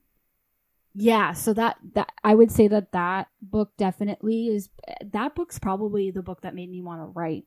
yeah 0.97 1.33
so 1.33 1.53
that 1.53 1.77
that 1.93 2.09
i 2.23 2.33
would 2.33 2.49
say 2.51 2.67
that 2.69 2.91
that 2.93 3.27
book 3.41 3.71
definitely 3.77 4.47
is 4.47 4.69
that 5.03 5.35
book's 5.35 5.59
probably 5.59 6.09
the 6.11 6.21
book 6.21 6.41
that 6.41 6.55
made 6.55 6.69
me 6.69 6.81
want 6.81 7.01
to 7.01 7.05
write 7.05 7.43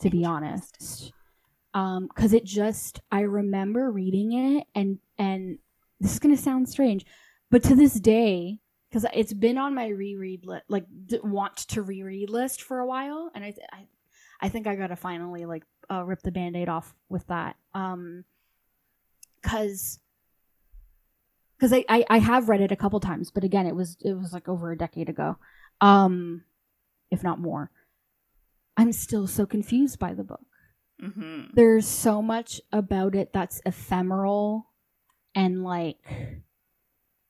to 0.00 0.10
be 0.10 0.24
honest. 0.24 1.12
Um 1.72 2.06
because 2.06 2.32
it 2.32 2.44
just 2.44 3.00
i 3.10 3.20
remember 3.20 3.90
reading 3.90 4.32
it 4.32 4.66
and 4.74 4.98
and 5.18 5.58
this 6.00 6.12
is 6.12 6.18
gonna 6.20 6.36
sound 6.36 6.68
strange 6.68 7.04
but 7.50 7.64
to 7.64 7.74
this 7.74 7.94
day 7.94 8.60
because 8.88 9.04
it's 9.12 9.32
been 9.32 9.58
on 9.58 9.74
my 9.74 9.88
reread 9.88 10.46
list 10.46 10.64
like 10.68 10.84
d- 11.06 11.18
want 11.24 11.56
to 11.56 11.82
reread 11.82 12.30
list 12.30 12.62
for 12.62 12.78
a 12.78 12.86
while 12.86 13.30
and 13.34 13.44
i 13.44 13.50
th- 13.50 13.66
i, 13.72 13.86
I 14.40 14.48
think 14.48 14.68
i 14.68 14.76
gotta 14.76 14.94
finally 14.94 15.46
like 15.46 15.64
uh, 15.90 16.04
rip 16.04 16.22
the 16.22 16.32
band-aid 16.32 16.68
off 16.68 16.94
with 17.08 17.26
that. 17.26 17.56
Um 17.74 18.24
because 19.42 19.98
because 21.56 21.72
I, 21.72 21.84
I 21.88 22.04
I 22.08 22.18
have 22.18 22.48
read 22.48 22.60
it 22.60 22.72
a 22.72 22.76
couple 22.76 22.98
times, 23.00 23.30
but 23.30 23.44
again, 23.44 23.66
it 23.66 23.76
was 23.76 23.96
it 24.00 24.14
was 24.14 24.32
like 24.32 24.48
over 24.48 24.72
a 24.72 24.78
decade 24.78 25.08
ago, 25.08 25.36
um, 25.80 26.42
if 27.10 27.22
not 27.22 27.38
more. 27.38 27.70
I'm 28.76 28.92
still 28.92 29.26
so 29.26 29.46
confused 29.46 29.98
by 29.98 30.14
the 30.14 30.24
book. 30.24 30.44
Mhm. 31.00 31.52
There's 31.54 31.86
so 31.86 32.22
much 32.22 32.60
about 32.72 33.14
it 33.14 33.32
that's 33.32 33.60
ephemeral 33.66 34.70
and 35.34 35.62
like 35.64 35.98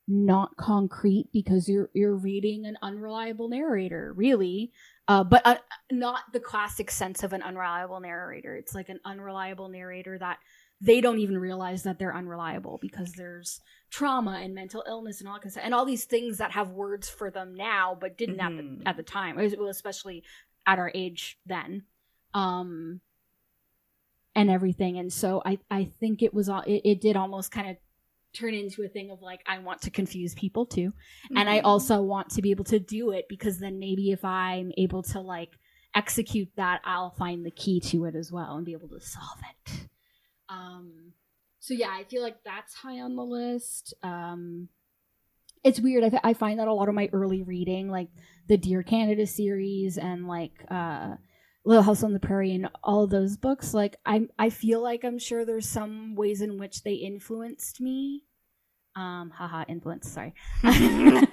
not 0.07 0.55
concrete 0.55 1.29
because 1.33 1.67
you're 1.67 1.89
you're 1.93 2.15
reading 2.15 2.65
an 2.65 2.77
unreliable 2.83 3.49
narrator, 3.49 4.13
really. 4.13 4.71
Uh, 5.07 5.23
but 5.23 5.41
uh, 5.45 5.57
not 5.91 6.21
the 6.33 6.39
classic 6.39 6.89
sense 6.91 7.23
of 7.23 7.33
an 7.33 7.41
unreliable 7.41 7.99
narrator. 7.99 8.55
It's 8.55 8.75
like 8.75 8.89
an 8.89 8.99
unreliable 9.05 9.67
narrator 9.69 10.17
that 10.19 10.39
they 10.81 10.99
don't 11.01 11.19
even 11.19 11.37
realize 11.37 11.83
that 11.83 11.97
they're 11.99 12.15
unreliable 12.15 12.77
because 12.81 13.13
there's 13.13 13.61
trauma 13.89 14.39
and 14.43 14.53
mental 14.53 14.83
illness 14.87 15.19
and 15.21 15.27
all 15.29 15.35
that 15.35 15.45
of 15.45 15.51
stuff, 15.53 15.63
and 15.63 15.73
all 15.73 15.85
these 15.85 16.05
things 16.05 16.37
that 16.37 16.51
have 16.51 16.71
words 16.71 17.07
for 17.09 17.31
them 17.31 17.55
now 17.55 17.97
but 17.99 18.17
didn't 18.17 18.39
at 18.39 18.51
Mhm. 18.51 18.79
the 18.83 18.89
at 18.89 18.97
the 18.97 19.03
time 19.03 19.35
well, 19.37 19.69
especially 19.69 20.23
at 20.65 20.79
our 20.79 20.91
age 20.93 21.37
then. 21.45 21.83
Um 22.33 23.01
and 24.35 24.49
everything. 24.49 24.97
And 24.97 25.11
so 25.11 25.41
i 25.45 25.57
i 25.71 25.85
think 25.85 26.21
it 26.21 26.33
was 26.33 26.49
all 26.49 26.61
it, 26.61 26.81
it 26.83 27.01
did 27.01 27.15
almost 27.15 27.51
kind 27.51 27.69
of 27.69 27.77
turn 28.33 28.53
into 28.53 28.83
a 28.83 28.87
thing 28.89 29.11
of 29.11 29.21
like 29.21 29.39
i 29.47 29.57
want 29.59 29.81
to 29.83 29.89
confuse 29.89 30.35
people 30.35 30.65
too. 30.65 30.91
And 31.35 31.49
i 31.49 31.59
Mhm. 31.59 31.65
also 31.65 32.01
want 32.01 32.29
to 32.31 32.41
be 32.41 32.51
able 32.51 32.65
to 32.65 32.79
do 32.79 33.11
it 33.11 33.27
because 33.29 33.59
then 33.59 33.79
maybe 33.79 34.11
if 34.11 34.25
i'm 34.25 34.73
able 34.77 35.03
to 35.03 35.21
like 35.21 35.57
execute 35.93 36.49
that 36.57 36.81
i'll 36.83 37.11
find 37.11 37.45
the 37.45 37.51
key 37.51 37.79
to 37.79 38.03
it 38.03 38.15
as 38.15 38.33
well 38.33 38.57
and 38.57 38.65
be 38.65 38.73
able 38.73 38.89
to 38.89 38.99
solve 38.99 39.39
it. 39.51 39.87
Um 40.49 41.13
so 41.59 41.73
yeah 41.73 41.91
i 41.93 42.03
feel 42.03 42.21
like 42.21 42.43
that's 42.43 42.73
high 42.73 42.99
on 42.99 43.15
the 43.15 43.23
list. 43.23 43.93
Um 44.03 44.67
it's 45.65 45.79
weird. 45.79 46.13
I 46.23 46.33
find 46.35 46.59
that 46.59 46.67
a 46.67 46.73
lot 46.73 46.87
of 46.87 46.95
my 46.95 47.09
early 47.11 47.41
reading 47.41 47.89
like 47.89 48.07
the 48.47 48.57
dear 48.57 48.83
canada 48.83 49.25
series 49.25 49.97
and 49.97 50.27
like 50.27 50.63
uh 50.69 51.15
little 51.65 51.81
house 51.83 52.03
on 52.03 52.13
the 52.13 52.19
prairie 52.19 52.53
and 52.53 52.69
all 52.83 53.07
those 53.07 53.37
books 53.37 53.73
like 53.73 53.95
i 54.05 54.21
i 54.37 54.51
feel 54.51 54.83
like 54.83 55.03
i'm 55.03 55.17
sure 55.17 55.43
there's 55.43 55.67
some 55.67 56.13
ways 56.13 56.41
in 56.41 56.57
which 56.59 56.83
they 56.83 56.93
influenced 56.93 57.81
me. 57.81 58.23
Um 58.95 59.31
haha 59.31 59.65
influence 59.67 60.09
sorry. 60.09 60.33
Damn 60.61 61.25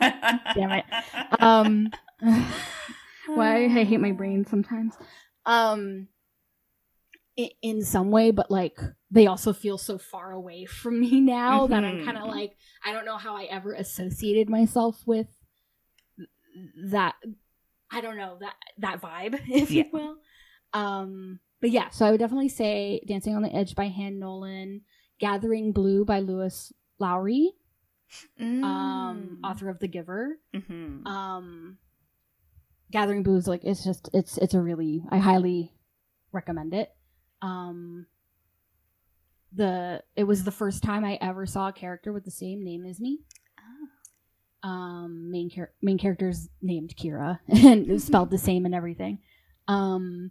it. 0.72 0.84
um 1.38 1.90
why 3.26 3.64
i 3.66 3.84
hate 3.84 4.00
my 4.00 4.12
brain 4.12 4.46
sometimes. 4.46 4.96
Um 5.44 6.08
in, 7.36 7.50
in 7.60 7.82
some 7.84 8.10
way 8.10 8.30
but 8.30 8.50
like 8.50 8.78
they 9.14 9.26
also 9.28 9.52
feel 9.52 9.76
so 9.78 9.98
far 9.98 10.32
away 10.32 10.64
from 10.64 10.98
me 10.98 11.20
now 11.38 11.66
that 11.66 11.84
i'm 11.84 12.04
kind 12.04 12.16
of 12.18 12.26
like 12.26 12.56
i 12.84 12.92
don't 12.92 13.04
know 13.04 13.18
how 13.18 13.36
i 13.36 13.44
ever 13.44 13.72
associated 13.74 14.48
myself 14.50 15.02
with 15.06 15.28
that 16.90 17.14
i 17.90 18.00
don't 18.00 18.16
know 18.16 18.36
that 18.40 18.54
that 18.78 19.00
vibe 19.00 19.38
if 19.48 19.70
Yeah. 19.70 19.84
you 19.84 19.90
will 19.92 20.16
um 20.72 21.38
but 21.60 21.70
yeah 21.70 21.90
so 21.90 22.04
i 22.06 22.10
would 22.10 22.20
definitely 22.20 22.48
say 22.48 23.02
dancing 23.06 23.36
on 23.36 23.42
the 23.42 23.54
edge 23.54 23.74
by 23.74 23.86
han 23.88 24.18
nolan 24.18 24.80
gathering 25.20 25.72
blue 25.72 26.04
by 26.04 26.18
lois 26.20 26.72
lowry 26.98 27.52
um 28.40 29.38
Mm. 29.42 29.46
author 29.46 29.68
of 29.68 29.78
the 29.78 29.88
giver 29.88 30.38
Mhm. 30.54 31.06
um 31.06 31.78
gathering 32.90 33.22
blues 33.22 33.46
like 33.48 33.64
it's 33.64 33.84
just 33.84 34.10
it's 34.12 34.36
it's 34.38 34.54
a 34.54 34.60
really 34.60 35.02
i 35.10 35.18
highly 35.18 35.72
recommend 36.32 36.74
it 36.74 36.90
um 37.40 38.06
the 39.54 40.02
it 40.16 40.24
was 40.24 40.44
the 40.44 40.50
first 40.50 40.82
time 40.82 41.04
i 41.04 41.18
ever 41.20 41.46
saw 41.46 41.68
a 41.68 41.72
character 41.72 42.12
with 42.12 42.24
the 42.24 42.30
same 42.30 42.64
name 42.64 42.86
as 42.86 43.00
me. 43.00 43.20
Um 44.62 45.30
main 45.30 45.50
char- 45.50 45.72
main 45.82 45.98
character's 45.98 46.48
named 46.60 46.94
kira 46.96 47.40
and 47.48 47.88
it 47.88 47.92
was 47.92 48.04
spelled 48.04 48.30
the 48.30 48.38
same 48.50 48.64
and 48.64 48.74
everything. 48.74 49.18
Um 49.68 50.30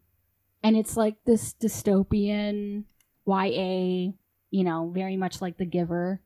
and 0.64 0.78
it's 0.78 0.96
like 0.96 1.16
this 1.26 1.54
dystopian 1.54 2.86
ya 3.28 3.44
you 3.44 4.64
know 4.64 4.92
very 4.94 5.18
much 5.18 5.42
like 5.42 5.58
the 5.58 5.66
giver 5.66 6.22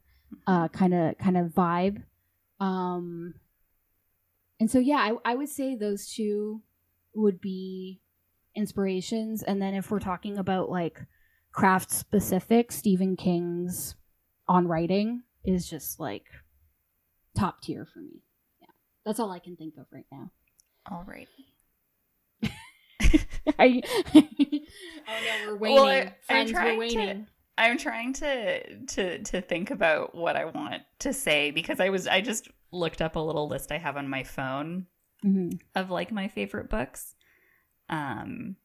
uh 0.48 0.68
kind 0.70 0.94
of 0.94 1.18
kind 1.18 1.38
of 1.38 1.48
vibe. 1.48 2.04
Um 2.60 3.36
and 4.60 4.70
so 4.70 4.80
yeah 4.80 4.98
I, 4.98 5.32
I 5.32 5.36
would 5.36 5.50
say 5.50 5.76
those 5.76 6.08
two 6.08 6.62
would 7.14 7.42
be 7.42 8.02
inspirations. 8.56 9.44
And 9.44 9.62
then 9.62 9.74
if 9.74 9.92
we're 9.92 10.00
talking 10.00 10.38
about 10.38 10.70
like 10.70 11.02
craft 11.56 11.90
specific 11.92 12.72
stephen 12.72 13.16
king's 13.16 13.96
on 14.48 14.68
writing 14.68 15.24
is 15.46 15.70
just 15.70 16.00
like 16.00 16.26
top 17.38 17.62
tier 17.62 17.86
for 17.86 18.00
me 18.00 18.22
yeah 18.62 18.68
that's 19.06 19.20
all 19.20 19.32
i 19.32 19.40
can 19.40 19.56
think 19.56 19.74
of 19.78 19.86
right 19.92 20.06
now 20.12 20.30
All 20.92 21.06
right. 21.08 21.28
I, 23.60 23.82
oh 24.16 24.22
no 25.24 25.48
we're 25.48 25.56
waning 25.58 25.76
Well, 25.78 25.86
I- 25.88 26.14
I'm 26.30 26.48
friends 26.48 26.54
we're 26.78 26.90
trying 26.90 27.26
to- 27.26 27.26
I'm 27.58 27.78
trying 27.78 28.14
to 28.14 28.80
to 28.88 29.20
to 29.24 29.40
think 29.42 29.72
about 29.72 30.14
what 30.14 30.36
I 30.36 30.44
want 30.44 30.82
to 31.00 31.14
say 31.14 31.52
because 31.52 31.80
I 31.80 31.88
was 31.88 32.06
I 32.06 32.20
just 32.20 32.50
looked 32.74 33.02
up 33.02 33.16
a 33.16 33.20
little 33.20 33.48
list 33.48 33.72
I 33.72 33.78
have 33.78 33.96
on 33.96 34.10
my 34.10 34.24
phone 34.24 34.88
Mhm. 35.24 35.58
of 35.74 35.90
like 35.90 36.12
my 36.12 36.28
favorite 36.28 36.70
books. 36.70 37.16
Um 37.88 38.58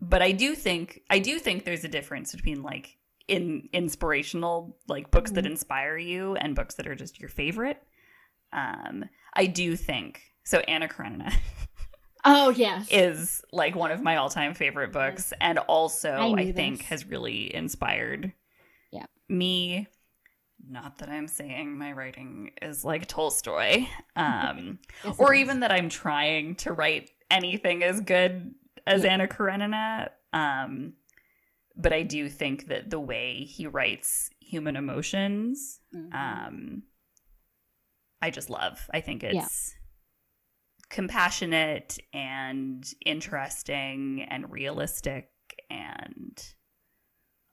but 0.00 0.22
I 0.22 0.32
do 0.32 0.54
think 0.54 1.02
I 1.10 1.18
do 1.18 1.38
think 1.38 1.64
there's 1.64 1.84
a 1.84 1.88
difference 1.88 2.34
between 2.34 2.62
like 2.62 2.96
in 3.26 3.68
inspirational 3.72 4.76
like 4.88 5.10
books 5.10 5.32
that 5.32 5.44
Mhm. 5.44 5.50
inspire 5.50 5.98
you 5.98 6.34
and 6.36 6.54
books 6.54 6.76
that 6.76 6.86
are 6.86 6.94
just 6.94 7.20
your 7.20 7.28
favorite. 7.28 7.82
Um 8.52 9.04
I 9.34 9.46
do 9.46 9.76
think 9.76 10.22
so 10.44 10.60
Anna 10.60 10.88
Karenina 10.88 11.30
oh 12.24 12.48
yes 12.50 12.88
is 12.90 13.42
like 13.52 13.76
one 13.76 13.90
of 13.90 14.02
my 14.02 14.16
all-time 14.16 14.54
favorite 14.54 14.92
books 14.92 15.32
and 15.40 15.58
also 15.58 16.10
I 16.10 16.40
I, 16.40 16.52
think 16.52 16.82
has 16.82 17.04
really 17.06 17.54
inspired 17.54 18.32
Yeah. 18.90 19.06
me 19.28 19.86
not 20.68 20.98
that 20.98 21.08
I'm 21.08 21.28
saying 21.28 21.76
my 21.78 21.92
writing 21.92 22.50
is 22.62 22.84
like 22.84 23.06
Tolstoy 23.06 23.86
um 24.16 24.78
Yes, 25.04 25.16
or 25.18 25.34
even 25.34 25.60
that 25.60 25.70
I'm 25.70 25.88
trying 25.90 26.54
to 26.56 26.72
write 26.72 27.10
anything 27.30 27.82
as 27.84 28.00
good 28.00 28.54
as 28.88 29.04
Anna 29.04 29.28
Karenina 29.28 30.10
um 30.32 30.94
but 31.76 31.92
I 31.92 32.02
do 32.02 32.28
think 32.28 32.66
that 32.68 32.90
the 32.90 32.98
way 32.98 33.44
he 33.44 33.66
writes 33.66 34.30
human 34.40 34.76
emotions 34.76 35.80
Mhm. 35.94 36.12
um 36.14 36.82
I 38.20 38.30
just 38.30 38.50
love. 38.50 38.90
I 38.92 39.00
think 39.00 39.22
Yeah. 39.22 39.44
it's 39.44 39.74
compassionate 40.90 41.98
and 42.12 42.84
interesting 43.06 44.22
and 44.28 44.50
realistic 44.50 45.30
and 45.70 46.36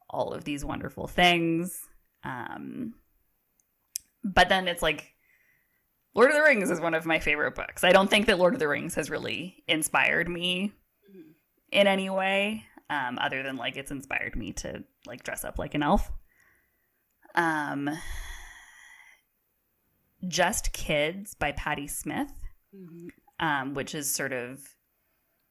all 0.10 0.34
of 0.34 0.44
these 0.46 0.64
wonderful 0.66 1.08
things. 1.08 1.80
Um 2.24 2.96
but 4.24 4.50
then 4.50 4.68
it's 4.68 4.82
like 4.82 5.12
Lord 6.16 6.30
of 6.32 6.36
the 6.36 6.42
Rings 6.44 6.72
is 6.72 6.80
one 6.80 6.94
of 6.96 7.06
my 7.06 7.20
favorite 7.20 7.56
books. 7.56 7.84
I 7.84 7.92
don't 7.92 8.10
think 8.10 8.26
that 8.28 8.40
Lord 8.40 8.54
of 8.54 8.60
the 8.60 8.70
Rings 8.70 8.96
has 8.96 9.10
really 9.10 9.64
inspired 9.68 10.30
me. 10.30 10.74
In 11.76 11.88
any 11.88 12.10
way 12.10 12.66
um, 12.90 13.18
other 13.20 13.44
than 13.44 13.58
like 13.58 13.76
it's 13.78 13.92
inspired 13.92 14.36
me 14.36 14.54
to 14.54 14.84
like 15.06 15.24
dress 15.24 15.44
up 15.44 15.60
like 15.60 15.74
an 15.76 15.84
elf. 15.84 16.12
Um, 17.36 17.90
Just 20.28 20.72
Kids 20.74 21.36
by 21.36 21.52
Patti 21.52 21.88
Smith, 21.88 22.32
um, 23.40 23.74
which 23.74 23.94
is 23.94 24.10
sort 24.10 24.34
of 24.34 24.60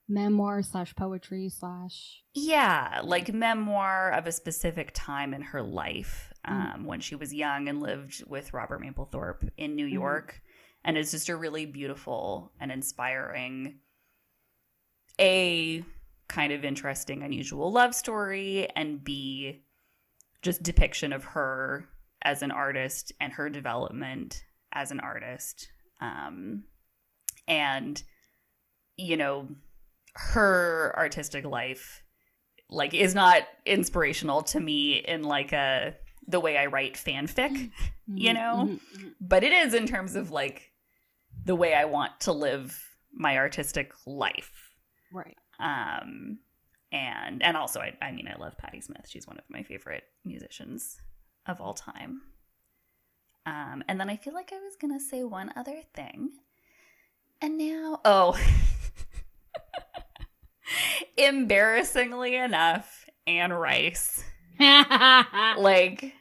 Memoir 0.09 0.63
slash 0.63 0.95
poetry 0.97 1.49
slash. 1.49 2.23
yeah, 2.35 3.01
like 3.05 3.33
memoir 3.33 4.11
of 4.13 4.27
a 4.27 4.33
specific 4.33 4.91
time 4.93 5.33
in 5.33 5.41
her 5.43 5.63
life 5.63 6.31
Mm. 6.47 6.75
um, 6.75 6.85
when 6.85 7.01
she 7.01 7.15
was 7.15 7.33
young 7.33 7.69
and 7.71 7.81
lived 7.81 8.23
with 8.27 8.53
Robert 8.53 8.83
Mapplethorpe 8.83 9.49
in 9.57 9.75
New 9.77 9.87
Mhm. 9.87 9.93
York. 9.93 10.43
And 10.85 10.99
it's 10.99 11.11
just 11.13 11.31
a 11.31 11.37
really 11.37 11.65
beautiful 11.65 12.53
and 12.61 12.71
inspiring, 12.71 13.81
A, 15.19 15.83
kind 16.29 16.53
of 16.53 16.65
interesting, 16.65 17.23
unusual 17.23 17.71
love 17.73 17.95
story, 17.95 18.69
and 18.75 19.03
B, 19.03 19.63
just 20.43 20.63
depiction 20.63 21.13
of 21.13 21.25
her 21.25 21.89
as 22.23 22.43
an 22.43 22.51
artist 22.51 23.13
and 23.21 23.33
her 23.35 23.49
development 23.51 24.45
as 24.73 24.91
an 24.91 25.01
artist. 25.01 25.69
Um, 26.01 26.65
and, 27.47 28.03
you 28.97 29.17
know, 29.17 29.49
her 30.15 30.95
artistic 30.97 31.45
life 31.45 32.03
like 32.71 32.95
is 32.95 33.15
not 33.15 33.43
inspirational 33.67 34.43
to 34.43 34.59
me 34.61 34.95
in 34.95 35.23
like 35.23 35.53
a 35.53 35.95
the 36.27 36.41
way 36.41 36.57
I 36.57 36.67
write 36.67 36.95
fanfic, 36.95 37.71
You 38.07 38.31
Mhm, 38.31 38.35
know? 38.35 38.69
mhm, 38.69 38.81
mhm. 38.97 39.15
but 39.21 39.45
it 39.45 39.53
is 39.53 39.75
in 39.75 39.87
terms 39.87 40.15
of 40.17 40.31
like 40.31 40.73
the 41.45 41.55
way 41.55 41.75
I 41.75 41.85
want 41.85 42.21
to 42.21 42.33
live 42.33 42.97
my 43.13 43.37
artistic 43.37 43.93
life. 44.07 44.71
Right. 45.13 45.37
Um 45.59 46.39
and 46.93 47.43
and 47.43 47.57
also 47.57 47.81
I 47.81 47.97
I 48.01 48.13
mean 48.13 48.29
I 48.29 48.39
love 48.39 48.57
Patti 48.59 48.81
Smith. 48.81 49.07
She's 49.09 49.27
one 49.27 49.39
of 49.39 49.45
my 49.49 49.63
favorite 49.63 50.05
musicians 50.25 51.01
of 51.47 51.61
all 51.61 51.75
time. 51.75 52.23
Um 53.47 53.83
and 53.89 54.01
then 54.01 54.09
I 54.09 54.17
feel 54.17 54.35
like 54.35 54.53
I 54.53 54.61
was 54.61 54.77
going 54.77 54.93
to 54.93 55.05
say 55.05 55.25
one 55.25 55.53
other 55.57 55.81
thing. 55.95 56.31
And 57.41 57.59
now 57.59 58.01
oh 58.05 58.39
embarrassingly 61.17 62.37
enough, 62.37 63.07
Anne 63.27 63.53
Rice. 63.53 64.23
Like 65.57 66.15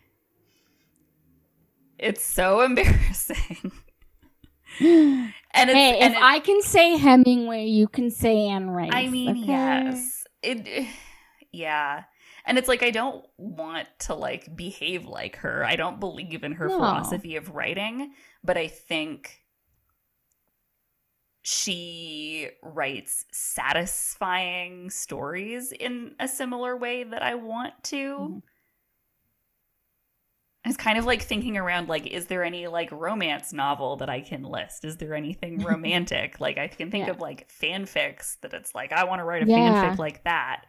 it's 1.99 2.25
so 2.25 2.61
embarrassing. 2.61 3.71
And 5.63 5.69
it's 5.71 5.77
hey, 5.77 5.99
and 5.99 6.13
if 6.13 6.17
it- 6.19 6.23
I 6.23 6.39
can 6.39 6.61
say 6.61 6.97
Hemingway, 6.97 7.65
you 7.65 7.87
can 7.87 8.11
say 8.11 8.47
Anne 8.47 8.69
Rice. 8.69 8.91
I 8.93 9.07
mean, 9.07 9.29
okay? 9.31 9.39
yes. 9.47 10.23
It 10.41 10.87
yeah. 11.51 12.03
And 12.45 12.57
it's 12.57 12.67
like 12.67 12.83
I 12.83 12.91
don't 12.91 13.25
want 13.37 13.87
to 13.99 14.13
like 14.15 14.53
behave 14.55 15.05
like 15.05 15.37
her. 15.37 15.63
I 15.65 15.75
don't 15.77 15.99
believe 15.99 16.43
in 16.43 16.53
her 16.53 16.67
No. 16.67 16.75
philosophy 16.75 17.35
of 17.37 17.55
writing, 17.55 18.13
but 18.43 18.57
I 18.57 18.67
think 18.67 19.39
she 21.41 22.49
writes 22.61 23.25
satisfying 23.31 24.89
stories 24.89 25.71
in 25.71 26.15
a 26.19 26.27
similar 26.27 26.75
way 26.75 27.03
that 27.03 27.21
I 27.21 27.35
want 27.35 27.73
to. 27.85 28.17
Mm-hmm. 28.17 28.37
Mhm. 30.65 30.69
It's 30.69 30.77
kind 30.77 30.97
of 30.97 31.05
like 31.05 31.21
thinking 31.21 31.57
around 31.57 31.89
like, 31.89 32.07
is 32.07 32.27
there 32.27 32.43
any 32.43 32.67
like 32.67 32.91
romance 32.91 33.51
novel 33.53 33.97
that 33.97 34.09
I 34.09 34.21
can 34.21 34.43
list? 34.43 34.85
Is 34.85 34.97
there 34.97 35.13
anything 35.13 35.57
romantic? 35.63 36.39
like 36.39 36.57
I 36.57 36.67
can 36.67 36.89
think 36.91 37.05
Yeah. 37.07 37.11
of 37.13 37.19
like 37.19 37.49
fanfics 37.49 38.39
that 38.41 38.53
it's 38.53 38.73
like 38.73 38.91
I 38.93 39.03
want 39.03 39.19
to 39.19 39.25
write 39.25 39.43
a 39.43 39.47
Yeah. 39.49 39.57
fanfic 39.93 39.97
like 39.99 40.23
that. 40.23 40.65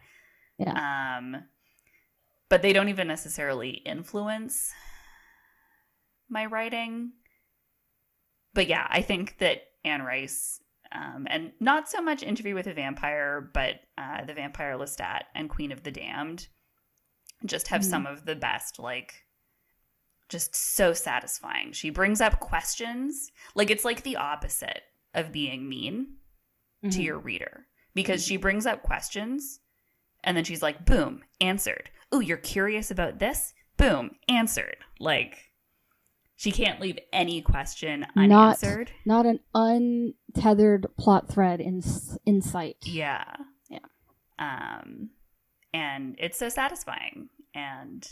Yeah. 0.57 1.17
Um 1.17 1.43
but 2.49 2.61
they 2.61 2.73
don't 2.73 2.89
even 2.89 3.07
necessarily 3.07 3.71
influence 3.71 4.71
my 6.29 6.45
writing. 6.45 7.11
But 8.53 8.67
yeah, 8.67 8.87
I 8.89 9.01
think 9.01 9.37
that 9.39 9.61
Anne 9.83 10.03
Rice 10.03 10.59
um, 10.91 11.27
and 11.29 11.51
not 11.59 11.89
so 11.89 12.01
much 12.01 12.23
Interview 12.23 12.53
with 12.55 12.67
a 12.67 12.73
Vampire, 12.73 13.49
but 13.53 13.81
uh, 13.97 14.23
The 14.23 14.33
Vampire 14.33 14.77
Lestat 14.77 15.23
and 15.33 15.49
Queen 15.49 15.71
of 15.73 15.83
the 15.83 15.91
Damned 15.91 16.47
just 17.45 17.67
have 17.67 17.81
Mhm. 17.81 17.89
some 17.89 18.05
of 18.05 18.25
the 18.25 18.35
best, 18.35 18.79
like, 18.79 19.24
just 20.29 20.55
so 20.55 20.93
satisfying. 20.93 21.71
She 21.71 21.89
brings 21.89 22.19
up 22.21 22.39
questions. 22.39 23.31
Like, 23.53 23.69
it's 23.69 23.85
like 23.85 24.03
the 24.03 24.15
opposite 24.17 24.83
of 25.13 25.31
being 25.31 25.67
mean 25.69 26.17
to 26.83 26.87
Mhm. 26.99 27.03
your 27.03 27.19
reader 27.19 27.67
because 27.93 28.25
she 28.25 28.37
brings 28.37 28.65
up 28.65 28.81
questions 28.83 29.59
and 30.23 30.35
then 30.35 30.43
she's 30.43 30.61
like, 30.61 30.85
boom, 30.85 31.23
answered. 31.39 31.89
Ooh, 32.13 32.19
you're 32.21 32.37
curious 32.37 32.89
about 32.91 33.19
this? 33.19 33.53
Boom, 33.77 34.15
answered. 34.27 34.77
Like, 34.99 35.51
she 36.35 36.51
can't 36.51 36.81
leave 36.81 36.99
any 37.13 37.41
question 37.41 38.05
unanswered. 38.15 38.91
Not 39.05 39.25
an 39.25 39.39
untethered 39.53 40.87
plot 40.97 41.29
thread 41.29 41.61
in 41.61 41.81
in 42.25 42.41
sight. 42.41 42.77
Yeah. 42.83 43.23
Yeah. 43.69 43.79
Um 44.39 45.11
and 45.73 46.15
it's 46.19 46.37
so 46.37 46.49
satisfying 46.49 47.29
and 47.53 48.07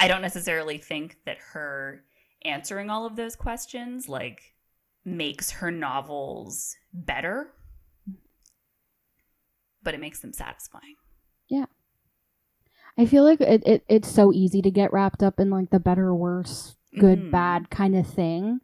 I 0.00 0.08
don't 0.08 0.22
necessarily 0.22 0.78
think 0.78 1.18
that 1.26 1.36
her 1.52 2.02
answering 2.44 2.88
all 2.90 3.04
of 3.06 3.16
those 3.16 3.36
questions 3.36 4.08
like 4.08 4.54
makes 5.04 5.50
her 5.50 5.70
novels 5.70 6.74
better 6.92 7.52
but 9.82 9.94
it 9.94 10.00
makes 10.00 10.20
them 10.20 10.32
satisfying. 10.32 10.96
Yeah. 11.48 11.64
I 12.98 13.06
feel 13.06 13.24
like 13.24 13.40
it, 13.40 13.62
it 13.66 13.84
it's 13.88 14.10
so 14.10 14.32
easy 14.32 14.60
to 14.62 14.70
get 14.70 14.92
wrapped 14.92 15.22
up 15.22 15.40
in 15.40 15.48
like 15.48 15.70
the 15.70 15.80
better, 15.80 16.14
worse, 16.14 16.76
good, 16.98 17.18
Mhm. 17.18 17.30
bad 17.30 17.70
kind 17.70 17.96
of 17.96 18.06
thing. 18.06 18.60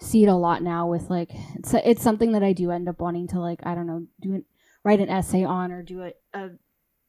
See 0.00 0.24
it 0.24 0.28
a 0.28 0.34
lot 0.34 0.62
now 0.62 0.88
with 0.88 1.08
like 1.10 1.30
it's 1.56 1.72
it's 1.74 2.02
something 2.02 2.32
that 2.32 2.42
I 2.42 2.52
do 2.52 2.70
end 2.70 2.88
up 2.88 3.00
wanting 3.00 3.28
to 3.28 3.38
like 3.40 3.60
I 3.64 3.74
don't 3.74 3.86
know 3.86 4.06
do 4.20 4.34
it 4.34 4.44
write 4.82 5.00
an 5.00 5.08
essay 5.10 5.44
on 5.44 5.70
or 5.70 5.82
do 5.82 6.02
a, 6.02 6.12
a 6.32 6.50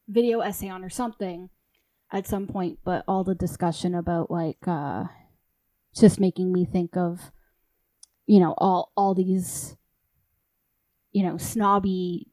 video 0.08 0.42
essay 0.42 0.68
on 0.70 0.84
or 0.84 0.90
something 0.90 1.50
at 2.12 2.28
some 2.28 2.48
point. 2.48 2.80
But 2.84 3.04
all 3.08 3.24
the 3.24 3.36
discussion 3.36 3.96
about 3.96 4.30
like 4.32 4.68
uh 4.68 5.06
just 5.96 6.20
making 6.20 6.52
me 6.54 6.66
think 6.66 6.96
of 6.98 7.32
you 8.26 8.40
know 8.40 8.54
all 8.58 8.92
all 8.96 9.14
these 9.14 9.76
you 11.12 11.24
know 11.24 11.38
snobby 11.38 12.28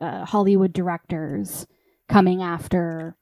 uh, 0.00 0.24
Hollywood 0.24 0.72
directors 0.72 1.66
coming 2.08 2.42
after 2.42 3.16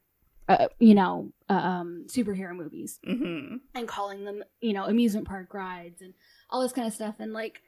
uh, 0.48 0.68
you 0.78 0.94
know 0.94 1.32
uh, 1.48 1.52
um 1.55 2.06
superhero 2.09 2.55
movies 2.55 2.98
Mhm. 3.06 3.60
and 3.74 3.86
calling 3.89 4.24
them 4.24 4.43
you 4.60 4.72
know 4.72 4.85
amusement 4.85 5.27
park 5.28 5.55
rides 5.55 6.02
and 6.02 6.12
all 6.51 6.60
this 6.62 6.72
kind 6.72 6.86
of 6.89 6.93
stuff 6.94 7.14
and 7.18 7.32
like 7.32 7.60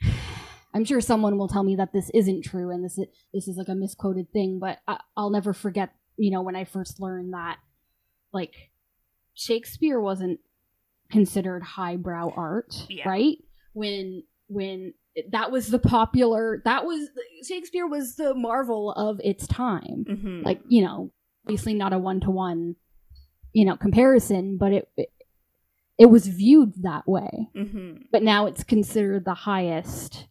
i'm 0.74 0.84
sure 0.84 1.00
someone 1.00 1.36
will 1.38 1.48
tell 1.48 1.62
me 1.62 1.76
that 1.76 1.92
this 1.92 2.10
isn't 2.14 2.42
true 2.42 2.70
and 2.70 2.84
this 2.84 2.98
is 2.98 3.06
this 3.32 3.48
is 3.48 3.56
like 3.56 3.68
a 3.68 3.74
misquoted 3.74 4.32
thing 4.32 4.58
but 4.58 4.78
I, 4.88 4.98
i'll 5.16 5.30
never 5.30 5.52
forget 5.52 5.94
you 6.16 6.30
know 6.30 6.42
when 6.42 6.56
i 6.56 6.64
first 6.64 7.00
learned 7.00 7.32
that 7.34 7.58
like 8.32 8.70
shakespeare 9.34 10.00
wasn't 10.00 10.38
considered 11.10 11.62
highbrow 11.62 12.32
art 12.36 12.86
Yeah. 12.88 13.08
right 13.08 13.36
when 13.72 14.22
when 14.48 14.94
that 15.30 15.50
was 15.50 15.68
the 15.68 15.78
popular 15.78 16.60
that 16.64 16.84
was 16.84 17.08
shakespeare 17.46 17.86
was 17.86 18.16
the 18.16 18.34
marvel 18.34 18.92
of 18.92 19.20
its 19.22 19.46
time 19.46 20.04
Mhm. 20.08 20.44
like 20.44 20.60
you 20.68 20.82
know 20.84 21.12
obviously 21.46 21.74
not 21.74 21.92
a 21.92 21.98
one-to-one 21.98 22.76
you 23.52 23.64
know 23.64 23.76
comparison 23.76 24.56
but 24.56 24.72
it 24.72 24.88
it, 24.96 25.08
it 25.98 26.06
was 26.06 26.26
viewed 26.26 26.72
that 26.82 27.06
way 27.06 27.48
Mhm. 27.54 28.06
but 28.10 28.22
now 28.22 28.46
it's 28.46 28.64
considered 28.64 29.24
the 29.24 29.34
highest 29.34 30.26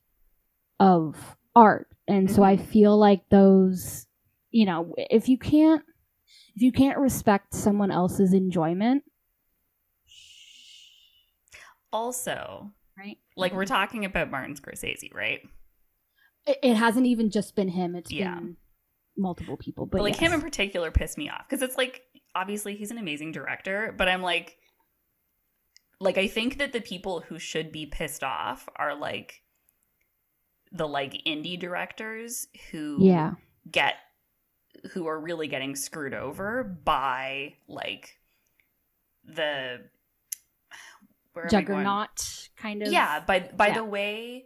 of 0.80 1.38
art 1.56 1.88
and 2.08 2.30
so 2.30 2.44
i 2.44 2.58
feel 2.58 2.98
like 2.98 3.30
those 3.30 4.08
you 4.54 4.66
know 4.66 4.94
if 4.98 5.28
you 5.28 5.38
can't 5.38 5.84
if 6.56 6.62
you 6.62 6.72
can't 6.72 6.98
respect 6.98 7.54
someone 7.54 7.92
else's 7.92 8.34
enjoyment 8.34 9.04
Also, 11.92 12.72
right 12.98 13.18
like 13.36 13.54
we're 13.54 13.66
talking 13.66 14.06
about 14.06 14.32
Martin 14.32 14.56
Scorsese, 14.56 15.14
right? 15.14 15.42
it, 16.46 16.58
it 16.64 16.76
hasn't 16.76 17.06
even 17.06 17.30
just 17.30 17.56
been 17.56 17.70
him 17.70 17.96
It's 17.96 18.12
Yeah. 18.12 18.36
been 18.36 18.58
multiple 19.18 19.58
people 19.58 19.86
but, 19.86 19.98
But, 19.98 20.04
like 20.04 20.20
yes. 20.20 20.32
him 20.32 20.34
in 20.34 20.42
particular 20.42 20.92
pissed 20.92 21.18
me 21.18 21.30
off 21.30 21.48
because 21.48 21.62
it's 21.62 21.78
like 21.78 22.02
obviously 22.36 22.76
he's 22.76 22.90
an 22.92 22.98
amazing 22.98 23.32
director, 23.32 23.94
but 23.96 24.08
I'm 24.08 24.22
like, 24.24 24.58
like 26.00 26.18
I 26.18 26.28
think 26.28 26.58
that 26.58 26.74
the 26.74 26.82
people 26.82 27.22
who 27.22 27.38
should 27.38 27.72
be 27.72 27.86
pissed 27.86 28.24
off 28.24 28.68
are 28.76 28.96
like 28.96 29.42
the 30.72 30.88
like 30.88 31.14
indie 31.28 31.60
directors 31.60 32.48
who 32.72 32.98
yeah 33.02 33.34
get 33.72 33.94
who 34.92 35.08
are 35.08 35.20
really 35.20 35.48
getting 35.48 35.76
screwed 35.76 36.14
over 36.14 36.64
by 36.64 37.54
like 37.68 38.18
the 39.26 39.80
where 41.34 41.46
am 41.46 41.48
I 41.48 41.50
going? 41.50 41.66
juggernaut 41.66 42.50
kind 42.58 42.84
of 42.84 42.92
yeah 42.92 43.20
by 43.22 43.40
by 43.56 43.68
yeah. 43.68 43.74
the 43.76 43.84
way 43.84 44.46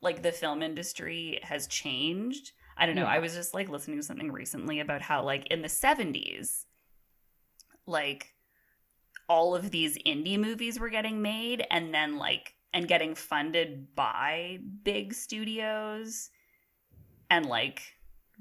like 0.00 0.22
the 0.22 0.32
film 0.32 0.62
industry 0.62 1.40
has 1.42 1.66
changed 1.66 2.52
i 2.76 2.86
don't 2.86 2.94
know 2.94 3.02
Yeah. 3.02 3.08
i 3.08 3.18
was 3.18 3.34
just 3.34 3.54
like 3.54 3.68
listening 3.68 3.96
to 3.96 4.02
something 4.02 4.30
recently 4.30 4.80
about 4.80 5.02
how 5.02 5.22
like 5.24 5.46
in 5.46 5.62
the 5.62 5.68
70s 5.68 6.64
like 7.86 8.34
all 9.28 9.54
of 9.54 9.70
these 9.70 9.96
indie 10.06 10.38
movies 10.38 10.78
were 10.78 10.90
getting 10.90 11.22
made 11.22 11.64
and 11.70 11.94
then 11.94 12.16
like 12.18 12.54
and 12.72 12.86
getting 12.86 13.14
funded 13.14 13.94
by 13.96 14.58
big 14.84 15.14
studios 15.14 16.30
and 17.30 17.46
like 17.46 17.82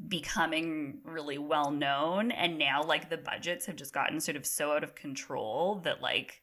becoming 0.08 1.00
really 1.04 1.38
well 1.38 1.72
known 1.72 2.32
and 2.32 2.58
now 2.58 2.82
like 2.84 3.10
the 3.10 3.18
budgets 3.18 3.66
have 3.66 3.76
just 3.76 3.94
gotten 3.94 4.20
sort 4.20 4.38
of 4.38 4.46
so 4.46 4.72
out 4.72 4.84
of 4.84 4.96
control 4.96 5.82
that 5.84 6.02
like 6.02 6.42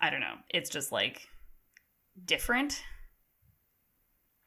I 0.00 0.10
don't 0.10 0.20
know, 0.20 0.34
it's 0.50 0.70
just 0.70 0.92
like 0.92 1.26
different. 2.24 2.82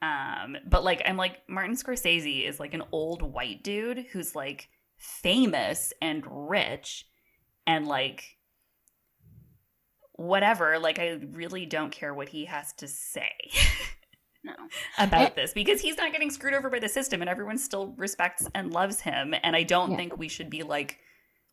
Um 0.01 0.57
but 0.65 0.83
like 0.83 1.01
I'm 1.05 1.17
like 1.17 1.39
Martin 1.49 1.75
Scorsese 1.75 2.47
is 2.47 2.59
like 2.59 2.73
an 2.73 2.83
old 2.91 3.21
white 3.21 3.63
dude 3.63 4.05
who's 4.11 4.33
like 4.33 4.69
famous 4.95 5.91
and 6.01 6.23
rich 6.49 7.05
and 7.67 7.85
like 7.85 8.37
whatever 10.13 10.79
like 10.79 10.99
I 10.99 11.19
really 11.31 11.65
don't 11.65 11.91
care 11.91 12.13
what 12.13 12.29
he 12.29 12.45
has 12.45 12.71
to 12.73 12.87
say. 12.87 13.33
No. 14.43 14.53
about 14.97 15.35
this 15.35 15.53
because 15.53 15.81
he's 15.81 15.97
not 15.97 16.11
getting 16.13 16.29
screwed 16.31 16.53
over 16.53 16.69
by 16.69 16.79
the 16.79 16.87
system 16.89 17.21
and 17.21 17.29
everyone 17.29 17.57
still 17.57 17.93
respects 17.97 18.47
and 18.55 18.71
loves 18.71 19.01
him. 19.01 19.35
And 19.43 19.55
I 19.55 19.63
don't 19.63 19.91
Yeah. 19.91 19.97
think 19.97 20.17
we 20.17 20.29
should 20.29 20.49
be 20.49 20.63
like 20.63 20.99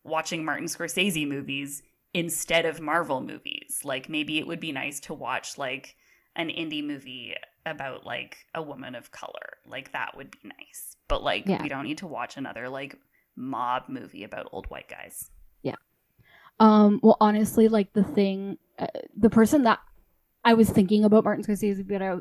watching 0.04 0.44
Martin 0.44 0.66
Scorsese 0.66 1.26
movies 1.28 1.82
instead 2.14 2.64
of 2.64 2.80
Marvel 2.80 3.20
movies. 3.20 3.80
Like 3.84 4.08
maybe 4.08 4.38
it 4.38 4.46
would 4.46 4.60
be 4.60 4.70
nice 4.72 5.00
to 5.00 5.14
watch 5.14 5.58
like 5.58 5.96
an 6.36 6.48
indie 6.48 6.84
movie 6.84 7.34
about 7.64 8.06
like 8.06 8.36
a 8.54 8.62
woman 8.62 8.94
of 8.94 9.10
color. 9.10 9.56
Like 9.66 9.92
that 9.92 10.16
would 10.16 10.30
be 10.30 10.38
nice. 10.44 10.96
But 11.08 11.24
like 11.24 11.46
Yeah. 11.46 11.62
we 11.62 11.68
don't 11.68 11.84
need 11.84 11.98
to 11.98 12.06
watch 12.06 12.36
another 12.36 12.68
like 12.68 12.96
mob 13.34 13.88
movie 13.88 14.22
about 14.22 14.48
old 14.52 14.66
white 14.70 14.88
guys. 14.88 15.30
Yeah. 15.62 15.74
Um, 16.60 17.00
well, 17.02 17.16
honestly, 17.20 17.66
like 17.68 17.92
the 17.94 18.04
thing, 18.04 18.58
uh, 18.78 18.86
the 19.16 19.28
person 19.30 19.64
that 19.64 19.80
I 20.44 20.54
was 20.54 20.70
thinking 20.70 21.04
about 21.04 21.24
Martin 21.24 21.44
Scorsese, 21.44 21.86
but 21.86 22.00
I, 22.00 22.16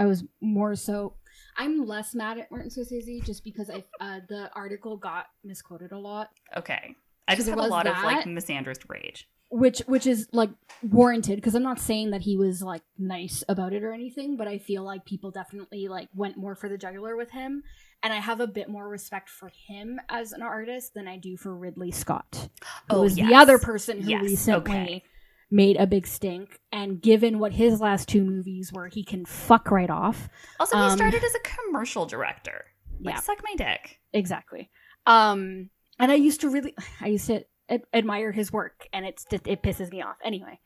I 0.00 0.06
was 0.06 0.24
more 0.40 0.74
so. 0.74 1.14
I'm 1.56 1.84
less 1.86 2.14
mad 2.14 2.38
at 2.38 2.50
Martin 2.50 2.70
Scorsese 2.70 3.22
just 3.24 3.44
because 3.44 3.68
I 3.70 3.84
uh, 4.00 4.20
the 4.28 4.50
article 4.54 4.96
got 4.96 5.26
misquoted 5.44 5.92
a 5.92 5.98
lot, 5.98 6.30
Okay. 6.56 6.94
I 7.28 7.36
just 7.36 7.48
have 7.48 7.58
a 7.58 7.62
lot 7.62 7.86
of 7.86 7.96
like 8.02 8.24
that. 8.24 8.26
misandrist 8.28 8.88
rage. 8.88 9.28
which 9.50 9.80
which 9.86 10.06
is 10.06 10.28
like 10.32 10.50
warranted 10.82 11.36
because 11.36 11.54
I'm 11.54 11.62
not 11.62 11.78
saying 11.78 12.10
that 12.10 12.22
he 12.22 12.36
was 12.36 12.62
like 12.62 12.82
nice 12.98 13.44
about 13.48 13.72
it 13.72 13.82
or 13.84 13.92
anything, 13.92 14.36
but 14.36 14.48
I 14.48 14.58
feel 14.58 14.82
like 14.82 15.04
people 15.04 15.30
definitely 15.30 15.86
like 15.88 16.08
went 16.14 16.36
more 16.36 16.54
for 16.56 16.68
the 16.68 16.78
jugular 16.78 17.14
with 17.16 17.30
him, 17.30 17.62
and 18.02 18.12
I 18.12 18.16
have 18.16 18.40
a 18.40 18.46
bit 18.46 18.68
more 18.68 18.88
respect 18.88 19.28
for 19.28 19.50
him 19.68 20.00
as 20.08 20.32
an 20.32 20.42
artist 20.42 20.94
than 20.94 21.06
I 21.06 21.18
do 21.18 21.36
for 21.36 21.54
Ridley 21.54 21.90
Scott. 21.92 22.48
who 22.88 22.96
Oh, 22.96 23.02
was 23.02 23.16
yes. 23.18 23.28
the 23.28 23.34
other 23.36 23.58
person 23.58 24.00
who 24.02 24.10
Yes, 24.10 24.22
recently 24.22 24.72
okay. 24.72 25.04
Made 25.50 25.76
a 25.76 25.86
big 25.86 26.06
stink. 26.06 26.60
And 26.72 27.00
given 27.02 27.38
what 27.38 27.52
his 27.52 27.80
last 27.80 28.08
two 28.08 28.22
movies 28.24 28.72
were, 28.72 28.88
he 28.88 29.02
can 29.04 29.24
fuck 29.24 29.70
right 29.70 29.90
off. 29.90 30.28
Also, 30.60 30.76
he 30.76 30.82
Um, 30.82 30.96
started 30.96 31.24
as 31.24 31.34
a 31.34 31.40
commercial 31.40 32.06
director. 32.06 32.64
Like, 33.00 33.14
Yeah. 33.16 33.20
suck 33.20 33.42
my 33.42 33.54
dick. 33.56 34.00
Exactly. 34.12 34.70
Um, 35.06 35.70
and 35.98 36.12
I 36.12 36.14
used 36.14 36.40
to 36.42 36.50
really, 36.50 36.74
I 37.00 37.08
used 37.08 37.26
to 37.26 37.44
ad- 37.68 37.82
admire 37.92 38.30
his 38.32 38.52
work, 38.52 38.86
and 38.92 39.04
it's 39.06 39.24
just, 39.24 39.46
it 39.48 39.62
pisses 39.62 39.90
me 39.90 40.02
off. 40.02 40.16
Anyway, 40.24 40.60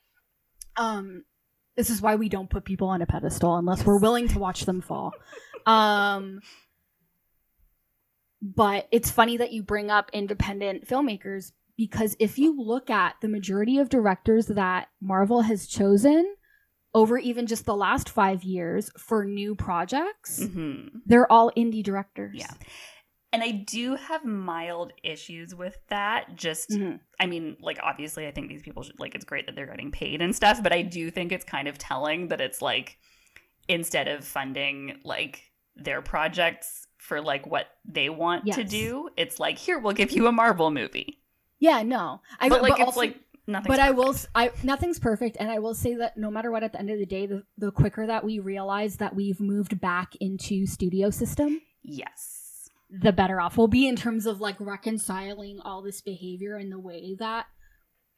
um, 0.76 1.24
this 1.76 1.88
is 1.90 2.02
why 2.02 2.16
we 2.16 2.28
don't 2.28 2.50
put 2.50 2.64
people 2.64 2.88
on 2.88 3.00
a 3.02 3.06
pedestal 3.06 3.56
unless 3.56 3.84
we're 3.86 3.98
willing 4.00 4.28
to 4.28 4.38
watch 4.38 4.64
them 4.66 4.80
fall. 4.80 5.12
Um, 5.66 6.40
but 8.42 8.86
it's 8.92 9.10
funny 9.10 9.38
that 9.38 9.52
you 9.52 9.62
bring 9.62 9.90
up 9.90 10.10
independent 10.12 10.86
filmmakers 10.86 11.52
because 11.76 12.16
if 12.18 12.38
you 12.38 12.54
look 12.60 12.90
at 12.90 13.16
the 13.20 13.28
majority 13.28 13.78
of 13.78 13.88
directors 13.88 14.46
that 14.46 14.88
Marvel 15.00 15.42
has 15.42 15.66
chosen 15.66 16.34
over 16.94 17.18
even 17.18 17.46
just 17.46 17.66
the 17.66 17.74
last 17.74 18.08
five 18.08 18.44
years 18.44 18.90
for 18.96 19.24
new 19.24 19.54
projects, 19.54 20.42
hmm 20.44 20.86
they're 21.06 21.30
all 21.30 21.50
indie 21.56 21.82
directors. 21.82 22.36
Yeah. 22.36 22.52
And 23.32 23.42
I 23.42 23.50
do 23.50 23.96
have 23.96 24.24
mild 24.24 24.92
issues 25.02 25.56
with 25.56 25.76
that. 25.88 26.36
Just, 26.36 26.70
Mhm. 26.70 27.00
I 27.18 27.26
mean, 27.26 27.56
like, 27.60 27.80
obviously, 27.82 28.28
I 28.28 28.30
think 28.30 28.48
these 28.48 28.62
people 28.62 28.84
should, 28.84 29.00
like, 29.00 29.16
it's 29.16 29.24
great 29.24 29.46
that 29.46 29.56
they're 29.56 29.66
getting 29.66 29.90
paid 29.90 30.22
and 30.22 30.36
stuff, 30.36 30.62
but 30.62 30.72
I 30.72 30.82
do 30.82 31.10
think 31.10 31.32
it's 31.32 31.44
kind 31.44 31.66
of 31.66 31.76
telling 31.76 32.28
that 32.28 32.40
it's 32.40 32.62
like, 32.62 32.96
instead 33.68 34.06
of 34.06 34.24
funding, 34.24 35.00
like, 35.02 35.50
their 35.74 36.00
projects 36.00 36.86
for, 36.98 37.20
like, 37.20 37.44
what 37.44 37.66
they 37.84 38.08
want 38.08 38.46
to 38.52 38.62
do, 38.62 39.08
it's 39.16 39.40
like, 39.40 39.58
here, 39.58 39.80
we'll 39.80 39.94
give 39.94 40.12
you 40.12 40.28
a 40.28 40.32
Marvel 40.32 40.70
movie. 40.70 41.18
Yeah, 41.60 41.82
no. 41.82 42.20
I 42.40 42.48
but, 42.48 42.62
like, 42.62 42.72
it's 42.72 42.80
also- 42.82 43.00
like, 43.00 43.20
nothing. 43.46 43.68
but 43.68 43.78
I 43.80 43.90
will 43.90 44.14
I 44.34 44.50
nothing's 44.62 44.98
perfect 44.98 45.36
and 45.38 45.50
I 45.50 45.58
will 45.58 45.74
say 45.74 45.94
that 45.96 46.16
no 46.16 46.30
matter 46.30 46.50
what 46.50 46.62
at 46.62 46.72
the 46.72 46.78
end 46.78 46.90
of 46.90 46.98
the 46.98 47.04
day 47.06 47.26
the, 47.26 47.42
the 47.58 47.70
quicker 47.70 48.06
that 48.06 48.24
we 48.24 48.38
realize 48.38 48.96
that 48.96 49.14
we've 49.14 49.38
moved 49.40 49.80
back 49.80 50.14
into 50.20 50.66
studio 50.66 51.10
system 51.10 51.60
Yes. 51.82 52.70
the 52.88 53.12
better 53.12 53.40
off 53.42 53.58
we'll 53.58 53.68
be 53.68 53.86
in 53.86 53.96
terms 53.96 54.24
of 54.24 54.40
like 54.40 54.56
reconciling 54.60 55.60
all 55.60 55.82
this 55.82 56.00
behavior 56.00 56.56
and 56.56 56.72
the 56.72 56.78
way 56.78 57.16
that 57.18 57.44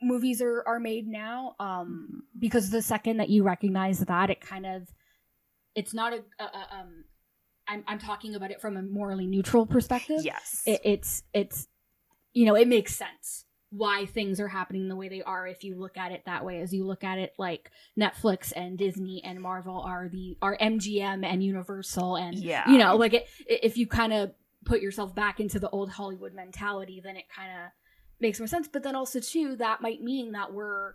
movies 0.01 0.41
are 0.41 0.63
are 0.67 0.79
made 0.79 1.09
now 1.09 1.57
um 1.59 2.23
because 2.39 2.71
the 2.71 2.83
second 2.83 3.17
that 3.17 3.29
you 3.29 3.43
recognize 3.43 3.99
that 4.01 4.31
it 4.31 4.41
kind 4.41 4.65
of 4.67 4.83
it's 5.75 5.93
not 5.93 6.13
a, 6.13 6.19
a, 6.39 6.45
a 6.45 6.77
um 6.81 7.05
I'm 7.67 7.83
I'm 7.89 7.99
talking 7.99 8.37
about 8.37 8.53
it 8.53 8.61
from 8.61 8.77
a 8.77 8.83
morally 8.83 9.27
neutral 9.27 9.67
perspective 9.67 10.21
Yes. 10.25 10.63
it, 10.67 10.81
it's 10.85 11.23
it's 11.35 11.67
you 12.37 12.45
know 12.45 12.55
it 12.55 12.69
makes 12.69 12.95
sense 12.95 13.47
why 13.71 14.07
things 14.07 14.39
are 14.39 14.47
happening 14.47 14.89
the 14.89 14.95
way 14.95 15.09
they 15.09 15.23
are 15.23 15.47
if 15.47 15.65
you 15.65 15.75
look 15.75 15.97
at 15.97 16.13
it 16.13 16.23
that 16.27 16.45
way 16.45 16.61
as 16.61 16.73
you 16.73 16.85
look 16.85 17.03
at 17.03 17.19
it 17.19 17.33
like 17.39 17.71
netflix 17.99 18.53
and 18.55 18.79
disney 18.79 19.23
and 19.25 19.41
marvel 19.41 19.81
are 19.81 20.09
the 20.09 20.37
are 20.43 20.57
mgm 20.59 21.25
and 21.25 21.43
universal 21.43 22.17
and 22.17 22.37
yeah. 22.37 22.69
you 22.71 22.77
know 22.77 22.95
like 22.95 23.15
it, 23.15 23.27
if 23.47 23.77
you 23.77 23.87
kind 23.87 24.13
of 24.13 24.33
put 24.67 24.81
yourself 24.81 25.15
back 25.15 25.41
into 25.41 25.59
the 25.59 25.71
old 25.71 25.91
hollywood 25.91 26.35
mentality 26.35 27.01
then 27.03 27.17
it 27.17 27.25
kind 27.35 27.51
of 27.51 27.71
makes 28.21 28.39
more 28.39 28.47
sense 28.47 28.69
but 28.69 28.83
then 28.83 28.95
also 28.95 29.19
too 29.19 29.57
that 29.57 29.81
might 29.81 30.03
mean 30.03 30.33
that 30.33 30.53
we're 30.53 30.95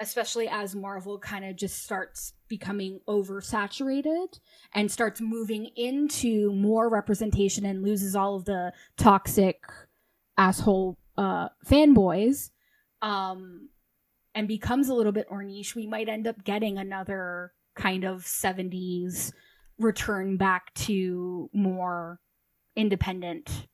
especially 0.00 0.48
as 0.48 0.74
marvel 0.74 1.18
kind 1.18 1.44
of 1.44 1.54
just 1.56 1.82
starts 1.82 2.32
becoming 2.48 3.00
oversaturated 3.08 4.38
and 4.74 4.90
starts 4.90 5.20
moving 5.20 5.66
into 5.76 6.52
more 6.52 6.88
representation 6.88 7.66
and 7.66 7.82
loses 7.82 8.16
all 8.16 8.36
of 8.36 8.44
the 8.44 8.72
toxic 8.96 9.60
asshole 10.38 10.96
uh 11.18 11.48
fanboys 11.66 12.50
um 13.02 13.68
and 14.34 14.46
becomes 14.48 14.88
a 14.88 14.94
little 14.94 15.12
bit 15.12 15.26
more 15.30 15.42
niche 15.42 15.74
we 15.74 15.86
might 15.86 16.08
end 16.08 16.26
up 16.26 16.44
getting 16.44 16.78
another 16.78 17.52
kind 17.74 18.04
of 18.04 18.24
70s 18.24 19.32
return 19.78 20.36
back 20.36 20.72
to 20.74 21.50
more 21.52 22.20
independent 22.76 23.66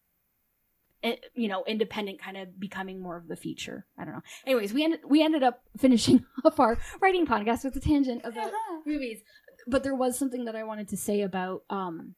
eh, 1.03 1.17
you 1.35 1.49
know 1.49 1.65
independent 1.67 2.19
kind 2.21 2.37
of 2.37 2.59
becoming 2.59 3.01
more 3.01 3.17
of 3.17 3.29
the 3.29 3.37
feature 3.37 3.87
i 3.99 4.05
don't 4.05 4.15
know. 4.15 4.23
Anyways 4.47 4.73
we 4.73 4.85
ended 4.85 5.01
we 5.07 5.23
ended 5.23 5.43
up 5.43 5.61
finishing 5.79 6.25
off 6.45 6.59
our 6.59 6.79
writing 7.01 7.27
podcast 7.27 7.65
with 7.65 7.77
a 7.77 7.81
tangent 7.81 8.23
about 8.25 8.53
movies. 8.87 9.21
But 9.67 9.83
there 9.83 9.95
was 9.95 10.19
something 10.19 10.45
that 10.47 10.57
i 10.57 10.65
wanted 10.65 10.89
to 10.89 10.97
say 10.97 11.23
about 11.23 11.63
um 11.71 12.15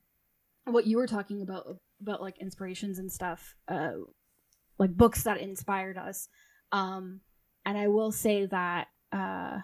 what 0.65 0.87
you 0.87 0.97
were 0.97 1.07
talking 1.07 1.43
about 1.43 1.79
about 2.01 2.21
like 2.21 2.39
inspirations 2.39 2.99
and 2.99 3.11
stuff 3.11 3.55
uh 3.69 3.93
like 4.79 4.97
books 4.97 5.23
that 5.25 5.41
inspired 5.41 5.97
us 5.99 6.29
um 6.73 7.21
and 7.65 7.77
i 7.79 7.89
will 7.89 8.13
say 8.13 8.47
that 8.47 8.89
uh 9.13 9.59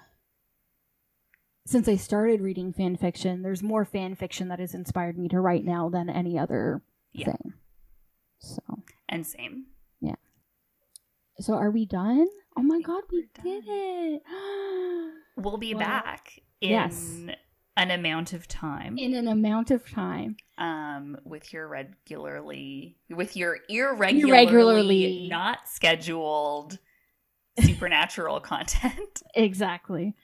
since 1.67 1.89
i 1.89 1.97
started 1.97 2.41
reading 2.41 2.73
fan 2.73 2.97
fiction 2.97 3.43
there's 3.43 3.63
more 3.63 3.85
fan 3.85 4.15
fiction 4.15 4.49
that 4.49 4.59
has 4.59 4.75
inspired 4.75 5.19
me 5.19 5.29
to 5.29 5.41
write 5.41 5.65
now 5.65 5.89
than 5.89 6.09
any 6.11 6.39
other 6.39 6.83
Yeah. 7.13 7.27
thing 7.27 7.53
so 8.41 8.61
And 9.09 9.25
same. 9.27 9.67
Yeah. 10.01 10.17
So 11.39 11.55
are 11.55 11.71
we 11.71 11.87
done 11.87 12.27
oh 12.57 12.63
my 12.63 12.81
god 12.81 13.03
we 13.13 13.29
did 13.43 13.65
it 13.67 14.23
We'll 15.37 15.57
be 15.59 15.75
Well, 15.75 15.81
back 15.85 16.41
in 16.61 16.71
yes. 16.71 17.21
An 17.77 17.90
amount 17.90 18.32
of 18.32 18.47
time. 18.47 18.99
in 18.99 19.15
an 19.15 19.27
amount 19.28 19.70
of 19.70 19.89
time 19.90 20.36
um 20.59 21.16
with 21.24 21.53
your 21.53 21.66
regularly 21.69 22.97
with 23.09 23.36
your 23.36 23.59
irregularly, 23.69 24.31
Irregularly. 24.31 25.28
not 25.31 25.66
scheduled 25.69 26.78
supernatural 27.61 28.40
content 28.53 29.23
Exactly. 29.35 30.15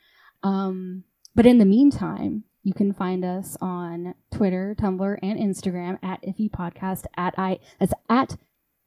Um, 0.42 1.04
but 1.34 1.46
in 1.46 1.58
the 1.58 1.64
meantime, 1.64 2.44
you 2.62 2.74
can 2.74 2.92
find 2.92 3.24
us 3.24 3.56
on 3.60 4.14
Twitter, 4.32 4.76
Tumblr, 4.78 5.18
and 5.22 5.38
Instagram 5.38 5.98
at 6.02 6.22
Iffy 6.22 6.50
Podcast 6.50 7.04
at 7.16 7.34
I 7.38 7.58
that's 7.80 7.94
at 8.10 8.36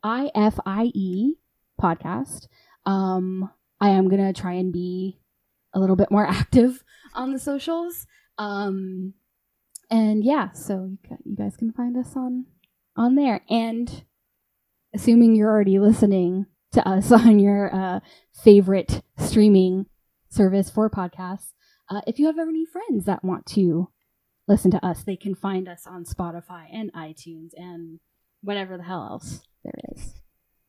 I 0.04 0.30
F 0.36 0.60
I 0.66 0.92
E 0.94 1.34
podcast. 1.82 2.48
Um, 2.86 3.50
I 3.80 3.90
am 3.90 4.08
gonna 4.10 4.34
try 4.34 4.54
and 4.54 4.72
be 4.72 5.20
a 5.74 5.80
little 5.80 5.96
bit 5.96 6.12
more 6.12 6.26
active 6.40 6.84
on 7.16 7.34
the 7.34 7.40
socials. 7.40 8.06
Um, 8.42 9.14
and 9.92 10.24
yeah, 10.24 10.52
so 10.54 10.86
you, 10.90 10.98
ca- 11.08 11.22
you 11.24 11.36
guys 11.36 11.56
can 11.56 11.72
find 11.72 11.96
us 11.96 12.16
on 12.16 12.46
on 12.98 13.16
there. 13.16 13.42
And 13.50 14.04
assuming 14.94 15.36
you're 15.36 15.50
already 15.50 15.80
listening 15.80 16.48
to 16.74 16.88
us 16.88 17.12
on 17.12 17.40
your 17.40 17.74
uh, 17.74 18.00
favorite 18.44 19.04
streaming 19.18 19.86
service 20.30 20.70
for 20.70 20.90
podcasts. 20.90 21.52
Uh, 21.90 22.02
if 22.08 22.18
you 22.18 22.26
have 22.26 22.40
any 22.40 22.66
friends 22.66 23.06
that 23.06 23.24
want 23.24 23.46
to 23.46 23.90
listen 24.48 24.72
to 24.72 24.86
us, 24.86 25.04
they 25.04 25.18
can 25.18 25.36
find 25.36 25.68
us 25.68 25.86
on 25.86 26.06
Spotify 26.06 26.66
and 26.74 26.92
iTunes 26.94 27.52
and 27.56 28.00
whatever 28.42 28.78
the 28.78 28.84
hell 28.84 29.08
else 29.12 29.42
there 29.64 29.76
is. 29.94 30.21